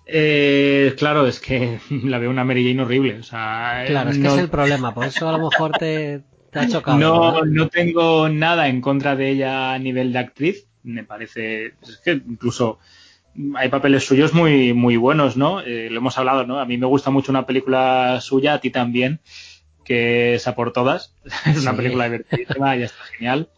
Eh, 0.06 0.96
claro, 0.98 1.28
es 1.28 1.42
que 1.42 1.80
la 1.90 2.18
veo 2.18 2.30
una 2.30 2.46
Mary 2.46 2.66
Jane 2.66 2.82
horrible. 2.82 3.20
O 3.20 3.24
sea, 3.24 3.84
claro, 3.88 4.12
es 4.12 4.20
que 4.20 4.28
es 4.28 4.38
el 4.38 4.50
problema, 4.50 4.94
por 4.94 5.06
eso 5.06 5.28
a 5.28 5.34
lo 5.34 5.50
mejor 5.50 5.72
te, 5.72 6.24
no, 6.98 7.46
no 7.46 7.70
tengo 7.70 8.30
nada 8.30 8.68
en 8.68 8.82
contra 8.82 9.16
de 9.16 9.30
ella 9.30 9.74
a 9.74 9.80
nivel 9.80 10.14
de 10.14 10.20
actriz. 10.20 10.68
Me 10.84 11.04
parece 11.04 11.74
es 11.82 12.02
que 12.04 12.12
incluso 12.12 12.80
hay 13.56 13.70
papeles 13.70 14.06
suyos 14.06 14.34
muy 14.34 14.74
muy 14.74 14.98
buenos, 14.98 15.38
¿no? 15.38 15.62
Eh, 15.62 15.90
lo 15.90 15.98
hemos 15.98 16.18
hablado, 16.18 16.46
¿no? 16.46 16.60
A 16.60 16.66
mí 16.66 16.78
me 16.78 16.88
gusta 16.88 17.10
mucho 17.10 17.32
una 17.32 17.46
película 17.46 18.20
suya, 18.22 18.56
a 18.56 18.60
ti 18.62 18.70
también, 18.70 19.20
que 19.84 20.36
es 20.36 20.48
A 20.48 20.56
por 20.56 20.74
todas. 20.74 21.16
es 21.46 21.62
una 21.62 21.76
película 21.76 22.06
divertidísima 22.06 22.76
y 22.78 22.84
está 22.84 23.04
genial. 23.06 23.50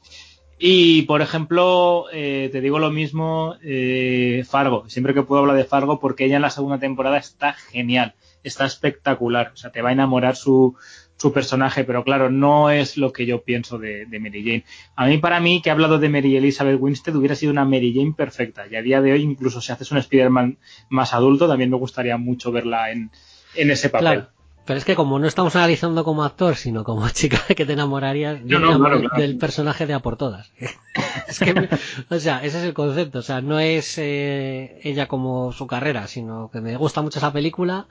Y, 0.64 1.02
por 1.04 1.24
ejemplo, 1.24 2.06
eh, 2.14 2.50
te 2.52 2.62
digo 2.62 2.78
lo 2.78 2.92
mismo, 2.92 3.56
eh, 3.64 4.44
Fargo. 4.48 4.88
Siempre 4.89 5.16
que 5.16 5.24
puedo 5.24 5.42
hablar 5.42 5.58
de 5.58 5.64
Fargo 5.64 6.00
porque 6.00 6.26
ella 6.26 6.36
en 6.36 6.44
la 6.44 6.52
segunda 6.52 6.78
temporada 6.78 7.18
está 7.18 7.54
genial, 7.54 8.14
está 8.44 8.66
espectacular. 8.66 9.54
O 9.56 9.58
sea, 9.58 9.72
te 9.72 9.82
va 9.82 9.89
a 9.89 9.94
enamorar 9.94 10.36
su, 10.36 10.78
su 11.22 11.32
personaje, 11.32 11.84
pero 11.84 12.03
claro, 12.03 12.32
no 12.32 12.72
es 12.72 12.97
lo 12.97 13.13
que 13.13 13.28
yo 13.28 13.43
pienso 13.43 13.78
de, 13.78 14.07
Mary 14.19 14.43
Jane. 14.43 14.65
A 14.95 15.05
mí, 15.05 15.19
para 15.19 15.39
mí, 15.39 15.61
que 15.61 15.69
he 15.69 15.72
hablado 15.72 15.99
de 15.99 16.09
Mary 16.09 16.36
Elizabeth 16.36 16.80
Winstead, 16.82 17.15
hubiera 17.15 17.36
sido 17.36 17.51
una 17.51 17.63
Mary 17.63 17.93
Jane 17.95 18.13
perfecta. 18.17 18.65
Y 18.69 18.76
a 18.76 18.82
día 18.82 19.01
de 19.01 19.11
hoy, 19.13 19.22
incluso 19.22 19.61
si 19.61 19.72
haces 19.72 19.91
un 19.91 19.99
Spider-Man 19.99 20.57
más 20.89 21.13
adulto, 21.13 21.47
también 21.47 21.69
me 21.69 21.78
gustaría 21.78 22.17
mucho 22.17 22.51
verla 22.51 22.89
en, 22.91 23.11
en 23.55 23.69
ese 23.69 23.89
papel. 23.89 24.07
Claro. 24.07 24.30
Pero 24.65 24.78
es 24.78 24.86
que 24.86 24.95
como 24.95 25.19
no 25.19 25.28
estamos 25.28 25.55
analizando 25.55 26.03
como 26.03 26.24
actor, 26.24 26.55
sino 26.55 26.84
como 26.84 27.07
chica 27.11 27.39
que 27.55 27.65
te 27.67 27.74
enamorarías, 27.74 28.39
yo 28.45 28.57
No, 28.59 28.80
claro, 28.80 29.01
del 29.15 29.38
personaje 29.38 29.86
de 29.86 29.93
A 29.93 29.99
por 29.99 30.17
todas. 30.17 30.51
es 31.28 31.39
que, 31.39 31.53
me- 31.53 31.69
o 32.09 32.19
sea, 32.19 32.43
ese 32.43 32.57
es 32.59 32.63
el 32.63 32.74
concepto. 32.74 33.19
O 33.19 33.24
sea, 33.24 33.41
no 33.41 33.59
es 33.59 33.97
eh, 33.99 34.80
ella 34.84 35.07
como 35.07 35.51
su 35.51 35.67
carrera, 35.67 36.07
sino 36.07 36.49
que 36.51 36.61
me 36.61 36.78
gusta 36.78 37.03
mucho 37.03 37.19
esa 37.19 37.32
película 37.32 37.88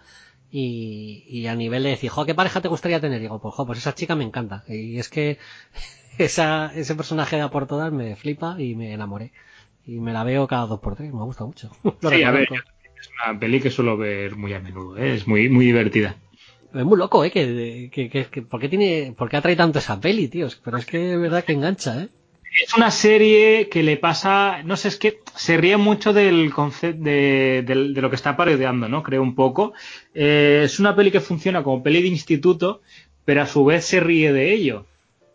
y, 0.51 1.25
y 1.29 1.47
a 1.47 1.55
nivel 1.55 1.83
de 1.85 1.91
decir, 1.91 2.11
jo, 2.11 2.25
¿qué 2.27 2.35
pareja 2.35 2.61
te 2.61 2.69
gustaría 2.69 3.01
tener? 3.01 3.21
Digo, 3.21 3.41
pues, 3.41 3.55
jo, 3.55 3.67
pues 3.67 3.79
esa 3.79 3.95
chica 3.95 4.15
me 4.17 4.25
encanta. 4.25 4.65
Y 4.69 4.99
es 4.99 5.09
que 5.09 5.39
esa, 6.19 6.73
ese 6.75 6.95
personaje 6.95 7.37
de 7.37 7.49
por 7.49 7.67
todas 7.67 7.93
me 7.93 8.17
flipa 8.17 8.57
y 8.61 8.75
me 8.75 8.93
enamoré. 8.93 9.33
Y 9.87 10.01
me 10.01 10.13
la 10.13 10.25
veo 10.25 10.47
cada 10.47 10.67
dos 10.67 10.81
por 10.81 10.97
tres, 10.97 11.13
me 11.13 11.23
gusta 11.25 11.45
mucho. 11.45 11.71
Lo 12.03 12.11
Sí, 12.11 12.23
a 12.23 12.31
ver, 12.31 12.49
es 12.53 13.11
una 13.25 13.39
peli 13.39 13.61
que 13.61 13.71
suelo 13.71 13.97
ver 13.97 14.37
muy 14.37 14.53
a 14.53 14.61
menudo, 14.61 14.97
¿eh? 14.97 15.15
es 15.15 15.27
muy, 15.27 15.49
muy 15.49 15.65
divertida. 15.67 16.17
Es 16.73 16.85
muy 16.85 16.99
loco, 16.99 17.25
¿eh? 17.25 17.31
Que, 17.31 17.91
que, 17.93 18.09
que, 18.09 18.27
que- 18.27 18.43
¿por, 18.43 18.61
qué 18.61 18.69
tiene, 18.69 19.15
¿Por 19.17 19.29
qué 19.29 19.37
atrae 19.37 19.57
tanto 19.57 19.79
esa 19.81 20.01
peli, 20.01 20.29
tíos? 20.29 20.61
Pero 20.65 20.79
es 20.79 20.87
que 20.87 21.13
es 21.15 21.21
verdad 21.21 21.45
que 21.45 21.53
engancha, 21.53 22.03
¿eh? 22.03 22.09
Es 22.53 22.75
una 22.75 22.91
serie 22.91 23.69
que 23.69 23.83
le 23.83 23.97
pasa, 23.97 24.63
no 24.65 24.77
sé, 24.77 24.89
es 24.89 24.97
que 24.97 25.21
se 25.37 25.57
ríe 25.57 25.77
mucho 25.77 26.13
del 26.13 26.53
concepto 26.53 27.05
de, 27.05 27.63
de 27.65 28.01
lo 28.01 28.11
que 28.11 28.17
está 28.17 28.37
parodiando, 28.37 28.89
¿no? 28.89 29.03
Creo 29.03 29.23
un 29.23 29.35
poco. 29.35 29.73
Eh, 30.15 30.63
es 30.65 30.81
una 30.81 30.97
peli 30.97 31.11
que 31.13 31.21
funciona 31.21 31.63
como 31.63 31.83
peli 31.83 32.03
de 32.03 32.09
instituto, 32.09 32.83
pero 33.25 33.43
a 33.43 33.47
su 33.47 33.65
vez 33.65 33.85
se 33.85 34.01
ríe 34.01 34.33
de 34.33 34.53
ello. 34.53 34.87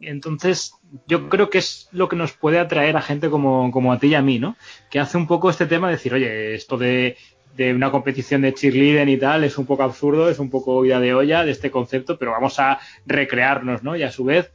Entonces, 0.01 0.73
yo 1.07 1.29
creo 1.29 1.49
que 1.49 1.59
es 1.59 1.87
lo 1.91 2.09
que 2.09 2.17
nos 2.17 2.33
puede 2.33 2.59
atraer 2.59 2.97
a 2.97 3.01
gente 3.01 3.29
como, 3.29 3.71
como 3.71 3.93
a 3.93 3.99
ti 3.99 4.07
y 4.07 4.15
a 4.15 4.21
mí, 4.21 4.39
¿no? 4.39 4.57
Que 4.89 4.99
hace 4.99 5.17
un 5.17 5.25
poco 5.25 5.49
este 5.49 5.65
tema 5.67 5.87
de 5.87 5.95
decir, 5.95 6.13
oye, 6.13 6.53
esto 6.53 6.77
de, 6.77 7.15
de 7.55 7.73
una 7.73 7.91
competición 7.91 8.41
de 8.41 8.53
cheerleading 8.53 9.09
y 9.09 9.17
tal 9.17 9.43
es 9.43 9.57
un 9.57 9.65
poco 9.65 9.83
absurdo, 9.83 10.29
es 10.29 10.39
un 10.39 10.49
poco 10.49 10.85
ida 10.85 10.99
de 10.99 11.13
olla 11.13 11.45
de 11.45 11.51
este 11.51 11.71
concepto, 11.71 12.17
pero 12.17 12.31
vamos 12.31 12.59
a 12.59 12.79
recrearnos, 13.05 13.83
¿no? 13.83 13.95
Y 13.95 14.03
a 14.03 14.11
su 14.11 14.25
vez, 14.25 14.51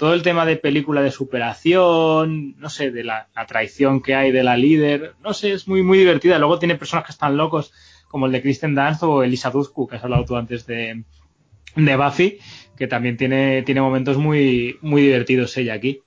todo 0.00 0.14
el 0.14 0.22
tema 0.22 0.46
de 0.46 0.56
película 0.56 1.02
de 1.02 1.10
superación, 1.10 2.58
no 2.58 2.70
sé, 2.70 2.90
de 2.90 3.04
la, 3.04 3.28
traición 3.46 4.00
que 4.00 4.14
hay 4.14 4.32
de 4.32 4.42
la 4.42 4.56
líder, 4.56 5.14
no 5.22 5.34
sé, 5.34 5.52
es 5.52 5.68
muy, 5.68 5.82
muy 5.82 5.98
divertida. 5.98 6.38
Luego 6.38 6.58
tiene 6.58 6.74
personajes 6.74 7.18
tan 7.18 7.36
locos 7.36 7.70
como 8.08 8.24
el 8.24 8.32
de 8.32 8.40
Kristen 8.40 8.74
Dunst 8.74 9.02
o 9.02 9.22
Elisa 9.22 9.50
Dushku, 9.50 9.86
que 9.86 9.96
has 9.96 10.04
hablado 10.04 10.24
tú 10.24 10.36
antes 10.36 10.64
de, 10.66 11.04
de 11.76 11.96
Buffy, 11.96 12.38
que 12.78 12.86
también 12.86 13.18
tiene, 13.18 13.60
tiene 13.60 13.82
momentos 13.82 14.16
muy, 14.16 14.78
muy 14.80 15.02
divertidos 15.02 15.54
ella 15.58 15.74
aquí. 15.74 16.00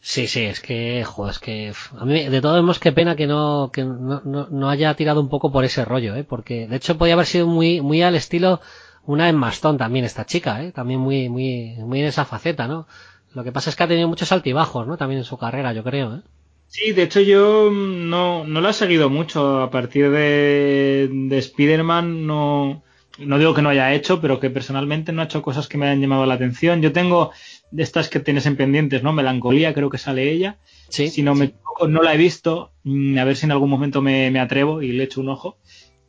Sí, 0.00 0.26
sí, 0.26 0.42
es 0.42 0.58
que, 0.58 1.04
jo, 1.04 1.28
es 1.28 1.38
que, 1.38 1.72
a 1.96 2.04
mí, 2.04 2.28
de 2.28 2.40
todos 2.40 2.60
modos, 2.62 2.80
qué 2.80 2.90
pena 2.90 3.14
que 3.14 3.28
no, 3.28 3.70
que 3.72 3.84
no, 3.84 4.22
no, 4.24 4.48
no 4.50 4.68
haya 4.70 4.92
tirado 4.94 5.20
un 5.20 5.28
poco 5.28 5.52
por 5.52 5.64
ese 5.64 5.84
rollo, 5.84 6.16
¿eh? 6.16 6.24
Porque, 6.24 6.66
de 6.66 6.74
hecho, 6.74 6.98
podía 6.98 7.14
haber 7.14 7.26
sido 7.26 7.46
muy, 7.46 7.80
muy 7.80 8.02
al 8.02 8.16
estilo 8.16 8.60
una 9.06 9.28
en 9.28 9.36
Mastón 9.36 9.78
también 9.78 10.04
esta 10.04 10.26
chica, 10.26 10.62
¿eh? 10.64 10.72
También 10.72 11.00
muy, 11.00 11.28
muy, 11.28 11.74
muy 11.78 12.00
en 12.00 12.06
esa 12.06 12.24
faceta, 12.24 12.66
¿no? 12.68 12.86
Lo 13.34 13.44
que 13.44 13.52
pasa 13.52 13.70
es 13.70 13.76
que 13.76 13.82
ha 13.84 13.88
tenido 13.88 14.08
muchos 14.08 14.32
altibajos, 14.32 14.86
¿no? 14.86 14.96
También 14.96 15.18
en 15.20 15.24
su 15.24 15.38
carrera, 15.38 15.72
yo 15.72 15.82
creo, 15.84 16.16
¿eh? 16.16 16.20
Sí, 16.66 16.92
de 16.92 17.02
hecho 17.02 17.20
yo 17.20 17.70
mm, 17.70 18.08
no, 18.08 18.44
no 18.44 18.60
la 18.60 18.70
he 18.70 18.72
seguido 18.72 19.10
mucho. 19.10 19.60
A 19.62 19.70
partir 19.70 20.10
de, 20.10 21.08
de 21.12 21.38
Spider-Man 21.38 22.26
no, 22.26 22.82
no 23.18 23.38
digo 23.38 23.54
que 23.54 23.62
no 23.62 23.68
haya 23.68 23.92
hecho, 23.94 24.20
pero 24.20 24.40
que 24.40 24.50
personalmente 24.50 25.12
no 25.12 25.20
ha 25.22 25.26
hecho 25.26 25.42
cosas 25.42 25.68
que 25.68 25.76
me 25.78 25.86
hayan 25.86 26.00
llamado 26.00 26.24
la 26.26 26.34
atención. 26.34 26.80
Yo 26.80 26.92
tengo 26.92 27.30
de 27.70 27.82
estas 27.82 28.08
que 28.08 28.20
tienes 28.20 28.46
en 28.46 28.56
pendientes, 28.56 29.02
¿no? 29.02 29.12
Melancolía, 29.12 29.74
creo 29.74 29.90
que 29.90 29.98
sale 29.98 30.30
ella. 30.30 30.58
Sí. 30.88 31.08
si 31.08 31.22
no 31.22 31.34
me 31.34 31.46
equivoco, 31.46 31.88
no 31.88 32.02
la 32.02 32.14
he 32.14 32.18
visto. 32.18 32.72
Mm, 32.84 33.18
A 33.18 33.24
ver 33.24 33.36
si 33.36 33.46
en 33.46 33.52
algún 33.52 33.70
momento 33.70 34.00
me, 34.02 34.30
me 34.30 34.40
atrevo 34.40 34.82
y 34.82 34.92
le 34.92 35.04
echo 35.04 35.20
un 35.20 35.28
ojo. 35.28 35.58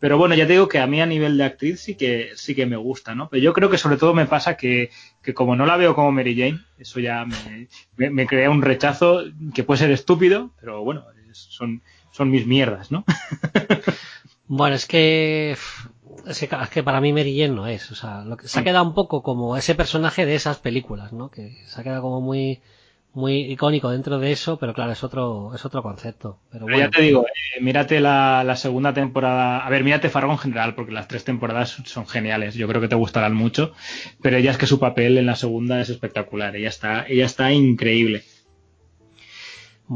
Pero 0.04 0.18
bueno, 0.18 0.36
ya 0.36 0.46
te 0.46 0.52
digo 0.54 0.68
que 0.68 0.80
a 0.80 0.88
mí 0.88 1.00
a 1.00 1.06
nivel 1.06 1.38
de 1.38 1.46
actriz 1.46 1.80
sí 1.80 1.96
que 1.96 2.32
sí 2.36 2.56
que 2.56 2.66
me 2.66 2.76
gusta, 2.76 3.16
¿no? 3.16 3.30
Pero 3.30 3.42
yo 3.42 3.54
creo 3.54 3.70
que 3.70 3.78
sobre 3.78 3.96
todo 3.96 4.14
me 4.14 4.26
pasa 4.26 4.58
que, 4.58 4.90
que 5.22 5.34
como 5.34 5.56
no 5.56 5.66
la 5.66 5.78
veo 5.78 5.96
como 5.96 6.12
Mary 6.12 6.36
Jane, 6.36 6.60
eso 6.78 7.00
ya 7.00 7.24
me, 7.26 7.70
me- 7.96 8.10
me 8.10 8.28
crea 8.28 8.50
un 8.50 8.62
rechazo 8.62 9.24
que 9.56 9.64
puede 9.64 9.80
ser 9.80 9.92
estúpido, 9.92 10.52
pero 10.60 10.84
bueno, 10.84 11.06
son, 11.32 11.82
son 12.12 12.30
mis 12.30 12.46
mierdas, 12.46 12.92
¿no? 12.92 13.06
Bueno, 14.48 14.76
es 14.76 14.86
que, 14.86 15.56
es 16.28 16.40
que, 16.40 16.50
es 16.64 16.70
que 16.70 16.84
para 16.84 17.02
mí 17.02 17.14
Mary 17.14 17.38
Jane 17.40 17.56
no 17.56 17.68
es, 17.68 17.92
o 17.92 17.96
sea, 17.96 18.24
lo 18.26 18.38
que, 18.38 18.48
se 18.48 18.60
ha 18.60 18.64
quedado 18.64 18.86
un 18.86 18.94
poco 18.94 19.24
como 19.24 19.58
ese 19.58 19.76
personaje 19.76 20.26
de 20.26 20.36
esas 20.36 20.58
películas, 20.60 21.14
¿no? 21.14 21.30
Que 21.32 21.58
se 21.68 21.80
ha 21.80 21.84
quedado 21.84 22.02
como 22.02 22.22
muy, 22.22 22.62
muy 23.14 23.52
icónico 23.52 23.90
dentro 23.92 24.20
de 24.20 24.32
eso, 24.32 24.58
pero 24.60 24.74
claro, 24.74 24.92
es 24.92 25.04
otro, 25.04 25.54
es 25.56 25.66
otro 25.66 25.82
concepto. 25.84 26.40
Pero 26.52 26.66
Pero 26.66 26.78
bueno, 26.78 26.86
ya 26.86 26.90
te 26.90 27.02
digo, 27.02 27.26
eh, 27.28 27.62
mírate 27.62 28.00
la, 28.00 28.44
la 28.46 28.56
segunda 28.56 28.94
temporada. 28.94 29.66
A 29.66 29.70
ver, 29.70 29.84
mírate 29.84 30.10
Fargo 30.10 30.32
en 30.32 30.38
general, 30.38 30.76
porque 30.76 30.94
las 30.94 31.08
tres 31.10 31.26
temporadas 31.26 31.72
son 31.86 32.08
geniales. 32.08 32.56
Yo 32.56 32.68
creo 32.70 32.82
que 32.82 32.88
te 32.88 32.96
gustarán 32.96 33.36
mucho. 33.36 33.74
Pero 34.22 34.38
ella 34.38 34.52
es 34.52 34.58
que 34.58 34.66
su 34.68 34.80
papel 34.80 35.18
en 35.18 35.26
la 35.26 35.36
segunda 35.36 35.82
es 35.82 35.90
espectacular. 35.90 36.56
Ella 36.56 36.70
está, 36.70 37.06
ella 37.08 37.26
está 37.26 37.52
increíble. 37.52 38.24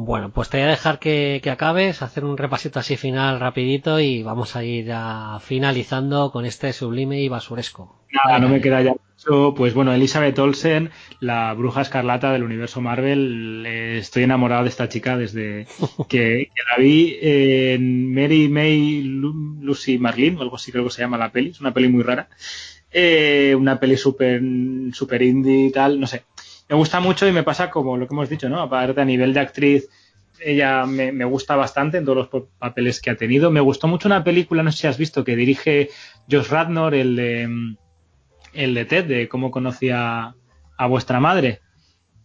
Bueno, 0.05 0.31
pues 0.31 0.49
te 0.49 0.57
voy 0.57 0.67
a 0.67 0.69
dejar 0.69 0.97
que, 0.99 1.41
que 1.43 1.49
acabes, 1.49 2.01
hacer 2.01 2.23
un 2.23 2.37
repasito 2.37 2.79
así 2.79 2.95
final 2.95 3.39
rapidito 3.39 3.99
y 3.99 4.23
vamos 4.23 4.55
a 4.55 4.63
ir 4.63 4.85
ya 4.85 5.39
finalizando 5.41 6.31
con 6.31 6.45
este 6.45 6.71
sublime 6.73 7.19
y 7.21 7.27
basuresco. 7.27 7.95
Nada, 8.11 8.39
no 8.39 8.47
me 8.49 8.61
queda 8.61 8.81
ya 8.81 8.91
mucho. 8.93 9.53
Pues 9.55 9.73
bueno, 9.73 9.93
Elizabeth 9.93 10.37
Olsen, 10.39 10.91
la 11.19 11.53
bruja 11.53 11.81
escarlata 11.81 12.31
del 12.31 12.43
universo 12.43 12.79
Marvel. 12.81 13.63
eh, 13.67 13.97
estoy 13.99 14.23
enamorado 14.23 14.63
de 14.63 14.69
esta 14.69 14.87
chica 14.87 15.17
desde 15.17 15.67
que, 16.07 16.49
que 16.55 16.61
la 16.71 16.81
vi 16.81 17.17
en 17.21 18.13
Mary 18.13 18.47
May 18.47 19.01
Lu- 19.03 19.57
Lucy 19.61 19.97
Marlin, 19.97 20.37
o 20.37 20.41
algo 20.41 20.55
así 20.55 20.71
creo 20.71 20.85
que 20.85 20.91
se 20.91 21.01
llama 21.01 21.17
la 21.17 21.31
peli. 21.31 21.49
Es 21.49 21.59
una 21.61 21.73
peli 21.73 21.89
muy 21.89 22.03
rara. 22.03 22.29
Eh, 22.91 23.53
una 23.55 23.79
peli 23.79 23.97
súper 23.97 24.41
super 24.93 25.21
indie 25.21 25.67
y 25.67 25.71
tal, 25.71 25.99
no 25.99 26.07
sé. 26.07 26.23
Me 26.69 26.75
gusta 26.75 26.99
mucho 26.99 27.27
y 27.27 27.31
me 27.31 27.43
pasa 27.43 27.69
como 27.69 27.95
lo 27.97 28.07
que 28.07 28.13
hemos 28.13 28.29
dicho, 28.29 28.49
¿no? 28.49 28.61
Aparte 28.61 28.99
a 29.01 29.05
nivel 29.05 29.33
de 29.33 29.39
actriz, 29.39 29.87
ella 30.39 30.85
me, 30.85 31.11
me 31.11 31.25
gusta 31.25 31.55
bastante 31.55 31.97
en 31.97 32.05
todos 32.05 32.17
los 32.17 32.27
pa- 32.27 32.47
papeles 32.59 33.01
que 33.01 33.09
ha 33.09 33.15
tenido. 33.15 33.49
Me 33.51 33.61
gustó 33.61 33.87
mucho 33.87 34.07
una 34.07 34.23
película, 34.23 34.63
no 34.63 34.71
sé 34.71 34.77
si 34.79 34.87
has 34.87 34.97
visto, 34.97 35.23
que 35.23 35.35
dirige 35.35 35.89
Josh 36.29 36.49
Radnor, 36.49 36.93
el 36.93 37.15
de, 37.15 37.75
el 38.53 38.73
de 38.73 38.85
Ted, 38.85 39.05
de 39.05 39.27
cómo 39.29 39.49
conocía 39.51 40.35
a 40.77 40.87
vuestra 40.87 41.19
madre. 41.19 41.61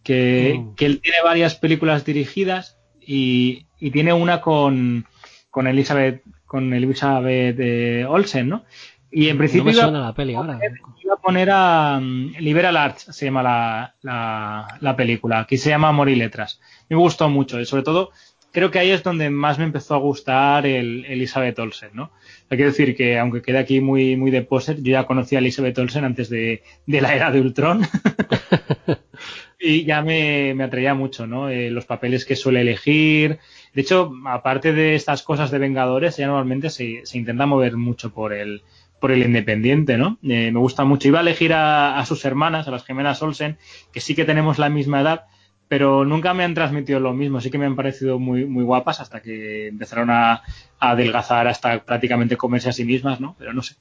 Que, 0.03 0.57
Mm. 0.59 0.75
que 0.75 0.87
él 0.87 1.01
tiene 1.01 1.19
varias 1.23 1.55
películas 1.55 2.05
dirigidas 2.05 2.77
y, 3.01 3.67
y 3.79 3.93
tiene 3.93 4.13
una 4.13 4.41
con, 4.41 5.07
con 5.49 5.69
Elizabeth, 5.69 6.23
con 6.45 6.75
Elizabeth 6.75 7.57
eh, 7.61 8.05
Olsen, 8.09 8.49
¿no? 8.49 8.65
Y 9.13 9.29
en 9.29 9.35
No 9.37 9.39
principio 9.39 9.65
me 9.65 9.73
iba- 9.73 9.83
suena 9.83 10.01
la 10.01 10.15
peli 10.15 10.35
ahora. 10.35 10.59
iba 11.05 11.15
a 11.15 11.19
poner 11.19 11.51
a 11.53 11.99
um, 11.99 12.33
Liberal 12.39 12.77
Arts, 12.77 13.07
se 13.11 13.27
llama 13.27 13.43
la, 13.43 13.95
la, 14.03 14.79
la 14.81 14.97
película. 14.97 15.41
Aquí 15.41 15.59
se 15.59 15.69
llama 15.71 15.89
Amor 15.89 16.09
y 16.09 16.17
Letras. 16.17 16.61
Me 16.89 16.97
gustó 16.97 17.29
mucho 17.29 17.61
y 17.61 17.67
sobre 17.67 17.83
todo 17.83 18.11
creo 18.53 18.71
que 18.71 18.79
ahí 18.79 18.91
es 18.91 19.03
donde 19.03 19.31
más 19.31 19.59
me 19.59 19.65
empezó 19.65 19.95
a 19.95 19.99
gustar 19.99 20.67
el 20.67 21.05
Elizabeth 21.07 21.59
Olsen, 21.59 21.91
¿no? 21.95 22.11
Hay 22.51 22.59
que 22.59 22.65
decir 22.67 22.95
que 22.97 23.19
aunque 23.19 23.41
quede 23.43 23.59
aquí 23.59 23.81
muy, 23.81 24.17
muy 24.17 24.31
de 24.31 24.43
poser, 24.43 24.77
yo 24.83 24.93
ya 24.93 25.05
conocía 25.07 25.39
a 25.39 25.41
Elizabeth 25.41 25.79
Olsen 25.79 26.05
antes 26.05 26.29
de, 26.29 26.63
de 26.87 27.01
la 27.01 27.15
era 27.15 27.31
de 27.31 27.41
Ultron. 27.41 27.83
y 29.61 29.85
ya 29.85 30.03
me, 30.03 30.55
me 30.55 30.65
atraía 30.65 30.95
mucho, 30.95 31.27
¿no? 31.27 31.49
Eh, 31.49 31.71
los 31.71 31.87
papeles 31.87 32.25
que 32.25 32.37
suele 32.37 32.61
elegir. 32.63 33.39
De 33.75 33.81
hecho, 33.83 34.13
aparte 34.27 34.73
de 34.73 34.97
estas 34.97 35.23
cosas 35.23 35.51
de 35.51 35.59
Vengadores, 35.59 36.19
ella 36.19 36.29
normalmente 36.29 36.69
se, 36.71 37.03
se 37.05 37.19
intenta 37.19 37.47
mover 37.47 37.77
mucho 37.77 38.13
por 38.13 38.33
el, 38.33 38.63
por 39.03 39.11
el 39.11 39.25
independiente, 39.25 39.99
¿no? 39.99 40.17
Eh, 40.23 40.53
me 40.53 40.61
gusta 40.61 40.85
mucho. 40.85 41.09
Iba 41.09 41.19
a 41.19 41.23
elegir 41.23 41.53
a, 41.55 42.01
sus 42.07 42.25
hermanas, 42.25 42.69
a 42.69 42.71
las 42.71 42.85
gemelas 42.85 43.21
Olsen, 43.21 43.59
que 43.93 43.99
sí 44.01 44.15
que 44.15 44.25
tenemos 44.25 44.61
la 44.61 44.69
misma 44.69 45.01
edad, 45.01 45.25
pero 45.67 46.05
nunca 46.05 46.35
me 46.35 46.45
han 46.45 46.55
transmitido 46.55 47.01
lo 47.01 47.13
mismo. 47.13 47.41
Sí 47.41 47.51
que 47.51 47.59
me 47.59 47.67
han 47.67 47.75
parecido 47.75 48.21
muy, 48.21 48.45
muy 48.45 48.63
guapas 48.63 49.01
hasta 49.01 49.21
que 49.21 49.67
empezaron 49.67 50.09
a, 50.11 50.43
adelgazar 50.79 51.49
hasta 51.49 51.85
prácticamente 51.85 52.37
comerse 52.37 52.69
a 52.69 52.73
sí 52.73 52.85
mismas, 52.85 53.21
¿no? 53.21 53.35
Pero 53.41 53.53
no 53.53 53.63
sé. 53.63 53.75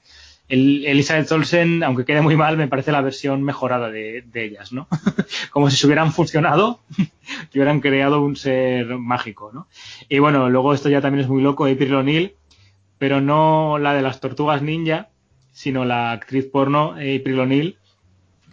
El, 0.49 0.88
Elizabeth 0.88 1.32
Olsen, 1.32 1.84
aunque 1.84 2.03
quede 2.03 2.22
muy 2.22 2.36
mal, 2.36 2.57
me 2.57 2.67
parece 2.67 2.91
la 2.91 3.01
versión 3.01 3.43
mejorada 3.43 3.91
de, 3.91 4.26
ellas, 4.34 4.74
¿no? 4.74 4.88
Como 5.51 5.69
si 5.69 5.78
se 5.78 5.86
hubieran 5.86 6.13
fusionado 6.13 6.80
y 6.97 7.59
hubieran 7.59 7.80
creado 7.80 8.22
un 8.22 8.36
ser 8.36 8.97
mágico, 8.97 9.51
¿no? 9.53 9.67
Y 10.09 10.17
bueno, 10.17 10.49
luego 10.49 10.74
esto 10.74 10.89
ya 10.89 10.99
también 10.99 11.26
es 11.26 11.30
muy 11.30 11.43
loco, 11.43 11.65
April 11.65 11.93
O'Neil, 11.93 12.34
pero 12.97 13.22
no 13.22 13.78
la 13.78 13.93
de 13.93 14.01
las 14.01 14.19
tortugas 14.19 14.63
ninja, 14.63 15.11
sino 15.52 15.86
la 15.86 16.12
actriz 16.12 16.45
porno 16.45 16.91
April 16.91 17.39
O'Neil, 17.39 17.78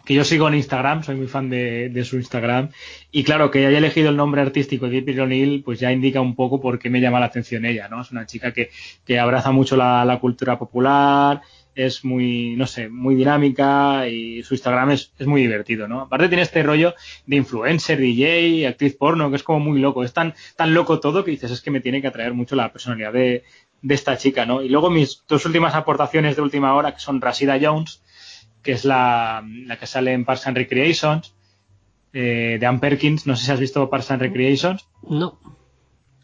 que 0.09 0.15
yo 0.15 0.23
sigo 0.23 0.47
en 0.47 0.55
Instagram, 0.55 1.03
soy 1.03 1.17
muy 1.17 1.27
fan 1.27 1.51
de, 1.51 2.03
su 2.03 2.15
Instagram, 2.15 2.69
y 3.11 3.23
claro, 3.23 3.51
que 3.51 3.67
haya 3.67 3.77
elegido 3.77 4.09
el 4.09 4.17
nombre 4.17 4.41
artístico 4.41 4.89
de 4.89 4.97
April 4.97 5.19
O'Neil, 5.19 5.61
pues 5.63 5.79
ya 5.79 5.91
indica 5.91 6.19
un 6.19 6.35
poco 6.35 6.59
por 6.59 6.79
qué 6.79 6.89
me 6.89 6.99
llama 6.99 7.19
la 7.19 7.27
atención 7.27 7.63
ella, 7.63 7.87
¿no? 7.89 8.01
Es 8.01 8.09
una 8.09 8.25
chica 8.25 8.51
que, 8.51 8.71
que 9.05 9.19
abraza 9.19 9.51
mucho 9.51 9.77
la, 9.77 10.03
la, 10.05 10.19
cultura 10.19 10.57
popular, 10.57 11.41
es 11.75 12.03
muy, 12.03 12.55
no 12.55 12.65
sé, 12.65 12.89
muy 12.89 13.13
dinámica 13.13 14.07
y 14.07 14.41
su 14.41 14.55
Instagram 14.55 14.89
es, 14.89 15.13
es, 15.19 15.27
muy 15.27 15.43
divertido, 15.43 15.87
¿no? 15.87 16.01
Aparte 16.01 16.27
tiene 16.27 16.41
este 16.41 16.63
rollo 16.63 16.95
de 17.27 17.35
influencer, 17.35 17.99
DJ, 17.99 18.67
actriz 18.67 18.95
porno, 18.95 19.29
que 19.29 19.35
es 19.35 19.43
como 19.43 19.59
muy 19.59 19.79
loco, 19.79 20.03
es 20.03 20.11
tan, 20.11 20.33
tan 20.57 20.73
loco 20.73 20.99
todo 20.99 21.23
que 21.23 21.29
dices, 21.29 21.51
es 21.51 21.61
que 21.61 21.69
me 21.69 21.81
tiene 21.81 22.01
que 22.01 22.07
atraer 22.07 22.33
mucho 22.33 22.55
la 22.55 22.71
personalidad 22.71 23.13
de, 23.13 23.43
de 23.81 23.95
esta 23.95 24.17
chica, 24.17 24.45
¿no? 24.45 24.61
Y 24.61 24.69
luego 24.69 24.89
mis 24.89 25.23
dos 25.27 25.45
últimas 25.45 25.75
aportaciones 25.75 26.35
de 26.35 26.41
última 26.41 26.75
hora, 26.75 26.93
que 26.93 26.99
son 26.99 27.21
Rasida 27.21 27.57
Jones, 27.61 28.03
que 28.61 28.73
es 28.73 28.85
la, 28.85 29.43
la 29.65 29.77
que 29.77 29.87
sale 29.87 30.13
en 30.13 30.25
Parks 30.25 30.47
and 30.47 30.57
Recreations, 30.57 31.33
eh, 32.13 32.57
de 32.59 32.65
Ann 32.65 32.79
Perkins. 32.79 33.25
No 33.27 33.35
sé 33.35 33.45
si 33.45 33.51
has 33.51 33.59
visto 33.59 33.89
Parks 33.89 34.11
and 34.11 34.21
Recreations. 34.21 34.87
No. 35.07 35.39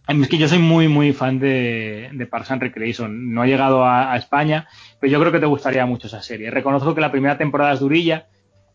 Es 0.07 0.27
que 0.27 0.37
yo 0.37 0.47
soy 0.47 0.59
muy, 0.59 0.87
muy 0.87 1.13
fan 1.13 1.39
de, 1.39 2.09
de 2.13 2.25
Parks 2.27 2.51
and 2.51 2.61
Recreation. 2.61 3.33
No 3.33 3.41
ha 3.41 3.47
llegado 3.47 3.83
a, 3.83 4.13
a, 4.13 4.17
España, 4.17 4.67
pero 4.99 5.11
yo 5.11 5.19
creo 5.19 5.31
que 5.31 5.39
te 5.39 5.45
gustaría 5.47 5.85
mucho 5.85 6.07
esa 6.07 6.21
serie. 6.21 6.51
Reconozco 6.51 6.93
que 6.93 7.01
la 7.01 7.11
primera 7.11 7.37
temporada 7.37 7.73
es 7.73 7.79
durilla 7.79 8.27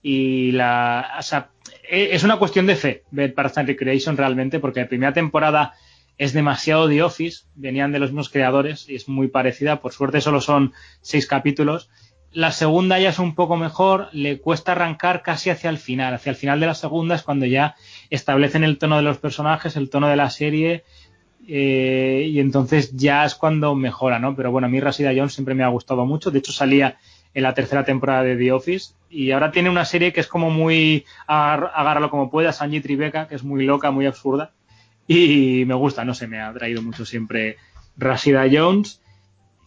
y 0.03 0.53
la, 0.53 1.16
o 1.18 1.22
sea, 1.22 1.51
e, 1.89 2.11
es 2.12 2.24
una 2.24 2.39
cuestión 2.39 2.66
de 2.66 2.74
fe 2.74 3.05
ver 3.11 3.35
Parks 3.35 3.59
and 3.59 3.68
Recreation 3.68 4.16
realmente, 4.16 4.59
porque 4.59 4.81
la 4.81 4.89
primera 4.89 5.12
temporada 5.12 5.74
es 6.21 6.35
demasiado 6.35 6.87
The 6.87 7.03
Office, 7.03 7.45
venían 7.55 7.93
de 7.93 7.99
los 7.99 8.11
mismos 8.11 8.29
creadores 8.29 8.87
y 8.91 8.95
es 8.95 9.09
muy 9.09 9.29
parecida. 9.29 9.81
Por 9.81 9.95
suerte 9.95 10.21
solo 10.21 10.43
son 10.43 10.75
seis 11.01 11.27
capítulos. 11.27 11.89
La 12.31 12.53
segunda 12.53 12.99
ya 12.99 13.09
es 13.09 13.18
un 13.18 13.35
poco 13.35 13.57
mejor, 13.57 14.11
le 14.12 14.39
cuesta 14.39 14.73
arrancar 14.73 15.23
casi 15.23 15.49
hacia 15.49 15.71
el 15.71 15.79
final. 15.79 16.12
Hacia 16.12 16.29
el 16.29 16.37
final 16.37 16.61
de 16.61 16.66
la 16.66 16.75
segunda 16.75 17.14
es 17.14 17.23
cuando 17.23 17.47
ya 17.47 17.75
establecen 18.11 18.64
el 18.64 18.77
tono 18.77 18.99
de 18.99 19.03
los 19.03 19.16
personajes, 19.16 19.77
el 19.77 19.89
tono 19.89 20.09
de 20.09 20.16
la 20.16 20.29
serie 20.29 20.85
eh, 21.49 22.27
y 22.29 22.39
entonces 22.39 22.95
ya 22.95 23.25
es 23.25 23.35
cuando 23.35 23.75
mejora, 23.75 24.18
¿no? 24.18 24.37
Pero 24.37 24.53
bueno, 24.53 24.66
a 24.66 24.71
mí 24.71 24.79
Rasida 24.79 25.14
Jones 25.16 25.33
siempre 25.33 25.55
me 25.55 25.64
ha 25.64 25.68
gustado 25.68 26.05
mucho. 26.05 26.31
De 26.31 26.41
hecho, 26.41 26.53
salía 26.53 26.99
en 27.33 27.45
la 27.45 27.55
tercera 27.55 27.83
temporada 27.83 28.25
de 28.25 28.37
The 28.37 28.53
Office 28.53 28.93
y 29.09 29.31
ahora 29.31 29.53
tiene 29.53 29.71
una 29.71 29.87
serie 29.87 30.12
que 30.12 30.21
es 30.21 30.27
como 30.27 30.51
muy 30.51 31.07
agárralo 31.27 32.11
como 32.11 32.31
puedas, 32.31 32.59
Sanji 32.59 32.83
Tribeca, 32.83 33.27
que 33.27 33.37
es 33.37 33.43
muy 33.43 33.64
loca, 33.64 33.91
muy 33.91 34.05
absurda 34.05 34.53
y 35.13 35.65
me 35.65 35.75
gusta, 35.75 36.05
no 36.05 36.15
sé, 36.15 36.29
me 36.29 36.41
ha 36.41 36.53
traído 36.53 36.83
mucho 36.83 37.05
siempre 37.05 37.57
Rasida 37.97 38.47
Jones. 38.51 39.03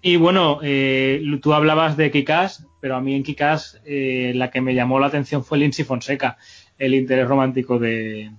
Y 0.02 0.16
bueno, 0.16 0.60
eh, 0.64 1.22
tú 1.42 1.54
hablabas 1.54 1.98
de 1.98 2.12
Kikás, 2.12 2.66
pero 2.80 2.96
a 2.96 3.02
mí 3.02 3.14
en 3.14 3.24
Kikás 3.24 3.82
eh, 3.86 4.32
la 4.36 4.52
que 4.52 4.62
me 4.62 4.74
llamó 4.74 5.02
la 5.02 5.08
atención 5.08 5.44
fue 5.44 5.58
Lindsay 5.58 5.84
Fonseca, 5.84 6.38
el 6.78 6.94
interés 6.94 7.28
romántico 7.28 7.78
de, 7.78 8.32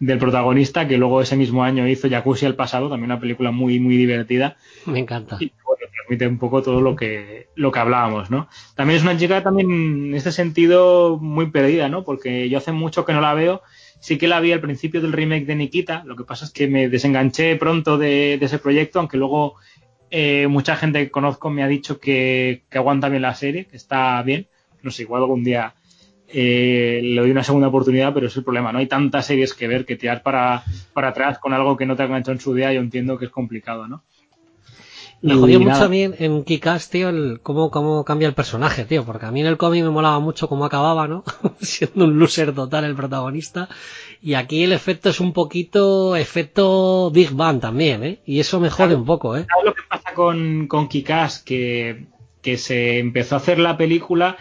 del 0.00 0.18
protagonista, 0.18 0.86
que 0.86 0.98
luego 0.98 1.22
ese 1.22 1.34
mismo 1.34 1.64
año 1.64 1.88
hizo 1.88 2.10
Jacuzzi 2.10 2.44
al 2.44 2.56
pasado, 2.56 2.90
también 2.90 3.10
una 3.10 3.20
película 3.20 3.50
muy, 3.50 3.80
muy 3.80 3.96
divertida. 3.96 4.58
Me 4.84 4.98
encanta. 4.98 5.38
Y 5.40 5.52
bueno, 5.64 5.86
transmite 5.94 6.26
un 6.26 6.38
poco 6.38 6.60
todo 6.60 6.82
lo 6.82 6.94
que, 6.94 7.48
lo 7.54 7.72
que 7.72 7.78
hablábamos, 7.78 8.30
¿no? 8.30 8.48
También 8.74 8.98
es 8.98 9.02
una 9.02 9.16
chica 9.16 9.42
también 9.42 9.70
en 9.70 10.14
este 10.14 10.30
sentido 10.30 11.16
muy 11.16 11.50
perdida, 11.50 11.88
¿no? 11.88 12.04
Porque 12.04 12.50
yo 12.50 12.58
hace 12.58 12.72
mucho 12.72 13.06
que 13.06 13.14
no 13.14 13.22
la 13.22 13.32
veo. 13.32 13.62
Sí 14.00 14.18
que 14.18 14.28
la 14.28 14.40
vi 14.40 14.52
al 14.52 14.60
principio 14.60 15.00
del 15.00 15.12
remake 15.12 15.44
de 15.44 15.54
Nikita, 15.54 16.02
lo 16.04 16.16
que 16.16 16.24
pasa 16.24 16.46
es 16.46 16.50
que 16.50 16.66
me 16.66 16.88
desenganché 16.88 17.56
pronto 17.56 17.98
de, 17.98 18.34
ese 18.34 18.58
proyecto, 18.58 18.98
aunque 18.98 19.18
luego 19.18 19.56
eh, 20.10 20.46
mucha 20.48 20.74
gente 20.74 21.04
que 21.04 21.10
conozco 21.10 21.50
me 21.50 21.62
ha 21.62 21.68
dicho 21.68 22.00
que, 22.00 22.64
que, 22.70 22.78
aguanta 22.78 23.08
bien 23.08 23.22
la 23.22 23.34
serie, 23.34 23.66
que 23.66 23.76
está 23.76 24.22
bien. 24.22 24.48
No 24.82 24.90
sé, 24.90 25.02
igual 25.02 25.22
algún 25.22 25.44
día 25.44 25.74
eh, 26.32 27.00
le 27.02 27.20
doy 27.20 27.30
una 27.30 27.42
segunda 27.42 27.68
oportunidad, 27.68 28.14
pero 28.14 28.28
es 28.28 28.36
el 28.36 28.44
problema. 28.44 28.72
No 28.72 28.78
hay 28.78 28.86
tantas 28.86 29.26
series 29.26 29.54
que 29.54 29.68
ver 29.68 29.84
que 29.84 29.96
tirar 29.96 30.22
para, 30.22 30.62
para 30.92 31.08
atrás 31.08 31.38
con 31.38 31.52
algo 31.52 31.76
que 31.76 31.86
no 31.86 31.96
te 31.96 32.02
ha 32.02 32.06
enganchado 32.06 32.32
en 32.32 32.40
su 32.40 32.54
día. 32.54 32.72
Yo 32.72 32.80
entiendo 32.80 33.18
que 33.18 33.26
es 33.26 33.30
complicado, 33.30 33.88
¿no? 33.88 34.04
Me 35.22 35.34
jodió 35.34 35.60
mucho 35.60 35.84
a 35.84 35.88
mí 35.88 36.02
en, 36.02 36.14
en 36.18 36.44
Kikas, 36.44 36.88
tío, 36.88 37.10
el, 37.10 37.40
cómo, 37.42 37.70
cómo 37.70 38.04
cambia 38.04 38.26
el 38.26 38.34
personaje, 38.34 38.86
tío, 38.86 39.04
porque 39.04 39.26
a 39.26 39.30
mí 39.30 39.40
en 39.40 39.46
el 39.46 39.58
cómic 39.58 39.84
me 39.84 39.90
molaba 39.90 40.18
mucho 40.18 40.48
cómo 40.48 40.64
acababa, 40.64 41.08
¿no? 41.08 41.24
Siendo 41.60 42.06
un 42.06 42.18
loser 42.18 42.54
total 42.54 42.84
el 42.84 42.94
protagonista. 42.94 43.68
Y 44.22 44.34
aquí 44.34 44.62
el 44.62 44.72
efecto 44.72 45.10
es 45.10 45.20
un 45.20 45.32
poquito 45.32 46.16
efecto 46.16 47.10
Big 47.10 47.32
Bang 47.32 47.60
también, 47.60 48.04
¿eh? 48.04 48.20
Y 48.24 48.40
eso 48.40 48.60
me 48.60 48.70
jode 48.70 48.94
un 48.94 49.04
poco, 49.04 49.36
¿eh? 49.36 49.46
¿Sabes 49.48 49.64
lo 49.64 49.74
que 49.74 49.82
pasa 49.88 50.14
con, 50.14 50.66
con 50.66 50.88
Kikás? 50.88 51.40
Que, 51.40 52.06
que 52.40 52.56
se 52.56 52.98
empezó 52.98 53.34
a 53.34 53.38
hacer 53.38 53.58
la 53.58 53.76
película 53.76 54.38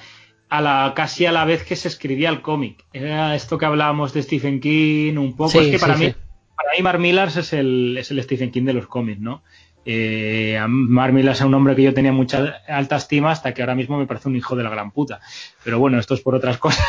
a 0.49 0.61
la, 0.61 0.93
casi 0.95 1.25
a 1.25 1.31
la 1.31 1.45
vez 1.45 1.63
que 1.63 1.75
se 1.75 1.87
escribía 1.87 2.29
el 2.29 2.41
cómic. 2.41 2.85
Era 2.93 3.35
esto 3.35 3.57
que 3.57 3.65
hablábamos 3.65 4.13
de 4.13 4.23
Stephen 4.23 4.59
King 4.59 5.17
un 5.17 5.35
poco. 5.35 5.51
Sí, 5.51 5.59
es 5.59 5.71
que 5.71 5.79
para 5.79 5.95
sí, 5.95 6.05
mí, 6.05 6.09
sí. 6.11 6.15
para 6.55 6.69
mí 6.75 6.83
Mark 6.83 6.99
Millar 6.99 7.27
es 7.27 7.53
el, 7.53 7.97
es 7.97 8.11
el 8.11 8.23
Stephen 8.23 8.51
King 8.51 8.63
de 8.63 8.73
los 8.73 8.87
cómics, 8.87 9.19
¿no? 9.19 9.43
Eh, 9.85 10.57
a 10.57 10.67
Mark 10.67 11.13
Millar 11.13 11.33
es 11.33 11.41
un 11.41 11.53
hombre 11.53 11.75
que 11.75 11.83
yo 11.83 11.93
tenía 11.93 12.11
mucha 12.11 12.61
alta 12.67 12.97
estima 12.97 13.31
hasta 13.31 13.53
que 13.53 13.61
ahora 13.61 13.75
mismo 13.75 13.97
me 13.97 14.05
parece 14.05 14.29
un 14.29 14.35
hijo 14.35 14.55
de 14.55 14.63
la 14.63 14.69
gran 14.69 14.91
puta. 14.91 15.19
Pero 15.63 15.79
bueno, 15.79 15.99
esto 15.99 16.13
es 16.13 16.21
por 16.21 16.35
otras 16.35 16.57
cosas. 16.59 16.85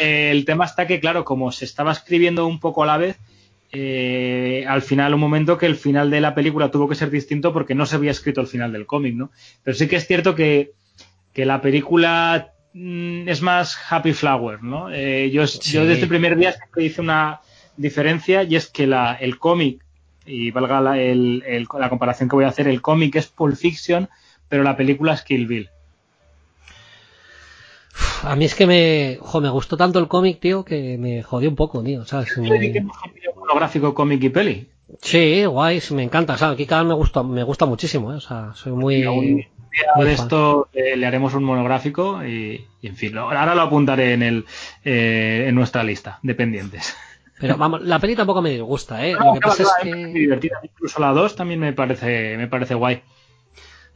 Eh, 0.00 0.30
el 0.30 0.44
tema 0.44 0.64
está 0.64 0.86
que, 0.86 1.00
claro, 1.00 1.24
como 1.24 1.52
se 1.52 1.64
estaba 1.64 1.92
escribiendo 1.92 2.46
un 2.46 2.60
poco 2.60 2.82
a 2.82 2.86
la 2.86 2.96
vez, 2.96 3.18
eh, 3.72 4.64
al 4.68 4.82
final 4.82 5.14
un 5.14 5.20
momento 5.20 5.58
que 5.58 5.66
el 5.66 5.76
final 5.76 6.10
de 6.10 6.20
la 6.20 6.34
película 6.34 6.70
tuvo 6.70 6.88
que 6.88 6.94
ser 6.94 7.10
distinto 7.10 7.52
porque 7.52 7.74
no 7.74 7.86
se 7.86 7.96
había 7.96 8.10
escrito 8.12 8.40
el 8.40 8.46
final 8.46 8.72
del 8.72 8.86
cómic, 8.86 9.14
¿no? 9.14 9.30
Pero 9.62 9.76
sí 9.76 9.88
que 9.88 9.96
es 9.96 10.06
cierto 10.06 10.34
que, 10.34 10.72
que 11.32 11.44
la 11.44 11.60
película 11.60 12.52
mm, 12.72 13.28
es 13.28 13.42
más 13.42 13.76
Happy 13.90 14.12
Flower, 14.12 14.62
¿no? 14.62 14.92
Eh, 14.92 15.30
yo, 15.32 15.46
Sí. 15.46 15.72
yo 15.72 15.84
desde 15.86 16.02
el 16.02 16.08
primer 16.08 16.36
día 16.36 16.52
siempre 16.52 16.84
hice 16.84 17.00
una 17.00 17.40
diferencia 17.76 18.44
y 18.44 18.54
es 18.56 18.68
que 18.68 18.86
la, 18.86 19.14
el 19.14 19.38
cómic, 19.38 19.83
y 20.26 20.50
valga 20.50 20.80
la, 20.80 20.98
el- 20.98 21.42
el- 21.46 21.66
la 21.78 21.88
comparación 21.88 22.28
que 22.28 22.36
voy 22.36 22.44
a 22.44 22.48
hacer, 22.48 22.68
el 22.68 22.80
cómic 22.82 23.16
es 23.16 23.26
Pulp 23.28 23.56
Fiction, 23.56 24.08
pero 24.48 24.62
la 24.62 24.76
película 24.76 25.14
es 25.14 25.22
Kill 25.22 25.46
Bill. 25.46 25.68
A 28.24 28.34
mí 28.36 28.44
es 28.46 28.54
que 28.54 28.66
me, 28.66 29.18
jo, 29.20 29.40
me 29.40 29.50
gustó 29.50 29.76
tanto 29.76 29.98
el 29.98 30.08
cómic, 30.08 30.40
tío, 30.40 30.64
que 30.64 30.96
me 30.98 31.22
jodió 31.22 31.48
un 31.50 31.56
poco, 31.56 31.82
tío, 31.82 32.04
¿sabes? 32.06 32.36
Me- 32.38 32.48
vídeo 33.14 33.34
monográfico 33.36 33.94
cómic 33.94 34.22
y 34.24 34.28
peli. 34.30 34.68
Sí, 35.02 35.44
guay, 35.44 35.80
sí, 35.80 35.94
me 35.94 36.02
encanta, 36.02 36.36
¿sabes? 36.38 36.54
Aquí 36.54 36.66
cada 36.66 36.82
vez 36.82 36.88
me 36.88 36.94
gusta, 36.94 37.22
me 37.22 37.42
gusta 37.42 37.66
muchísimo, 37.66 38.12
¿eh? 38.12 38.16
O 38.16 38.20
sea, 38.20 38.52
soy 38.54 38.72
muy, 38.72 39.02
muy 39.96 40.06
de 40.06 40.12
esto 40.12 40.68
eh, 40.72 40.96
le 40.96 41.06
haremos 41.06 41.34
un 41.34 41.44
monográfico 41.44 42.24
y, 42.24 42.66
y, 42.80 42.86
en 42.86 42.96
fin, 42.96 43.14
lo- 43.14 43.22
ahora 43.30 43.54
lo 43.54 43.62
apuntaré 43.62 44.12
en 44.14 44.22
el 44.22 44.44
eh, 44.84 45.46
en 45.48 45.54
nuestra 45.54 45.82
lista 45.84 46.18
de 46.22 46.34
pendientes. 46.34 46.96
Pero 47.40 47.56
vamos, 47.56 47.82
la 47.82 47.98
peli 47.98 48.14
tampoco 48.16 48.40
me 48.42 48.50
disgusta, 48.50 49.04
¿eh? 49.06 49.12
No, 49.18 49.26
Lo 49.26 49.34
que 49.34 49.40
pasa 49.40 49.62
es 49.64 49.68
que 49.82 49.94
divertida. 50.06 50.60
Incluso 50.62 51.00
la 51.00 51.10
2 51.12 51.34
también 51.36 51.60
me 51.60 51.72
parece 51.72 52.36
me 52.36 52.46
parece 52.48 52.74
guay. 52.74 53.02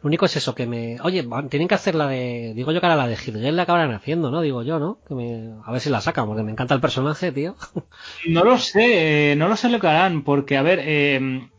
lo 0.03 0.07
único 0.09 0.27
es 0.27 0.37
eso, 0.37 0.55
que 0.55 0.67
me, 0.67 1.01
oye, 1.03 1.23
van- 1.23 1.49
tienen 1.49 1.69
que 1.69 1.75
hacer 1.75 1.95
la 1.95 2.07
de, 2.09 2.53
digo 2.55 2.73
yo 2.73 2.81
que 2.81 2.87
ahora 2.87 2.97
la 2.97 3.07
de 3.09 3.15
Hitler 3.15 3.53
la 3.55 3.63
acabarán 3.63 3.93
haciendo, 3.93 4.31
¿no? 4.31 4.41
Digo 4.41 4.63
yo, 4.63 4.79
¿no? 4.79 4.99
Que 5.07 5.15
me, 5.15 5.55
a 5.65 5.73
ver 5.73 5.81
si 5.81 5.91
la 5.91 6.01
sacan, 6.01 6.27
porque 6.27 6.43
me 6.43 6.53
encanta 6.53 6.75
el 6.75 6.81
personaje, 6.81 7.33
tío. 7.33 7.57
No 8.29 8.45
lo 8.45 8.59
sé, 8.59 9.33
eh, 9.33 9.37
no 9.37 9.49
lo 9.49 9.57
sé 9.57 9.69
lo 9.69 9.79
que 9.81 9.87
harán, 9.89 10.23
porque 10.23 10.57
a 10.57 10.63
ver, 10.63 10.81
eh, 10.83 11.17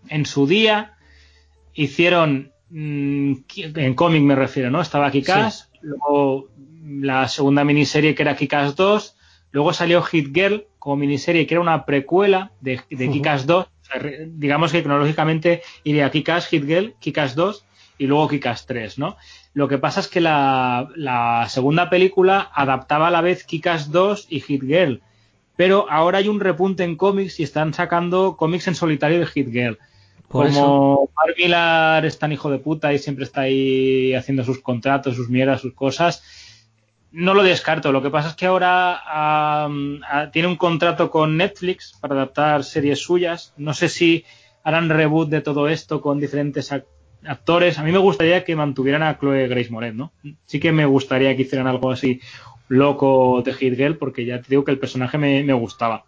en 0.09 0.25
su 0.25 0.47
día 0.47 0.97
hicieron 1.73 2.51
mm, 2.69 3.33
en 3.57 3.93
cómic 3.95 4.21
me 4.23 4.35
refiero, 4.35 4.69
¿no? 4.69 4.81
Estaba 4.81 5.11
Kikas, 5.11 5.71
luego 5.81 6.49
la 6.83 7.27
segunda 7.27 7.63
miniserie 7.63 8.15
que 8.15 8.23
era 8.23 8.35
Kikas 8.35 8.75
2, 8.75 9.15
luego 9.51 9.73
salió 9.73 10.01
Hit 10.01 10.33
Girl 10.33 10.65
como 10.79 10.95
miniserie 10.95 11.45
que 11.45 11.53
era 11.53 11.61
una 11.61 11.85
precuela 11.85 12.51
de, 12.61 12.81
de. 12.89 13.09
Kikas 13.11 13.45
2, 13.45 13.65
o 13.65 13.69
sea, 13.85 13.99
re- 13.99 14.27
digamos 14.31 14.71
que 14.71 14.81
cronológicamente 14.81 15.61
iría 15.83 16.09
Kikas, 16.09 16.47
Hit 16.47 16.65
Girl, 16.65 16.95
Kikas 16.99 17.35
2 17.35 17.65
y 17.97 18.07
luego 18.07 18.27
Kikas 18.29 18.65
3, 18.65 18.97
¿no? 18.97 19.17
Lo 19.53 19.67
que 19.67 19.77
pasa 19.77 19.99
es 19.99 20.07
que 20.07 20.21
la, 20.21 20.87
la 20.95 21.45
segunda 21.49 21.89
película 21.89 22.49
adaptaba 22.53 23.09
a 23.09 23.11
la 23.11 23.21
vez 23.21 23.43
Kikas 23.43 23.91
2 23.91 24.27
y 24.29 24.39
Hit 24.39 24.63
Girl, 24.63 25.01
pero 25.57 25.85
ahora 25.89 26.19
hay 26.19 26.29
un 26.29 26.39
repunte 26.39 26.83
en 26.85 26.95
cómics 26.95 27.39
y 27.39 27.43
están 27.43 27.73
sacando 27.73 28.37
cómics 28.37 28.67
en 28.69 28.75
solitario 28.75 29.19
de 29.19 29.25
Hit 29.25 29.51
Girl. 29.51 29.77
Por. 30.29 30.45
Como 30.53 31.09
Mark 31.17 31.35
Millar 31.37 32.05
es 32.05 32.17
tan 32.19 32.31
hijo 32.31 32.49
de 32.51 32.59
puta 32.59 32.93
y 32.93 32.99
siempre 32.99 33.25
está 33.25 33.41
ahí 33.41 34.13
haciendo 34.13 34.43
sus 34.45 34.59
contratos, 34.61 35.15
sus 35.15 35.27
mierdas, 35.27 35.59
sus 35.59 35.73
cosas, 35.73 36.23
no 37.11 37.33
lo 37.33 37.43
descarto. 37.43 37.91
Lo 37.91 38.01
que 38.01 38.09
pasa 38.09 38.29
es 38.29 38.35
que 38.35 38.45
ahora 38.45 38.99
ah, 39.05 39.69
ah, 40.09 40.29
tiene 40.31 40.47
un 40.47 40.55
contrato 40.57 41.09
con 41.09 41.37
Netflix 41.37 41.97
para 41.99 42.15
adaptar 42.15 42.63
series 42.63 42.99
suyas. 42.99 43.53
No 43.57 43.73
sé 43.73 43.89
si 43.89 44.25
harán 44.63 44.89
reboot 44.89 45.29
de 45.29 45.41
todo 45.41 45.67
esto 45.67 46.01
con 46.01 46.19
diferentes 46.19 46.71
ac- 46.71 46.85
actores. 47.25 47.79
A 47.79 47.83
mí 47.83 47.91
me 47.91 47.97
gustaría 47.97 48.43
que 48.43 48.55
mantuvieran 48.55 49.03
a 49.03 49.17
Chloe 49.17 49.47
Grace 49.47 49.69
Moretz, 49.71 49.95
¿no? 49.95 50.11
Sí 50.45 50.59
que 50.59 50.71
me 50.71 50.85
gustaría 50.85 51.35
que 51.35 51.43
hicieran 51.43 51.67
algo 51.67 51.91
así 51.91 52.19
loco 52.67 53.41
de 53.43 53.53
Hit 53.53 53.75
Girl 53.75 53.97
porque 53.97 54.25
ya 54.25 54.39
te 54.41 54.47
digo 54.49 54.63
que 54.63 54.71
el 54.71 54.79
personaje 54.79 55.17
me, 55.17 55.43
me 55.43 55.53
gustaba. 55.53 56.05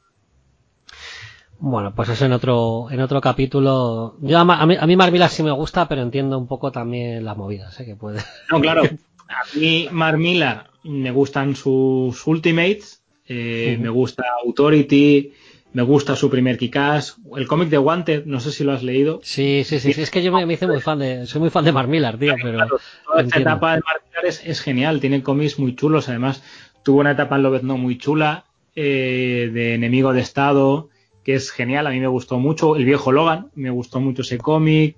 Bueno, 1.60 1.94
pues 1.94 2.10
eso 2.10 2.26
en 2.26 2.34
otro, 2.34 2.88
en 2.90 3.00
otro 3.02 3.22
capítulo. 3.22 4.16
Yo 4.22 4.40
a, 4.40 4.66
mí, 4.66 4.76
a 4.80 4.88
mí 4.88 4.96
Mark 4.96 5.12
Millar 5.12 5.30
sí 5.30 5.44
me 5.44 5.52
gusta, 5.52 5.88
pero 5.88 6.02
entiendo 6.02 6.38
un 6.40 6.48
poco 6.48 6.72
también 6.72 7.24
las 7.24 7.38
movidas, 7.38 7.80
¿eh? 7.80 7.86
Que 7.86 7.96
puede. 7.96 8.20
No, 8.52 8.60
claro. 8.60 8.82
A 9.32 9.58
mí, 9.58 9.88
Mark 9.92 10.18
Millar, 10.18 10.71
me 10.84 11.12
gustan 11.12 11.56
sus 11.56 12.26
Ultimates, 12.28 13.04
eh, 13.28 13.78
me 13.80 13.90
gusta 13.90 14.24
Authority, 14.46 15.32
me 15.74 15.84
gusta 15.84 16.16
su 16.16 16.30
primer 16.30 16.58
Kickass, 16.58 17.18
el 17.38 17.48
cómic 17.48 17.70
de 17.70 17.78
Wanted, 17.78 18.26
no 18.26 18.40
sé 18.40 18.52
si 18.52 18.64
lo 18.64 18.74
has 18.74 18.84
leído. 18.84 19.22
Sí, 19.24 19.64
sí, 19.66 19.80
sí, 19.80 19.94
sí. 19.94 20.02
Es 20.02 20.12
que 20.12 20.22
yo 20.22 20.32
me, 20.32 20.46
me 20.46 20.54
hice 20.54 20.68
muy 20.68 20.82
fan 20.82 21.00
de, 21.00 21.26
soy 21.26 21.40
muy 21.40 21.50
fan 21.50 21.64
de 21.64 21.72
Mark 21.72 21.88
Millar, 21.88 22.18
tío, 22.18 22.36
pero. 22.42 22.58
Claro, 22.58 22.80
toda 23.06 23.22
esta 23.22 23.40
etapa 23.40 23.76
de 23.76 23.82
Mark 23.86 24.04
Millar 24.10 24.26
es, 24.26 24.42
es 24.46 24.60
genial, 24.60 25.00
tiene 25.00 25.24
cómics 25.24 25.60
muy 25.60 25.76
chulos, 25.76 26.10
además 26.10 26.44
tuvo 26.84 27.00
una 27.00 27.12
etapa 27.12 27.38
en 27.38 27.44
Lobezno 27.44 27.78
muy 27.78 27.98
chula, 27.98 28.46
eh, 28.76 29.50
de 29.54 29.76
enemigo 29.76 30.14
de 30.14 30.22
Estado, 30.22 30.90
que 31.24 31.36
es 31.36 31.52
genial, 31.52 31.88
a 31.88 31.92
mí 31.92 32.00
me 32.00 32.08
gustó 32.08 32.40
mucho, 32.40 32.76
el 32.76 32.86
viejo 32.86 33.12
Logan, 33.12 33.52
me 33.56 33.70
gustó 33.70 34.00
mucho 34.00 34.24
ese 34.24 34.38
cómic, 34.38 34.98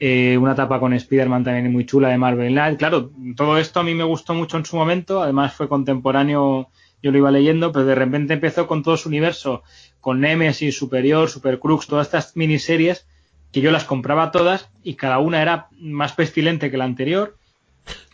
eh, 0.00 0.38
una 0.38 0.52
etapa 0.52 0.80
con 0.80 0.94
Spider-Man 0.94 1.44
también 1.44 1.70
muy 1.70 1.84
chula 1.84 2.08
de 2.08 2.16
Marvel 2.16 2.52
Knight. 2.52 2.78
Claro, 2.78 3.12
todo 3.36 3.58
esto 3.58 3.80
a 3.80 3.82
mí 3.82 3.94
me 3.94 4.04
gustó 4.04 4.34
mucho 4.34 4.56
en 4.56 4.64
su 4.64 4.76
momento, 4.76 5.22
además 5.22 5.52
fue 5.54 5.68
contemporáneo, 5.68 6.70
yo 7.02 7.12
lo 7.12 7.18
iba 7.18 7.30
leyendo, 7.30 7.70
pero 7.70 7.84
de 7.84 7.94
repente 7.94 8.32
empezó 8.32 8.66
con 8.66 8.82
todo 8.82 8.96
su 8.96 9.10
universo, 9.10 9.62
con 10.00 10.20
Nemesis, 10.20 10.76
Superior, 10.76 11.28
Super 11.28 11.58
Crux, 11.58 11.86
todas 11.86 12.06
estas 12.06 12.34
miniseries 12.34 13.06
que 13.52 13.60
yo 13.60 13.70
las 13.70 13.84
compraba 13.84 14.30
todas 14.30 14.70
y 14.82 14.94
cada 14.94 15.18
una 15.18 15.42
era 15.42 15.68
más 15.78 16.12
pestilente 16.12 16.70
que 16.70 16.78
la 16.78 16.84
anterior. 16.84 17.36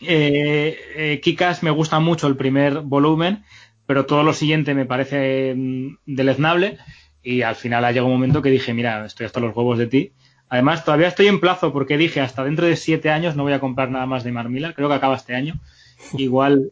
Eh, 0.01 0.77
eh, 0.95 1.19
Kikas 1.21 1.63
me 1.63 1.71
gusta 1.71 1.99
mucho 1.99 2.27
el 2.27 2.35
primer 2.35 2.81
volumen, 2.81 3.43
pero 3.85 4.05
todo 4.05 4.23
lo 4.23 4.33
siguiente 4.33 4.73
me 4.73 4.85
parece 4.85 5.53
mm, 5.55 5.97
deleznable 6.05 6.77
y 7.23 7.43
al 7.43 7.55
final 7.55 7.85
ha 7.85 7.91
llegado 7.91 8.07
un 8.07 8.13
momento 8.13 8.41
que 8.41 8.49
dije, 8.49 8.73
mira, 8.73 9.05
estoy 9.05 9.25
hasta 9.25 9.39
los 9.39 9.55
huevos 9.55 9.77
de 9.77 9.87
ti. 9.87 10.11
Además, 10.49 10.85
todavía 10.85 11.07
estoy 11.07 11.27
en 11.27 11.39
plazo 11.39 11.73
porque 11.73 11.97
dije, 11.97 12.21
hasta 12.21 12.43
dentro 12.43 12.65
de 12.65 12.75
siete 12.75 13.09
años 13.09 13.35
no 13.35 13.43
voy 13.43 13.53
a 13.53 13.59
comprar 13.59 13.89
nada 13.89 14.05
más 14.05 14.23
de 14.23 14.31
Marmila, 14.31 14.73
creo 14.73 14.87
que 14.87 14.95
acaba 14.95 15.15
este 15.15 15.35
año. 15.35 15.55
Igual, 16.17 16.71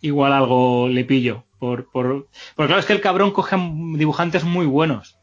igual 0.00 0.32
algo 0.32 0.88
le 0.88 1.04
pillo. 1.04 1.44
Por, 1.58 1.88
por, 1.92 2.26
porque 2.56 2.66
claro, 2.66 2.80
es 2.80 2.86
que 2.86 2.92
el 2.92 3.00
cabrón 3.00 3.30
coge 3.30 3.56
dibujantes 3.94 4.42
muy 4.42 4.66
buenos, 4.66 5.16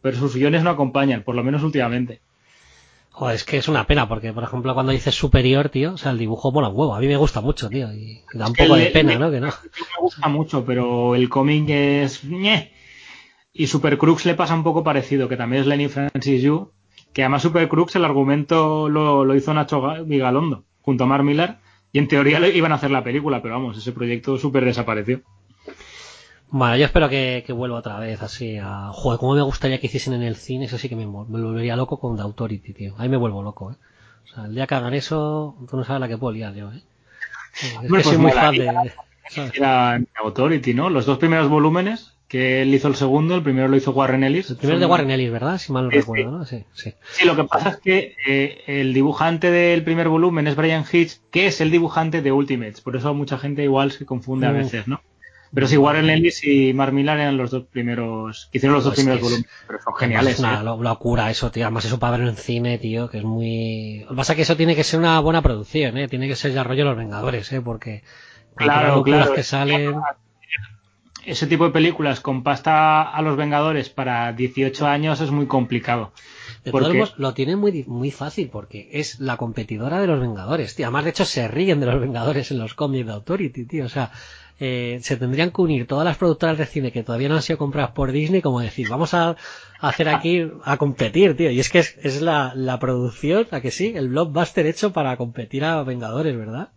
pero 0.00 0.16
sus 0.16 0.36
guiones 0.36 0.62
no 0.62 0.70
acompañan, 0.70 1.24
por 1.24 1.34
lo 1.34 1.42
menos 1.42 1.64
últimamente. 1.64 2.20
Joder, 3.10 3.34
es 3.34 3.42
que 3.42 3.56
es 3.56 3.66
una 3.66 3.88
pena, 3.88 4.08
porque 4.08 4.32
por 4.32 4.44
ejemplo 4.44 4.72
cuando 4.72 4.92
dices 4.92 5.16
superior, 5.16 5.68
tío, 5.68 5.94
o 5.94 5.96
sea, 5.96 6.12
el 6.12 6.18
dibujo 6.18 6.52
mola 6.52 6.68
un 6.68 6.76
huevo. 6.76 6.94
A 6.94 7.00
mí 7.00 7.08
me 7.08 7.16
gusta 7.16 7.40
mucho, 7.40 7.68
tío, 7.68 7.92
y 7.92 8.20
da 8.32 8.46
un 8.46 8.54
poco 8.54 8.76
de 8.76 8.86
pena, 8.86 9.18
¿no? 9.18 9.32
Que 9.32 9.40
no. 9.40 9.48
Me 9.48 10.00
gusta 10.00 10.28
mucho, 10.28 10.64
pero 10.64 11.16
el 11.16 11.28
cómic 11.28 11.68
es... 11.68 12.22
Y 13.52 13.66
Super 13.66 13.98
Crux 13.98 14.24
le 14.26 14.36
pasa 14.36 14.54
un 14.54 14.62
poco 14.62 14.84
parecido, 14.84 15.28
que 15.28 15.36
también 15.36 15.62
es 15.62 15.66
Lenny 15.66 15.88
Francis 15.88 16.40
Yu, 16.40 16.70
que 17.12 17.22
además 17.22 17.42
Super 17.42 17.68
Crux 17.68 17.96
el 17.96 18.04
argumento 18.04 18.88
lo, 18.88 19.24
lo 19.24 19.34
hizo 19.34 19.52
Nacho 19.54 20.04
Vigalondo, 20.04 20.64
junto 20.82 21.04
a 21.04 21.06
Mark 21.06 21.24
Millar, 21.24 21.60
y 21.92 21.98
en 21.98 22.08
teoría 22.08 22.40
le 22.40 22.56
iban 22.56 22.72
a 22.72 22.76
hacer 22.76 22.90
la 22.90 23.04
película, 23.04 23.42
pero 23.42 23.54
vamos, 23.54 23.76
ese 23.76 23.92
proyecto 23.92 24.38
súper 24.38 24.64
desapareció. 24.64 25.22
Bueno, 26.52 26.76
yo 26.76 26.84
espero 26.84 27.08
que, 27.08 27.44
que, 27.46 27.52
vuelva 27.52 27.78
otra 27.78 27.98
vez 28.00 28.22
así 28.22 28.58
a... 28.58 28.90
Joder, 28.92 29.20
cómo 29.20 29.34
me 29.34 29.42
gustaría 29.42 29.78
que 29.78 29.86
hiciesen 29.86 30.14
en 30.14 30.22
el 30.22 30.34
cine, 30.34 30.64
eso 30.64 30.78
sí 30.78 30.88
que 30.88 30.96
me, 30.96 31.06
me 31.06 31.12
volvería 31.12 31.76
loco 31.76 32.00
con 32.00 32.16
The 32.16 32.22
Authority, 32.22 32.72
tío. 32.72 32.94
Ahí 32.98 33.08
me 33.08 33.16
vuelvo 33.16 33.42
loco, 33.42 33.70
¿eh? 33.70 33.76
O 34.24 34.34
sea, 34.34 34.44
el 34.46 34.54
día 34.54 34.66
que 34.66 34.74
hagan 34.74 34.94
eso, 34.94 35.56
tú 35.68 35.76
no 35.76 35.84
sabes 35.84 36.00
la 36.00 36.08
que 36.08 36.18
puedo 36.18 36.32
liar 36.32 36.54
yo, 36.54 36.72
¿eh? 36.72 36.82
Es 37.54 37.74
bueno, 37.74 37.82
que 37.82 37.88
pues 37.88 38.06
soy 38.06 38.18
muy 38.18 38.32
fan 38.32 38.54
de... 38.56 38.92
Authority, 40.24 40.74
¿no? 40.74 40.90
Los 40.90 41.06
dos 41.06 41.18
primeros 41.18 41.48
volúmenes, 41.48 42.14
que 42.30 42.62
él 42.62 42.72
hizo 42.72 42.86
el 42.86 42.94
segundo, 42.94 43.34
el 43.34 43.42
primero 43.42 43.66
lo 43.66 43.76
hizo 43.76 43.90
Warren 43.90 44.22
Ellis. 44.22 44.50
El 44.50 44.56
primero 44.56 44.78
de 44.78 44.86
Warren 44.86 45.10
Ellis, 45.10 45.32
¿verdad? 45.32 45.58
Si 45.58 45.72
mal 45.72 45.84
no 45.86 45.90
Sí, 45.90 45.96
recuerdo, 45.98 46.30
¿no? 46.30 46.44
Sí, 46.46 46.64
sí. 46.72 46.94
Sí, 47.12 47.26
lo 47.26 47.34
que 47.34 47.42
pasa 47.44 47.70
es 47.70 47.76
que 47.78 48.14
eh, 48.26 48.62
el 48.68 48.94
dibujante 48.94 49.50
del 49.50 49.82
primer 49.82 50.08
volumen 50.08 50.46
es 50.46 50.54
Brian 50.54 50.84
Hitch, 50.90 51.18
que 51.32 51.48
es 51.48 51.60
el 51.60 51.72
dibujante 51.72 52.22
de 52.22 52.30
Ultimates. 52.30 52.80
Por 52.82 52.94
eso 52.94 53.12
mucha 53.14 53.36
gente 53.36 53.64
igual 53.64 53.90
se 53.90 54.06
confunde 54.06 54.46
a 54.46 54.50
Mm. 54.52 54.54
veces, 54.58 54.86
¿no? 54.86 55.00
Pero 55.52 55.66
sí, 55.66 55.76
Warren 55.76 56.08
Ellis 56.08 56.44
y 56.44 56.72
Mark 56.72 56.92
Millar 56.92 57.18
eran 57.18 57.36
los 57.36 57.50
dos 57.50 57.64
primeros, 57.64 58.48
que 58.52 58.58
hicieron 58.58 58.76
los 58.76 58.84
dos 58.84 58.94
Pues 58.94 59.00
primeros 59.04 59.18
es- 59.18 59.24
volúmenes. 59.24 59.50
Pero 59.66 59.78
son 59.82 59.94
geniales. 59.96 60.34
Es 60.34 60.38
una 60.38 60.60
¿eh? 60.60 60.62
lo- 60.62 60.80
locura 60.80 61.28
eso, 61.32 61.50
tío. 61.50 61.64
Además 61.64 61.84
eso 61.86 61.98
para 61.98 62.12
verlo 62.12 62.28
en 62.28 62.36
cine, 62.36 62.78
tío, 62.78 63.10
que 63.10 63.18
es 63.18 63.24
muy... 63.24 64.02
Lo 64.04 64.10
que 64.10 64.14
pasa 64.14 64.34
es 64.34 64.36
que 64.36 64.42
eso 64.42 64.56
tiene 64.56 64.76
que 64.76 64.84
ser 64.84 65.00
una 65.00 65.18
buena 65.18 65.42
producción, 65.42 65.98
¿eh? 65.98 66.06
Tiene 66.06 66.28
que 66.28 66.36
ser 66.36 66.52
ya 66.52 66.62
rollo 66.62 66.84
Los 66.84 66.96
Vengadores, 66.96 67.50
¿eh? 67.52 67.60
Porque... 67.60 68.04
Claro, 68.54 69.02
claro. 69.02 69.34
que 69.34 69.42
salen... 69.42 69.94
Ese 71.24 71.46
tipo 71.46 71.64
de 71.64 71.70
películas 71.70 72.20
con 72.20 72.42
pasta 72.42 73.02
a 73.02 73.22
los 73.22 73.36
Vengadores 73.36 73.90
para 73.90 74.32
18 74.32 74.86
años 74.86 75.20
es 75.20 75.30
muy 75.30 75.46
complicado. 75.46 76.12
De 76.64 76.70
¿Por 76.70 76.82
todos 76.82 77.14
lo 77.18 77.34
tienen 77.34 77.58
muy, 77.58 77.84
muy 77.86 78.10
fácil 78.10 78.48
porque 78.50 78.88
es 78.92 79.20
la 79.20 79.36
competidora 79.36 80.00
de 80.00 80.06
los 80.06 80.20
Vengadores, 80.20 80.74
tío. 80.74 80.86
Además, 80.86 81.04
de 81.04 81.10
hecho, 81.10 81.24
se 81.24 81.48
ríen 81.48 81.80
de 81.80 81.86
los 81.86 82.00
Vengadores 82.00 82.50
en 82.50 82.58
los 82.58 82.74
cómics 82.74 83.06
de 83.06 83.12
Authority, 83.12 83.64
tío. 83.64 83.84
O 83.86 83.88
sea, 83.88 84.12
eh, 84.58 84.98
se 85.02 85.16
tendrían 85.16 85.50
que 85.50 85.62
unir 85.62 85.86
todas 85.86 86.04
las 86.04 86.18
productoras 86.18 86.58
de 86.58 86.66
cine 86.66 86.92
que 86.92 87.02
todavía 87.02 87.28
no 87.30 87.36
han 87.36 87.42
sido 87.42 87.58
compradas 87.58 87.92
por 87.92 88.12
Disney, 88.12 88.42
como 88.42 88.60
decir, 88.60 88.88
vamos 88.88 89.14
a, 89.14 89.36
hacer 89.80 90.08
aquí, 90.10 90.50
a 90.64 90.76
competir, 90.76 91.36
tío. 91.36 91.50
Y 91.50 91.60
es 91.60 91.70
que 91.70 91.78
es, 91.78 91.96
es 92.02 92.20
la, 92.20 92.52
la 92.54 92.78
producción, 92.78 93.46
a 93.50 93.60
que 93.60 93.70
sí, 93.70 93.92
el 93.96 94.08
blockbuster 94.08 94.66
hecho 94.66 94.92
para 94.92 95.16
competir 95.16 95.64
a 95.64 95.82
Vengadores, 95.82 96.36
¿verdad? 96.36 96.68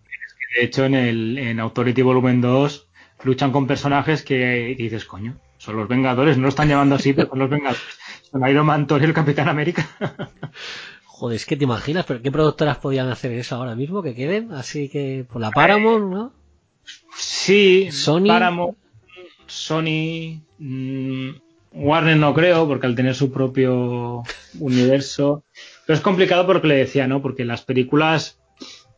De 0.55 0.63
hecho, 0.63 0.85
en 0.85 0.95
el 0.95 1.37
en 1.37 1.59
Authority 1.59 2.01
Volumen 2.01 2.39
2 2.39 2.87
luchan 3.23 3.51
con 3.51 3.67
personajes 3.67 4.23
que, 4.23 4.75
dices, 4.77 5.05
coño, 5.05 5.35
son 5.57 5.77
los 5.77 5.87
Vengadores, 5.87 6.37
no 6.37 6.43
lo 6.43 6.49
están 6.49 6.69
llamando 6.69 6.95
así, 6.95 7.13
pero 7.13 7.29
son 7.29 7.39
los 7.39 7.49
Vengadores. 7.49 7.83
Son 8.31 8.47
Iron 8.49 8.65
Man, 8.65 8.87
Thor 8.87 9.01
y 9.01 9.05
el 9.05 9.13
Capitán 9.13 9.49
América. 9.49 9.87
Joder, 11.05 11.35
es 11.35 11.45
que 11.45 11.55
te 11.55 11.63
imaginas, 11.63 12.05
pero 12.05 12.21
¿qué 12.21 12.31
productoras 12.31 12.77
podían 12.79 13.07
hacer 13.09 13.31
eso 13.33 13.55
ahora 13.55 13.75
mismo? 13.75 14.01
Que 14.01 14.15
queden, 14.15 14.51
así 14.51 14.89
que, 14.89 15.25
por 15.31 15.41
la 15.41 15.51
Paramount, 15.51 16.11
¿no? 16.11 16.33
sí, 17.15 17.89
Sony. 17.91 18.27
Paramount, 18.27 18.77
Sony, 19.45 20.41
mm, 20.57 21.29
Warner 21.73 22.17
no 22.17 22.33
creo, 22.33 22.67
porque 22.67 22.87
al 22.87 22.95
tener 22.95 23.15
su 23.15 23.31
propio 23.31 24.23
universo. 24.59 25.43
Pero 25.85 25.97
es 25.97 26.03
complicado 26.03 26.45
porque 26.45 26.67
le 26.67 26.75
decía, 26.75 27.07
¿no? 27.07 27.21
Porque 27.21 27.45
las 27.45 27.61
películas 27.61 28.39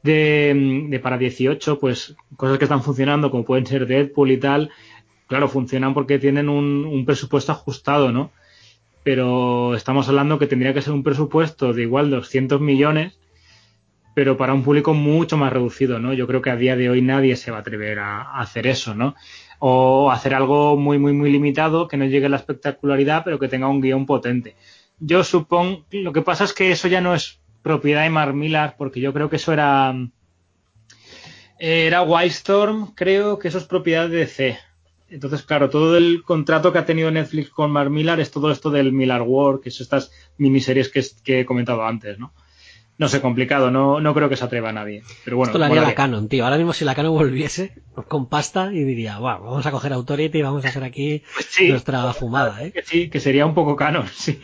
de, 0.06 1.00
para 1.02 1.18
18, 1.18 1.80
pues 1.80 2.16
cosas 2.38 2.58
que 2.58 2.66
están 2.66 2.84
funcionando, 2.84 3.32
como 3.32 3.46
pueden 3.46 3.66
ser 3.66 3.88
Deadpool 3.88 4.32
y 4.32 4.38
tal, 4.38 4.70
claro, 5.28 5.48
funcionan 5.48 5.94
porque 5.94 6.20
tienen 6.20 6.48
un, 6.50 6.86
un 6.86 7.06
presupuesto 7.06 7.52
ajustado, 7.52 8.12
¿no? 8.12 8.32
Pero 9.04 9.76
estamos 9.76 10.08
hablando 10.08 10.40
que 10.40 10.48
tendría 10.48 10.74
que 10.74 10.82
ser 10.82 10.94
un 10.94 11.04
presupuesto 11.04 11.74
de 11.74 11.84
igual 11.84 12.10
200 12.10 12.62
millones, 12.62 13.20
pero 14.14 14.38
para 14.38 14.54
un 14.54 14.64
público 14.64 14.94
mucho 14.94 15.38
más 15.38 15.52
reducido, 15.52 16.00
¿no? 16.00 16.14
Yo 16.14 16.28
creo 16.28 16.42
que 16.42 16.52
a 16.52 16.56
día 16.56 16.76
de 16.76 16.90
hoy 16.90 17.02
nadie 17.02 17.36
se 17.36 17.52
va 17.52 17.58
a 17.58 17.62
atrever 17.62 18.00
a, 18.00 18.22
a 18.22 18.42
hacer 18.42 18.68
eso, 18.68 18.96
¿no? 18.96 19.16
O 19.60 20.12
hacer 20.12 20.34
algo 20.34 20.78
muy, 20.78 21.00
muy, 21.00 21.14
muy 21.14 21.32
limitado, 21.32 21.88
que 21.88 21.98
no 21.98 22.06
llegue 22.06 22.28
a 22.28 22.30
la 22.30 22.38
espectacularidad, 22.38 23.24
pero 23.24 23.40
que 23.40 23.48
tenga 23.48 23.68
un 23.68 23.82
guion 23.82 24.06
potente. 24.06 24.56
Yo 25.00 25.24
supongo, 25.24 25.86
lo 25.92 26.14
que 26.14 26.22
pasa 26.22 26.46
es 26.46 26.54
que 26.54 26.72
eso 26.72 26.88
ya 26.88 27.02
no 27.02 27.14
es 27.14 27.40
propiedad 27.66 28.04
de 28.04 28.12
Mark 28.12 28.36
Millar, 28.36 28.76
porque 28.78 29.02
yo 29.02 29.12
creo 29.12 29.28
que 29.28 29.38
eso 29.38 29.52
era 29.52 29.92
era 31.58 32.04
Wildstorm, 32.04 32.94
creo 32.94 33.40
que 33.40 33.48
eso 33.48 33.58
es 33.58 33.64
propiedad 33.64 34.08
de 34.08 34.18
DC. 34.18 34.60
Entonces, 35.10 35.42
claro, 35.42 35.72
todo 35.72 35.98
el 35.98 36.22
contrato 36.22 36.72
que 36.72 36.78
ha 36.78 36.86
tenido 36.86 37.10
Netflix 37.10 37.50
con 37.50 37.72
Mark 37.72 37.90
Millar 37.90 38.20
es 38.20 38.30
todo 38.30 38.52
esto 38.52 38.70
del 38.70 38.94
Millar 38.94 39.24
War, 39.24 39.62
que 39.62 39.70
es 39.70 39.82
estas 39.82 40.12
miniseries 40.38 40.90
que, 40.90 41.04
que 41.24 41.40
he 41.40 41.46
comentado 41.46 41.84
antes, 41.84 42.20
¿no? 42.20 42.34
No 43.00 43.10
sé, 43.10 43.20
complicado, 43.20 43.72
no, 43.72 44.00
no 44.00 44.14
creo 44.14 44.30
que 44.30 44.38
se 44.38 44.46
atreva 44.46 44.70
a 44.70 44.74
nadie. 44.74 45.02
Pero 45.24 45.38
bueno, 45.38 45.50
Esto 45.50 45.58
lo 45.58 45.66
haría 45.66 45.82
la 45.82 45.96
Canon, 45.96 46.30
tío. 46.30 46.44
Ahora 46.46 46.58
mismo 46.58 46.72
si 46.72 46.86
la 46.86 46.94
Canon 46.94 47.14
volviese 47.14 47.74
con 48.08 48.30
pasta 48.30 48.72
y 48.72 48.84
diría, 48.84 49.18
wow, 49.18 49.44
vamos 49.44 49.66
a 49.66 49.72
coger 49.72 49.92
Authority 49.94 50.38
y 50.38 50.42
vamos 50.44 50.64
a 50.66 50.68
hacer 50.70 50.84
aquí 50.84 51.24
Pues 51.34 51.48
sí. 51.48 51.70
nuestra 51.70 52.14
fumada, 52.14 52.64
¿eh? 52.64 52.72
Que 52.72 52.84
sí, 52.84 53.10
que 53.10 53.20
sería 53.20 53.48
un 53.48 53.56
poco 53.56 53.76
canon, 53.76 54.08
sí. 54.14 54.40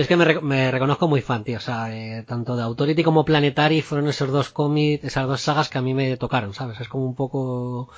Yo 0.00 0.02
es 0.04 0.08
que 0.08 0.16
me, 0.16 0.24
rec- 0.24 0.40
me 0.42 0.70
reconozco 0.70 1.08
muy 1.08 1.20
fan, 1.20 1.44
tío. 1.44 1.58
O 1.58 1.60
sea, 1.60 1.94
eh, 1.94 2.22
tanto 2.26 2.56
de 2.56 2.62
Authority 2.62 3.02
como 3.02 3.24
Planetary 3.24 3.82
fueron 3.82 4.08
esos 4.08 4.30
dos 4.30 4.48
cómics, 4.50 5.04
esas 5.04 5.26
dos 5.28 5.40
sagas 5.42 5.68
que 5.68 5.78
a 5.78 5.82
mí 5.82 5.92
me 5.94 6.16
tocaron, 6.16 6.54
¿sabes? 6.54 6.80
Es 6.80 6.88
como 6.88 7.04
un 7.06 7.14
poco 7.14 7.90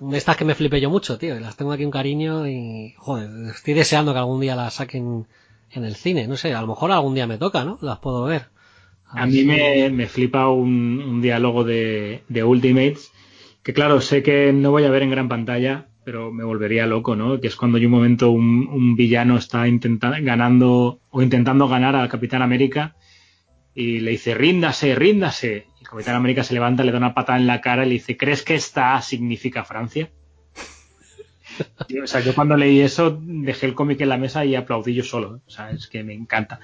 de 0.00 0.18
estas 0.18 0.36
que 0.38 0.44
me 0.46 0.54
flipé 0.54 0.80
yo 0.80 0.90
mucho, 0.90 1.18
tío. 1.18 1.38
Las 1.40 1.56
tengo 1.56 1.72
aquí 1.72 1.84
un 1.84 1.90
cariño 1.92 2.46
y, 2.48 2.94
joder, 2.98 3.30
estoy 3.54 3.74
deseando 3.74 4.12
que 4.12 4.20
algún 4.20 4.40
día 4.40 4.56
las 4.56 4.74
saquen 4.74 5.26
en 5.72 5.84
el 5.84 5.96
cine. 5.96 6.28
No 6.28 6.36
sé, 6.36 6.54
a 6.54 6.60
lo 6.62 6.68
mejor 6.68 6.92
algún 6.92 7.14
día 7.14 7.26
me 7.26 7.38
toca, 7.38 7.64
¿no? 7.64 7.78
Las 7.82 7.98
puedo 8.00 8.24
ver. 8.24 8.50
A 9.14 9.26
mí 9.26 9.44
me, 9.44 9.90
me 9.90 10.06
flipa 10.06 10.48
un, 10.48 11.00
un 11.10 11.22
diálogo 11.22 11.64
de, 11.64 12.22
de 12.28 12.44
Ultimates, 12.44 13.12
que 13.62 13.74
claro, 13.74 14.00
sé 14.00 14.22
que 14.22 14.52
no 14.52 14.70
voy 14.70 14.84
a 14.84 14.90
ver 14.90 15.02
en 15.02 15.10
gran 15.10 15.28
pantalla, 15.28 15.88
pero 16.04 16.32
me 16.32 16.44
volvería 16.44 16.86
loco, 16.86 17.16
¿no? 17.16 17.40
Que 17.40 17.46
es 17.46 17.56
cuando 17.56 17.78
hay 17.78 17.86
un 17.86 17.92
momento 17.92 18.30
un, 18.30 18.68
un 18.68 18.96
villano 18.96 19.36
está 19.36 19.68
intentando 19.68 20.16
ganando 20.22 21.00
o 21.10 21.22
intentando 21.22 21.68
ganar 21.68 21.96
al 21.96 22.08
Capitán 22.08 22.42
América 22.42 22.96
y 23.74 24.00
le 24.00 24.12
dice 24.12 24.34
ríndase, 24.34 24.94
ríndase. 24.94 25.66
Y 25.80 25.84
el 25.84 25.88
Capitán 25.88 26.16
América 26.16 26.44
se 26.44 26.54
levanta, 26.54 26.84
le 26.84 26.92
da 26.92 26.98
una 26.98 27.14
patada 27.14 27.38
en 27.38 27.46
la 27.46 27.60
cara 27.60 27.84
y 27.84 27.88
le 27.88 27.94
dice, 27.94 28.16
¿crees 28.16 28.42
que 28.42 28.54
esta 28.54 29.00
significa 29.02 29.64
Francia? 29.64 30.10
Y, 31.88 31.98
o 31.98 32.06
sea, 32.06 32.20
yo 32.20 32.34
cuando 32.34 32.56
leí 32.56 32.80
eso 32.80 33.18
dejé 33.20 33.66
el 33.66 33.74
cómic 33.74 34.00
en 34.00 34.08
la 34.08 34.16
mesa 34.16 34.44
y 34.44 34.54
aplaudí 34.54 34.94
yo 34.94 35.04
solo. 35.04 35.40
O 35.46 35.50
sea, 35.50 35.70
es 35.70 35.86
que 35.86 36.02
me 36.02 36.14
encanta. 36.14 36.60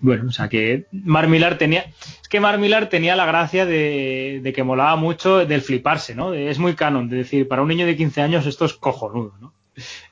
Bueno, 0.00 0.28
o 0.28 0.32
sea 0.32 0.48
que 0.48 0.86
Mar 0.92 1.28
Millar 1.28 1.58
tenía. 1.58 1.86
Es 2.20 2.28
que 2.28 2.40
Mar 2.40 2.58
Millar 2.58 2.88
tenía 2.88 3.16
la 3.16 3.26
gracia 3.26 3.66
de, 3.66 4.40
de 4.42 4.52
que 4.52 4.62
molaba 4.62 4.96
mucho 4.96 5.44
del 5.46 5.62
fliparse, 5.62 6.14
¿no? 6.14 6.34
Es 6.34 6.58
muy 6.58 6.74
canon, 6.74 7.08
de 7.08 7.18
decir, 7.18 7.48
para 7.48 7.62
un 7.62 7.68
niño 7.68 7.86
de 7.86 7.96
15 7.96 8.22
años 8.22 8.46
esto 8.46 8.64
es 8.64 8.74
cojonudo, 8.74 9.34
¿no? 9.40 9.54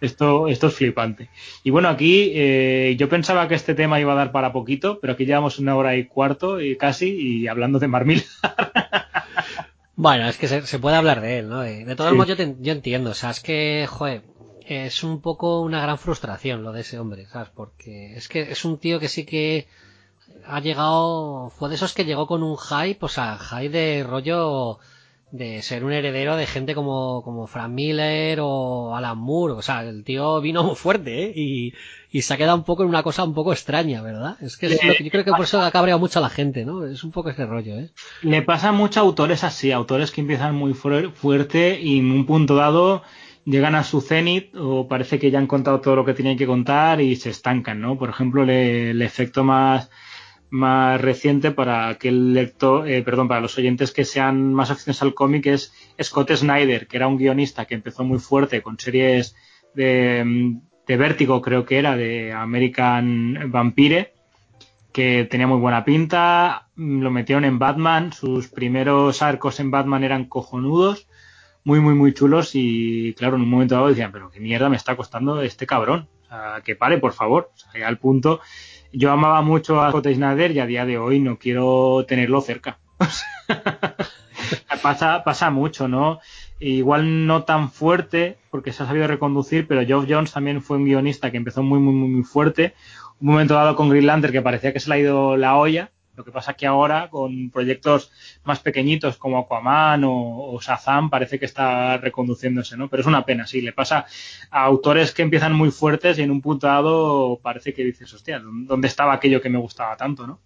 Esto, 0.01 0.49
esto 0.49 0.67
es 0.67 0.75
flipante. 0.75 1.29
Y 1.63 1.71
bueno, 1.71 1.89
aquí 1.89 2.33
eh, 2.35 2.97
yo 2.99 3.09
pensaba 3.09 3.47
que 3.49 3.55
este 3.55 3.75
tema 3.75 4.01
iba 4.01 4.13
a 4.13 4.17
dar 4.17 4.33
para 4.33 4.53
poquito, 4.53 4.99
pero 5.01 5.13
aquí 5.13 5.25
llevamos 5.25 5.59
una 5.59 5.77
hora 5.77 5.97
y 5.97 6.07
cuarto 6.07 6.61
y 6.61 6.77
casi 6.77 7.11
y 7.11 7.49
hablando 7.49 7.79
de 7.79 7.89
Mar 7.89 8.05
Millar. 8.05 8.25
Bueno, 9.95 10.27
es 10.29 10.39
que 10.39 10.49
se, 10.49 10.67
se 10.67 10.79
puede 10.79 10.97
hablar 10.97 11.21
de 11.21 11.39
él, 11.39 11.49
¿no? 11.49 11.61
De, 11.61 11.85
de 11.85 11.97
todos 11.97 12.11
Sí. 12.11 12.17
modos, 12.17 12.29
yo, 12.29 12.37
te- 12.37 12.57
yo 12.61 12.73
entiendo, 12.73 13.11
o 13.11 13.15
sea, 13.15 13.31
es 13.31 13.41
que, 13.41 13.87
joder, 13.89 14.23
es 14.67 15.03
un 15.05 15.21
poco 15.21 15.61
una 15.61 15.83
gran 15.83 15.99
frustración 15.99 16.63
lo 16.63 16.73
de 16.73 16.81
ese 16.83 16.99
hombre, 16.99 17.27
¿sabes? 17.27 17.51
Porque 17.55 18.15
es 18.17 18.29
que 18.29 18.41
es 18.53 18.65
un 18.65 18.79
tío 18.79 18.99
que 19.01 19.09
sí 19.09 19.25
que 19.27 19.67
ha 20.47 20.61
llegado, 20.61 21.51
fue 21.51 21.69
de 21.69 21.77
esos 21.77 21.95
que 21.95 22.05
llegó 22.05 22.27
con 22.27 22.43
un 22.43 22.57
hype, 22.59 23.05
o 23.05 23.09
sea, 23.09 23.39
hype 23.39 23.71
de 23.71 24.05
rollo 24.05 24.79
de 25.33 25.63
ser 25.63 25.83
un 25.83 25.93
heredero 25.93 26.37
de 26.37 26.47
gente 26.47 26.75
como, 26.75 27.23
como 27.25 27.47
Frank 27.47 27.71
Miller 27.71 28.39
o 28.43 28.95
Alan 28.95 29.17
Moore. 29.17 29.55
O 29.55 29.63
sea, 29.63 29.83
el 29.83 30.05
tío 30.05 30.43
vino 30.43 30.63
muy 30.63 30.77
fuerte, 30.77 31.25
¿eh? 31.25 31.33
Y, 31.35 31.73
y 32.11 32.21
se 32.21 32.35
ha 32.35 32.37
quedado 32.37 32.59
un 32.59 32.65
poco 32.65 32.83
en 32.83 32.91
una 32.91 33.03
cosa 33.03 33.25
un 33.25 33.33
poco 33.33 33.53
extraña, 33.53 34.03
¿verdad? 34.03 34.37
Es 34.43 34.59
que 34.59 34.67
es 34.67 34.85
lo 34.85 34.95
que 34.95 35.05
yo 35.05 35.11
creo 35.11 35.25
que 35.25 35.33
por 35.33 35.45
eso 35.45 35.63
ha 35.63 35.71
cabreado 35.71 35.99
mucho 35.99 36.19
a 36.19 36.23
la 36.23 36.29
gente, 36.29 36.67
¿no? 36.67 36.85
Es 36.85 37.03
un 37.03 37.13
poco 37.13 37.31
ese 37.31 37.47
rollo, 37.47 37.77
¿eh? 37.77 37.91
Le 38.21 38.43
pasa 38.43 38.69
a 38.69 38.73
muchos 38.73 38.99
autores 38.99 39.43
así, 39.43 39.73
autores 39.73 40.11
que 40.11 40.21
empiezan 40.21 40.55
muy 40.55 40.75
fuerte 40.75 41.81
y 41.81 41.99
en 41.99 42.11
un 42.13 42.27
punto 42.27 42.55
dado 42.55 43.03
llegan 43.47 43.75
a 43.75 43.85
su 43.85 44.03
cenit 44.03 44.55
o 44.55 44.87
parece 44.87 45.19
que 45.19 45.31
ya 45.31 45.39
han 45.39 45.47
contado 45.47 45.81
todo 45.81 45.97
lo 45.97 46.05
que 46.05 46.15
tienen 46.15 46.37
que 46.37 46.47
contar 46.47 47.01
y 47.01 47.17
se 47.17 47.31
estancan, 47.31 47.81
¿no? 47.81 47.99
Por 47.99 48.11
ejemplo, 48.11 48.45
le, 48.45 48.91
el 48.91 49.01
efecto 49.01 49.45
más 49.45 49.91
más 50.53 51.01
reciente 51.01 51.51
para 51.51 51.89
aquel 51.89 52.35
lector, 52.35 52.87
eh, 52.87 53.03
perdón, 53.03 53.27
para 53.27 53.41
los 53.41 53.57
oyentes 53.57 53.91
que 53.91 54.05
sean 54.05 54.53
más 54.53 54.71
aficionados 54.71 55.01
al 55.01 55.15
cómic 55.15 55.47
es 55.47 55.73
Scott 56.01 56.31
Snyder, 56.31 56.87
que 56.87 56.99
era 56.99 57.09
un 57.09 57.17
guionista 57.17 57.65
que 57.65 57.75
empezó 57.75 58.05
muy 58.05 58.19
fuerte 58.19 58.61
con 58.61 58.79
series 58.79 59.35
de, 59.75 60.59
de 60.87 60.97
Vértigo, 60.99 61.41
creo 61.41 61.65
que 61.65 61.79
era, 61.79 61.97
de 61.97 62.35
American 62.35 63.51
Vampire, 63.51 64.13
que 64.93 65.27
tenía 65.31 65.47
muy 65.47 65.59
buena 65.59 65.87
pinta, 65.87 66.69
lo 66.77 67.11
metieron 67.11 67.47
en 67.47 67.59
Batman, 67.59 68.13
sus 68.13 68.49
primeros 68.49 69.23
arcos 69.23 69.59
en 69.59 69.71
Batman 69.71 70.05
eran 70.05 70.27
cojonudos, 70.27 71.09
muy, 71.65 71.81
muy, 71.81 71.95
muy 71.95 72.13
chulos 72.13 72.51
y 72.53 73.15
claro, 73.15 73.37
en 73.37 73.43
un 73.43 73.49
momento 73.49 73.77
dado 73.77 73.89
decían, 73.89 74.13
pero 74.13 74.31
qué 74.31 74.39
mierda 74.39 74.69
me 74.69 74.77
está 74.77 74.97
costando 74.97 75.41
este 75.41 75.65
cabrón, 75.65 76.11
que 76.65 76.77
pare, 76.77 76.99
por 76.99 77.13
favor, 77.13 77.53
o 77.75 77.87
al 77.87 77.99
punto 77.99 78.41
yo 78.93 79.11
amaba 79.11 79.43
mucho 79.43 79.81
a 79.81 79.91
Scott 79.91 80.09
Snyder 80.09 80.51
y 80.53 80.61
a 80.61 80.67
día 80.67 80.85
de 80.85 80.99
hoy 80.99 81.21
no 81.21 81.39
quiero 81.39 82.05
tenerlo 82.07 82.41
cerca. 82.41 82.79
pasa, 84.83 85.23
pasa 85.25 85.51
mucho, 85.51 85.89
¿no? 85.89 86.21
Igual 86.59 87.27
no 87.27 87.45
tan 87.45 87.71
fuerte, 87.71 88.37
porque 88.51 88.73
se 88.73 88.83
ha 88.83 88.87
sabido 88.87 89.07
reconducir, 89.07 89.67
pero 89.67 89.87
Geoff 89.87 90.07
Jones 90.09 90.33
también 90.33 90.63
fue 90.63 90.77
un 90.77 90.85
guionista 90.85 91.31
que 91.31 91.37
empezó 91.37 91.63
muy, 91.63 91.79
muy, 91.79 91.95
muy, 91.95 92.23
fuerte. 92.23 92.75
Un 93.21 93.29
momento 93.29 93.55
dado 93.55 93.77
con 93.77 93.89
Green 93.89 94.07
Lantern 94.07 94.33
que 94.33 94.43
parecía 94.43 94.73
que 94.73 94.81
se 94.81 94.89
le 94.89 94.97
ha 94.97 94.99
ido 94.99 95.37
la 95.37 95.57
olla, 95.57 95.92
lo 96.15 96.25
que 96.25 96.31
pasa 96.31 96.51
es 96.51 96.57
que 96.59 96.67
ahora, 96.67 97.09
con 97.09 97.51
proyectos 97.51 98.11
más 98.45 98.61
pequeñitos 98.61 99.17
como 99.17 99.39
Aquaman 99.39 100.05
o, 100.05 100.53
o, 100.53 100.61
Shazam, 100.61 101.09
parece 101.09 101.39
que 101.39 101.47
está 101.47 101.97
reconduciéndose, 101.97 102.77
¿no? 102.77 102.89
Pero 102.89 103.01
es 103.01 103.07
una 103.07 103.25
pena, 103.25 103.47
sí. 103.47 103.63
Le 103.63 103.73
pasa 103.73 104.05
a 104.51 104.63
autores 104.65 105.13
que 105.13 105.23
empiezan 105.23 105.55
muy 105.55 105.71
fuertes 105.71 106.19
y 106.19 106.23
en 106.23 106.31
un 106.31 106.43
punto 106.43 106.67
dado 106.67 107.41
parece 107.43 107.73
que 107.73 107.85
dices, 107.85 108.13
hostia, 108.13 108.43
¿dónde 108.43 108.89
estaba 108.89 109.15
aquello 109.15 109.41
que 109.41 109.49
me 109.49 109.59
gustaba 109.59 109.97
tanto, 109.97 110.27
no? 110.27 110.41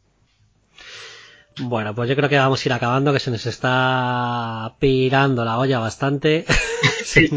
Bueno, 1.59 1.95
pues 1.95 2.09
yo 2.09 2.17
creo 2.17 2.29
que 2.29 2.37
vamos 2.37 2.65
a 2.65 2.69
ir 2.69 2.73
acabando, 2.73 3.13
que 3.13 3.21
se 3.21 3.31
nos 3.31 3.47
está 3.47 4.75
pirando 4.79 5.45
la 5.45 5.59
olla 5.59 5.79
bastante. 5.79 6.45
sí, 7.05 7.29
sí, 7.29 7.37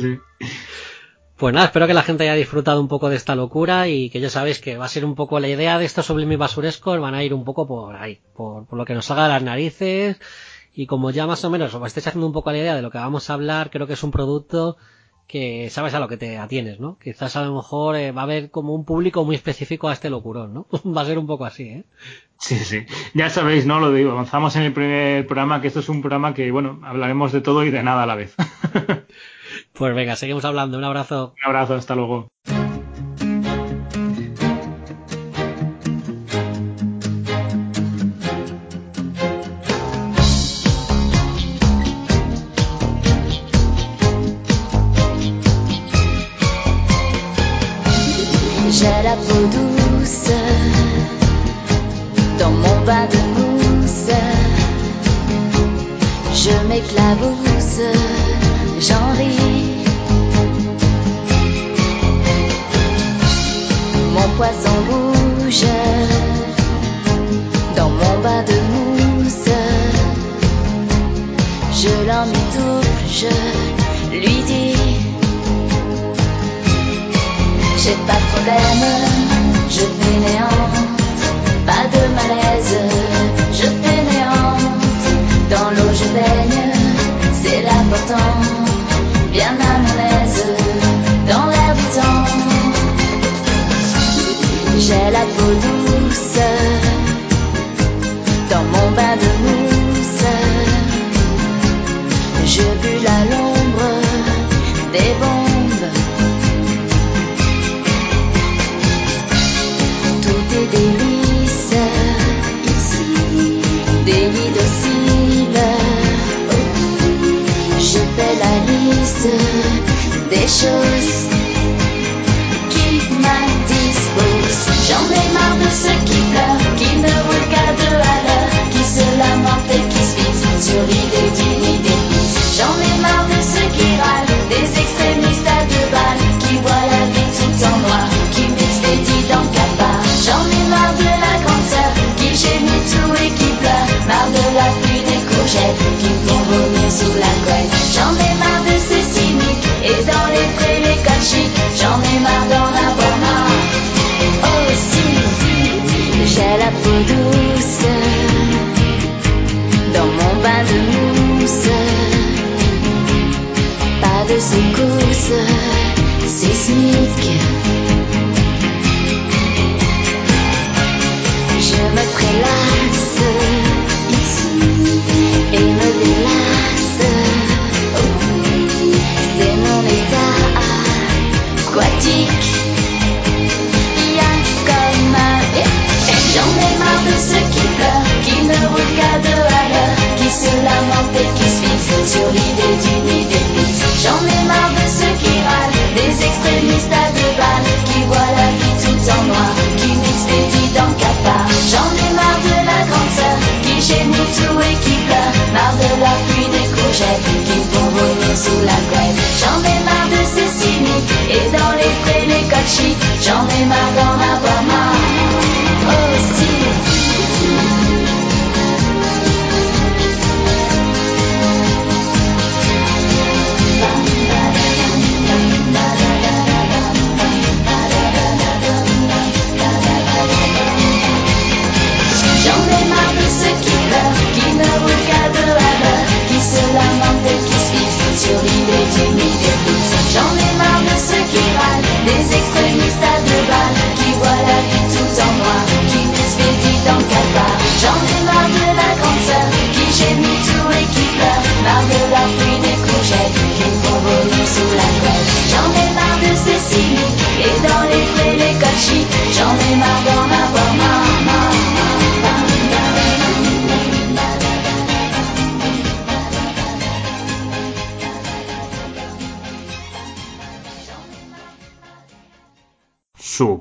sí. 0.00 0.18
Pues 1.40 1.54
nada, 1.54 1.68
espero 1.68 1.86
que 1.86 1.94
la 1.94 2.02
gente 2.02 2.24
haya 2.24 2.34
disfrutado 2.34 2.82
un 2.82 2.88
poco 2.88 3.08
de 3.08 3.16
esta 3.16 3.34
locura 3.34 3.88
y 3.88 4.10
que 4.10 4.20
ya 4.20 4.28
sabéis 4.28 4.60
que 4.60 4.76
va 4.76 4.84
a 4.84 4.88
ser 4.88 5.06
un 5.06 5.14
poco 5.14 5.40
la 5.40 5.48
idea 5.48 5.78
de 5.78 5.86
estos 5.86 6.04
sublime 6.04 6.36
basurescos, 6.36 7.00
van 7.00 7.14
a 7.14 7.24
ir 7.24 7.32
un 7.32 7.44
poco 7.44 7.66
por 7.66 7.96
ahí, 7.96 8.20
por, 8.34 8.66
por, 8.66 8.78
lo 8.78 8.84
que 8.84 8.92
nos 8.92 9.06
salga 9.06 9.22
de 9.22 9.30
las 9.30 9.42
narices 9.42 10.20
y 10.74 10.84
como 10.84 11.10
ya 11.10 11.26
más 11.26 11.42
o 11.46 11.48
menos 11.48 11.72
os 11.72 11.86
estáis 11.86 12.08
haciendo 12.08 12.26
un 12.26 12.34
poco 12.34 12.52
la 12.52 12.58
idea 12.58 12.74
de 12.74 12.82
lo 12.82 12.90
que 12.90 12.98
vamos 12.98 13.30
a 13.30 13.32
hablar, 13.32 13.70
creo 13.70 13.86
que 13.86 13.94
es 13.94 14.02
un 14.02 14.10
producto 14.10 14.76
que 15.26 15.70
sabes 15.70 15.94
a 15.94 16.00
lo 16.00 16.08
que 16.08 16.18
te 16.18 16.36
atienes, 16.36 16.78
¿no? 16.78 16.98
Quizás 17.02 17.34
a 17.36 17.42
lo 17.42 17.54
mejor 17.54 17.96
eh, 17.96 18.12
va 18.12 18.20
a 18.20 18.24
haber 18.24 18.50
como 18.50 18.74
un 18.74 18.84
público 18.84 19.24
muy 19.24 19.34
específico 19.34 19.88
a 19.88 19.94
este 19.94 20.10
locurón, 20.10 20.52
¿no? 20.52 20.66
va 20.94 21.00
a 21.00 21.06
ser 21.06 21.18
un 21.18 21.26
poco 21.26 21.46
así, 21.46 21.62
¿eh? 21.62 21.84
Sí, 22.36 22.56
sí. 22.56 22.84
Ya 23.14 23.30
sabéis, 23.30 23.64
¿no? 23.64 23.80
Lo 23.80 23.90
digo, 23.94 24.10
avanzamos 24.10 24.56
en 24.56 24.64
el 24.64 24.74
primer 24.74 25.26
programa, 25.26 25.62
que 25.62 25.68
esto 25.68 25.80
es 25.80 25.88
un 25.88 26.02
programa 26.02 26.34
que, 26.34 26.50
bueno, 26.50 26.80
hablaremos 26.84 27.32
de 27.32 27.40
todo 27.40 27.64
y 27.64 27.70
de 27.70 27.82
nada 27.82 28.02
a 28.02 28.06
la 28.06 28.14
vez. 28.14 28.34
Pues 29.72 29.94
venga, 29.94 30.16
seguimos 30.16 30.44
hablando. 30.44 30.78
Un 30.78 30.84
abrazo. 30.84 31.34
Un 31.36 31.44
abrazo, 31.46 31.74
hasta 31.74 31.94
luego. 31.94 32.28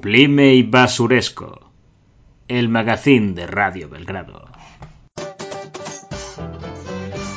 Sublime 0.01 0.53
y 0.53 0.63
basuresco. 0.63 1.59
El 2.47 2.69
magazín 2.69 3.35
de 3.35 3.45
Radio 3.45 3.89
Belgrado. 3.89 4.47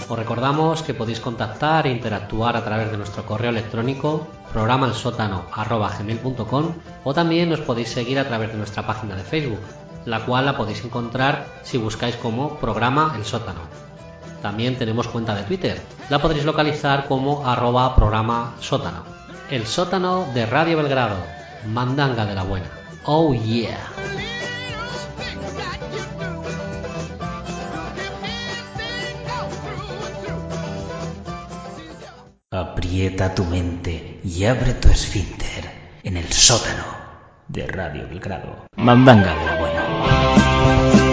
Os 0.09 0.17
recordamos 0.17 0.85
que 0.85 0.95
podéis 0.95 1.19
contactar 1.19 1.89
e 1.89 1.91
interactuar 1.91 2.57
a 2.57 2.63
través 2.63 2.93
de 2.93 2.99
nuestro 2.99 3.27
correo 3.27 3.51
electrónico 3.51 4.29
programaelsótano.gmail.com 4.53 6.75
o 7.03 7.13
también 7.13 7.51
nos 7.51 7.63
podéis 7.63 7.89
seguir 7.89 8.21
a 8.21 8.29
través 8.29 8.53
de 8.53 8.59
nuestra 8.59 8.87
página 8.87 9.17
de 9.17 9.25
Facebook, 9.25 9.59
la 10.07 10.25
cual 10.25 10.47
la 10.47 10.57
podéis 10.57 10.85
encontrar 10.85 11.49
si 11.65 11.79
buscáis 11.79 12.15
como 12.15 12.61
programa 12.61 13.15
El 13.17 13.25
Sótano. 13.25 13.63
También 14.41 14.79
tenemos 14.79 15.09
cuenta 15.09 15.35
de 15.35 15.43
Twitter, 15.43 15.83
la 16.11 16.21
podréis 16.21 16.45
localizar 16.45 17.09
como 17.09 17.45
arroba 17.45 17.97
programa 17.97 18.55
sótano. 18.61 19.03
El 19.51 19.67
sótano 19.67 20.29
de 20.33 20.47
Radio 20.47 20.77
Belgrado, 20.77 21.17
mandanga 21.67 22.27
de 22.27 22.35
la 22.35 22.43
buena. 22.43 22.67
Oh 23.05 23.35
yeah. 23.35 23.79
Aprieta 32.51 33.35
tu 33.35 33.45
mente 33.45 34.21
y 34.23 34.45
abre 34.45 34.75
tu 34.75 34.89
esfínter 34.89 35.71
en 36.03 36.19
el 36.19 36.31
sótano 36.31 36.85
de 37.49 37.67
Radio 37.67 38.07
Belgrado. 38.09 38.67
Mandanga 38.77 39.35
de 39.35 39.47
la 39.47 39.57
buena. 39.57 41.12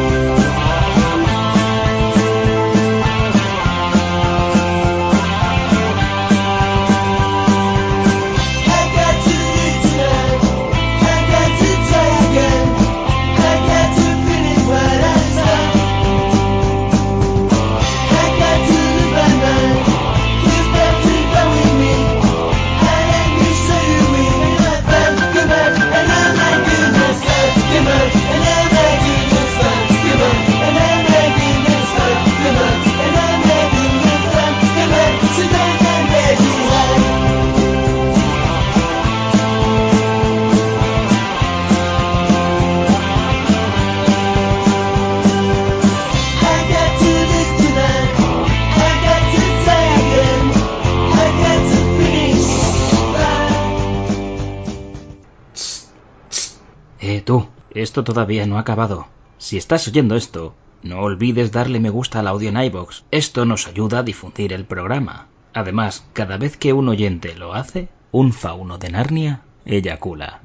Esto 57.89 58.03
todavía 58.03 58.45
no 58.45 58.57
ha 58.57 58.61
acabado. 58.61 59.07
Si 59.39 59.57
estás 59.57 59.87
oyendo 59.87 60.15
esto, 60.15 60.53
no 60.83 60.99
olvides 60.99 61.51
darle 61.51 61.79
me 61.79 61.89
gusta 61.89 62.19
al 62.19 62.27
audio 62.27 62.49
en 62.49 62.61
iVoox. 62.61 63.01
Esto 63.09 63.45
nos 63.45 63.65
ayuda 63.65 63.99
a 63.99 64.03
difundir 64.03 64.53
el 64.53 64.65
programa. 64.65 65.25
Además, 65.55 66.05
cada 66.13 66.37
vez 66.37 66.55
que 66.55 66.71
un 66.71 66.87
oyente 66.87 67.33
lo 67.33 67.55
hace, 67.55 67.89
un 68.11 68.31
fauno 68.31 68.77
de 68.77 68.91
Narnia 68.91 69.41
eyacula. 69.65 70.41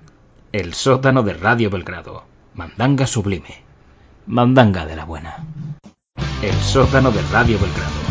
El 0.52 0.72
sótano 0.72 1.22
de 1.22 1.34
Radio 1.34 1.68
Belgrado. 1.68 2.24
Mandanga 2.54 3.06
sublime. 3.06 3.62
Mandanga 4.26 4.86
de 4.86 4.96
la 4.96 5.04
buena. 5.04 5.44
El 6.40 6.54
sótano 6.54 7.10
de 7.10 7.20
Radio 7.30 7.58
Belgrado. 7.58 8.03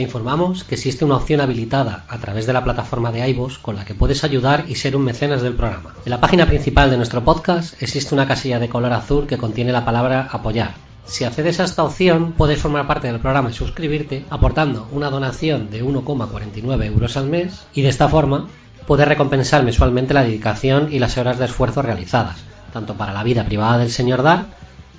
Te 0.00 0.04
informamos 0.04 0.64
que 0.64 0.76
existe 0.76 1.04
una 1.04 1.16
opción 1.16 1.42
habilitada 1.42 2.06
a 2.08 2.16
través 2.16 2.46
de 2.46 2.54
la 2.54 2.64
plataforma 2.64 3.12
de 3.12 3.28
iVoox 3.28 3.58
con 3.58 3.76
la 3.76 3.84
que 3.84 3.94
puedes 3.94 4.24
ayudar 4.24 4.64
y 4.66 4.76
ser 4.76 4.96
un 4.96 5.04
mecenas 5.04 5.42
del 5.42 5.52
programa. 5.52 5.94
En 6.06 6.10
la 6.10 6.22
página 6.22 6.46
principal 6.46 6.88
de 6.88 6.96
nuestro 6.96 7.22
podcast 7.22 7.74
existe 7.82 8.14
una 8.14 8.26
casilla 8.26 8.58
de 8.58 8.70
color 8.70 8.94
azul 8.94 9.26
que 9.26 9.36
contiene 9.36 9.72
la 9.72 9.84
palabra 9.84 10.26
apoyar. 10.32 10.72
Si 11.04 11.24
accedes 11.24 11.60
a 11.60 11.64
esta 11.64 11.84
opción, 11.84 12.32
puedes 12.32 12.58
formar 12.58 12.86
parte 12.86 13.08
del 13.08 13.20
programa 13.20 13.50
y 13.50 13.52
suscribirte 13.52 14.24
aportando 14.30 14.88
una 14.90 15.10
donación 15.10 15.68
de 15.68 15.84
1,49 15.84 16.82
euros 16.86 17.18
al 17.18 17.26
mes 17.26 17.66
y 17.74 17.82
de 17.82 17.90
esta 17.90 18.08
forma 18.08 18.48
puedes 18.86 19.06
recompensar 19.06 19.64
mensualmente 19.64 20.14
la 20.14 20.24
dedicación 20.24 20.88
y 20.90 20.98
las 20.98 21.18
horas 21.18 21.38
de 21.38 21.44
esfuerzo 21.44 21.82
realizadas, 21.82 22.38
tanto 22.72 22.94
para 22.94 23.12
la 23.12 23.22
vida 23.22 23.44
privada 23.44 23.76
del 23.76 23.90
señor 23.90 24.22
Dar 24.22 24.46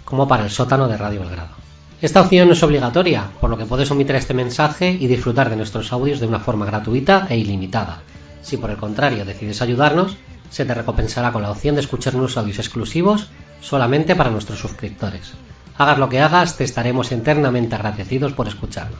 como 0.06 0.28
para 0.28 0.44
el 0.44 0.52
sótano 0.52 0.88
de 0.88 0.98
Radio 0.98 1.22
Belgrado. 1.22 1.61
Esta 2.02 2.22
opción 2.22 2.48
no 2.48 2.54
es 2.54 2.64
obligatoria, 2.64 3.30
por 3.40 3.52
lo 3.52 3.60
que 3.60 3.68
puedes 3.68 3.92
omitir 3.92 4.16
este 4.16 4.34
mensaje 4.34 4.90
y 4.90 5.06
disfrutar 5.06 5.52
de 5.52 5.56
nuestros 5.56 5.94
audios 5.94 6.20
de 6.20 6.26
una 6.26 6.40
forma 6.40 6.66
gratuita 6.66 7.28
e 7.30 7.38
ilimitada. 7.38 8.02
Si 8.42 8.58
por 8.58 8.72
el 8.72 8.78
contrario 8.78 9.24
decides 9.24 9.62
ayudarnos, 9.62 10.18
se 10.50 10.66
te 10.66 10.74
recompensará 10.74 11.32
con 11.32 11.44
la 11.44 11.52
opción 11.52 11.76
de 11.76 11.82
escuchar 11.82 12.16
unos 12.16 12.38
audios 12.38 12.58
exclusivos 12.58 13.30
solamente 13.62 14.16
para 14.16 14.32
nuestros 14.32 14.58
suscriptores. 14.58 15.34
Hagas 15.78 16.00
lo 16.00 16.10
que 16.10 16.22
hagas, 16.22 16.58
te 16.58 16.64
estaremos 16.64 17.12
eternamente 17.12 17.76
agradecidos 17.76 18.34
por 18.34 18.48
escucharnos. 18.48 19.00